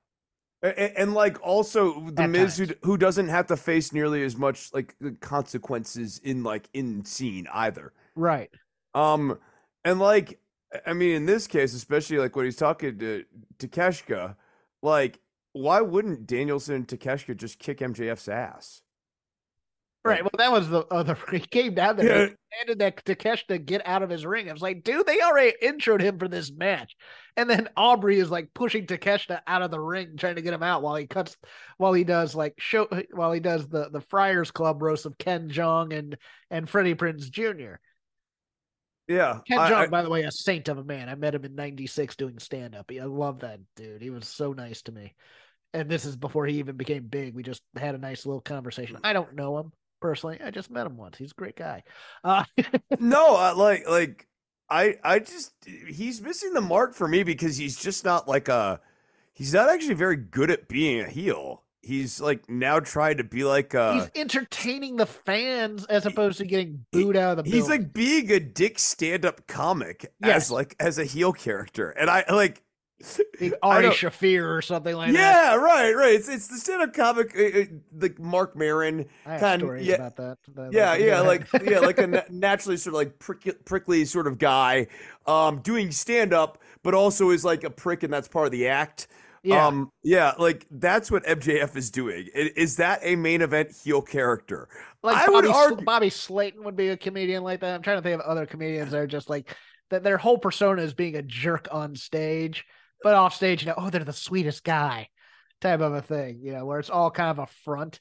And, 0.63 0.93
and 0.97 1.13
like 1.13 1.41
also 1.41 2.09
the 2.11 2.27
Miz 2.27 2.57
who, 2.57 2.67
who 2.83 2.97
doesn't 2.97 3.29
have 3.29 3.47
to 3.47 3.57
face 3.57 3.91
nearly 3.91 4.23
as 4.23 4.37
much 4.37 4.73
like 4.73 4.95
the 4.99 5.11
consequences 5.11 6.19
in 6.23 6.43
like 6.43 6.69
in 6.73 7.03
scene 7.05 7.47
either. 7.51 7.93
Right. 8.15 8.49
Um 8.93 9.39
and 9.83 9.99
like 9.99 10.39
I 10.85 10.93
mean 10.93 11.15
in 11.15 11.25
this 11.25 11.47
case 11.47 11.73
especially 11.73 12.19
like 12.19 12.35
when 12.35 12.45
he's 12.45 12.57
talking 12.57 12.99
to 12.99 13.25
Takeshita 13.57 14.35
like 14.81 15.19
why 15.53 15.81
wouldn't 15.81 16.27
Danielson 16.27 16.75
and 16.75 16.87
Takeshita 16.87 17.35
just 17.35 17.59
kick 17.59 17.79
MJF's 17.79 18.29
ass? 18.29 18.81
Right. 20.03 20.23
Well, 20.23 20.31
that 20.39 20.51
was 20.51 20.67
the 20.67 20.79
other. 20.87 21.15
He 21.31 21.39
came 21.39 21.75
down 21.75 21.95
there 21.97 22.05
Yeah. 22.07 22.21
and 22.23 22.37
demanded 22.65 22.79
that 22.79 23.05
Takeshita 23.05 23.63
get 23.63 23.85
out 23.87 24.01
of 24.01 24.09
his 24.09 24.25
ring. 24.25 24.49
I 24.49 24.53
was 24.53 24.61
like, 24.61 24.83
dude, 24.83 25.05
they 25.05 25.21
already 25.21 25.53
introed 25.61 26.01
him 26.01 26.17
for 26.17 26.27
this 26.27 26.51
match, 26.51 26.95
and 27.37 27.47
then 27.47 27.69
Aubrey 27.77 28.17
is 28.17 28.31
like 28.31 28.49
pushing 28.55 28.87
Takeshita 28.87 29.41
out 29.45 29.61
of 29.61 29.69
the 29.69 29.79
ring, 29.79 30.17
trying 30.17 30.35
to 30.35 30.41
get 30.41 30.53
him 30.55 30.63
out 30.63 30.81
while 30.81 30.95
he 30.95 31.05
cuts, 31.05 31.37
while 31.77 31.93
he 31.93 32.03
does 32.03 32.33
like 32.33 32.55
show, 32.57 32.87
while 33.13 33.31
he 33.31 33.39
does 33.39 33.67
the 33.67 33.89
the 33.91 34.01
Friars 34.01 34.49
Club 34.49 34.81
roast 34.81 35.05
of 35.05 35.19
Ken 35.19 35.49
Jeong 35.49 35.95
and 35.95 36.17
and 36.49 36.67
Freddie 36.67 36.95
Prinze 36.95 37.29
Jr. 37.29 37.75
Yeah. 39.07 39.39
Ken 39.47 39.59
I- 39.59 39.69
Jeong, 39.69 39.75
I- 39.75 39.87
by 39.87 40.01
the 40.01 40.09
way, 40.09 40.23
a 40.23 40.31
saint 40.31 40.67
of 40.67 40.79
a 40.79 40.83
man. 40.83 41.09
I 41.09 41.15
met 41.15 41.35
him 41.35 41.45
in 41.45 41.53
'96 41.53 42.15
doing 42.15 42.39
stand 42.39 42.73
up. 42.75 42.89
I 42.91 43.03
love 43.03 43.41
that 43.41 43.59
dude. 43.75 44.01
He 44.01 44.09
was 44.09 44.27
so 44.27 44.53
nice 44.53 44.81
to 44.83 44.91
me. 44.91 45.13
And 45.73 45.89
this 45.89 46.05
is 46.05 46.15
before 46.17 46.47
he 46.47 46.57
even 46.59 46.75
became 46.75 47.03
big. 47.07 47.33
We 47.35 47.43
just 47.43 47.61
had 47.75 47.93
a 47.95 47.99
nice 47.99 48.25
little 48.25 48.41
conversation. 48.41 48.97
I 49.03 49.13
don't 49.13 49.35
know 49.35 49.59
him 49.59 49.71
personally. 50.01 50.39
I 50.43 50.51
just 50.51 50.69
met 50.69 50.85
him 50.85 50.97
once. 50.97 51.17
He's 51.17 51.31
a 51.31 51.35
great 51.35 51.55
guy. 51.55 51.83
Uh, 52.23 52.43
no, 52.99 53.35
uh, 53.37 53.53
like 53.55 53.87
like 53.87 54.27
I 54.69 54.97
I 55.03 55.19
just 55.19 55.53
he's 55.87 56.21
missing 56.21 56.53
the 56.53 56.61
mark 56.61 56.93
for 56.95 57.07
me 57.07 57.23
because 57.23 57.55
he's 57.57 57.77
just 57.77 58.03
not 58.03 58.27
like 58.27 58.49
a 58.49 58.81
he's 59.33 59.53
not 59.53 59.69
actually 59.69 59.95
very 59.95 60.17
good 60.17 60.51
at 60.51 60.67
being 60.67 61.01
a 61.01 61.07
heel. 61.09 61.63
he's 61.83 62.21
like 62.21 62.47
now 62.49 62.79
trying 62.79 63.17
to 63.17 63.23
be 63.23 63.43
like 63.43 63.73
uh 63.73 63.93
He's 63.93 64.11
entertaining 64.15 64.97
the 64.97 65.05
fans 65.07 65.85
as 65.85 66.05
opposed 66.05 66.37
to 66.37 66.45
getting 66.45 66.85
booed 66.91 67.15
out 67.15 67.39
of 67.39 67.45
the 67.45 67.49
he's 67.51 67.67
building. 67.67 67.81
like 67.85 67.93
being 67.93 68.31
a 68.31 68.39
dick 68.39 68.77
stand-up 68.77 69.47
comic 69.47 70.11
Yes. 70.21 70.35
as 70.45 70.51
like 70.51 70.75
as 70.79 70.99
a 70.99 71.05
heel 71.05 71.33
character 71.33 71.89
and 71.89 72.07
i 72.09 72.23
like 72.29 72.61
I 73.41 73.51
Ari 73.63 73.85
Shaffir 73.87 74.43
or 74.57 74.61
something 74.61 74.95
like 74.95 75.11
that. 75.13 75.17
yeah 75.19 75.55
right 75.55 75.93
right 75.95 76.13
it's 76.13 76.29
it's 76.29 76.47
the 76.47 76.57
stand-up 76.57 76.93
comic 76.93 77.35
uh, 77.37 77.59
uh, 77.61 77.63
like 77.99 78.19
Marc 78.19 78.55
Maron 78.55 79.05
I 79.25 79.31
have 79.33 79.39
kind- 79.39 79.59
stories 79.61 79.87
yeah, 79.87 79.95
about 79.95 80.15
that. 80.17 80.37
that- 80.55 80.73
yeah 80.73 80.95
yeah 80.95 81.21
like 81.21 81.47
yeah 81.63 81.79
like 81.79 81.97
a 81.99 82.25
naturally 82.29 82.77
sort 82.77 82.93
of 82.93 82.97
like 82.97 83.19
prickly, 83.19 83.53
prickly 83.65 84.05
sort 84.05 84.27
of 84.27 84.37
guy 84.37 84.87
um 85.25 85.59
doing 85.61 85.91
stand-up 85.91 86.61
but 86.83 86.93
also 86.93 87.29
is 87.29 87.43
like 87.45 87.63
a 87.63 87.69
prick 87.69 88.03
and 88.03 88.11
that's 88.13 88.27
part 88.27 88.45
of 88.45 88.51
the 88.51 88.67
act 88.67 89.07
yeah. 89.43 89.65
um 89.65 89.91
yeah 90.03 90.33
like 90.37 90.67
that's 90.71 91.09
what 91.09 91.23
mjf 91.25 91.75
is 91.75 91.89
doing 91.89 92.27
is 92.35 92.75
that 92.77 92.99
a 93.01 93.15
main 93.15 93.41
event 93.41 93.71
heel 93.83 94.01
character 94.01 94.69
like 95.03 95.15
I 95.17 95.25
Bobby, 95.27 95.47
Sl- 95.47 95.53
argue- 95.53 95.85
Bobby 95.85 96.09
Slayton 96.11 96.63
would 96.63 96.75
be 96.75 96.89
a 96.89 96.97
comedian 96.97 97.41
like 97.43 97.61
that. 97.61 97.73
I'm 97.73 97.81
trying 97.81 97.97
to 97.97 98.03
think 98.03 98.21
of 98.21 98.21
other 98.21 98.45
comedians 98.45 98.91
that 98.91 98.99
are 98.99 99.07
just 99.07 99.31
like 99.31 99.55
that. 99.89 100.03
Their 100.03 100.19
whole 100.19 100.37
persona 100.37 100.83
is 100.83 100.93
being 100.93 101.15
a 101.15 101.23
jerk 101.23 101.67
on 101.71 101.95
stage, 101.95 102.65
but 103.03 103.15
off 103.15 103.35
stage, 103.35 103.61
you 103.63 103.67
know, 103.67 103.75
oh, 103.77 103.89
they're 103.89 104.03
the 104.03 104.13
sweetest 104.13 104.63
guy, 104.63 105.09
type 105.59 105.81
of 105.81 105.93
a 105.93 106.01
thing. 106.01 106.39
You 106.43 106.53
know, 106.53 106.65
where 106.65 106.79
it's 106.79 106.89
all 106.89 107.11
kind 107.11 107.29
of 107.31 107.39
a 107.39 107.47
front. 107.47 107.99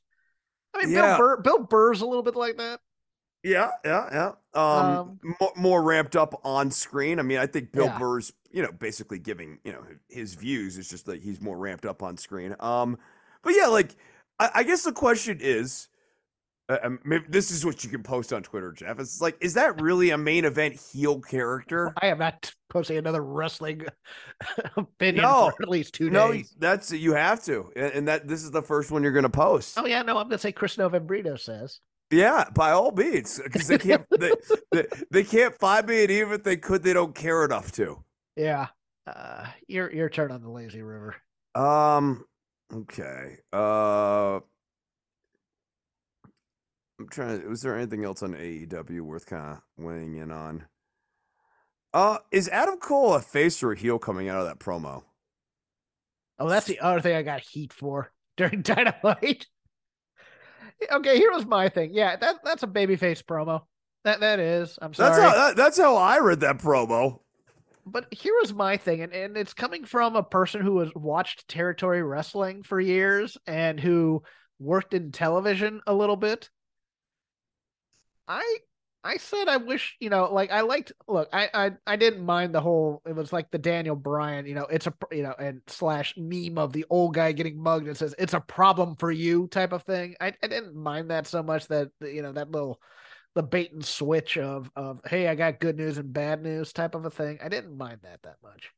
I 0.74 0.84
mean, 0.84 0.90
Yeah. 0.94 1.16
Bill 1.16 1.18
Burr, 1.18 1.36
Bill 1.42 1.58
Burr's 1.60 2.00
a 2.00 2.06
little 2.06 2.22
bit 2.22 2.36
like 2.36 2.56
that. 2.58 2.80
Yeah, 3.42 3.70
yeah, 3.84 4.08
yeah. 4.12 4.32
Um, 4.54 5.18
Um, 5.24 5.36
more, 5.40 5.52
more 5.56 5.82
ramped 5.82 6.14
up 6.16 6.40
on 6.44 6.70
screen. 6.70 7.18
I 7.18 7.22
mean, 7.22 7.38
I 7.38 7.46
think 7.46 7.72
Bill 7.72 7.86
Yeah. 7.86 7.98
Burr's, 7.98 8.32
you 8.50 8.62
know, 8.62 8.70
basically 8.72 9.18
giving, 9.18 9.58
you 9.64 9.72
know, 9.72 9.82
his 10.08 10.34
views. 10.34 10.76
It's 10.76 10.90
just 10.90 11.08
like 11.08 11.22
he's 11.22 11.40
more 11.40 11.56
ramped 11.56 11.86
up 11.86 12.02
on 12.02 12.16
screen. 12.18 12.54
Um, 12.60 12.98
but 13.42 13.54
yeah, 13.56 13.66
like 13.68 13.96
I, 14.38 14.50
I 14.56 14.62
guess 14.62 14.82
the 14.84 14.92
question 14.92 15.38
is, 15.40 15.88
uh, 16.70 16.78
um, 16.84 17.00
maybe 17.04 17.24
this 17.28 17.50
is 17.50 17.64
what 17.64 17.82
you 17.82 17.90
can 17.90 18.02
post 18.02 18.32
on 18.32 18.42
Twitter, 18.42 18.70
Jeff. 18.72 19.00
It's 19.00 19.20
like, 19.20 19.36
is 19.40 19.54
that 19.54 19.80
really 19.80 20.10
a 20.10 20.18
main 20.18 20.44
event 20.44 20.76
heel 20.92 21.20
character? 21.20 21.92
I 22.00 22.06
am 22.06 22.18
not 22.18 22.52
posting 22.68 22.96
another 22.96 23.22
wrestling 23.24 23.84
opinion 24.76 25.24
No. 25.24 25.50
for 25.56 25.64
at 25.64 25.68
least 25.68 25.94
two 25.94 26.10
No, 26.10 26.30
days. 26.32 26.54
that's 26.58 26.92
you 26.92 27.12
have 27.14 27.42
to, 27.44 27.72
and, 27.74 28.06
that 28.06 28.28
this 28.28 28.44
is 28.44 28.52
the 28.52 28.62
first 28.62 28.92
one 28.92 29.02
you're 29.02 29.10
going 29.12 29.24
to 29.24 29.28
post. 29.28 29.76
Oh 29.78 29.84
yeah, 29.86 30.02
no, 30.02 30.16
I'm 30.16 30.28
gonna 30.28 30.38
say 30.38 30.52
Chris 30.52 30.76
Novembrino 30.76 31.38
says. 31.38 31.80
Yeah, 32.12 32.44
by 32.54 32.70
all 32.70 32.92
means, 32.92 33.40
because 33.42 33.66
they 33.68 33.78
can't 33.78 34.04
they, 34.18 34.32
they, 34.72 34.86
they 35.10 35.24
can't 35.24 35.54
find 35.58 35.86
me, 35.86 36.02
and 36.02 36.10
even 36.10 36.32
if 36.34 36.44
they 36.44 36.56
could, 36.56 36.82
they 36.82 36.92
don't 36.92 37.14
care 37.14 37.44
enough 37.44 37.72
to. 37.72 38.02
Yeah. 38.36 38.68
Uh, 39.06 39.46
your 39.66 39.92
your 39.92 40.08
turn 40.08 40.30
on 40.30 40.40
the 40.40 40.50
lazy 40.50 40.82
river. 40.82 41.16
Um. 41.54 42.24
Okay. 42.72 43.38
Uh. 43.52 44.40
I'm 47.00 47.08
trying. 47.08 47.40
To, 47.40 47.48
was 47.48 47.62
there 47.62 47.76
anything 47.76 48.04
else 48.04 48.22
on 48.22 48.34
AEW 48.34 49.00
worth 49.00 49.24
kind 49.24 49.52
of 49.52 49.62
weighing 49.78 50.16
in 50.16 50.30
on? 50.30 50.66
Uh, 51.94 52.18
is 52.30 52.46
Adam 52.48 52.76
Cole 52.76 53.14
a 53.14 53.20
face 53.22 53.62
or 53.62 53.72
a 53.72 53.76
heel 53.76 53.98
coming 53.98 54.28
out 54.28 54.40
of 54.40 54.46
that 54.46 54.58
promo? 54.58 55.02
Oh, 56.38 56.48
that's 56.48 56.66
the 56.66 56.78
other 56.80 57.00
thing 57.00 57.16
I 57.16 57.22
got 57.22 57.40
heat 57.40 57.72
for 57.72 58.12
during 58.36 58.60
Dynamite. 58.60 59.46
okay, 60.92 61.16
here 61.16 61.32
was 61.32 61.46
my 61.46 61.70
thing. 61.70 61.94
Yeah, 61.94 62.16
that 62.16 62.36
that's 62.44 62.64
a 62.64 62.68
babyface 62.68 63.22
promo. 63.22 63.62
That 64.04 64.20
that 64.20 64.38
is. 64.38 64.78
I'm 64.82 64.92
sorry. 64.92 65.16
That's 65.16 65.22
how. 65.22 65.46
That, 65.46 65.56
that's 65.56 65.78
how 65.78 65.96
I 65.96 66.18
read 66.18 66.40
that 66.40 66.58
promo. 66.58 67.20
but 67.86 68.12
here 68.12 68.34
was 68.42 68.52
my 68.52 68.76
thing, 68.76 69.00
and, 69.00 69.14
and 69.14 69.38
it's 69.38 69.54
coming 69.54 69.86
from 69.86 70.16
a 70.16 70.22
person 70.22 70.60
who 70.60 70.80
has 70.80 70.90
watched 70.94 71.48
territory 71.48 72.02
wrestling 72.02 72.62
for 72.62 72.78
years 72.78 73.38
and 73.46 73.80
who 73.80 74.22
worked 74.58 74.92
in 74.92 75.12
television 75.12 75.80
a 75.86 75.94
little 75.94 76.16
bit. 76.16 76.50
I 78.30 78.58
I 79.02 79.16
said 79.16 79.48
I 79.48 79.56
wish, 79.56 79.96
you 80.00 80.10
know, 80.10 80.32
like 80.32 80.50
I 80.52 80.60
liked 80.60 80.92
look, 81.08 81.28
I 81.32 81.48
I 81.52 81.72
I 81.86 81.96
didn't 81.96 82.24
mind 82.24 82.54
the 82.54 82.60
whole 82.60 83.02
it 83.06 83.14
was 83.14 83.32
like 83.32 83.50
the 83.50 83.58
Daniel 83.58 83.96
Bryan, 83.96 84.46
you 84.46 84.54
know, 84.54 84.66
it's 84.66 84.86
a 84.86 84.94
you 85.10 85.22
know, 85.24 85.34
and 85.38 85.62
slash 85.66 86.14
meme 86.16 86.58
of 86.58 86.72
the 86.72 86.86
old 86.90 87.14
guy 87.14 87.32
getting 87.32 87.60
mugged 87.62 87.88
and 87.88 87.96
says 87.96 88.14
it's 88.18 88.34
a 88.34 88.40
problem 88.40 88.96
for 88.96 89.10
you 89.10 89.48
type 89.48 89.72
of 89.72 89.82
thing. 89.82 90.14
I, 90.20 90.28
I 90.42 90.46
didn't 90.46 90.74
mind 90.76 91.10
that 91.10 91.26
so 91.26 91.42
much 91.42 91.66
that 91.68 91.90
you 92.00 92.22
know, 92.22 92.32
that 92.32 92.50
little 92.50 92.80
the 93.34 93.42
bait 93.42 93.72
and 93.72 93.84
switch 93.84 94.38
of 94.38 94.70
of 94.76 95.00
hey, 95.06 95.28
I 95.28 95.34
got 95.34 95.60
good 95.60 95.76
news 95.76 95.98
and 95.98 96.12
bad 96.12 96.42
news 96.42 96.72
type 96.72 96.94
of 96.94 97.04
a 97.06 97.10
thing. 97.10 97.38
I 97.42 97.48
didn't 97.48 97.76
mind 97.76 98.00
that 98.02 98.22
that 98.22 98.36
much. 98.42 98.70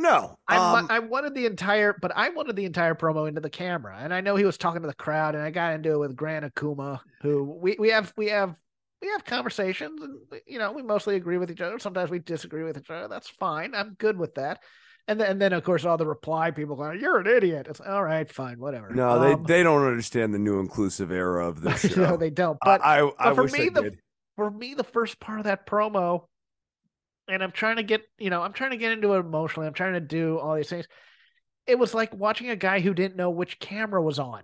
No. 0.00 0.38
I 0.48 0.56
um, 0.78 0.86
I 0.90 0.98
wanted 1.00 1.34
the 1.34 1.46
entire, 1.46 1.94
but 2.00 2.12
I 2.16 2.30
wanted 2.30 2.56
the 2.56 2.64
entire 2.64 2.94
promo 2.94 3.28
into 3.28 3.40
the 3.40 3.50
camera, 3.50 3.98
and 4.00 4.12
I 4.14 4.20
know 4.20 4.36
he 4.36 4.44
was 4.44 4.56
talking 4.58 4.82
to 4.82 4.88
the 4.88 4.94
crowd, 4.94 5.34
and 5.34 5.42
I 5.44 5.50
got 5.50 5.74
into 5.74 5.92
it 5.92 5.98
with 5.98 6.16
Grant 6.16 6.44
Akuma, 6.44 7.00
who 7.22 7.44
we 7.44 7.76
we 7.78 7.90
have 7.90 8.12
we 8.16 8.28
have 8.28 8.56
we 9.02 9.08
have 9.08 9.24
conversations, 9.24 10.00
and 10.02 10.16
you 10.46 10.58
know 10.58 10.72
we 10.72 10.82
mostly 10.82 11.16
agree 11.16 11.38
with 11.38 11.50
each 11.50 11.60
other. 11.60 11.78
Sometimes 11.78 12.10
we 12.10 12.18
disagree 12.18 12.64
with 12.64 12.78
each 12.78 12.90
other. 12.90 13.08
That's 13.08 13.28
fine. 13.28 13.74
I'm 13.74 13.94
good 13.98 14.18
with 14.18 14.34
that. 14.36 14.60
And 15.08 15.18
then 15.20 15.30
and 15.30 15.42
then 15.42 15.52
of 15.52 15.64
course 15.64 15.84
all 15.84 15.96
the 15.96 16.06
reply 16.06 16.50
people 16.50 16.76
going, 16.76 17.00
"You're 17.00 17.18
an 17.18 17.26
idiot." 17.26 17.66
It's 17.68 17.80
all 17.80 18.04
right, 18.04 18.30
fine, 18.30 18.58
whatever. 18.60 18.90
no, 18.90 19.18
they 19.18 19.32
Um, 19.32 19.44
they 19.44 19.62
don't 19.62 19.84
understand 19.86 20.32
the 20.32 20.38
new 20.38 20.60
inclusive 20.60 21.10
era 21.10 21.46
of 21.48 21.60
this 21.62 21.80
show. 21.92 22.10
no, 22.10 22.16
they 22.16 22.30
don't. 22.30 22.58
But 22.64 22.84
I 22.84 23.00
I, 23.00 23.30
I 23.30 23.34
for 23.34 23.44
me, 23.44 23.50
they 23.50 23.68
the- 23.70 23.82
did. 23.82 23.98
for 24.36 24.50
me, 24.50 24.74
the 24.74 24.84
first 24.84 25.18
part 25.20 25.38
of 25.40 25.44
that 25.44 25.66
promo, 25.66 26.26
and 27.30 27.42
I'm 27.42 27.52
trying 27.52 27.76
to 27.76 27.82
get, 27.82 28.02
you 28.18 28.30
know, 28.30 28.42
I'm 28.42 28.52
trying 28.52 28.70
to 28.70 28.76
get 28.76 28.92
into 28.92 29.12
it 29.14 29.20
emotionally. 29.20 29.66
I'm 29.66 29.74
trying 29.74 29.94
to 29.94 30.00
do 30.00 30.38
all 30.38 30.56
these 30.56 30.68
things. 30.68 30.86
It 31.66 31.78
was 31.78 31.94
like 31.94 32.12
watching 32.14 32.50
a 32.50 32.56
guy 32.56 32.80
who 32.80 32.94
didn't 32.94 33.16
know 33.16 33.30
which 33.30 33.60
camera 33.60 34.02
was 34.02 34.18
on. 34.18 34.42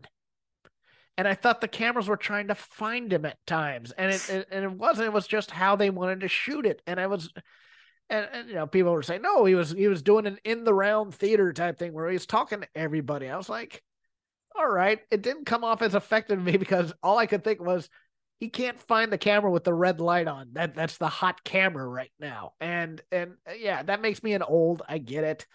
And 1.19 1.27
I 1.27 1.35
thought 1.35 1.61
the 1.61 1.69
cameras 1.69 2.09
were 2.09 2.17
trying 2.17 2.49
to 2.49 2.55
find 2.55 3.13
him 3.13 3.25
at 3.25 3.45
times. 3.47 3.91
And 3.93 4.13
it, 4.13 4.29
it 4.29 4.49
and 4.51 4.65
it 4.65 4.73
wasn't, 4.73 5.07
it 5.07 5.13
was 5.13 5.27
just 5.27 5.51
how 5.51 5.75
they 5.77 5.91
wanted 5.91 6.21
to 6.21 6.29
shoot 6.29 6.67
it. 6.67 6.83
And 6.87 7.01
I 7.01 7.07
was 7.07 7.31
and, 8.09 8.29
and 8.33 8.49
you 8.49 8.55
know, 8.55 8.67
people 8.67 8.93
were 8.93 9.03
saying, 9.03 9.23
no, 9.23 9.45
he 9.45 9.55
was 9.55 9.71
he 9.71 9.89
was 9.89 10.03
doing 10.03 10.27
an 10.27 10.39
in 10.45 10.65
the 10.65 10.75
round 10.75 11.15
theater 11.15 11.53
type 11.53 11.79
thing 11.79 11.93
where 11.93 12.09
he 12.09 12.15
was 12.15 12.27
talking 12.27 12.61
to 12.61 12.69
everybody. 12.75 13.29
I 13.29 13.37
was 13.37 13.49
like, 13.49 13.83
all 14.57 14.69
right. 14.69 15.01
It 15.11 15.23
didn't 15.23 15.47
come 15.47 15.65
off 15.65 15.83
as 15.83 15.95
effective 15.95 16.39
to 16.39 16.45
me 16.45 16.57
because 16.59 16.93
all 17.03 17.19
I 17.19 17.27
could 17.27 17.45
think 17.45 17.61
was 17.61 17.89
he 18.39 18.49
can't 18.49 18.79
find 18.79 19.13
the 19.13 19.19
camera 19.19 19.51
with 19.51 19.65
the 19.65 19.75
red 19.75 20.01
light 20.01 20.29
on. 20.29 20.51
That 20.53 20.75
that's 20.75 20.99
the 20.99 21.09
hot 21.09 21.43
camera 21.43 21.87
right 21.87 22.13
now. 22.21 22.53
And 22.61 23.01
and 23.11 23.35
uh, 23.49 23.55
yeah, 23.59 23.83
that 23.83 24.03
makes 24.03 24.23
me 24.23 24.35
an 24.35 24.43
old. 24.43 24.83
I 24.89 24.99
get 24.99 25.25
it. 25.25 25.47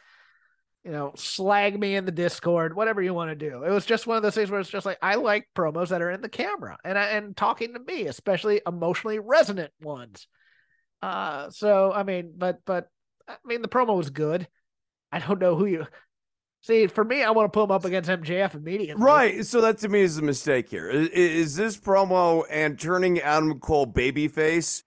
You 0.84 0.92
know, 0.92 1.14
slag 1.16 1.80
me 1.80 1.96
in 1.96 2.06
the 2.06 2.12
Discord, 2.12 2.76
whatever 2.76 3.04
you 3.04 3.14
want 3.14 3.30
to 3.30 3.36
do. 3.36 3.64
It 3.64 3.70
was 3.70 3.86
just 3.86 4.08
one 4.08 4.18
of 4.18 4.24
those 4.24 4.34
things 4.34 4.50
where 4.50 4.60
it's 4.60 4.70
just 4.70 4.86
like 4.86 4.98
I 5.00 5.16
like 5.16 5.48
promos 5.56 5.90
that 5.90 6.02
are 6.02 6.10
in 6.10 6.22
the 6.22 6.30
camera 6.30 6.78
and 6.84 6.98
and 6.98 7.38
talking 7.38 7.74
to 7.74 7.80
me, 7.80 8.08
especially 8.08 8.62
emotionally 8.66 9.20
resonant 9.20 9.72
ones. 9.80 10.26
Uh, 11.04 11.52
so 11.52 11.92
I 11.94 12.02
mean, 12.02 12.34
but 12.36 12.60
but 12.66 12.88
I 13.28 13.36
mean, 13.46 13.62
the 13.62 13.68
promo 13.68 13.96
was 13.96 14.10
good. 14.10 14.48
I 15.12 15.20
don't 15.20 15.40
know 15.40 15.56
who 15.56 15.66
you 15.66 15.86
see. 16.62 16.88
For 16.88 17.04
me, 17.04 17.24
I 17.24 17.32
want 17.32 17.52
to 17.52 17.58
put 17.58 17.66
him 17.66 17.72
up 17.72 17.86
against 17.86 18.10
MJF 18.10 18.56
immediately. 18.56 19.04
Right. 19.04 19.46
So 19.46 19.62
that 19.62 19.78
to 19.80 19.90
me 19.90 20.02
is 20.02 20.18
a 20.18 20.22
mistake 20.22 20.70
here. 20.70 20.90
Is, 20.90 21.10
is 21.10 21.56
this 21.56 21.78
promo 21.78 22.44
and 22.50 22.80
turning 22.80 23.20
Adam 23.20 23.60
Cole 23.60 23.88
babyface 23.88 24.84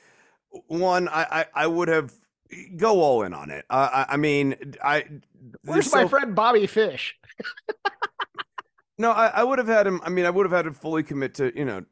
one? 0.66 1.09
I, 1.09 1.26
I 1.30 1.46
I 1.55 1.66
would 1.66 1.88
have 1.88 2.12
go 2.76 3.01
all 3.01 3.22
in 3.22 3.34
on 3.34 3.51
it. 3.51 3.64
I 3.70 3.78
I, 3.78 4.06
I 4.10 4.16
mean 4.16 4.74
I. 4.82 5.05
Where's 5.62 5.90
so- 5.90 6.02
my 6.02 6.09
friend 6.09 6.34
Bobby 6.34 6.66
Fish? 6.66 7.16
No, 8.98 9.10
I, 9.10 9.26
I 9.26 9.44
would 9.44 9.59
have 9.59 9.68
had 9.68 9.86
him. 9.86 10.01
I 10.05 10.10
mean, 10.10 10.24
I 10.24 10.30
would 10.30 10.46
have 10.46 10.52
had 10.52 10.66
him 10.66 10.72
fully 10.72 11.02
commit 11.02 11.34
to 11.34 11.56
you 11.56 11.64
know. 11.64 11.84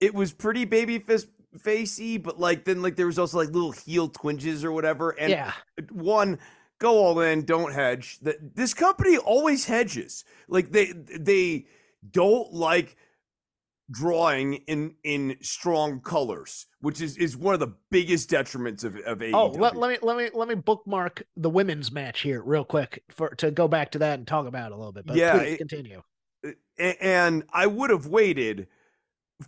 It 0.00 0.14
was 0.14 0.32
pretty 0.32 0.64
baby 0.64 0.98
fist 0.98 1.28
facey, 1.58 2.18
but 2.18 2.38
like 2.38 2.64
then 2.64 2.82
like 2.82 2.96
there 2.96 3.06
was 3.06 3.18
also 3.18 3.38
like 3.38 3.48
little 3.48 3.72
heel 3.72 4.08
twinges 4.08 4.64
or 4.64 4.72
whatever. 4.72 5.10
And 5.10 5.30
yeah. 5.30 5.52
one 5.90 6.38
go 6.78 6.98
all 6.98 7.20
in 7.20 7.44
don't 7.44 7.72
hedge 7.72 8.18
this 8.20 8.74
company 8.74 9.16
always 9.16 9.64
hedges 9.64 10.24
like 10.48 10.70
they 10.70 10.92
they 10.92 11.66
don't 12.10 12.52
like 12.52 12.96
drawing 13.90 14.54
in 14.54 14.94
in 15.02 15.36
strong 15.40 16.00
colors 16.00 16.66
which 16.80 17.00
is 17.00 17.16
is 17.16 17.36
one 17.36 17.54
of 17.54 17.60
the 17.60 17.74
biggest 17.90 18.30
detriments 18.30 18.84
of 18.84 18.96
of 18.98 19.18
AEW. 19.18 19.34
Oh, 19.34 19.46
let, 19.48 19.76
let 19.76 19.90
me 19.90 19.98
let 20.02 20.16
me 20.16 20.30
let 20.32 20.48
me 20.48 20.54
bookmark 20.54 21.24
the 21.36 21.50
women's 21.50 21.90
match 21.90 22.20
here 22.20 22.42
real 22.42 22.64
quick 22.64 23.02
for 23.10 23.30
to 23.30 23.50
go 23.50 23.66
back 23.66 23.90
to 23.92 23.98
that 24.00 24.18
and 24.18 24.26
talk 24.26 24.46
about 24.46 24.70
it 24.70 24.74
a 24.74 24.76
little 24.76 24.92
bit. 24.92 25.06
But 25.06 25.16
Yeah, 25.16 25.38
please 25.38 25.58
continue. 25.58 26.02
Uh, 26.46 26.50
a- 26.78 27.02
and 27.02 27.44
I 27.52 27.66
would 27.66 27.90
have 27.90 28.06
waited 28.06 28.68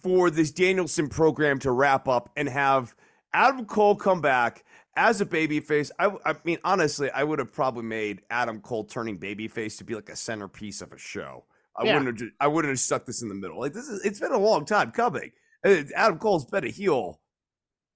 for 0.01 0.31
this 0.31 0.51
Danielson 0.51 1.09
program 1.09 1.59
to 1.61 1.71
wrap 1.71 2.09
up 2.09 2.31
and 2.37 2.49
have 2.49 2.95
Adam 3.33 3.65
Cole 3.67 3.97
come 3.97 4.21
back 4.21 4.65
as 5.01 5.21
a 5.23 5.27
babyface. 5.27 5.91
I, 5.99 6.13
I 6.27 6.35
mean, 6.45 6.59
honestly, 6.63 7.11
I 7.11 7.25
would 7.25 7.39
have 7.39 7.53
probably 7.53 7.83
made 7.85 8.21
Adam 8.31 8.61
Cole 8.61 8.85
turning 8.85 9.19
babyface 9.19 9.79
to 9.79 9.85
be 9.85 9.95
like 9.95 10.11
a 10.11 10.17
centerpiece 10.17 10.83
of 10.83 10.93
a 10.93 10.99
show. 10.99 11.47
I 11.77 11.85
Yeah. 11.85 11.95
wouldn't 11.95 12.07
have. 12.09 12.17
ju- 12.17 12.35
I 12.39 12.47
wouldn't 12.49 12.71
have 12.71 12.79
stuck 12.81 13.07
this 13.07 13.23
in 13.23 13.29
the 13.31 13.35
middle. 13.35 13.59
Like 13.59 13.73
this 13.73 13.89
is. 13.89 14.05
It's 14.05 14.21
been 14.21 14.33
a 14.33 14.39
long 14.39 14.67
time 14.67 14.91
coming. 14.93 15.33
Uh, 15.65 15.83
Adam 15.97 16.19
Cole's 16.19 16.45
been 16.45 16.65
a 16.67 16.71
heel 16.71 17.21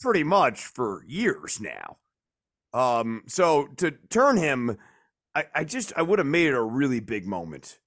pretty 0.00 0.24
much 0.24 0.64
for 0.66 1.04
years 1.06 1.60
now. 1.60 1.98
Um, 2.72 3.22
so 3.28 3.66
to 3.76 3.90
turn 4.08 4.36
him, 4.36 4.76
I, 5.34 5.44
I 5.54 5.64
just 5.64 5.92
I 5.96 6.02
would 6.02 6.18
have 6.18 6.26
made 6.26 6.48
it 6.48 6.54
a 6.54 6.62
really 6.62 7.00
big 7.00 7.26
moment. 7.26 7.78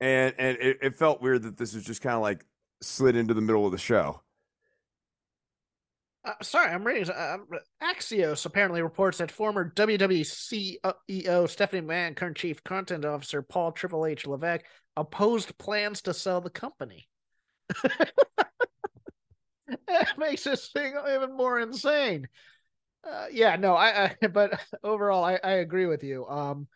and 0.00 0.34
and 0.38 0.58
it, 0.58 0.78
it 0.82 0.94
felt 0.94 1.22
weird 1.22 1.42
that 1.44 1.56
this 1.56 1.74
was 1.74 1.84
just 1.84 2.02
kind 2.02 2.16
of 2.16 2.22
like 2.22 2.44
slid 2.82 3.16
into 3.16 3.34
the 3.34 3.40
middle 3.40 3.64
of 3.66 3.72
the 3.72 3.78
show. 3.78 4.20
Uh, 6.22 6.34
sorry, 6.42 6.70
I'm 6.70 6.84
reading. 6.84 7.08
Uh, 7.10 7.38
Axios 7.82 8.44
apparently 8.44 8.82
reports 8.82 9.18
that 9.18 9.30
former 9.30 9.70
WWE 9.74 10.24
CEO 10.24 11.48
Stephanie 11.48 11.86
McMahon, 11.86 12.14
current 12.16 12.36
Chief 12.36 12.62
Content 12.62 13.04
Officer 13.06 13.40
Paul 13.40 13.72
Triple 13.72 14.04
H 14.04 14.26
Levesque, 14.26 14.64
opposed 14.96 15.56
plans 15.56 16.02
to 16.02 16.12
sell 16.12 16.40
the 16.42 16.50
company. 16.50 17.08
that 19.86 20.18
makes 20.18 20.44
this 20.44 20.68
thing 20.72 20.94
even 21.14 21.36
more 21.36 21.60
insane. 21.60 22.28
Uh, 23.08 23.26
yeah, 23.32 23.56
no, 23.56 23.74
I, 23.74 24.16
I 24.22 24.26
but 24.32 24.60
overall, 24.84 25.24
I, 25.24 25.40
I 25.44 25.52
agree 25.54 25.86
with 25.86 26.04
you. 26.04 26.26
Um, 26.28 26.68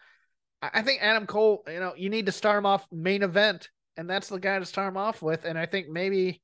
I, 0.63 0.71
I 0.77 0.83
think 0.83 1.03
Adam 1.03 1.27
Cole, 1.27 1.65
you 1.69 1.81
know, 1.81 1.95
you 1.97 2.11
need 2.11 2.27
to 2.27 2.33
start 2.33 2.59
him 2.59 2.67
off 2.67 2.87
main 2.93 3.25
event, 3.25 3.71
and 3.99 4.11
that's 4.11 4.29
the 4.31 4.41
guy 4.41 4.61
to 4.61 4.67
start 4.67 4.91
him 4.91 4.99
off 4.99 5.23
with. 5.23 5.47
And 5.47 5.59
I 5.59 5.67
think 5.67 5.89
maybe 5.91 6.43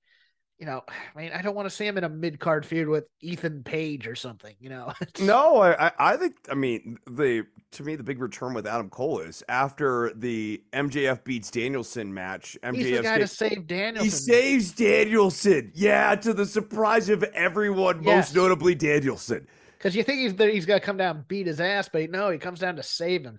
you 0.60 0.66
know, 0.66 0.82
I 1.16 1.18
mean, 1.18 1.32
I 1.32 1.42
don't 1.42 1.56
want 1.56 1.68
to 1.68 1.74
see 1.74 1.86
him 1.86 1.98
in 1.98 2.04
a 2.04 2.08
mid 2.08 2.38
card 2.38 2.64
feud 2.64 2.88
with 2.88 3.04
Ethan 3.20 3.64
Page 3.64 4.06
or 4.06 4.14
something, 4.14 4.54
you 4.60 4.68
know. 4.68 4.92
no, 5.20 5.62
I, 5.62 5.90
I 5.98 6.16
think, 6.16 6.36
I 6.50 6.54
mean, 6.54 6.98
the 7.06 7.46
to 7.72 7.82
me 7.82 7.96
the 7.96 8.02
big 8.02 8.20
return 8.20 8.52
with 8.52 8.66
Adam 8.66 8.90
Cole 8.90 9.20
is 9.20 9.42
after 9.48 10.12
the 10.14 10.62
MJF 10.72 11.24
beats 11.24 11.50
Danielson 11.50 12.12
match. 12.12 12.58
MJF 12.62 12.76
He's 12.76 12.96
the 12.96 13.02
guy 13.02 13.18
to 13.18 13.26
save 13.26 13.66
Danielson. 13.66 14.04
He 14.04 14.10
saves 14.10 14.72
Danielson, 14.72 15.72
yeah, 15.74 16.14
to 16.16 16.32
the 16.32 16.46
surprise 16.46 17.08
of 17.08 17.22
everyone, 17.22 18.02
yes. 18.02 18.28
most 18.28 18.34
notably 18.34 18.74
Danielson. 18.74 19.46
Because 19.78 19.96
you 19.96 20.02
think 20.02 20.20
he's 20.20 20.52
he's 20.52 20.66
gonna 20.66 20.80
come 20.80 20.98
down 20.98 21.16
and 21.16 21.28
beat 21.28 21.46
his 21.46 21.60
ass, 21.60 21.88
but 21.90 22.10
no, 22.10 22.30
he 22.30 22.38
comes 22.38 22.60
down 22.60 22.76
to 22.76 22.82
save 22.82 23.24
him. 23.24 23.38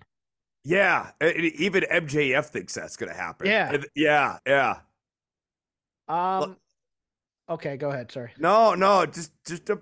Yeah, 0.64 1.10
even 1.20 1.82
MJF 1.82 2.46
thinks 2.46 2.74
that's 2.74 2.96
gonna 2.96 3.14
happen. 3.14 3.48
Yeah, 3.48 3.76
yeah, 3.94 4.38
yeah. 4.46 4.76
Um, 6.08 6.56
Okay, 7.48 7.76
go 7.76 7.90
ahead. 7.90 8.10
Sorry. 8.12 8.32
No, 8.38 8.74
no, 8.74 9.06
just 9.06 9.32
just 9.46 9.68
a. 9.70 9.80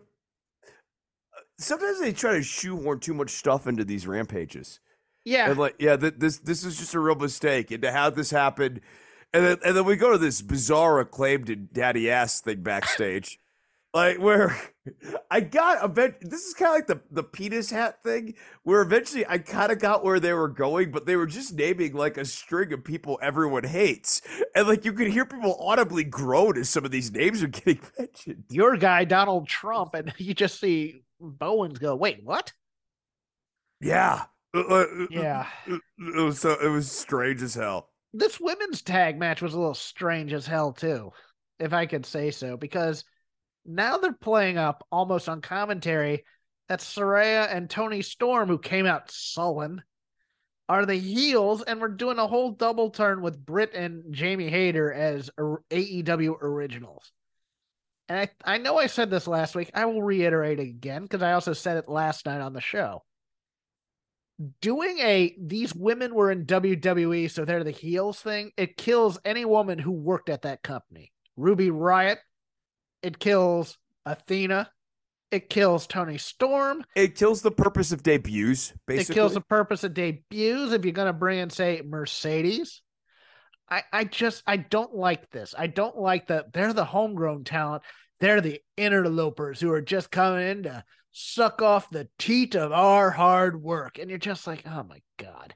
Sometimes 1.58 2.00
they 2.00 2.12
try 2.12 2.32
to 2.32 2.42
shoehorn 2.42 3.00
too 3.00 3.14
much 3.14 3.30
stuff 3.30 3.66
into 3.66 3.84
these 3.84 4.06
rampages. 4.06 4.80
Yeah. 5.24 5.50
And 5.50 5.58
like, 5.58 5.76
yeah, 5.78 5.96
th- 5.96 6.14
this 6.16 6.38
this 6.38 6.64
is 6.64 6.78
just 6.78 6.94
a 6.94 7.00
real 7.00 7.16
mistake. 7.16 7.70
And 7.70 7.82
to 7.82 7.92
have 7.92 8.16
this 8.16 8.30
happen, 8.30 8.80
and 9.32 9.44
then 9.44 9.58
and 9.64 9.76
then 9.76 9.84
we 9.84 9.96
go 9.96 10.12
to 10.12 10.18
this 10.18 10.40
bizarre 10.42 11.00
acclaimed 11.00 11.68
daddy 11.72 12.10
ass 12.10 12.40
thing 12.40 12.62
backstage 12.62 13.38
like 13.94 14.18
where 14.18 14.56
I 15.30 15.40
got 15.40 15.84
a 15.84 15.88
bit. 15.88 16.20
This 16.20 16.44
is 16.44 16.54
kind 16.54 16.70
of 16.70 16.74
like 16.76 16.86
the 16.86 17.14
the 17.14 17.22
penis 17.22 17.70
hat 17.70 18.02
thing, 18.02 18.34
where 18.62 18.82
eventually 18.82 19.26
I 19.26 19.38
kind 19.38 19.72
of 19.72 19.78
got 19.78 20.04
where 20.04 20.20
they 20.20 20.32
were 20.32 20.48
going, 20.48 20.90
but 20.90 21.06
they 21.06 21.16
were 21.16 21.26
just 21.26 21.54
naming 21.54 21.94
like 21.94 22.16
a 22.16 22.24
string 22.24 22.72
of 22.72 22.84
people 22.84 23.18
everyone 23.22 23.64
hates, 23.64 24.22
and 24.54 24.68
like 24.68 24.84
you 24.84 24.92
could 24.92 25.08
hear 25.08 25.24
people 25.24 25.56
audibly 25.60 26.04
groan 26.04 26.58
as 26.58 26.68
some 26.68 26.84
of 26.84 26.90
these 26.90 27.12
names 27.12 27.42
are 27.42 27.48
getting 27.48 27.80
mentioned. 27.98 28.44
Your 28.50 28.76
guy 28.76 29.04
Donald 29.04 29.48
Trump, 29.48 29.94
and 29.94 30.12
you 30.18 30.34
just 30.34 30.60
see 30.60 31.02
Bowens 31.20 31.78
go, 31.78 31.94
"Wait, 31.96 32.20
what?" 32.24 32.52
Yeah, 33.80 34.24
uh, 34.54 34.60
uh, 34.60 34.86
uh, 35.00 35.06
yeah. 35.10 35.46
It 35.66 36.22
was 36.22 36.40
so 36.40 36.56
it 36.60 36.68
was 36.68 36.90
strange 36.90 37.42
as 37.42 37.54
hell. 37.54 37.90
This 38.12 38.40
women's 38.40 38.82
tag 38.82 39.18
match 39.18 39.40
was 39.40 39.54
a 39.54 39.58
little 39.58 39.74
strange 39.74 40.32
as 40.32 40.46
hell 40.46 40.72
too, 40.72 41.12
if 41.58 41.72
I 41.72 41.86
could 41.86 42.04
say 42.04 42.30
so, 42.30 42.56
because 42.56 43.04
now 43.74 43.98
they're 43.98 44.12
playing 44.12 44.58
up 44.58 44.86
almost 44.90 45.28
on 45.28 45.40
commentary 45.40 46.24
that 46.68 46.80
Saraya 46.80 47.48
and 47.54 47.68
Toni 47.68 48.02
Storm, 48.02 48.48
who 48.48 48.58
came 48.58 48.86
out 48.86 49.10
sullen, 49.10 49.82
are 50.68 50.86
the 50.86 50.94
heels, 50.94 51.62
and 51.62 51.80
we're 51.80 51.88
doing 51.88 52.18
a 52.18 52.28
whole 52.28 52.52
double 52.52 52.90
turn 52.90 53.22
with 53.22 53.44
Britt 53.44 53.74
and 53.74 54.14
Jamie 54.14 54.48
Hayter 54.48 54.92
as 54.92 55.28
AEW 55.36 56.40
originals. 56.40 57.10
And 58.08 58.20
I, 58.20 58.54
I 58.54 58.58
know 58.58 58.78
I 58.78 58.86
said 58.86 59.10
this 59.10 59.26
last 59.26 59.56
week. 59.56 59.72
I 59.74 59.86
will 59.86 60.00
reiterate 60.00 60.60
again 60.60 61.02
because 61.02 61.22
I 61.22 61.32
also 61.32 61.54
said 61.54 61.76
it 61.76 61.88
last 61.88 62.24
night 62.24 62.40
on 62.40 62.52
the 62.52 62.60
show. 62.60 63.02
Doing 64.60 64.98
a 65.00 65.34
these 65.40 65.74
women 65.74 66.14
were 66.14 66.30
in 66.30 66.46
WWE, 66.46 67.30
so 67.30 67.44
they're 67.44 67.64
the 67.64 67.72
heels 67.72 68.20
thing, 68.20 68.52
it 68.56 68.76
kills 68.76 69.18
any 69.24 69.44
woman 69.44 69.78
who 69.78 69.90
worked 69.90 70.30
at 70.30 70.42
that 70.42 70.62
company. 70.62 71.12
Ruby 71.36 71.70
Riott 71.70 72.18
it 73.02 73.18
kills 73.18 73.78
Athena. 74.06 74.70
It 75.30 75.48
kills 75.48 75.86
Toni 75.86 76.18
Storm. 76.18 76.84
It 76.96 77.14
kills 77.14 77.40
the 77.40 77.52
purpose 77.52 77.92
of 77.92 78.02
debuts, 78.02 78.72
basically. 78.86 79.12
It 79.12 79.14
kills 79.14 79.34
the 79.34 79.40
purpose 79.40 79.84
of 79.84 79.94
debuts 79.94 80.72
if 80.72 80.84
you're 80.84 80.92
going 80.92 81.06
to 81.06 81.12
bring 81.12 81.38
in, 81.38 81.50
say, 81.50 81.82
Mercedes. 81.84 82.82
I, 83.70 83.84
I 83.92 84.04
just, 84.04 84.42
I 84.46 84.56
don't 84.56 84.94
like 84.94 85.30
this. 85.30 85.54
I 85.56 85.68
don't 85.68 85.96
like 85.96 86.26
that 86.26 86.52
they're 86.52 86.72
the 86.72 86.84
homegrown 86.84 87.44
talent. 87.44 87.84
They're 88.18 88.40
the 88.40 88.60
interlopers 88.76 89.60
who 89.60 89.70
are 89.70 89.80
just 89.80 90.10
coming 90.10 90.46
in 90.46 90.62
to 90.64 90.84
suck 91.12 91.62
off 91.62 91.90
the 91.90 92.08
teat 92.18 92.56
of 92.56 92.72
our 92.72 93.10
hard 93.10 93.62
work. 93.62 93.98
And 93.98 94.10
you're 94.10 94.18
just 94.18 94.48
like, 94.48 94.64
oh 94.66 94.82
my 94.82 95.00
God. 95.16 95.54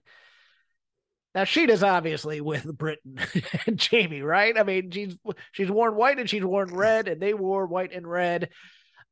Now 1.35 1.45
she 1.45 1.61
Shida's 1.61 1.83
obviously 1.83 2.41
with 2.41 2.65
Britain 2.77 3.19
and 3.67 3.77
Jamie, 3.77 4.23
right? 4.23 4.57
I 4.57 4.63
mean, 4.63 4.91
she's 4.91 5.17
she's 5.53 5.71
worn 5.71 5.97
white 5.97 6.19
and 6.19 6.31
she's 6.31 6.45
worn 6.45 6.73
red, 6.73 7.09
and 7.09 7.21
they 7.21 7.35
wore 7.35 7.67
white 7.67 7.93
and 7.93 8.07
red. 8.07 8.51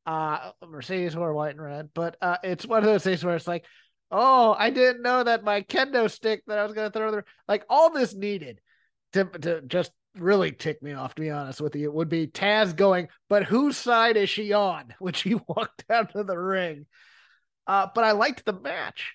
Uh 0.05 0.51
Mercedes 0.65 1.15
wore 1.15 1.33
white 1.33 1.51
and 1.51 1.61
red, 1.61 1.89
but 1.93 2.17
uh 2.21 2.37
it's 2.43 2.65
one 2.65 2.79
of 2.79 2.85
those 2.85 3.03
things 3.03 3.23
where 3.23 3.35
it's 3.35 3.47
like, 3.47 3.65
oh, 4.09 4.55
I 4.57 4.69
didn't 4.69 5.01
know 5.01 5.23
that 5.23 5.43
my 5.43 5.61
kendo 5.61 6.09
stick 6.09 6.43
that 6.47 6.59
I 6.59 6.63
was 6.63 6.73
gonna 6.73 6.91
throw 6.91 7.11
there, 7.11 7.25
like 7.47 7.65
all 7.69 7.91
this 7.91 8.13
needed 8.13 8.61
to 9.13 9.25
to 9.25 9.61
just 9.61 9.91
really 10.15 10.51
tick 10.51 10.81
me 10.81 10.93
off, 10.93 11.15
to 11.15 11.21
be 11.21 11.29
honest 11.29 11.59
with 11.59 11.75
you, 11.75 11.85
it 11.85 11.93
would 11.93 12.09
be 12.09 12.27
Taz 12.27 12.75
going, 12.75 13.07
but 13.29 13.43
whose 13.43 13.77
side 13.77 14.15
is 14.15 14.29
she 14.29 14.53
on 14.53 14.93
when 14.99 15.13
she 15.13 15.35
walked 15.35 15.87
down 15.87 16.07
to 16.07 16.23
the 16.23 16.37
ring? 16.37 16.85
Uh, 17.67 17.87
but 17.93 18.03
I 18.03 18.11
liked 18.11 18.45
the 18.45 18.53
match. 18.53 19.13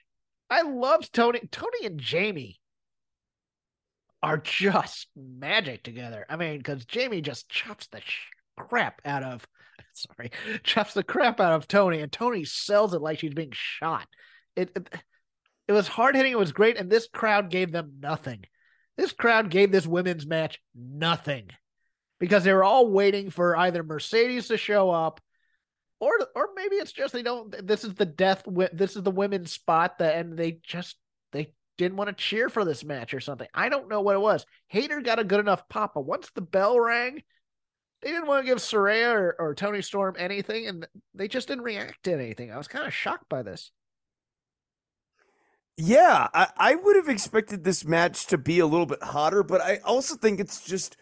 I 0.50 0.62
loved 0.62 1.12
Toni. 1.12 1.40
Toni 1.50 1.84
and 1.84 2.00
Jamie 2.00 2.58
are 4.22 4.38
just 4.38 5.08
magic 5.16 5.82
together. 5.82 6.26
I 6.28 6.36
mean, 6.36 6.58
because 6.58 6.84
Jamie 6.84 7.20
just 7.20 7.48
chops 7.48 7.86
the 7.88 8.00
crap 8.56 9.00
out 9.04 9.22
of, 9.22 9.46
sorry, 9.92 10.30
chops 10.64 10.94
the 10.94 11.04
crap 11.04 11.40
out 11.40 11.52
of 11.52 11.68
Toni, 11.68 12.00
and 12.00 12.10
Toni 12.10 12.44
sells 12.44 12.94
it 12.94 13.02
like 13.02 13.20
she's 13.20 13.34
being 13.34 13.52
shot. 13.52 14.06
It 14.56 14.70
it, 14.74 14.88
it 15.68 15.72
was 15.72 15.88
hard 15.88 16.16
hitting. 16.16 16.32
It 16.32 16.38
was 16.38 16.52
great, 16.52 16.76
and 16.76 16.90
this 16.90 17.08
crowd 17.08 17.50
gave 17.50 17.72
them 17.72 17.94
nothing. 18.00 18.44
This 18.96 19.12
crowd 19.12 19.50
gave 19.50 19.70
this 19.70 19.86
women's 19.86 20.26
match 20.26 20.58
nothing 20.74 21.50
because 22.18 22.42
they 22.42 22.52
were 22.52 22.64
all 22.64 22.90
waiting 22.90 23.30
for 23.30 23.56
either 23.56 23.84
Mercedes 23.84 24.48
to 24.48 24.56
show 24.56 24.90
up 24.90 25.20
or 26.00 26.12
or 26.34 26.48
maybe 26.54 26.76
it's 26.76 26.92
just 26.92 27.12
they 27.12 27.22
don't 27.22 27.54
this 27.66 27.84
is 27.84 27.94
the 27.94 28.06
death 28.06 28.42
this 28.72 28.96
is 28.96 29.02
the 29.02 29.10
women's 29.10 29.52
spot 29.52 29.98
that 29.98 30.16
and 30.16 30.36
they 30.36 30.58
just 30.62 30.96
didn't 31.78 31.96
want 31.96 32.08
to 32.08 32.14
cheer 32.14 32.50
for 32.50 32.64
this 32.64 32.84
match 32.84 33.14
or 33.14 33.20
something. 33.20 33.48
I 33.54 33.70
don't 33.70 33.88
know 33.88 34.02
what 34.02 34.16
it 34.16 34.20
was. 34.20 34.44
Hayter 34.66 35.00
got 35.00 35.18
a 35.18 35.24
good 35.24 35.40
enough 35.40 35.68
pop, 35.68 35.94
but 35.94 36.04
once 36.04 36.30
the 36.34 36.42
bell 36.42 36.78
rang, 36.78 37.22
they 38.02 38.10
didn't 38.10 38.26
want 38.26 38.44
to 38.44 38.46
give 38.46 38.58
Saraya 38.58 39.14
or, 39.14 39.36
or 39.38 39.54
Toni 39.54 39.80
Storm 39.80 40.14
anything, 40.18 40.66
and 40.66 40.86
they 41.14 41.28
just 41.28 41.48
didn't 41.48 41.64
react 41.64 42.02
to 42.04 42.12
anything. 42.12 42.52
I 42.52 42.58
was 42.58 42.68
kind 42.68 42.86
of 42.86 42.92
shocked 42.92 43.28
by 43.28 43.42
this. 43.42 43.70
Yeah, 45.76 46.26
I, 46.34 46.48
I 46.56 46.74
would 46.74 46.96
have 46.96 47.08
expected 47.08 47.62
this 47.62 47.84
match 47.84 48.26
to 48.26 48.36
be 48.36 48.58
a 48.58 48.66
little 48.66 48.86
bit 48.86 49.02
hotter, 49.02 49.44
but 49.44 49.60
I 49.60 49.76
also 49.84 50.16
think 50.16 50.40
it's 50.40 50.64
just 50.64 50.96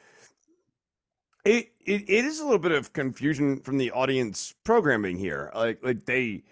it, 1.47 1.71
it 1.85 2.03
it 2.09 2.25
is 2.27 2.41
a 2.41 2.45
little 2.45 2.59
bit 2.59 2.73
of 2.73 2.93
confusion 2.93 3.61
from 3.61 3.79
the 3.79 3.91
audience 3.93 4.55
programming 4.65 5.17
here. 5.17 5.51
Like 5.55 5.83
like 5.83 6.05
they 6.05 6.45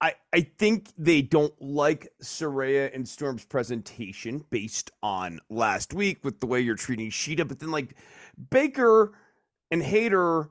I, 0.00 0.14
I 0.32 0.42
think 0.42 0.90
they 0.98 1.22
don't 1.22 1.54
like 1.60 2.12
Saraya 2.22 2.94
and 2.94 3.08
Storm's 3.08 3.44
presentation 3.44 4.44
based 4.50 4.90
on 5.02 5.40
last 5.48 5.94
week 5.94 6.22
with 6.22 6.40
the 6.40 6.46
way 6.46 6.60
you're 6.60 6.76
treating 6.76 7.10
Shida, 7.10 7.48
but 7.48 7.60
then 7.60 7.70
like 7.70 7.96
Baker 8.50 9.14
and 9.70 9.82
Hayter, 9.82 10.50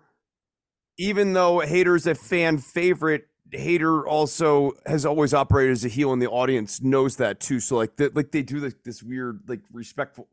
even 0.97 1.33
though 1.33 1.59
Hayter's 1.59 2.07
a 2.07 2.15
fan 2.15 2.57
favorite, 2.57 3.27
Hayter 3.51 4.07
also 4.07 4.71
has 4.87 5.05
always 5.05 5.33
operated 5.33 5.73
as 5.73 5.85
a 5.85 5.89
heel 5.89 6.11
and 6.11 6.21
the 6.21 6.29
audience, 6.29 6.81
knows 6.81 7.17
that 7.17 7.39
too. 7.39 7.59
So 7.59 7.75
like 7.77 7.97
that 7.97 8.15
like 8.15 8.31
they 8.31 8.41
do 8.41 8.57
like 8.57 8.83
this 8.83 9.03
weird, 9.03 9.41
like 9.47 9.61
respectful 9.71 10.27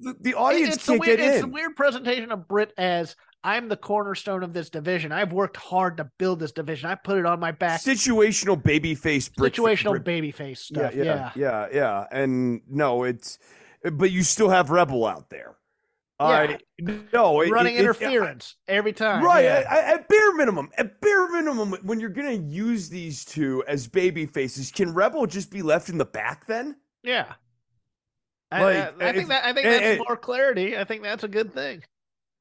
the, 0.00 0.16
the 0.20 0.34
audience 0.34 0.76
it's 0.76 0.86
can't 0.86 1.00
weird, 1.00 1.18
get 1.18 1.28
in. 1.28 1.34
It's 1.34 1.44
a 1.44 1.48
weird 1.48 1.76
presentation 1.76 2.32
of 2.32 2.48
Britt 2.48 2.72
as 2.76 3.16
I'm 3.44 3.68
the 3.68 3.76
cornerstone 3.76 4.42
of 4.42 4.52
this 4.52 4.68
division. 4.68 5.12
I've 5.12 5.32
worked 5.32 5.56
hard 5.56 5.98
to 5.98 6.10
build 6.18 6.40
this 6.40 6.52
division. 6.52 6.90
I 6.90 6.96
put 6.96 7.18
it 7.18 7.26
on 7.26 7.38
my 7.38 7.52
back. 7.52 7.80
Situational 7.80 8.60
babyface. 8.60 9.30
Situational 9.30 10.02
babyface 10.02 10.58
stuff. 10.58 10.94
Yeah, 10.94 11.04
yeah, 11.04 11.30
yeah, 11.36 11.66
yeah, 11.72 12.06
And 12.10 12.62
no, 12.68 13.04
it's 13.04 13.38
but 13.92 14.10
you 14.10 14.22
still 14.22 14.48
have 14.48 14.70
Rebel 14.70 15.06
out 15.06 15.30
there. 15.30 15.56
Yeah. 16.20 16.56
Uh, 16.80 16.96
no, 17.12 17.40
it, 17.42 17.50
running 17.50 17.76
it, 17.76 17.80
interference 17.80 18.56
it, 18.66 18.72
every 18.72 18.92
time. 18.92 19.22
Right. 19.22 19.44
Yeah. 19.44 19.64
At, 19.68 19.84
at, 19.84 20.08
bare 20.08 20.34
minimum, 20.34 20.68
at 20.76 21.00
bare 21.00 21.30
minimum, 21.30 21.74
when 21.84 22.00
you're 22.00 22.10
gonna 22.10 22.32
use 22.32 22.88
these 22.88 23.24
two 23.24 23.62
as 23.68 23.86
baby 23.86 24.26
faces, 24.26 24.72
can 24.72 24.92
Rebel 24.92 25.26
just 25.26 25.48
be 25.48 25.62
left 25.62 25.88
in 25.88 25.96
the 25.96 26.04
back 26.04 26.46
then? 26.46 26.74
Yeah. 27.04 27.34
I, 28.50 28.62
Like, 28.64 28.76
I, 28.76 29.08
I 29.08 29.12
think 29.12 29.22
if- 29.22 29.28
that 29.28 29.44
I 29.44 29.52
think 29.52 29.66
that's 29.66 30.08
more 30.08 30.16
clarity. 30.16 30.76
I 30.76 30.82
think 30.82 31.04
that's 31.04 31.22
a 31.22 31.28
good 31.28 31.54
thing. 31.54 31.84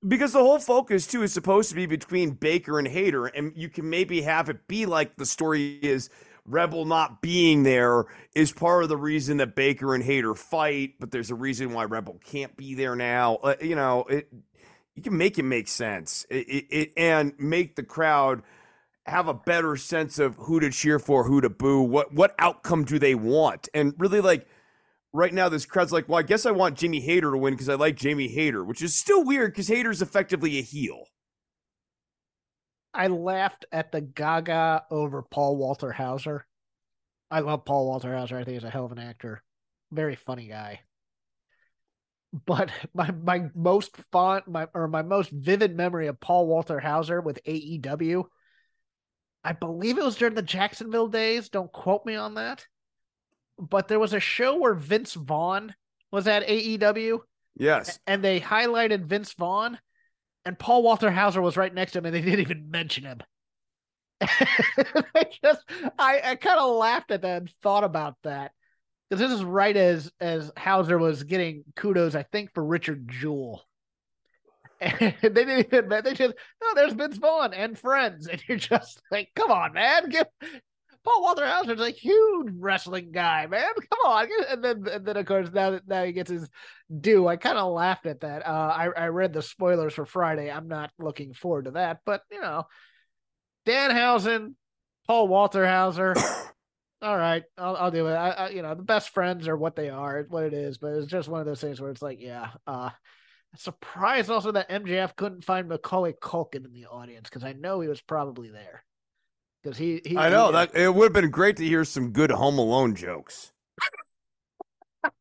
Because 0.08 0.34
the 0.34 0.40
whole 0.40 0.60
focus 0.60 1.08
too 1.08 1.24
is 1.24 1.34
supposed 1.34 1.70
to 1.70 1.76
be 1.76 1.86
between 1.86 2.32
Baker 2.32 2.80
and 2.80 2.88
Hayter, 2.88 3.26
and 3.26 3.52
you 3.56 3.70
can 3.70 3.90
maybe 3.90 4.22
have 4.22 4.50
it 4.50 4.68
be 4.68 4.86
like 4.86 5.16
the 5.16 5.26
story 5.26 5.80
is 5.82 6.10
Rebel 6.46 6.86
not 6.86 7.22
being 7.22 7.64
there 7.64 8.06
is 8.34 8.52
part 8.52 8.84
of 8.84 8.90
the 8.90 8.98
reason 8.98 9.38
that 9.38 9.56
Baker 9.56 9.94
and 9.94 10.04
Hayter 10.04 10.34
fight, 10.34 10.94
but 11.00 11.12
there's 11.12 11.30
a 11.30 11.36
reason 11.36 11.74
why 11.74 11.84
Rebel 11.84 12.20
can't 12.24 12.56
be 12.56 12.74
there 12.74 12.96
now. 12.96 13.36
Uh, 13.36 13.56
you 13.62 13.76
know, 13.76 14.06
it 14.06 14.32
you 14.96 15.04
can 15.04 15.18
make 15.18 15.38
it 15.38 15.44
make 15.44 15.68
sense, 15.68 16.26
it, 16.30 16.48
it, 16.48 16.66
it 16.70 16.94
and 16.96 17.34
make 17.38 17.76
the 17.76 17.84
crowd 17.84 18.44
have 19.06 19.28
a 19.28 19.34
better 19.34 19.78
sense 19.78 20.20
of 20.20 20.36
who 20.36 20.60
to 20.60 20.70
cheer 20.70 21.00
for, 21.00 21.24
who 21.24 21.42
to 21.42 21.50
boo, 21.50 21.82
what 21.82 22.14
what 22.14 22.34
outcome 22.40 22.86
do 22.86 22.98
they 22.98 23.16
want, 23.16 23.68
and 23.74 23.94
really 23.98 24.22
like 24.22 24.48
right 25.14 25.34
now 25.34 25.50
this 25.50 25.66
crowd's 25.66 25.92
like, 25.92 26.08
well, 26.08 26.20
I 26.20 26.24
guess 26.24 26.46
I 26.46 26.52
want 26.52 26.78
Jamie 26.78 27.02
Hayter 27.02 27.32
to 27.32 27.38
win 27.38 27.54
because 27.54 27.70
I 27.70 27.76
like 27.76 27.96
Jamie 27.96 28.28
Hayter, 28.28 28.64
which 28.64 28.82
is 28.82 28.96
still 28.96 29.24
weird 29.24 29.52
because 29.52 29.68
Hayter's 29.68 30.02
effectively 30.02 30.58
a 30.60 30.62
heel. 30.62 31.06
I 32.94 33.08
laughed 33.08 33.66
at 33.72 33.92
the 33.92 34.02
Gaga 34.02 34.86
over 34.90 35.22
Paul 35.22 35.58
Walter 35.58 35.92
Hauser. 35.92 36.46
I 37.30 37.42
love 37.42 37.66
Paul 37.66 37.88
Walter 37.88 38.16
Hauser. 38.16 38.38
I 38.38 38.44
think 38.44 38.56
he's 38.56 38.64
a 38.64 38.70
hell 38.70 38.86
of 38.86 38.92
an 38.92 39.00
actor. 39.00 39.44
Very 39.92 40.16
funny 40.16 40.48
guy. 40.48 40.82
But 42.46 42.72
my 42.94 43.12
my 43.12 43.50
most 43.56 43.96
fond 44.12 44.44
my 44.48 44.68
or 44.74 44.88
my 44.88 45.02
most 45.02 45.32
vivid 45.32 45.76
memory 45.76 46.08
of 46.08 46.20
Paul 46.20 46.48
Walter 46.48 46.80
Hauser 46.80 47.22
with 47.22 47.44
AEW, 47.46 48.24
I 49.44 49.54
believe 49.54 49.98
it 49.98 50.04
was 50.04 50.18
during 50.18 50.36
the 50.36 50.42
Jacksonville 50.42 51.08
days. 51.08 51.50
Don't 51.50 51.72
quote 51.72 52.06
me 52.06 52.16
on 52.16 52.36
that. 52.36 52.66
But 53.60 53.88
there 53.88 54.00
was 54.00 54.14
a 54.14 54.20
show 54.20 54.58
where 54.58 54.74
Vince 54.74 55.14
Vaughn 55.14 55.74
was 56.12 56.28
at 56.28 56.48
AEW 56.48 57.20
Yes. 57.56 58.00
and 58.06 58.24
they 58.24 58.40
highlighted 58.40 59.06
Vince 59.06 59.34
Vaughn, 59.34 59.80
and 60.46 60.58
Paul 60.58 60.84
Walter 60.84 61.12
Hauser 61.12 61.42
was 61.42 61.58
right 61.58 61.74
next 61.74 61.94
to 61.94 62.00
him, 62.00 62.06
and 62.06 62.16
they 62.16 62.22
didn't 62.22 62.40
even 62.40 62.70
mention 62.72 63.04
him. 63.04 63.20
I 64.22 65.26
just, 65.44 65.62
I, 66.00 66.22
I 66.24 66.36
kind 66.36 66.60
of 66.60 66.76
laughed 66.76 67.12
at 67.12 67.22
that 67.24 67.42
and 67.42 67.52
thought 67.62 67.84
about 67.84 68.16
that 68.24 68.52
because 69.10 69.20
this 69.20 69.38
is 69.38 69.44
right 69.44 69.76
as 69.76 70.12
as 70.20 70.52
Hauser 70.58 70.98
was 70.98 71.24
getting 71.24 71.64
kudos, 71.76 72.16
I 72.16 72.24
think, 72.24 72.54
for 72.54 72.64
Richard 72.64 73.08
Jewell. 73.10 73.64
And 74.80 75.16
they 75.22 75.30
didn't 75.30 75.74
even, 75.74 75.90
they 75.90 76.14
just, 76.14 76.36
no, 76.62 76.68
there's 76.76 76.94
Vince 76.94 77.18
Vaughn 77.18 77.52
and 77.52 77.78
friends, 77.78 78.28
and 78.32 78.40
you're 78.48 78.60
just 78.60 79.02
like, 79.10 79.30
come 79.36 79.52
on, 79.52 79.74
man, 79.74 80.10
give. 80.10 80.28
Paul 81.04 81.22
Walter 81.22 81.46
Hauser's 81.46 81.80
a 81.80 81.90
huge 81.90 82.54
wrestling 82.58 83.12
guy, 83.12 83.48
man. 83.48 83.68
Come 83.76 84.12
on, 84.12 84.28
and 84.50 84.64
then 84.64 84.88
and 84.88 85.06
then 85.06 85.18
of 85.18 85.26
course 85.26 85.50
now 85.54 85.72
that 85.72 85.88
now 85.88 86.04
he 86.04 86.12
gets 86.12 86.30
his 86.30 86.50
due, 87.00 87.28
I 87.28 87.38
kind 87.38 87.58
of 87.58 87.72
laughed 87.72 88.06
at 88.06 88.22
that. 88.22 88.46
Uh, 88.46 88.74
I 88.76 88.90
I 88.96 89.08
read 89.08 89.34
the 89.34 89.42
spoilers 89.42 89.94
for 89.94 90.06
Friday. 90.06 90.52
I'm 90.52 90.68
not 90.68 90.92
looking 91.00 91.34
forward 91.34 91.66
to 91.66 91.72
that, 91.72 92.00
but 92.06 92.22
you 92.32 92.42
know, 92.42 92.66
Dan 93.66 93.92
Danhausen, 93.92 94.56
Paul 95.08 95.28
Walter 95.28 95.68
Hauser. 95.68 96.16
all 97.02 97.18
right, 97.18 97.44
I'll 97.58 97.76
I'll 97.76 97.92
do 97.92 98.08
it. 98.08 98.14
I, 98.14 98.30
I 98.30 98.50
you 98.50 98.62
know 98.62 98.76
the 98.76 98.84
best 98.84 99.10
friends 99.10 99.48
are 99.48 99.58
what 99.58 99.76
they 99.76 99.90
are, 99.90 100.26
what 100.30 100.44
it 100.44 100.54
is. 100.54 100.78
But 100.78 100.94
it's 100.94 101.08
just 101.08 101.30
one 101.30 101.40
of 101.40 101.46
those 101.46 101.62
things 101.62 101.80
where 101.82 101.92
it's 101.92 102.02
like, 102.02 102.20
yeah. 102.22 102.50
Uh, 102.66 102.90
surprised 103.56 104.30
also 104.30 104.52
that 104.52 104.70
MJF 104.70 105.16
couldn't 105.16 105.44
find 105.44 105.68
Macaulay 105.68 106.14
Culkin 106.14 106.66
in 106.66 106.74
the 106.74 106.86
audience 106.86 107.30
because 107.30 107.44
I 107.44 107.54
know 107.54 107.80
he 107.80 107.88
was 107.88 108.02
probably 108.02 108.50
there. 108.50 108.84
Because 109.68 109.80
he, 109.80 110.02
he, 110.06 110.16
I 110.18 110.30
know 110.30 110.46
he- 110.46 110.54
that 110.54 110.76
it 110.76 110.96
would 110.96 111.04
have 111.04 111.22
been 111.22 111.30
great 111.30 111.58
to 111.58 111.66
hear 111.66 111.84
some 111.84 112.12
good 112.12 112.32
Home 112.32 112.58
Alone 112.58 112.96
jokes. 112.96 113.52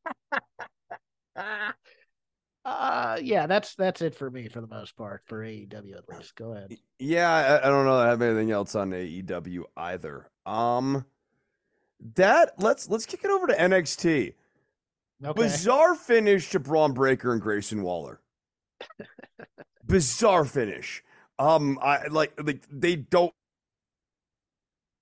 Uh, 2.65 3.17
yeah, 3.23 3.47
that's 3.47 3.77
that's 3.77 4.03
it 4.03 4.13
for 4.13 4.29
me 4.29 4.49
for 4.49 4.61
the 4.61 4.67
most 4.67 4.97
part 4.97 5.23
for 5.27 5.41
AEW 5.41 5.97
at 5.97 6.09
least. 6.09 6.35
Go 6.35 6.53
ahead. 6.53 6.77
Yeah, 6.99 7.31
I, 7.31 7.65
I 7.65 7.71
don't 7.71 7.85
know 7.85 7.97
that 7.97 8.09
I 8.09 8.11
have 8.11 8.23
anything 8.23 8.51
else 8.51 8.75
on 8.75 8.91
AEW 8.91 9.63
either. 9.77 10.29
Um, 10.45 11.05
that 12.17 12.55
let's 12.59 12.89
let's 12.89 13.07
kick 13.07 13.23
it 13.23 13.31
over 13.31 13.47
to 13.47 13.55
NXT. 13.55 14.35
Okay. 15.25 15.43
Bizarre 15.43 15.95
finish 15.95 16.51
to 16.51 16.59
Bron 16.59 16.93
Breakker 16.93 17.33
and 17.33 17.41
Grayson 17.41 17.85
Waller. 17.85 18.21
Bizarre 19.87 20.45
finish. 20.45 21.05
Um, 21.39 21.79
I 21.81 22.09
like 22.09 22.33
like 22.43 22.65
they 22.69 22.97
don't 22.97 23.33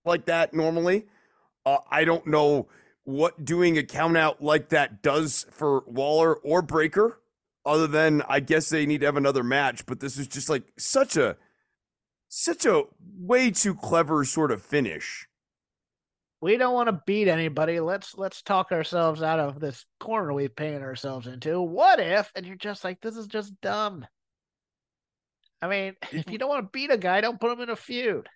like 0.04 0.26
that 0.26 0.54
normally. 0.54 1.06
Uh, 1.66 1.78
I 1.90 2.04
don't 2.04 2.26
know 2.26 2.68
what 3.04 3.44
doing 3.44 3.78
a 3.78 3.82
count 3.82 4.16
out 4.16 4.42
like 4.42 4.70
that 4.70 5.02
does 5.02 5.46
for 5.50 5.84
Waller 5.86 6.34
or 6.36 6.62
Breakker, 6.62 7.20
other 7.64 7.86
than 7.86 8.22
I 8.28 8.40
guess 8.40 8.68
they 8.68 8.86
need 8.86 9.00
to 9.00 9.06
have 9.06 9.16
another 9.16 9.42
match. 9.44 9.86
But 9.86 10.00
this 10.00 10.18
is 10.18 10.26
just 10.26 10.48
like 10.48 10.64
such 10.78 11.16
a 11.16 11.36
such 12.28 12.66
a 12.66 12.84
way 13.18 13.50
too 13.50 13.74
clever 13.74 14.24
sort 14.24 14.50
of 14.50 14.62
finish. 14.62 15.28
we 16.40 16.56
don't 16.56 16.74
want 16.74 16.88
to 16.88 17.02
beat 17.06 17.28
anybody. 17.28 17.80
Let's 17.80 18.14
let's 18.16 18.42
talk 18.42 18.72
ourselves 18.72 19.22
out 19.22 19.40
of 19.40 19.60
this 19.60 19.86
corner 20.00 20.32
we've 20.32 20.54
painted 20.54 20.82
ourselves 20.82 21.26
into. 21.26 21.60
What 21.60 22.00
if? 22.00 22.30
And 22.34 22.44
you're 22.44 22.56
just 22.56 22.84
like, 22.84 23.00
this 23.00 23.16
is 23.16 23.26
just 23.26 23.58
dumb. 23.62 24.06
I 25.62 25.68
mean, 25.68 25.94
if 26.12 26.30
you 26.30 26.38
don't 26.38 26.48
want 26.50 26.64
to 26.66 26.70
beat 26.72 26.90
a 26.90 26.98
guy, 26.98 27.20
don't 27.20 27.40
put 27.40 27.52
him 27.52 27.60
in 27.60 27.70
a 27.70 27.76
feud. 27.76 28.28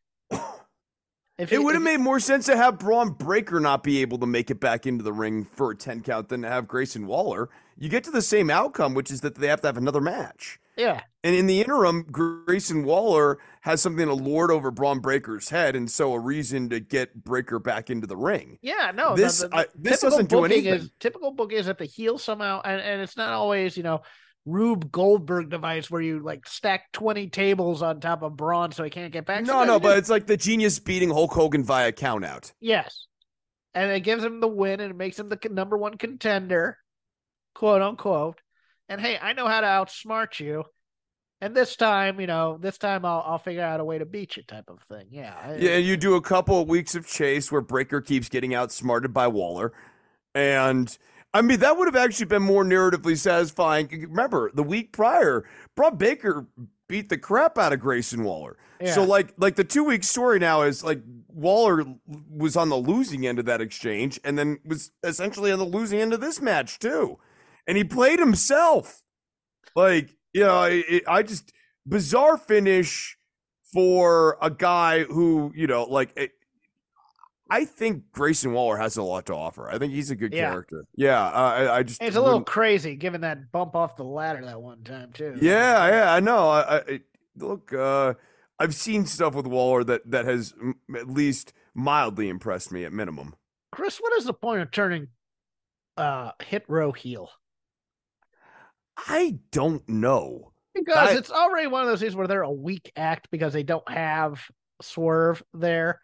If 1.39 1.53
It 1.53 1.63
would 1.63 1.75
have 1.75 1.85
made 1.85 2.01
more 2.01 2.19
sense 2.19 2.47
to 2.47 2.57
have 2.57 2.81
Bron 2.81 3.11
Breakker 3.11 3.61
not 3.61 3.85
be 3.85 4.01
able 4.03 4.19
to 4.19 4.27
make 4.27 4.51
it 4.51 4.59
back 4.59 4.87
into 4.87 5.05
the 5.05 5.13
ring 5.13 5.45
for 5.45 5.71
a 5.71 5.77
10 5.77 6.01
count 6.03 6.29
than 6.29 6.43
to 6.43 6.49
have 6.49 6.67
Grayson 6.67 7.07
Waller. 7.07 7.49
You 7.79 7.89
get 7.89 8.03
to 8.05 8.11
the 8.11 8.23
same 8.23 8.51
outcome, 8.51 8.95
which 8.95 9.11
is 9.13 9.21
that 9.21 9.37
they 9.37 9.47
have 9.47 9.61
to 9.61 9.69
have 9.69 9.77
another 9.77 10.01
match. 10.01 10.59
yeah, 10.77 11.03
And 11.23 11.37
in 11.37 11.47
the 11.47 11.61
interim, 11.61 12.07
Grayson 12.11 12.83
Waller 12.85 13.39
has 13.61 13.81
something 13.81 14.05
to 14.07 14.15
lord 14.15 14.51
over 14.51 14.73
Bron 14.73 14.99
Breakker's 14.99 15.49
head, 15.51 15.77
and 15.77 15.89
so 15.89 16.13
a 16.13 16.19
reason 16.19 16.71
to 16.71 16.81
get 16.81 17.23
Breakker 17.23 17.61
back 17.61 17.89
into 17.89 18.09
the 18.09 18.17
ring. 18.17 18.59
yeah, 18.61 18.91
no, 18.93 19.15
This- 19.15 19.39
the, 19.41 19.49
the 19.49 19.57
I- 19.59 19.67
this 19.77 20.01
doesn't 20.01 20.29
do 20.29 20.45
anything. 20.45 20.75
Is, 20.75 20.91
typical 20.99 21.31
book 21.31 21.53
is 21.53 21.67
that 21.67 21.79
the 21.79 21.85
heel 21.85 22.19
somehow, 22.19 22.63
and, 22.65 22.81
and 22.81 23.01
it's 23.01 23.17
not 23.17 23.31
always, 23.31 23.77
you 23.77 23.85
know, 23.85 24.03
Rube 24.47 24.91
Goldberg 24.91 25.51
device 25.51 25.91
where 25.91 26.01
you 26.01 26.21
like 26.21 26.47
stack 26.49 26.91
twenty 26.93 27.29
tables 27.29 27.83
on 27.83 28.01
top 28.01 28.23
of 28.23 28.37
Bron 28.37 28.73
so 28.73 28.83
he 28.83 28.91
can't 28.91 29.13
get 29.13 29.27
back. 29.27 29.43
No, 29.43 29.53
Sometimes 29.53 29.69
no, 29.69 29.81
but 29.81 29.99
it's 29.99 30.09
like 30.09 30.27
the 30.27 30.37
genius 30.37 30.79
beating 30.79 31.11
Hulk 31.11 31.33
Hogan 31.33 31.65
via 31.65 31.93
countout. 31.93 32.53
Yes. 32.61 33.07
And 33.75 33.91
it 33.93 34.01
gives 34.01 34.25
him 34.25 34.41
the 34.41 34.49
win 34.49 34.81
and 34.81 34.91
it 34.91 34.97
makes 34.97 35.19
him 35.19 35.29
the 35.29 35.39
number 35.51 35.77
one 35.77 35.99
contender, 35.99 36.79
quote 37.55 37.83
unquote. 37.83 38.41
And 38.89 39.01
hey, 39.01 39.19
I 39.21 39.35
know 39.35 39.47
how 39.47 39.61
to 39.61 39.67
outsmart 39.67 40.41
you. 40.41 40.65
And 41.41 41.55
this 41.55 41.77
time, 41.77 42.21
you 42.21 42.27
know, 42.27 42.59
this 42.61 42.79
time 42.79 43.05
I'll 43.05 43.23
I'll 43.25 43.39
figure 43.39 43.63
out 43.63 43.81
a 43.81 43.85
way 43.85 43.99
to 43.99 44.07
beat 44.07 44.37
you 44.37 44.43
type 44.43 44.69
of 44.69 44.81
thing. 44.89 45.07
Yeah. 45.11 45.57
Yeah, 45.57 45.77
you 45.77 45.97
do 45.97 46.15
a 46.15 46.23
couple 46.23 46.61
of 46.61 46.69
weeks 46.69 46.95
of 46.95 47.07
chase 47.07 47.53
where 47.53 47.61
Breakker 47.61 48.01
keeps 48.01 48.29
getting 48.29 48.55
outsmarted 48.55 49.13
by 49.13 49.29
Waller. 49.29 49.73
And 50.35 50.97
I 51.35 51.43
mean, 51.43 51.61
that 51.61 51.77
would 51.77 51.87
have 51.87 51.97
actually 51.97 52.27
been 52.27 52.43
more 52.43 52.65
narratively 52.65 53.17
satisfying. 53.17 53.89
Remember, 54.09 54.51
the 54.55 54.63
week 54.63 54.93
prior, 54.93 55.45
Bron 55.77 55.97
Breakker 55.97 56.47
beat 56.89 57.09
the 57.11 57.19
crap 57.19 57.59
out 57.59 57.73
of 57.73 57.81
Grayson 57.81 58.25
Waller. 58.25 58.57
So 58.95 59.03
like 59.05 59.35
like 59.37 59.57
the 59.57 59.65
two 59.65 59.85
week 59.85 60.05
story 60.05 60.39
now 60.39 60.63
is 60.63 60.83
like 60.85 61.03
Waller 61.29 61.85
was 62.31 62.57
on 62.57 62.69
the 62.71 62.77
losing 62.77 63.27
end 63.27 63.39
of 63.39 63.45
that 63.47 63.61
exchange 63.61 64.19
and 64.25 64.39
then 64.39 64.59
was 64.65 64.93
essentially 65.03 65.53
on 65.53 65.59
the 65.59 65.65
losing 65.67 66.01
end 66.01 66.13
of 66.15 66.21
this 66.21 66.41
match 66.41 66.79
too. 66.79 67.19
And 67.67 67.77
he 67.77 67.85
played 67.85 68.19
himself. 68.21 69.03
Like, 69.77 70.17
you 70.33 70.41
know, 70.43 70.63
it, 70.63 70.85
it- 70.89 71.05
I 71.09 71.23
just 71.25 71.53
bizarre 71.87 72.39
finish 72.39 73.19
for 73.73 74.39
a 74.41 74.49
guy 74.51 75.05
who, 75.05 75.53
you 75.55 75.67
know, 75.67 75.85
like 75.85 76.13
it, 76.17 76.31
I 77.51 77.65
think 77.65 78.05
Grayson 78.13 78.53
Waller 78.53 78.77
has 78.77 78.97
a 78.99 79.03
lot 79.03 79.27
to 79.27 79.35
offer. 79.35 79.71
I 79.71 79.79
think 79.79 79.93
he's 79.93 80.11
a 80.11 80.17
good 80.17 80.35
Yeah. 80.35 80.51
character. 80.51 80.85
Yeah, 80.97 81.25
uh, 81.25 81.31
I, 81.31 81.77
I 81.79 81.83
just 81.83 82.03
It's 82.03 82.17
a 82.17 82.21
little 82.21 82.43
crazy 82.43 82.95
given 82.97 83.23
that 83.23 83.51
bump 83.53 83.75
off 83.75 83.97
the 83.97 84.05
ladder 84.05 84.45
that 84.45 84.61
one 84.61 84.83
time 84.85 85.13
too. 85.13 85.39
yeah, 85.41 85.89
yeah, 85.89 86.13
I 86.13 86.21
know. 86.21 86.49
I, 86.51 86.79
I 86.79 87.01
look, 87.37 87.73
uh, 87.73 88.15
I've 88.59 88.75
seen 88.75 89.07
stuff 89.07 89.35
with 89.35 89.47
Waller 89.47 89.83
that 89.85 90.11
that 90.11 90.27
has 90.27 90.53
m- 90.61 90.75
at 90.97 91.09
least 91.09 91.53
mildly 91.75 92.29
impressed 92.29 92.71
me 92.73 92.85
at 92.85 92.93
minimum. 92.93 93.35
Chris, 93.73 93.99
what 93.99 94.13
is 94.19 94.25
the 94.25 94.35
point 94.35 94.61
of 94.63 94.71
turning 94.71 95.09
uh 95.97 96.33
Hit 96.43 96.65
Row 96.69 96.93
heel? 96.93 97.31
I 98.97 99.39
don't 99.53 99.89
know. 99.89 100.53
Because 100.75 101.11
I- 101.11 101.17
it's 101.17 101.31
already 101.31 101.67
one 101.69 101.83
of 101.83 101.89
those 101.89 102.01
things 102.01 102.15
where 102.17 102.27
they're 102.27 102.43
a 102.43 102.51
weak 102.51 102.93
act 102.97 103.29
because 103.31 103.53
they 103.53 103.63
don't 103.63 103.89
have 103.91 104.43
swerve 104.83 105.43
there. 105.55 106.01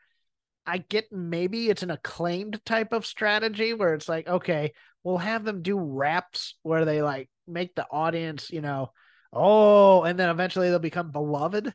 I 0.66 0.78
get 0.78 1.12
maybe 1.12 1.69
it's 1.69 1.82
an 1.82 1.91
acclaimed 1.91 2.65
type 2.65 2.93
of 2.93 3.07
strategy 3.07 3.74
where 3.74 3.95
it's 3.95 4.09
like, 4.09 4.27
okay, 4.28 4.73
we'll 5.03 5.19
have 5.19 5.45
them 5.45 5.62
do 5.62 5.78
raps 5.78 6.55
where 6.62 6.85
they 6.85 7.03
like 7.03 7.28
make 7.47 7.74
the 7.74 7.86
audience, 7.91 8.51
you 8.51 8.61
know, 8.61 8.91
oh, 9.32 10.03
and 10.03 10.19
then 10.19 10.31
eventually 10.31 10.70
they'll 10.70 10.78
become 10.78 11.11
beloved. 11.11 11.74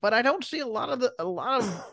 But 0.00 0.14
I 0.14 0.22
don't 0.22 0.44
see 0.44 0.60
a 0.60 0.66
lot 0.66 0.90
of 0.90 1.00
the 1.00 1.12
a 1.18 1.24
lot 1.24 1.62
of 1.62 1.84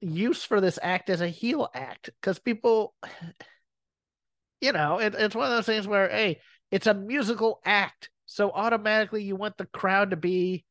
use 0.00 0.44
for 0.44 0.60
this 0.60 0.78
act 0.82 1.10
as 1.10 1.20
a 1.20 1.28
heel 1.28 1.68
act 1.74 2.10
because 2.20 2.38
people 2.38 2.94
you 4.62 4.72
know, 4.72 4.98
it, 4.98 5.14
it's 5.18 5.34
one 5.34 5.46
of 5.46 5.50
those 5.50 5.66
things 5.66 5.86
where, 5.86 6.08
hey, 6.08 6.40
it's 6.70 6.86
a 6.86 6.94
musical 6.94 7.60
act. 7.64 8.08
So 8.26 8.50
automatically 8.52 9.24
you 9.24 9.36
want 9.36 9.58
the 9.58 9.66
crowd 9.66 10.10
to 10.10 10.16
be, 10.16 10.64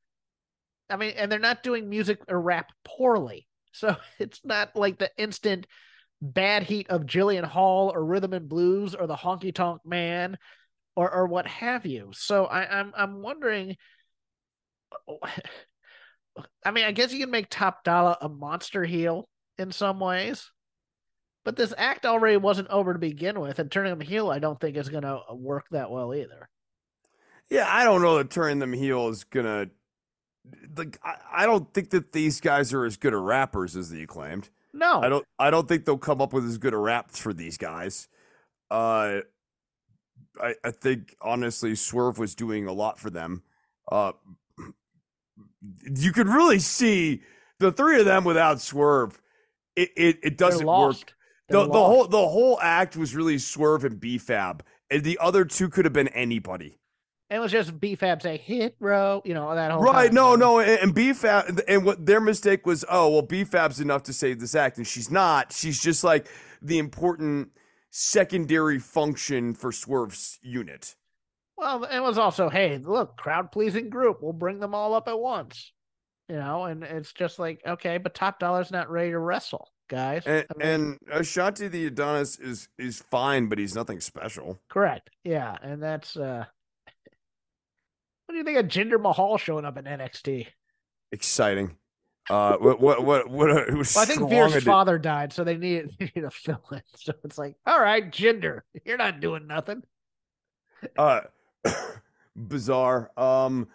I 0.90 0.96
mean, 0.96 1.14
and 1.18 1.30
they're 1.32 1.40
not 1.40 1.62
doing 1.62 1.90
music 1.90 2.20
or 2.28 2.40
rap 2.40 2.72
poorly. 2.86 3.48
So 3.72 3.96
it's 4.20 4.42
not 4.44 4.76
like 4.76 5.00
the 5.00 5.12
instant 5.18 5.68
bad 6.22 6.64
heat 6.64 6.90
of 6.90 7.06
Jillian 7.06 7.44
Hall 7.44 7.92
or 7.94 8.06
Rhythm 8.06 8.34
and 8.34 8.48
Blues 8.48 8.94
or 8.96 9.08
the 9.08 9.16
Honky 9.16 9.54
Tonk 9.54 9.82
Man 9.86 10.38
or 10.96 11.12
or 11.12 11.28
what 11.28 11.48
have 11.48 11.86
you. 11.86 12.12
So 12.14 12.46
I, 12.46 12.80
I'm 12.80 12.94
I'm 12.96 13.22
wondering. 13.22 13.78
I 16.64 16.72
mean, 16.72 16.86
I 16.86 16.94
guess 16.94 17.12
you 17.12 17.20
can 17.20 17.30
make 17.30 17.48
Top 17.50 17.84
Dollar 17.84 18.16
a 18.22 18.30
monster 18.30 18.86
heel 18.86 19.28
in 19.58 19.74
some 19.74 20.00
ways, 20.00 20.50
but 21.44 21.58
this 21.58 21.74
act 21.78 22.06
already 22.06 22.38
wasn't 22.38 22.70
over 22.70 22.94
to 22.94 23.00
begin 23.00 23.40
with, 23.42 23.60
and 23.60 23.70
turning 23.70 23.92
him 23.92 24.00
heel, 24.00 24.30
I 24.30 24.40
don't 24.40 24.58
think 24.58 24.78
is 24.78 24.88
going 24.88 25.04
to 25.04 25.20
work 25.34 25.66
that 25.72 25.92
well 25.92 26.16
either. 26.16 26.48
Yeah, 27.50 27.68
I 27.68 27.84
don't 27.84 28.02
know 28.02 28.18
that 28.18 28.30
turning 28.30 28.60
them 28.60 28.72
heel 28.72 29.10
is 29.10 29.26
gonna. 29.26 29.68
Like, 30.76 31.00
I, 31.04 31.16
I 31.32 31.46
don't 31.46 31.72
think 31.74 31.92
that 31.92 32.12
these 32.12 32.42
guys 32.42 32.74
are 32.74 32.86
as 32.86 32.98
good 32.98 33.14
at 33.14 33.20
rappers 33.20 33.76
as 33.76 33.90
they 33.90 34.06
claimed. 34.06 34.50
No, 34.74 35.02
I 35.02 35.10
don't. 35.10 35.26
I 35.38 35.50
don't 35.50 35.68
think 35.68 35.86
they'll 35.86 35.98
come 35.98 36.22
up 36.22 36.34
with 36.34 36.46
as 36.46 36.58
good 36.58 36.74
a 36.74 36.78
raps 36.78 37.20
for 37.20 37.34
these 37.34 37.58
guys. 37.58 38.08
Uh, 38.70 39.20
I, 40.42 40.56
I 40.64 40.72
think 40.72 41.16
honestly, 41.22 41.76
Swerve 41.76 42.18
was 42.18 42.36
doing 42.36 42.68
a 42.68 42.74
lot 42.74 43.00
for 43.00 43.10
them. 43.10 43.44
Uh, 43.92 44.14
you 45.84 46.14
could 46.14 46.28
really 46.28 46.60
see 46.60 47.22
the 47.60 47.72
three 47.72 48.00
of 48.00 48.06
them 48.06 48.24
without 48.24 48.62
Swerve. 48.62 49.20
It 49.76 49.90
it, 49.96 50.20
it 50.24 50.38
doesn't 50.38 50.66
work. 50.66 51.14
The, 51.50 51.66
the 51.66 51.74
whole 51.74 52.08
the 52.08 52.28
whole 52.28 52.60
act 52.62 52.96
was 52.96 53.14
really 53.14 53.38
Swerve 53.38 53.84
and 53.84 54.00
B-Fab, 54.00 54.64
and 54.90 55.04
the 55.04 55.20
other 55.20 55.44
two 55.44 55.68
could 55.68 55.84
have 55.84 55.94
been 55.94 56.08
anybody. 56.10 56.80
It 57.32 57.40
was 57.40 57.52
just 57.52 57.80
B-Fab 57.80 58.22
say 58.22 58.38
Hit 58.38 58.76
Row, 58.80 59.22
you 59.24 59.34
know 59.34 59.56
that 59.56 59.72
whole 59.72 59.82
right. 59.82 60.08
time, 60.08 60.16
No, 60.16 60.36
no, 60.36 60.60
and, 60.60 60.80
and 60.82 60.94
B-Fab 60.94 61.62
and 61.68 61.86
what 61.86 62.06
their 62.06 62.20
mistake 62.20 62.66
was. 62.66 62.84
Oh 62.90 63.10
well, 63.10 63.22
B-Fab's 63.22 63.80
enough 63.80 64.04
to 64.04 64.14
save 64.14 64.40
this 64.42 64.54
act, 64.54 64.78
and 64.78 64.86
she's 64.86 65.10
not. 65.10 65.54
She's 65.54 65.82
just 65.82 66.04
like 66.04 66.28
the 66.62 66.78
important 66.78 67.52
secondary 67.90 68.80
function 68.80 69.54
for 69.54 69.72
Swerve's 69.72 70.40
unit. 70.42 70.96
Well, 71.58 71.84
it 71.86 72.00
was 72.00 72.18
also, 72.18 72.50
hey, 72.50 72.78
look, 72.80 73.18
crowd 73.18 73.52
pleasing 73.52 73.90
group. 73.90 74.18
We'll 74.22 74.34
bring 74.34 74.60
them 74.60 74.74
all 74.76 74.94
up 74.94 75.08
at 75.08 75.20
once. 75.20 75.72
You 76.28 76.38
know, 76.38 76.66
and 76.66 76.84
it's 76.84 77.14
just 77.14 77.40
like, 77.40 77.62
okay, 77.68 77.98
but 77.98 78.14
Top 78.14 78.40
Dollar's 78.40 78.72
not 78.72 78.90
ready 78.90 79.12
to 79.12 79.20
wrestle, 79.20 79.70
guys. 79.90 80.24
And, 80.26 80.46
I 80.50 80.58
mean, 80.58 80.68
and 80.68 81.00
Ashante 81.14 81.70
Thee 81.70 81.86
Adonis 81.88 82.40
is 82.40 82.70
is 82.78 83.04
fine, 83.12 83.48
but 83.48 83.58
he's 83.58 83.76
nothing 83.76 84.00
special. 84.00 84.60
correct. 84.70 85.10
Yeah. 85.24 85.58
And 85.62 85.84
that's 85.84 86.16
uh 86.18 86.46
what 88.32 88.46
do 88.46 88.50
you 88.50 88.56
think 88.56 88.66
of 88.66 88.68
Jinder 88.72 89.02
Mahal 89.02 89.38
showing 89.38 89.66
up 89.66 89.78
in 89.78 89.84
NXT? 89.84 90.48
Exciting. 91.12 91.76
Uh, 92.30 92.56
what 92.58 92.80
what 92.80 93.04
what 93.04 93.30
what? 93.30 93.50
A, 93.50 93.66
Well, 93.74 93.84
I 93.98 94.06
think 94.06 94.30
Veer's 94.30 94.64
father 94.64 94.98
died, 94.98 95.34
so 95.34 95.44
they 95.44 95.58
needed, 95.58 95.92
they 96.00 96.06
needed 96.06 96.24
a 96.24 96.32
fill 96.32 96.64
in. 96.72 96.82
So 96.96 97.12
it's 97.26 97.38
like, 97.38 97.56
all 97.66 97.82
right, 97.82 98.10
Jinder, 98.10 98.62
you're 98.86 98.96
not 98.98 99.20
doing 99.20 99.48
nothing. 99.48 99.84
uh 100.98 101.22
bizarre 102.38 103.12
um 103.18 103.68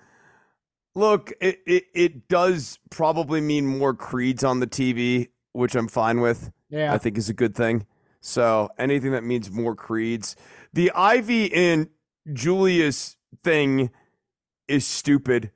look 0.94 1.32
it, 1.42 1.60
it 1.66 1.84
it 1.94 2.28
does 2.28 2.78
probably 2.90 3.40
mean 3.42 3.66
more 3.66 3.92
creeds 3.92 4.42
on 4.42 4.58
the 4.60 4.66
tv 4.66 5.28
which 5.52 5.76
i'm 5.76 5.86
fine 5.86 6.20
with 6.20 6.50
Yeah. 6.70 6.92
i 6.94 6.98
think 6.98 7.16
is 7.18 7.28
a 7.28 7.34
good 7.34 7.54
thing 7.54 7.86
so 8.22 8.70
anything 8.78 9.12
that 9.12 9.22
means 9.22 9.52
more 9.52 9.76
creeds 9.76 10.34
the 10.72 10.90
ivy 10.96 11.52
and 11.54 11.88
julius 12.32 13.16
thing 13.44 13.90
is 14.68 14.86
stupid 14.86 15.50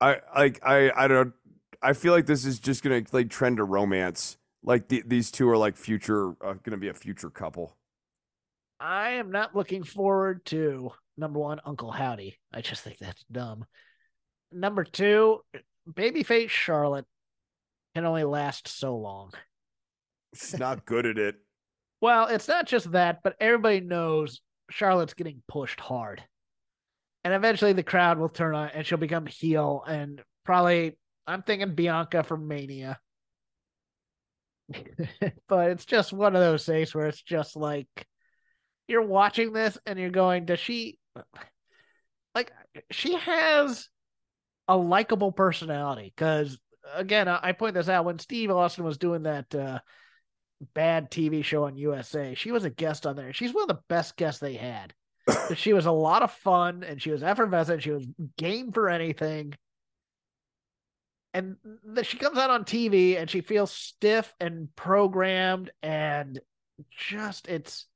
i 0.00 0.16
like 0.34 0.60
i 0.64 0.90
i 0.96 1.08
don't 1.08 1.32
i 1.82 1.92
feel 1.92 2.12
like 2.12 2.26
this 2.26 2.44
is 2.44 2.58
just 2.58 2.82
gonna 2.82 3.02
like 3.12 3.28
trend 3.28 3.56
to 3.58 3.64
romance 3.64 4.36
like 4.62 4.88
the, 4.88 5.02
these 5.06 5.30
two 5.30 5.48
are 5.48 5.56
like 5.56 5.76
future 5.76 6.34
uh, 6.44 6.54
gonna 6.62 6.76
be 6.76 6.88
a 6.88 6.94
future 6.94 7.30
couple 7.30 7.76
I 8.80 9.10
am 9.14 9.32
not 9.32 9.56
looking 9.56 9.82
forward 9.82 10.44
to 10.46 10.92
number 11.16 11.40
one, 11.40 11.60
Uncle 11.64 11.90
Howdy. 11.90 12.38
I 12.52 12.60
just 12.60 12.84
think 12.84 12.98
that's 12.98 13.24
dumb. 13.24 13.64
Number 14.52 14.84
two, 14.84 15.40
babyface 15.90 16.50
Charlotte 16.50 17.06
can 17.96 18.04
only 18.04 18.22
last 18.22 18.68
so 18.68 18.96
long. 18.96 19.32
she's 20.32 20.60
not 20.60 20.86
good 20.86 21.06
at 21.06 21.18
it 21.18 21.34
Well, 22.00 22.26
it's 22.28 22.46
not 22.46 22.66
just 22.68 22.92
that, 22.92 23.24
but 23.24 23.34
everybody 23.40 23.80
knows 23.80 24.40
Charlotte's 24.70 25.14
getting 25.14 25.42
pushed 25.48 25.80
hard. 25.80 26.22
And 27.28 27.34
eventually 27.34 27.74
the 27.74 27.82
crowd 27.82 28.18
will 28.18 28.30
turn 28.30 28.54
on 28.54 28.70
and 28.70 28.86
she'll 28.86 28.96
become 28.96 29.26
heel 29.26 29.84
and 29.86 30.22
probably 30.46 30.96
I'm 31.26 31.42
thinking 31.42 31.74
Bianca 31.74 32.22
from 32.22 32.48
Mania. 32.48 32.98
but 35.46 35.68
it's 35.68 35.84
just 35.84 36.10
one 36.10 36.34
of 36.34 36.40
those 36.40 36.64
things 36.64 36.94
where 36.94 37.06
it's 37.06 37.20
just 37.20 37.54
like 37.54 37.86
you're 38.86 39.02
watching 39.02 39.52
this 39.52 39.76
and 39.84 39.98
you're 39.98 40.08
going, 40.08 40.46
does 40.46 40.58
she 40.58 40.98
like 42.34 42.50
she 42.90 43.12
has 43.16 43.90
a 44.66 44.74
likable 44.78 45.30
personality? 45.30 46.10
Because 46.16 46.58
again, 46.94 47.28
I, 47.28 47.40
I 47.42 47.52
point 47.52 47.74
this 47.74 47.90
out 47.90 48.06
when 48.06 48.18
Steve 48.18 48.50
Austin 48.50 48.84
was 48.84 48.96
doing 48.96 49.24
that 49.24 49.54
uh 49.54 49.80
bad 50.72 51.10
TV 51.10 51.44
show 51.44 51.64
on 51.64 51.76
USA. 51.76 52.34
She 52.34 52.52
was 52.52 52.64
a 52.64 52.70
guest 52.70 53.04
on 53.04 53.16
there. 53.16 53.34
She's 53.34 53.52
one 53.52 53.64
of 53.64 53.76
the 53.76 53.82
best 53.90 54.16
guests 54.16 54.40
they 54.40 54.54
had. 54.54 54.94
She 55.56 55.72
was 55.72 55.86
a 55.86 55.92
lot 55.92 56.22
of 56.22 56.32
fun 56.32 56.84
and 56.84 57.00
she 57.00 57.10
was 57.10 57.22
effervescent. 57.22 57.82
She 57.82 57.90
was 57.90 58.06
game 58.36 58.72
for 58.72 58.88
anything. 58.88 59.54
And 61.34 61.56
th- 61.94 62.06
she 62.06 62.16
comes 62.16 62.38
out 62.38 62.50
on 62.50 62.64
TV 62.64 63.16
and 63.16 63.28
she 63.28 63.40
feels 63.40 63.70
stiff 63.70 64.34
and 64.40 64.74
programmed 64.74 65.70
and 65.82 66.40
just 66.90 67.48
it's 67.48 67.86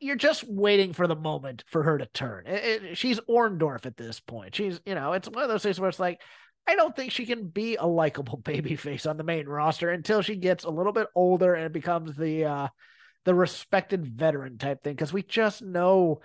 you're 0.00 0.16
just 0.16 0.44
waiting 0.48 0.92
for 0.92 1.06
the 1.06 1.16
moment 1.16 1.64
for 1.66 1.82
her 1.82 1.98
to 1.98 2.06
turn. 2.06 2.46
It- 2.46 2.82
it- 2.84 2.98
she's 2.98 3.18
Orndorff 3.20 3.86
at 3.86 3.96
this 3.96 4.20
point. 4.20 4.54
She's, 4.54 4.80
you 4.86 4.94
know, 4.94 5.12
it's 5.14 5.28
one 5.28 5.42
of 5.42 5.48
those 5.48 5.62
things 5.62 5.80
where 5.80 5.88
it's 5.88 5.98
like, 5.98 6.20
I 6.66 6.76
don't 6.76 6.94
think 6.94 7.10
she 7.12 7.26
can 7.26 7.48
be 7.48 7.76
a 7.76 7.86
likable 7.86 8.38
babyface 8.42 9.08
on 9.08 9.16
the 9.16 9.24
main 9.24 9.46
roster 9.46 9.90
until 9.90 10.22
she 10.22 10.36
gets 10.36 10.64
a 10.64 10.70
little 10.70 10.92
bit 10.92 11.08
older 11.14 11.54
and 11.54 11.72
becomes 11.72 12.14
the 12.16 12.44
uh 12.44 12.68
the 13.28 13.34
respected 13.34 14.06
veteran 14.06 14.56
type 14.56 14.82
thing 14.82 14.94
because 14.94 15.12
we 15.12 15.22
just 15.22 15.60
know 15.60 16.18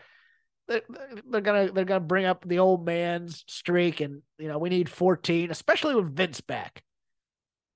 that 0.69 0.85
they're 1.29 1.41
gonna 1.41 1.69
they're 1.69 1.83
gonna 1.83 1.99
bring 1.99 2.23
up 2.23 2.47
the 2.47 2.59
old 2.59 2.85
man's 2.85 3.43
streak 3.45 3.99
and 3.99 4.21
you 4.37 4.47
know 4.47 4.57
we 4.57 4.69
need 4.69 4.87
14 4.87 5.51
especially 5.51 5.95
with 5.95 6.15
Vince 6.15 6.39
back. 6.39 6.81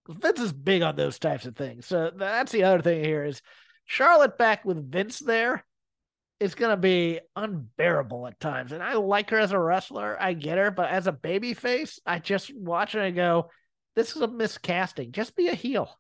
Vince 0.08 0.40
is 0.40 0.54
big 0.54 0.82
on 0.82 0.96
those 0.96 1.20
types 1.20 1.46
of 1.46 1.58
things. 1.58 1.86
So 1.86 2.10
that's 2.16 2.54
the 2.54 2.64
other 2.64 2.82
thing 2.82 3.04
here 3.04 3.26
is 3.26 3.42
Charlotte 3.84 4.38
back 4.38 4.64
with 4.64 4.90
Vince 4.90 5.20
there 5.20 5.66
is 6.40 6.56
gonna 6.56 6.78
be 6.78 7.20
unbearable 7.36 8.28
at 8.28 8.40
times. 8.40 8.72
And 8.72 8.82
I 8.82 8.94
like 8.94 9.30
her 9.32 9.40
as 9.40 9.52
a 9.52 9.60
wrestler. 9.60 10.16
I 10.18 10.32
get 10.32 10.58
her 10.58 10.72
but 10.72 10.90
as 10.90 11.08
a 11.08 11.12
baby 11.12 11.54
face 11.54 12.00
I 12.06 12.20
just 12.20 12.56
watch 12.56 12.96
and 12.96 13.14
go 13.14 13.50
this 13.98 14.16
is 14.16 14.22
a 14.22 14.28
miscasting. 14.30 15.12
Just 15.12 15.36
be 15.36 15.50
a 15.50 15.54
heel. 15.54 15.94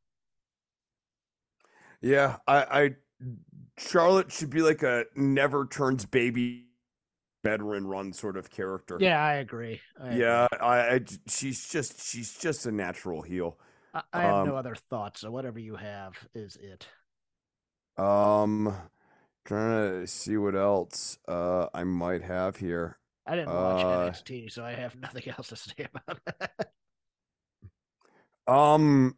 Yeah, 2.01 2.37
I, 2.47 2.57
I 2.63 2.95
Charlotte 3.77 4.31
should 4.31 4.49
be 4.49 4.61
like 4.61 4.83
a 4.83 5.05
never 5.15 5.65
turns 5.65 6.05
baby 6.05 6.65
veteran 7.43 7.87
run 7.87 8.13
sort 8.13 8.37
of 8.37 8.49
character. 8.49 8.97
yeah 8.97 9.23
I 9.23 9.35
agree 9.35 9.81
I 10.01 10.15
agree. 10.15 10.19
Yeah, 10.19 10.47
I, 10.61 11.01
she's 11.27 11.67
just 11.69 12.01
she's 12.05 12.37
just 12.37 12.65
a 12.65 12.71
natural 12.71 13.21
heel. 13.21 13.57
I, 13.93 14.01
I 14.13 14.23
have 14.23 14.37
Um, 14.37 14.45
no 14.45 14.55
other 14.55 14.75
thoughts. 14.75 15.21
So 15.21 15.31
whatever 15.31 15.59
you 15.59 15.75
have 15.75 16.13
is 16.33 16.55
it. 16.55 16.87
Um 17.97 18.75
trying 19.45 20.01
to 20.01 20.07
see 20.07 20.37
what 20.37 20.55
else 20.55 21.17
uh 21.27 21.67
I 21.73 21.83
might 21.83 22.21
have 22.23 22.57
here. 22.57 22.99
I 23.27 23.35
didn't 23.35 23.53
watch 23.53 23.85
Uh, 23.85 23.87
NXT, 23.89 24.49
so 24.49 24.63
I 24.65 24.71
have 24.73 24.95
nothing 24.99 25.27
else 25.29 25.49
to 25.49 25.55
say 25.55 25.87
about 25.93 26.19
it. 26.27 26.67
Um 28.47 29.15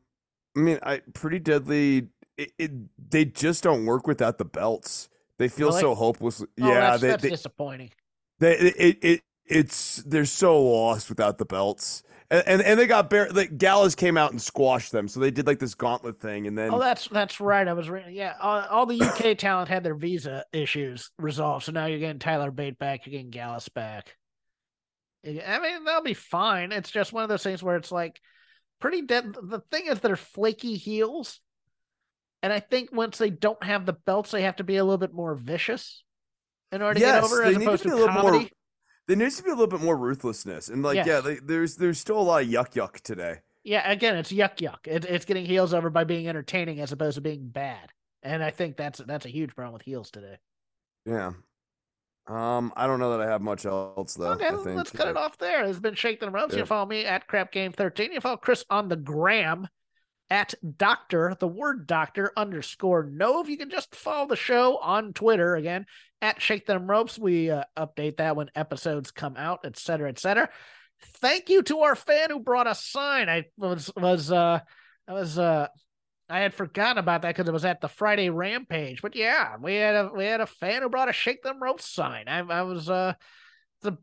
I 0.57 0.59
mean, 0.61 0.79
I 0.83 0.99
pretty 1.13 1.39
deadly 1.39 2.09
it, 2.39 2.51
it 2.57 2.71
they 3.09 3.25
just 3.25 3.63
don't 3.63 3.85
work 3.85 4.07
without 4.07 4.37
the 4.37 4.45
belts. 4.45 5.09
They 5.37 5.47
feel 5.47 5.69
Really? 5.69 5.81
so 5.81 5.95
hopeless. 5.95 6.41
Oh, 6.41 6.47
yeah, 6.57 6.79
that's, 6.79 7.01
they, 7.01 7.07
that's 7.07 7.23
they, 7.23 7.29
disappointing. 7.29 7.91
They 8.39 8.57
it, 8.57 8.97
it 9.01 9.21
it's 9.45 9.97
they're 9.97 10.25
so 10.25 10.61
lost 10.61 11.09
without 11.09 11.37
the 11.37 11.45
belts. 11.45 12.03
And 12.31 12.43
and, 12.47 12.61
and 12.61 12.79
they 12.79 12.87
got 12.87 13.09
bare 13.09 13.29
like 13.29 13.57
Gallus 13.57 13.95
came 13.95 14.17
out 14.17 14.31
and 14.31 14.41
squashed 14.41 14.91
them. 14.91 15.07
So 15.07 15.19
they 15.19 15.31
did 15.31 15.47
like 15.47 15.59
this 15.59 15.75
gauntlet 15.75 16.19
thing 16.19 16.47
and 16.47 16.57
then 16.57 16.73
Oh, 16.73 16.79
that's 16.79 17.07
that's 17.07 17.39
right. 17.39 17.67
I 17.67 17.73
was 17.73 17.89
reading. 17.89 18.15
Yeah, 18.15 18.35
all, 18.39 18.61
all 18.69 18.85
the 18.85 19.01
UK 19.01 19.37
talent 19.37 19.69
had 19.69 19.83
their 19.83 19.95
visa 19.95 20.45
issues 20.53 21.11
resolved, 21.17 21.65
so 21.65 21.71
now 21.71 21.85
you're 21.85 21.99
getting 21.99 22.19
Tyler 22.19 22.51
Bate 22.51 22.77
back. 22.77 23.05
You're 23.05 23.11
getting 23.11 23.31
Gallus 23.31 23.69
back. 23.69 24.15
I 25.25 25.59
mean, 25.59 25.83
they'll 25.83 26.01
be 26.01 26.13
fine. 26.13 26.71
It's 26.71 26.91
just 26.91 27.11
one 27.11 27.23
of 27.23 27.29
those 27.29 27.43
things 27.43 27.61
where 27.61 27.75
it's 27.75 27.91
like 27.91 28.21
pretty 28.79 29.01
dead. 29.01 29.33
The 29.33 29.61
thing 29.71 29.87
is, 29.87 29.99
they're 29.99 30.15
flaky 30.15 30.75
heels, 30.75 31.41
And 32.41 32.53
I 32.53 32.59
think 32.59 32.91
once 32.93 33.17
they 33.17 33.29
don't 33.29 33.61
have 33.63 33.85
the 33.85 33.93
belts, 33.93 34.31
they 34.31 34.43
have 34.43 34.55
to 34.57 34.63
be 34.63 34.77
a 34.77 34.83
little 34.83 34.97
bit 34.97 35.13
more 35.13 35.35
vicious 35.35 36.03
in 36.71 36.81
order 36.81 36.95
to 36.95 36.99
Yes, 37.05 37.15
get 37.15 37.23
over 37.23 37.43
as 37.43 37.55
to 37.55 37.61
opposed 37.61 37.83
to, 37.83 37.89
a 37.89 37.95
little 37.95 38.07
more- 38.13 38.31
comedy. 38.31 38.51
There 39.07 39.17
needs 39.17 39.37
to 39.37 39.43
be 39.43 39.49
a 39.49 39.53
little 39.53 39.67
bit 39.67 39.81
more 39.81 39.97
ruthlessness, 39.97 40.69
and 40.69 40.83
like, 40.83 40.95
Yes. 40.97 41.07
yeah, 41.07 41.19
like, 41.19 41.39
there's 41.43 41.75
there's 41.77 41.97
still 41.99 42.19
a 42.19 42.21
lot 42.21 42.43
of 42.43 42.47
yuck 42.49 42.73
yuck 42.73 42.99
today. 43.01 43.39
Yeah, 43.63 43.89
again, 43.91 44.15
it's 44.15 44.31
yuck 44.31 44.57
yuck. 44.57 44.85
It, 44.85 45.03
it's 45.05 45.25
getting 45.25 45.45
heels 45.45 45.73
over 45.73 45.89
by 45.89 46.03
being 46.03 46.27
entertaining 46.29 46.79
as 46.79 46.91
opposed 46.91 47.15
to 47.15 47.21
being 47.21 47.49
bad. 47.49 47.89
And 48.21 48.43
I 48.43 48.51
think 48.51 48.77
that's 48.77 48.99
that's 48.99 49.25
a 49.25 49.29
huge 49.29 49.55
problem 49.55 49.73
with 49.73 49.81
heels 49.81 50.11
today. 50.11 50.37
Yeah. 51.05 51.31
Um, 52.27 52.71
I 52.77 52.85
don't 52.85 52.99
know 52.99 53.17
that 53.17 53.21
I 53.27 53.31
have 53.31 53.41
much 53.41 53.65
else 53.65 54.13
though. 54.13 54.33
Okay, 54.33 54.45
I 54.45 54.51
let's- 54.51 54.63
think. 54.63 54.77
let's 54.77 54.91
cut 54.91 55.07
it 55.07 55.17
off 55.17 55.37
there. 55.39 55.65
It's 55.65 55.79
been 55.79 55.95
Shake 55.95 56.19
the 56.19 56.29
Ropes. 56.29 56.53
You 56.53 56.57
Yeah. 56.57 56.61
can 56.63 56.67
follow 56.67 56.85
me 56.85 57.03
at 57.05 57.25
Crap 57.27 57.51
Game 57.51 57.71
13. 57.71 58.11
You 58.13 58.21
follow 58.21 58.37
Chris 58.37 58.63
on 58.69 58.87
the 58.89 58.95
gram 58.95 59.67
at 60.29 60.53
Doctor, 60.77 61.35
the 61.39 61.47
word 61.47 61.87
Doctor 61.87 62.31
underscore 62.37 63.05
Nove. 63.05 63.47
You 63.47 63.57
can 63.57 63.69
just 63.69 63.95
follow 63.95 64.27
the 64.27 64.35
show 64.35 64.77
on 64.77 65.13
Twitter 65.13 65.55
again 65.55 65.85
at 66.21 66.41
Shake 66.41 66.65
Them 66.65 66.89
Ropes. 66.89 67.17
We 67.17 67.49
uh, 67.49 67.63
update 67.77 68.17
that 68.17 68.35
when 68.35 68.51
episodes 68.55 69.11
come 69.11 69.35
out, 69.37 69.61
et 69.63 69.77
cetera, 69.77 70.09
et 70.09 70.19
cetera. 70.19 70.49
Thank 71.01 71.49
you 71.49 71.63
to 71.63 71.79
our 71.79 71.95
fan 71.95 72.29
who 72.29 72.39
brought 72.39 72.67
a 72.67 72.75
sign. 72.75 73.29
I 73.29 73.45
was 73.57 73.91
was 73.95 74.31
uh 74.31 74.59
I 75.07 75.13
was 75.13 75.39
uh 75.39 75.67
I 76.27 76.41
had 76.41 76.53
forgotten 76.53 76.97
about 76.97 77.23
that 77.23 77.29
because 77.29 77.47
it 77.47 77.53
was 77.53 77.65
at 77.65 77.81
the 77.81 77.87
Friday 77.87 78.29
Rampage. 78.29 79.01
But 79.01 79.15
yeah, 79.15 79.55
we 79.59 79.75
had 79.75 79.95
a 79.95 80.11
we 80.13 80.25
had 80.25 80.41
a 80.41 80.45
fan 80.45 80.81
who 80.81 80.89
brought 80.89 81.09
a 81.09 81.13
Shake 81.13 81.41
Them 81.41 81.63
Ropes 81.63 81.89
sign. 81.89 82.27
I 82.27 82.39
I 82.39 82.63
was 82.63 82.89
uh 82.89 83.13
the 83.81 83.97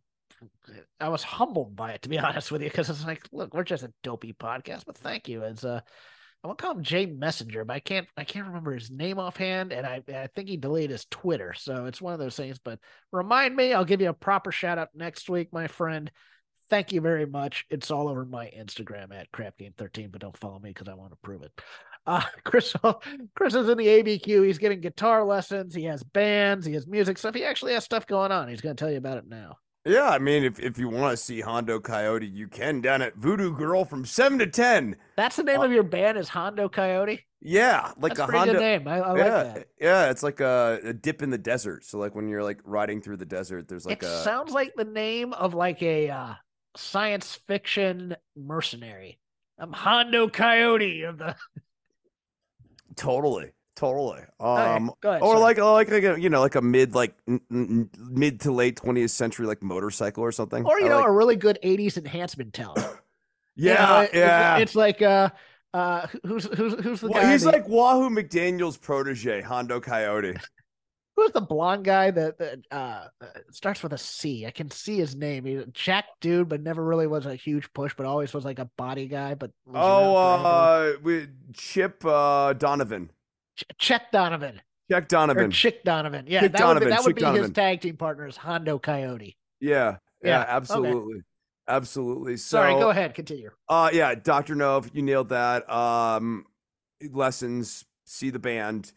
I 0.99 1.11
was 1.11 1.23
humbled 1.23 1.77
by 1.77 1.93
it 1.93 2.03
to 2.03 2.09
be 2.09 2.19
honest 2.19 2.51
with 2.51 2.63
you 2.63 2.71
because 2.71 2.89
it's 2.89 3.05
like, 3.05 3.23
look, 3.31 3.55
we're 3.55 3.63
just 3.63 3.85
a 3.85 3.93
dopey 4.03 4.33
podcast, 4.33 4.85
but 4.87 4.97
thank 4.97 5.29
you. 5.29 5.43
It's 5.43 5.65
uh 5.65 5.81
I 6.47 6.49
want 6.49 6.59
to 6.59 6.63
call 6.63 6.77
him 6.77 6.85
Jay 6.85 7.07
Messenger, 7.07 7.65
but 7.65 7.75
I 7.75 7.81
can't 7.81 8.07
I 8.17 8.23
can't 8.23 8.47
remember 8.47 8.73
his 8.73 8.89
name 8.89 9.19
offhand, 9.19 9.73
and 9.73 9.85
I 9.85 10.01
I 10.09 10.29
think 10.29 10.49
he 10.49 10.57
deleted 10.57 10.93
his 10.93 11.05
Twitter, 11.07 11.55
so 11.55 11.87
it's 11.87 12.01
one 12.01 12.13
of 12.13 12.21
those 12.21 12.37
things. 12.37 12.61
But 12.61 12.79
remind 13.11 13.57
me, 13.57 13.73
I'll 13.73 13.85
give 13.85 14.01
you 14.01 14.11
a 14.11 14.15
proper 14.15 14.53
shout 14.53 14.79
out 14.79 14.91
next 14.95 15.29
week, 15.29 15.53
my 15.53 15.67
friend. 15.67 16.09
Thank 16.71 16.93
you 16.93 17.01
very 17.01 17.27
much. 17.27 17.65
It's 17.69 17.91
all 17.91 18.09
over 18.09 18.25
my 18.25 18.47
Instagram 18.57 19.13
at 19.13 19.33
crapgame13, 19.33 20.13
but 20.13 20.21
don't 20.21 20.37
follow 20.37 20.61
me 20.61 20.71
because 20.71 20.87
I 20.87 20.95
want 20.95 21.11
to 21.11 21.19
prove 21.21 21.43
it. 21.43 21.51
Uh, 22.07 22.23
Chris, 22.45 22.77
Chris 23.35 23.57
is 23.57 23.69
in 23.69 23.77
the 23.77 23.87
ABQ. 23.87 24.47
He's 24.47 24.59
getting 24.59 24.81
guitar 24.81 25.25
lessons. 25.25 25.75
He 25.75 25.83
has 25.85 26.05
bands. 26.05 26.65
He 26.65 26.75
has 26.75 26.87
music 26.87 27.19
stuff. 27.19 27.35
He 27.35 27.45
actually 27.45 27.73
has 27.73 27.83
stuff 27.83 28.07
going 28.07 28.31
on. 28.31 28.49
He's 28.49 28.61
going 28.61 28.77
to 28.77 28.81
tell 28.81 28.93
you 28.93 28.99
about 28.99 29.19
it 29.19 29.27
now. 29.29 29.57
Yeah, 29.87 30.09
I 30.09 30.19
mean, 30.19 30.43
if 30.43 30.59
if 30.59 30.79
you 30.79 30.89
want 30.89 31.13
to 31.13 31.17
see 31.17 31.41
Hondo 31.41 31.79
Coyote, 31.79 32.27
you 32.27 32.49
can 32.49 32.81
down 32.81 33.03
at 33.03 33.15
Voodoo 33.15 33.55
Girl 33.55 33.85
from 33.85 34.05
seven 34.05 34.37
to 34.41 34.47
ten. 34.49 34.97
That's 35.17 35.37
the 35.37 35.45
name 35.45 35.61
of 35.63 35.71
your 35.71 35.85
band 35.85 36.19
is 36.19 36.29
Hondo 36.29 36.69
Coyote. 36.69 37.25
Yeah, 37.41 37.93
like 37.97 38.17
That's 38.17 38.29
a 38.29 38.37
Hondo. 38.37 38.55
good 38.55 38.61
name. 38.61 38.89
I, 38.89 38.99
I 38.99 39.13
like 39.13 39.19
yeah, 39.19 39.43
that. 39.45 39.67
yeah, 39.81 40.11
it's 40.11 40.25
like 40.25 40.41
a, 40.41 40.81
a 40.83 40.93
dip 40.93 41.23
in 41.23 41.31
the 41.31 41.39
desert. 41.39 41.85
So 41.85 41.99
like 41.99 42.17
when 42.17 42.27
you're 42.27 42.43
like 42.43 42.59
riding 42.65 43.01
through 43.01 43.19
the 43.19 43.27
desert, 43.27 43.69
there's 43.69 43.87
like 43.87 44.03
it 44.03 44.07
a 44.07 44.23
sounds 44.25 44.51
like 44.51 44.73
the 44.75 44.85
name 44.85 45.33
of 45.33 45.55
like 45.55 45.81
a 45.83 46.11
uh, 46.11 46.35
science 46.77 47.39
fiction 47.47 48.17
mercenary. 48.35 49.21
I'm 49.57 49.73
Hondo 49.73 50.29
Coyote 50.29 51.03
of 51.03 51.19
the. 51.19 51.37
totally, 52.97 53.53
totally. 53.77 54.23
Okay, 54.41 54.63
Um, 54.75 54.91
go 55.01 55.11
ahead, 55.11 55.23
or 55.23 55.35
sorry. 55.37 55.41
like 55.41 55.59
like 55.59 55.91
like 55.91 56.17
a 56.17 56.21
you 56.21 56.29
know 56.31 56.41
like 56.41 56.55
a 56.57 56.63
mid 56.63 56.95
like 56.95 57.15
n- 57.29 57.41
n- 57.53 57.91
mid 58.11 58.41
to 58.41 58.51
late 58.53 58.77
twentieth 58.77 59.11
century 59.13 59.47
like 59.47 59.63
motorcycle 59.63 60.25
or 60.25 60.33
something. 60.33 60.65
or 60.65 60.81
you 60.81 60.87
I 60.87 60.89
know 60.89 60.97
like- 61.01 61.07
a 61.09 61.13
really 61.13 61.37
good 61.37 61.59
80s 61.63 61.97
enhancement 61.97 62.53
talent. 62.55 62.85
You 63.59 63.71
yeah, 63.71 63.87
know, 63.87 64.01
it- 64.03 64.11
it- 64.13 64.19
yeah. 64.19 64.57
It's 64.59 64.75
like 64.75 65.01
uh 65.01 65.31
uh 65.73 66.07
who's 66.25 66.45
who's 66.45 66.75
who's 66.85 67.01
the 67.01 67.09
Well, 67.09 67.23
guy 67.23 67.33
he's 67.33 67.43
that- 67.45 67.53
like 67.55 67.69
Wahoo 67.69 68.11
McDaniel's 68.11 68.77
protege, 68.77 69.41
Hondo 69.41 69.81
Coyote. 69.81 70.35
who's 71.17 71.31
the 71.33 71.41
blonde 71.41 71.83
guy 71.87 72.11
that, 72.11 72.37
that 72.37 72.59
uh 72.71 73.07
uh, 73.19 73.27
starts 73.51 73.83
with 73.83 73.95
a 73.95 73.99
C. 73.99 74.45
I 74.45 74.51
can 74.51 74.71
see 74.71 74.99
his 74.99 75.17
name. 75.17 75.47
He's 75.47 75.61
a 75.61 75.67
jack 75.69 76.05
dude, 76.21 76.51
but 76.51 76.61
never 76.63 76.85
really 76.85 77.07
was 77.07 77.25
a 77.25 77.35
huge 77.35 77.73
push, 77.73 77.95
but 77.97 78.05
always 78.05 78.35
was 78.35 78.45
like 78.45 78.59
a 78.59 78.69
body 78.77 79.07
guy. 79.09 79.33
But 79.35 79.53
Oh, 79.75 80.15
uh, 80.17 80.93
with 81.03 81.31
Chip 81.55 82.05
uh, 82.05 82.53
Donovan, 82.53 83.09
Ch- 83.57 83.65
Chet 83.79 84.13
Donovan 84.13 84.61
or 84.93 85.01
Donovan. 85.01 85.51
Chick 85.51 85.83
Donovan. 85.85 86.27
Yeah, 86.29 86.43
Chick 86.43 86.53
that 86.53 86.67
would 86.67 86.81
be, 86.81 86.85
Donovan, 86.85 86.91
that 86.91 87.05
would 87.05 87.17
be 87.17 87.41
his 87.41 87.51
tag 87.51 87.81
team 87.81 87.97
partners, 87.97 88.37
Hondo 88.37 88.79
Coyote. 88.79 89.37
Yeah, 89.61 89.97
Yeah, 90.23 90.31
yeah, 90.31 90.43
okay. 90.43 90.51
absolutely, 90.53 91.21
absolutely. 91.69 92.37
So, 92.37 92.59
Sorry, 92.59 92.75
go 92.75 92.91
ahead, 92.91 93.15
continue. 93.15 93.51
Uh, 93.69 93.91
yeah, 93.93 94.15
Doctor 94.15 94.55
Nove, 94.55 94.91
you 94.93 95.03
nailed 95.03 95.31
that. 95.31 95.69
Um, 95.71 96.45
lessons, 97.11 97.85
see 98.05 98.31
the 98.31 98.39
band. 98.39 98.93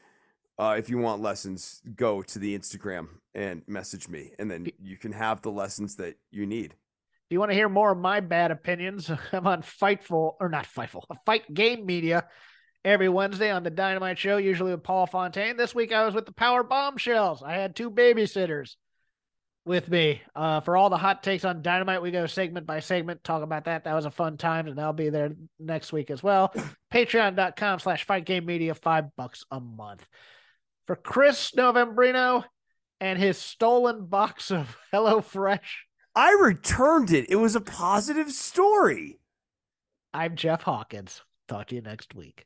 Uh, 0.58 0.76
if 0.78 0.90
you 0.90 0.98
want 0.98 1.22
lessons, 1.22 1.82
go 1.96 2.22
to 2.22 2.38
the 2.38 2.58
Instagram 2.58 3.08
and 3.34 3.62
message 3.68 4.10
me, 4.10 4.34
and 4.38 4.52
then 4.52 4.68
you 4.78 4.98
can 4.98 5.14
have 5.14 5.42
the 5.42 5.52
lessons 5.52 5.96
that 5.96 6.16
you 6.32 6.46
need. 6.46 6.74
If 6.74 7.34
you 7.34 7.40
want 7.40 7.52
to 7.52 7.56
hear 7.56 7.70
more 7.70 7.92
of 7.92 7.98
my 7.98 8.20
bad 8.20 8.52
opinions, 8.52 9.10
I'm 9.32 9.48
on 9.48 9.62
Fightful 9.62 10.34
or 10.40 10.50
not 10.50 10.66
Fightful, 10.66 11.04
Fight 11.26 11.52
Game 11.54 11.86
Media 11.86 12.28
every 12.84 13.10
Wednesday 13.10 13.52
on 13.52 13.64
the 13.64 13.70
Dynamite 13.70 14.18
Show, 14.18 14.38
usually 14.38 14.72
with 14.72 14.84
Paul 14.84 15.06
Fontaine. 15.06 15.58
This 15.58 15.76
week 15.76 15.92
I 15.92 16.06
was 16.06 16.14
with 16.14 16.26
the 16.26 16.34
Power 16.34 16.64
Bombshells. 16.64 17.44
I 17.44 17.54
had 17.54 17.76
two 17.76 17.92
babysitters 17.92 18.76
with 19.66 19.90
me. 19.90 20.22
Uh, 20.36 20.62
for 20.62 20.78
all 20.78 20.90
the 20.90 20.98
hot 20.98 21.22
takes 21.22 21.46
on 21.46 21.62
Dynamite, 21.62 22.02
we 22.02 22.12
go 22.12 22.26
segment 22.26 22.66
by 22.66 22.80
segment, 22.80 23.24
talk 23.24 23.44
about 23.44 23.66
that. 23.66 23.84
That 23.84 23.94
was 23.94 24.06
a 24.06 24.12
fun 24.12 24.38
time, 24.38 24.68
and 24.68 24.80
I'll 24.80 24.94
be 24.94 25.10
there 25.10 25.32
next 25.60 25.94
week 25.94 26.10
as 26.10 26.24
well. 26.24 26.54
Patreon.com 26.94 27.80
slash 27.80 28.04
Fight 28.06 28.26
Game 28.26 28.46
Media, 28.46 28.74
five 28.74 29.16
bucks 29.16 29.46
a 29.52 29.60
month. 29.60 30.06
For 30.88 30.96
Chris 30.96 31.52
Novembrino 31.52 32.44
and 33.00 33.20
his 33.20 33.38
stolen 33.38 34.06
box 34.08 34.52
of 34.52 34.76
Hello 34.92 35.22
Fresh. 35.22 35.86
I 36.16 36.36
returned 36.42 37.12
it. 37.12 37.30
It 37.30 37.36
was 37.36 37.56
a 37.56 37.62
positive 37.62 38.32
story. 38.32 39.20
I'm 40.14 40.36
Jeff 40.36 40.64
Hawkins. 40.64 41.22
Talk 41.48 41.68
to 41.68 41.76
you 41.76 41.82
next 41.82 42.16
week. 42.16 42.46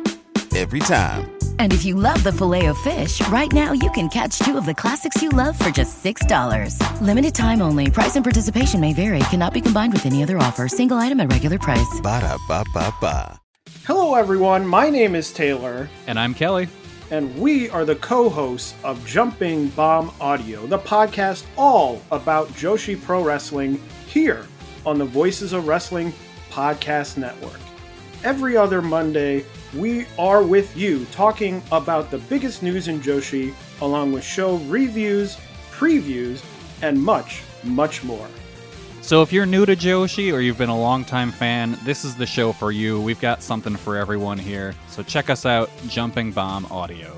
Every 0.55 0.79
time. 0.81 1.31
And 1.59 1.71
if 1.71 1.85
you 1.85 1.95
love 1.95 2.21
the 2.23 2.31
filet 2.31 2.65
of 2.65 2.77
fish, 2.79 3.25
right 3.29 3.51
now 3.53 3.71
you 3.71 3.89
can 3.91 4.09
catch 4.09 4.39
two 4.39 4.57
of 4.57 4.65
the 4.65 4.73
classics 4.73 5.21
you 5.21 5.29
love 5.29 5.57
for 5.57 5.69
just 5.69 6.03
$6. 6.03 6.75
Limited 7.01 7.33
time 7.35 7.61
only. 7.61 7.89
Price 7.89 8.15
and 8.17 8.25
participation 8.25 8.81
may 8.81 8.93
vary. 8.93 9.19
Cannot 9.29 9.53
be 9.53 9.61
combined 9.61 9.93
with 9.93 10.05
any 10.05 10.23
other 10.23 10.37
offer. 10.39 10.67
Single 10.67 10.97
item 10.97 11.19
at 11.21 11.31
regular 11.31 11.57
price. 11.57 11.99
Ba-da-ba-ba-ba. 12.03 13.39
Hello, 13.85 14.15
everyone. 14.15 14.65
My 14.67 14.89
name 14.89 15.15
is 15.15 15.31
Taylor, 15.31 15.89
And 16.07 16.19
I'm 16.19 16.33
Kelly. 16.33 16.67
and 17.11 17.35
we 17.37 17.69
are 17.69 17.83
the 17.85 17.95
co 17.95 18.29
hosts 18.29 18.73
of 18.83 19.05
Jumping 19.05 19.67
Bomb 19.69 20.11
Audio, 20.19 20.65
the 20.67 20.79
podcast 20.79 21.45
all 21.57 22.01
about 22.11 22.47
Joshi 22.49 23.01
Pro 23.01 23.23
Wrestling 23.23 23.79
here 24.07 24.45
on 24.85 24.97
the 24.97 25.05
Voices 25.05 25.53
of 25.53 25.67
Wrestling 25.67 26.13
Podcast 26.51 27.17
Network. 27.17 27.59
Every 28.23 28.55
other 28.55 28.81
Monday, 28.81 29.45
we 29.73 30.05
are 30.19 30.43
with 30.43 30.75
you 30.75 31.05
talking 31.05 31.61
about 31.71 32.11
the 32.11 32.17
biggest 32.17 32.61
news 32.63 32.87
in 32.87 32.99
Joshi, 32.99 33.53
along 33.81 34.11
with 34.11 34.23
show 34.23 34.57
reviews, 34.57 35.37
previews, 35.71 36.43
and 36.81 37.01
much, 37.01 37.43
much 37.63 38.03
more. 38.03 38.27
So 39.01 39.21
if 39.21 39.33
you're 39.33 39.45
new 39.45 39.65
to 39.65 39.75
Joshi 39.75 40.33
or 40.33 40.41
you've 40.41 40.57
been 40.57 40.69
a 40.69 40.77
longtime 40.77 41.31
fan, 41.31 41.77
this 41.83 42.05
is 42.05 42.15
the 42.15 42.25
show 42.25 42.51
for 42.51 42.71
you. 42.71 43.01
We've 43.01 43.19
got 43.19 43.41
something 43.41 43.75
for 43.75 43.97
everyone 43.97 44.37
here. 44.37 44.75
So 44.89 45.03
check 45.03 45.29
us 45.29 45.45
out, 45.45 45.71
Jumping 45.87 46.31
Bomb 46.31 46.65
Audio. 46.67 47.17